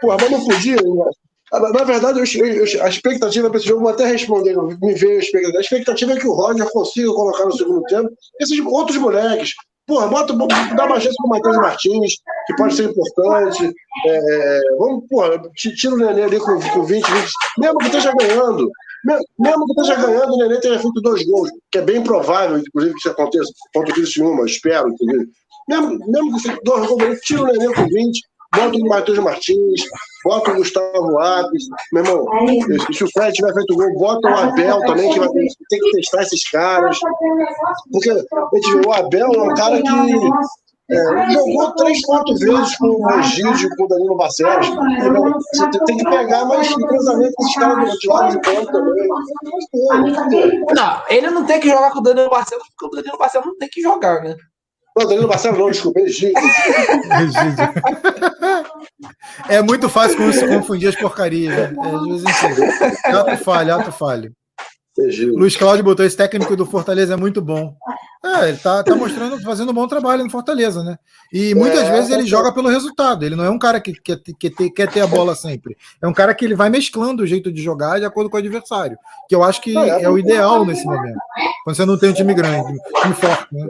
porra, 0.00 0.16
mas 0.20 0.30
não 0.30 0.44
podia. 0.44 0.76
Né? 0.76 1.10
Na 1.52 1.84
verdade, 1.84 2.20
eu, 2.20 2.46
eu, 2.46 2.84
a 2.84 2.88
expectativa 2.88 3.50
para 3.50 3.58
esse 3.58 3.66
jogo, 3.66 3.82
vou 3.82 3.90
até 3.90 4.06
responder, 4.06 4.56
me 4.56 4.94
veio 4.94 5.16
a 5.16 5.18
expectativa. 5.18 5.58
A 5.58 5.60
expectativa 5.60 6.12
é 6.12 6.16
que 6.20 6.28
o 6.28 6.32
Roger 6.32 6.70
consiga 6.70 7.12
colocar 7.12 7.44
no 7.44 7.56
segundo 7.56 7.82
tempo 7.84 8.08
esses 8.40 8.58
outros 8.60 8.96
moleques, 8.98 9.54
Porra, 9.90 10.06
bota, 10.06 10.32
dá 10.76 10.84
uma 10.84 11.00
chance 11.00 11.16
pro 11.16 11.28
Matheus 11.28 11.56
Martins, 11.56 12.12
que 12.46 12.54
pode 12.54 12.76
ser 12.76 12.84
importante. 12.84 13.74
É, 14.06 14.10
é 14.10 14.60
vamos, 14.78 15.04
porra, 15.08 15.42
tira 15.56 15.94
o 15.94 15.98
Nenê 15.98 16.22
ali 16.22 16.38
com, 16.38 16.60
com 16.60 16.84
20, 16.84 17.04
20. 17.04 17.30
Mesmo 17.58 17.78
que 17.78 17.86
esteja 17.86 18.12
ganhando, 18.14 18.70
mesmo 19.36 19.66
que 19.66 19.80
esteja 19.80 20.00
ganhando, 20.00 20.32
o 20.32 20.38
Nenê 20.38 20.60
tenha 20.60 20.78
feito 20.78 21.00
dois 21.00 21.26
gols, 21.26 21.50
que 21.72 21.78
é 21.78 21.82
bem 21.82 22.04
provável, 22.04 22.58
inclusive, 22.58 22.94
que 22.94 23.00
isso 23.00 23.10
aconteça 23.10 23.52
contra 23.74 23.90
o 23.90 23.94
Criciúma, 23.96 24.44
espero, 24.44 24.90
inclusive. 24.90 25.28
Mesmo, 25.68 25.98
mesmo 26.06 26.36
que 26.40 26.64
dois 26.64 26.86
gols, 26.86 27.18
tira 27.22 27.42
o 27.42 27.46
Nenê 27.46 27.74
com 27.74 27.84
20, 27.88 28.22
bota 28.54 28.76
o 28.76 28.88
Matheus 28.88 29.18
Martins, 29.18 29.82
bota 30.24 30.50
o 30.50 30.56
Gustavo 30.56 31.18
Apes. 31.18 31.64
Meu 31.92 32.04
irmão, 32.04 32.26
se 32.92 33.04
o 33.04 33.10
Fred 33.12 33.32
tiver 33.32 33.54
feito 33.54 33.74
gol, 33.74 33.94
bota 33.94 34.28
o 34.28 34.36
Abel 34.36 34.80
também, 34.80 35.12
que 35.12 35.18
vai 35.18 35.28
ter, 35.28 35.46
tem 35.68 35.80
que 35.80 35.90
testar 35.92 36.22
esses 36.22 36.48
caras. 36.50 36.98
Porque 37.92 38.10
a 38.10 38.14
gente 38.54 38.74
vê, 38.74 38.86
o 38.86 38.92
Abel 38.92 39.32
é 39.32 39.42
um 39.42 39.54
cara 39.54 39.80
que 39.80 39.88
é, 40.90 41.30
jogou 41.30 41.72
três, 41.76 42.04
quatro 42.04 42.34
vezes 42.34 42.76
com 42.76 42.88
o 42.88 43.20
Egídio, 43.20 43.70
com 43.76 43.84
o 43.84 43.88
Danilo 43.88 44.16
Barcelos. 44.16 44.66
Você 44.66 45.84
tem 45.86 45.96
que 45.98 46.04
pegar 46.04 46.44
mais 46.46 46.74
cruzamento 46.74 47.32
com 47.36 47.44
esses 47.44 47.54
caras 47.54 47.92
de 47.92 48.08
lado 48.08 48.30
de 48.32 48.40
campo 48.40 48.72
também. 48.72 49.08
Não, 50.74 51.02
ele 51.08 51.30
não 51.30 51.44
tem 51.44 51.60
que 51.60 51.68
jogar 51.68 51.92
com 51.92 52.00
o 52.00 52.02
Danilo 52.02 52.28
Barcelos, 52.28 52.66
porque 52.76 52.86
o 52.86 53.00
Danilo 53.00 53.18
Barcelos 53.18 53.46
não 53.46 53.58
tem 53.58 53.68
que 53.68 53.80
jogar, 53.80 54.20
né? 54.24 54.36
Não, 55.00 55.08
Danilo 55.08 55.28
Barcelos 55.28 55.58
não, 55.58 55.70
desculpa, 55.70 56.00
Egídio. 56.00 56.34
É 59.48 59.62
muito 59.62 59.88
fácil 59.88 60.18
confundir 60.48 60.90
as 60.90 60.96
porcarias. 60.96 61.54
Né? 61.54 61.74
É, 61.82 61.94
às 61.94 62.56
vezes, 62.56 63.04
ato 63.04 63.36
falho, 63.38 63.74
ato 63.74 63.92
falho. 63.92 64.32
Luiz 65.34 65.56
Cláudio 65.56 65.84
botou 65.84 66.04
esse 66.04 66.16
técnico 66.16 66.54
do 66.54 66.66
Fortaleza 66.66 67.14
é 67.14 67.16
muito 67.16 67.40
bom. 67.40 67.74
É, 68.22 68.50
ele 68.50 68.58
tá, 68.58 68.82
tá 68.82 68.94
mostrando, 68.94 69.40
fazendo 69.40 69.70
um 69.70 69.74
bom 69.74 69.88
trabalho 69.88 70.22
no 70.22 70.30
Fortaleza, 70.30 70.84
né? 70.84 70.98
E 71.32 71.54
muitas 71.54 71.84
é, 71.84 71.92
vezes 71.92 72.10
ele 72.10 72.26
joga 72.26 72.52
pelo 72.52 72.68
resultado. 72.68 73.24
Ele 73.24 73.34
não 73.34 73.44
é 73.44 73.50
um 73.50 73.58
cara 73.58 73.80
que 73.80 73.94
quer, 73.94 74.18
que 74.38 74.50
ter, 74.50 74.70
quer 74.70 74.90
ter 74.90 75.00
a 75.00 75.06
bola 75.06 75.34
sempre. 75.34 75.74
É 76.02 76.06
um 76.06 76.12
cara 76.12 76.34
que 76.34 76.44
ele 76.44 76.54
vai 76.54 76.68
mesclando 76.68 77.22
o 77.22 77.26
jeito 77.26 77.50
de 77.50 77.62
jogar 77.62 77.98
de 77.98 78.04
acordo 78.04 78.28
com 78.28 78.36
o 78.36 78.40
adversário. 78.40 78.98
Que 79.26 79.34
eu 79.34 79.42
acho 79.42 79.62
que 79.62 79.76
é, 79.76 80.02
é 80.02 80.10
o 80.10 80.18
ideal 80.18 80.66
nesse 80.66 80.84
momento. 80.84 81.18
Quando 81.64 81.76
você 81.76 81.86
não 81.86 81.98
tem 81.98 82.10
um 82.10 82.14
time 82.14 82.34
grande, 82.34 82.72
um 82.72 83.00
time 83.00 83.14
forte, 83.14 83.46
né? 83.52 83.66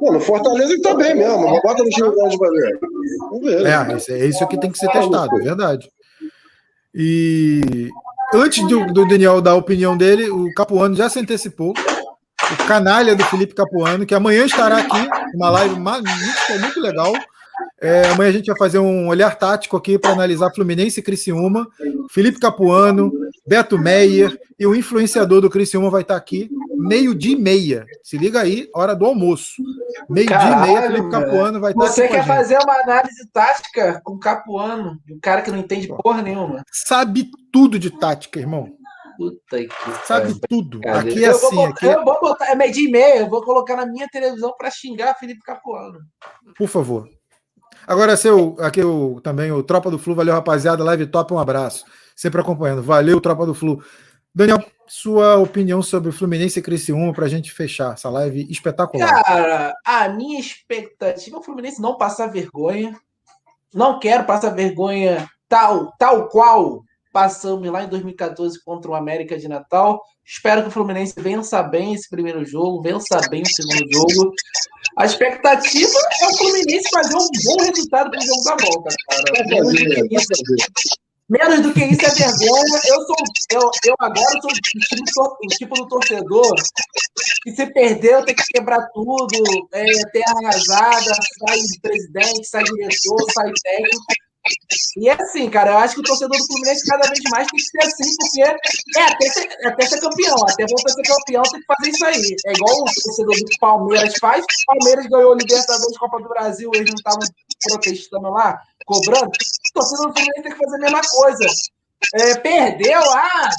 No 0.00 0.20
Fortaleza 0.20 0.72
ele 0.72 0.82
tá 0.82 0.94
bem 0.94 1.14
mesmo. 1.14 1.42
Não 1.42 1.60
bota 1.60 1.82
no 1.82 1.88
time 1.88 2.10
grande 2.10 2.38
pra 2.38 2.50
ver. 2.50 2.78
Vamos 3.30 3.44
ver. 3.44 3.66
É, 3.66 4.22
é 4.22 4.26
isso 4.26 4.46
que 4.46 4.58
tem 4.58 4.70
que 4.70 4.78
ser 4.78 4.90
testado, 4.90 5.38
é 5.38 5.42
verdade. 5.42 5.90
E 6.94 7.88
antes 8.34 8.66
do, 8.66 8.86
do, 8.86 9.06
Daniel 9.06 9.40
dar 9.40 9.52
a 9.52 9.56
opinião 9.56 9.96
dele, 9.96 10.28
o 10.28 10.52
Capuano 10.54 10.94
já 10.94 11.08
se 11.08 11.18
antecipou. 11.18 11.72
O 11.72 12.66
canalha 12.66 13.14
do 13.14 13.24
Felipe 13.24 13.54
Capuano, 13.54 14.04
que 14.04 14.14
amanhã 14.14 14.44
estará 14.44 14.78
aqui, 14.78 15.08
uma 15.34 15.50
live 15.50 15.78
magnífica, 15.78 16.58
muito 16.58 16.80
legal. 16.80 17.12
É, 17.80 18.08
amanhã 18.08 18.28
a 18.28 18.32
gente 18.32 18.46
vai 18.46 18.58
fazer 18.58 18.78
um 18.78 19.08
olhar 19.08 19.36
tático 19.36 19.76
aqui 19.76 19.98
para 19.98 20.12
analisar 20.12 20.52
Fluminense 20.54 21.00
e 21.00 21.02
Criciúma. 21.02 21.66
Felipe 22.10 22.38
Capuano, 22.38 23.10
Beto 23.46 23.78
Meyer 23.78 24.38
e 24.58 24.66
o 24.66 24.74
influenciador 24.74 25.40
do 25.40 25.48
Criciúma 25.48 25.88
vai 25.88 26.02
estar 26.02 26.16
aqui 26.16 26.50
meio-dia 26.76 27.32
e 27.32 27.40
meia. 27.40 27.86
Se 28.02 28.18
liga 28.18 28.40
aí, 28.40 28.68
hora 28.74 28.94
do 28.94 29.06
almoço. 29.06 29.62
Meio-dia 30.08 30.36
e 30.36 30.60
meia, 30.60 30.82
Felipe 30.82 31.10
Capuano 31.10 31.60
vai 31.60 31.72
estar 31.72 31.86
Você 31.86 32.08
quer 32.08 32.26
fazer 32.26 32.58
uma 32.58 32.80
análise 32.82 33.26
tática 33.32 34.00
com 34.04 34.14
o 34.14 34.18
Capuano, 34.18 34.98
um 35.10 35.18
cara 35.20 35.42
que 35.42 35.50
não 35.50 35.58
entende 35.58 35.88
porra 35.88 36.22
nenhuma. 36.22 36.62
Sabe 36.70 37.30
tudo 37.52 37.78
de 37.78 37.90
tática, 37.90 38.38
irmão. 38.38 38.68
Puta 39.16 39.58
que 39.58 40.06
Sabe 40.06 40.28
cara. 40.28 40.40
tudo. 40.48 40.80
Aqui 40.86 41.24
é 41.24 41.28
eu 41.28 41.32
assim. 41.32 41.54
Vou, 41.54 41.66
aqui... 41.66 41.86
Eu 41.86 42.04
vou 42.04 42.20
botar, 42.20 42.46
é 42.46 42.54
meio-dia 42.54 42.88
e 42.88 42.90
meia, 42.90 43.16
eu 43.20 43.28
vou 43.28 43.42
colocar 43.42 43.76
na 43.76 43.84
minha 43.84 44.08
televisão 44.08 44.54
para 44.56 44.70
xingar 44.70 45.14
Felipe 45.18 45.40
Capuano. 45.40 45.98
Por 46.56 46.68
favor. 46.68 47.06
Agora, 47.86 48.16
seu, 48.16 48.56
aqui 48.60 48.82
o, 48.82 49.20
também 49.20 49.50
o 49.50 49.62
Tropa 49.62 49.90
do 49.90 49.98
Flu, 49.98 50.14
valeu, 50.14 50.34
rapaziada. 50.34 50.84
Live 50.84 51.06
top, 51.06 51.34
um 51.34 51.38
abraço. 51.38 51.84
Sempre 52.14 52.40
acompanhando. 52.40 52.82
Valeu, 52.82 53.20
Tropa 53.20 53.46
do 53.46 53.54
Flu. 53.54 53.82
Daniel, 54.34 54.64
sua 54.86 55.36
opinião 55.36 55.82
sobre 55.82 56.08
o 56.08 56.12
Fluminense 56.12 56.58
e 56.58 56.62
Criciúma 56.62 57.12
para 57.12 57.26
a 57.26 57.28
gente 57.28 57.52
fechar 57.52 57.94
essa 57.94 58.08
live 58.10 58.46
espetacular. 58.50 59.22
Cara, 59.24 59.74
a 59.84 60.08
minha 60.08 60.38
expectativa 60.38 61.36
é 61.36 61.38
o 61.38 61.42
Fluminense 61.42 61.80
não 61.80 61.96
passar 61.96 62.28
vergonha. 62.28 62.96
Não 63.72 63.98
quero 63.98 64.24
passar 64.24 64.50
vergonha 64.50 65.28
tal, 65.48 65.92
tal 65.98 66.28
qual 66.28 66.82
passamos 67.12 67.68
lá 67.70 67.84
em 67.84 67.88
2014 67.88 68.62
contra 68.64 68.90
o 68.90 68.94
América 68.94 69.38
de 69.38 69.48
Natal. 69.48 70.00
Espero 70.24 70.62
que 70.62 70.68
o 70.68 70.72
Fluminense 70.72 71.14
vença 71.20 71.62
bem 71.62 71.94
esse 71.94 72.08
primeiro 72.08 72.44
jogo, 72.44 72.82
vença 72.82 73.20
bem 73.28 73.42
o 73.42 73.46
segundo 73.46 73.92
jogo. 73.92 74.32
A 74.98 75.06
expectativa 75.06 75.98
é 76.22 76.26
o 76.26 76.36
Fluminense 76.36 76.90
fazer 76.92 77.16
um 77.16 77.28
bom 77.44 77.64
resultado 77.64 78.10
para 78.10 78.18
o 78.18 78.22
jogo 78.22 78.44
da 78.44 78.56
volta, 78.56 78.94
cara. 79.08 79.46
Menos 79.46 79.72
do 79.72 80.08
que 80.08 80.16
isso, 80.16 80.42
menos 81.28 81.60
do 81.60 81.72
que 81.72 81.84
isso 81.84 82.06
é 82.06 82.10
vergonha. 82.10 82.80
Eu 82.86 83.00
sou, 83.06 83.16
eu, 83.52 83.70
eu 83.86 83.94
agora 84.00 84.40
sou 84.40 84.50
o 84.50 85.48
tipo, 85.48 85.56
tipo 85.58 85.74
do 85.74 85.88
torcedor 85.88 86.54
que 87.42 87.52
se 87.52 87.66
perdeu 87.72 88.24
tem 88.24 88.34
que 88.34 88.44
quebrar 88.52 88.86
tudo, 88.92 89.68
é, 89.72 89.84
terra 90.12 90.34
arrasada, 90.44 91.12
sai 91.38 91.58
presidente, 91.80 92.46
sai 92.46 92.64
diretor, 92.64 93.32
sai 93.32 93.52
técnico. 93.62 94.04
E 94.96 95.08
é 95.08 95.12
assim, 95.12 95.50
cara, 95.50 95.72
eu 95.72 95.78
acho 95.78 95.94
que 95.94 96.00
o 96.00 96.04
torcedor 96.04 96.36
do 96.36 96.46
Fluminense 96.46 96.86
cada 96.86 97.06
vez 97.06 97.20
mais 97.30 97.46
tem 97.48 97.58
que 97.58 97.64
ser 97.64 97.78
assim, 97.86 98.10
porque 98.18 98.98
é 98.98 99.02
até 99.02 99.28
ser, 99.28 99.66
até 99.66 99.86
ser 99.86 100.00
campeão, 100.00 100.36
até 100.48 100.66
voltar 100.66 100.90
a 100.90 100.94
ser 100.94 101.02
campeão 101.02 101.42
tem 101.42 101.60
que 101.60 101.66
fazer 101.66 101.90
isso 101.90 102.06
aí. 102.06 102.36
É 102.46 102.52
igual 102.52 102.74
o 102.74 102.84
torcedor 102.84 103.36
do 103.36 103.58
Palmeiras 103.60 104.14
faz, 104.18 104.42
o 104.44 104.66
Palmeiras 104.66 105.06
ganhou 105.06 105.32
o 105.32 105.36
Libertadores 105.36 105.98
Copa 105.98 106.22
do 106.22 106.28
Brasil, 106.28 106.70
eles 106.74 106.88
não 106.88 106.96
estavam 106.96 107.20
protestando 107.68 108.30
lá, 108.30 108.60
cobrando. 108.86 109.26
O 109.26 109.72
torcedor 109.74 110.06
do 110.08 110.12
Fluminense 110.14 110.42
tem 110.42 110.52
que 110.52 110.64
fazer 110.64 110.76
a 110.76 110.80
mesma 110.80 111.00
coisa. 111.02 111.46
É, 112.14 112.34
perdeu, 112.36 113.00
ah, 113.12 113.50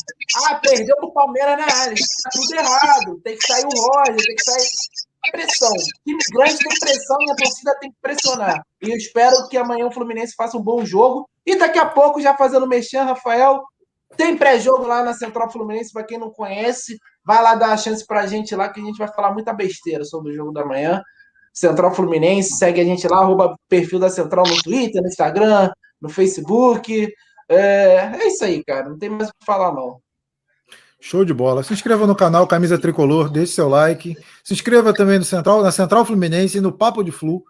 ah, 0.48 0.56
perdeu 0.56 0.98
pro 0.98 1.14
Palmeiras 1.14 1.58
na 1.60 1.66
área. 1.66 1.95
Tá 2.24 2.30
tudo 2.32 2.56
errado. 2.56 3.22
Tem 3.24 3.38
que 3.38 3.45
sair 3.45 3.66
o 3.66 3.70
Roger, 3.70 4.16
tem 4.16 4.36
que 4.36 4.44
sair 4.44 4.68
pressão. 5.32 5.72
Time 6.03 6.20
grande 6.34 6.58
tem 6.58 6.80
pressão 6.80 7.18
e 7.22 7.32
a 7.32 7.36
torcida 7.36 7.78
tem 7.80 7.91
que 7.91 7.98
pressionar. 8.02 8.66
E 8.82 8.95
espero 8.95 9.48
que 9.48 9.58
amanhã 9.58 9.86
o 9.88 9.91
Fluminense 9.91 10.34
faça 10.36 10.58
um 10.58 10.62
bom 10.62 10.84
jogo. 10.84 11.30
E 11.45 11.56
daqui 11.56 11.78
a 11.78 11.86
pouco, 11.86 12.22
já 12.22 12.36
fazendo 12.36 12.68
mexer, 12.68 12.99
Rafael, 12.99 13.62
tem 14.18 14.38
pré-jogo 14.38 14.86
lá 14.86 15.03
na 15.03 15.14
Central 15.14 15.52
Fluminense, 15.52 15.94
para 15.94 16.03
quem 16.03 16.18
não 16.18 16.32
conhece, 16.32 16.98
vai 17.24 17.41
lá 17.41 17.56
dar 17.56 17.72
a 17.72 17.78
chance 17.78 18.06
pra 18.06 18.28
gente 18.28 18.56
lá, 18.56 18.70
que 18.70 18.80
a 18.80 18.84
gente 18.84 18.98
vai 18.98 19.08
falar 19.08 19.32
muita 19.34 19.53
besteira 19.53 20.03
sobre 20.03 20.32
o 20.32 20.36
jogo 20.36 20.52
da 20.52 20.66
manhã. 20.66 21.02
Central 21.53 21.94
Fluminense, 21.94 22.58
segue 22.58 22.82
a 22.82 22.84
gente 22.84 23.08
lá, 23.08 23.18
arroba 23.20 23.56
perfil 23.68 23.99
da 23.99 24.10
Central 24.10 24.45
no 24.48 24.62
Twitter, 24.62 25.02
no 25.02 25.08
Instagram, 25.08 25.70
no 26.02 26.10
Facebook. 26.10 27.08
É, 27.49 28.12
é 28.20 28.28
isso 28.28 28.44
aí, 28.44 28.64
cara. 28.64 28.90
Não 28.90 28.98
tem 28.98 29.10
mais 29.10 29.30
o 29.30 29.34
que 29.34 29.45
falar, 29.45 29.74
não. 29.74 29.99
Show 30.99 31.26
de 31.26 31.34
bola. 31.34 31.64
Se 31.64 31.74
inscreva 31.74 32.06
no 32.06 32.16
canal 32.16 32.48
Camisa 32.48 32.78
Tricolor, 32.78 33.30
deixe 33.30 33.53
seu 33.53 33.68
like. 33.68 34.16
Se 34.44 34.53
inscreva 34.53 34.94
também 34.94 35.18
no 35.18 35.26
Central, 35.26 35.62
na 35.64 35.72
Central 35.72 36.06
Fluminense 36.06 36.60
e 36.60 36.62
no 36.62 36.72
Papo 36.72 37.03
de 37.03 37.12
Flu. 37.12 37.44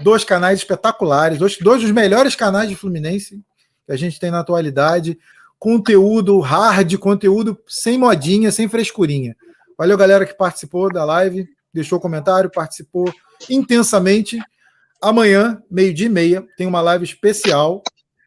Dois 0.00 0.24
canais 0.24 0.58
espetaculares, 0.58 1.38
dois, 1.38 1.58
dois 1.58 1.82
dos 1.82 1.90
melhores 1.92 2.34
canais 2.34 2.68
de 2.68 2.74
Fluminense 2.74 3.40
que 3.86 3.92
a 3.92 3.96
gente 3.96 4.18
tem 4.18 4.30
na 4.30 4.40
atualidade. 4.40 5.18
Conteúdo 5.58 6.40
hard, 6.40 6.96
conteúdo 6.98 7.58
sem 7.66 7.98
modinha, 7.98 8.50
sem 8.50 8.68
frescurinha. 8.68 9.36
Valeu, 9.78 9.96
galera 9.96 10.26
que 10.26 10.34
participou 10.34 10.92
da 10.92 11.04
live, 11.04 11.48
deixou 11.72 12.00
comentário, 12.00 12.50
participou 12.50 13.12
intensamente. 13.48 14.38
Amanhã, 15.00 15.62
meio-dia 15.70 16.06
e 16.06 16.10
meia, 16.10 16.44
tem 16.56 16.66
uma 16.66 16.80
live 16.80 17.04
especial 17.04 17.82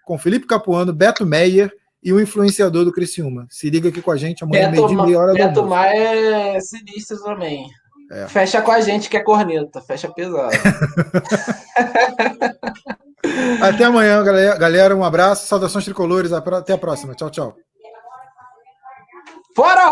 com 0.05 0.17
Felipe 0.17 0.47
Capuano, 0.47 0.93
Beto 0.93 1.25
Meyer 1.25 1.71
e 2.03 2.13
o 2.13 2.19
influenciador 2.19 2.85
do 2.85 2.91
Criciúma. 2.91 3.47
Se 3.49 3.69
liga 3.69 3.89
aqui 3.89 4.01
com 4.01 4.11
a 4.11 4.17
gente 4.17 4.43
amanhã, 4.43 4.69
meio 4.71 4.87
dia 4.87 5.03
meia 5.03 5.19
hora 5.19 5.33
Beto 5.33 5.61
do 5.61 5.67
Beto 5.67 5.75
é 5.75 6.59
sinistro 6.59 7.21
também. 7.23 7.67
É. 8.11 8.27
Fecha 8.27 8.61
com 8.61 8.71
a 8.71 8.79
gente 8.79 9.09
que 9.09 9.17
é 9.17 9.23
corneta, 9.23 9.81
fecha 9.81 10.09
pesado. 10.09 10.55
Até 13.61 13.83
amanhã, 13.83 14.23
galera. 14.23 14.95
Um 14.95 15.03
abraço, 15.03 15.47
saudações 15.47 15.83
tricolores. 15.83 16.31
Até 16.31 16.73
a 16.73 16.77
próxima. 16.77 17.13
Tchau, 17.13 17.29
tchau. 17.29 17.55
Fora, 19.55 19.89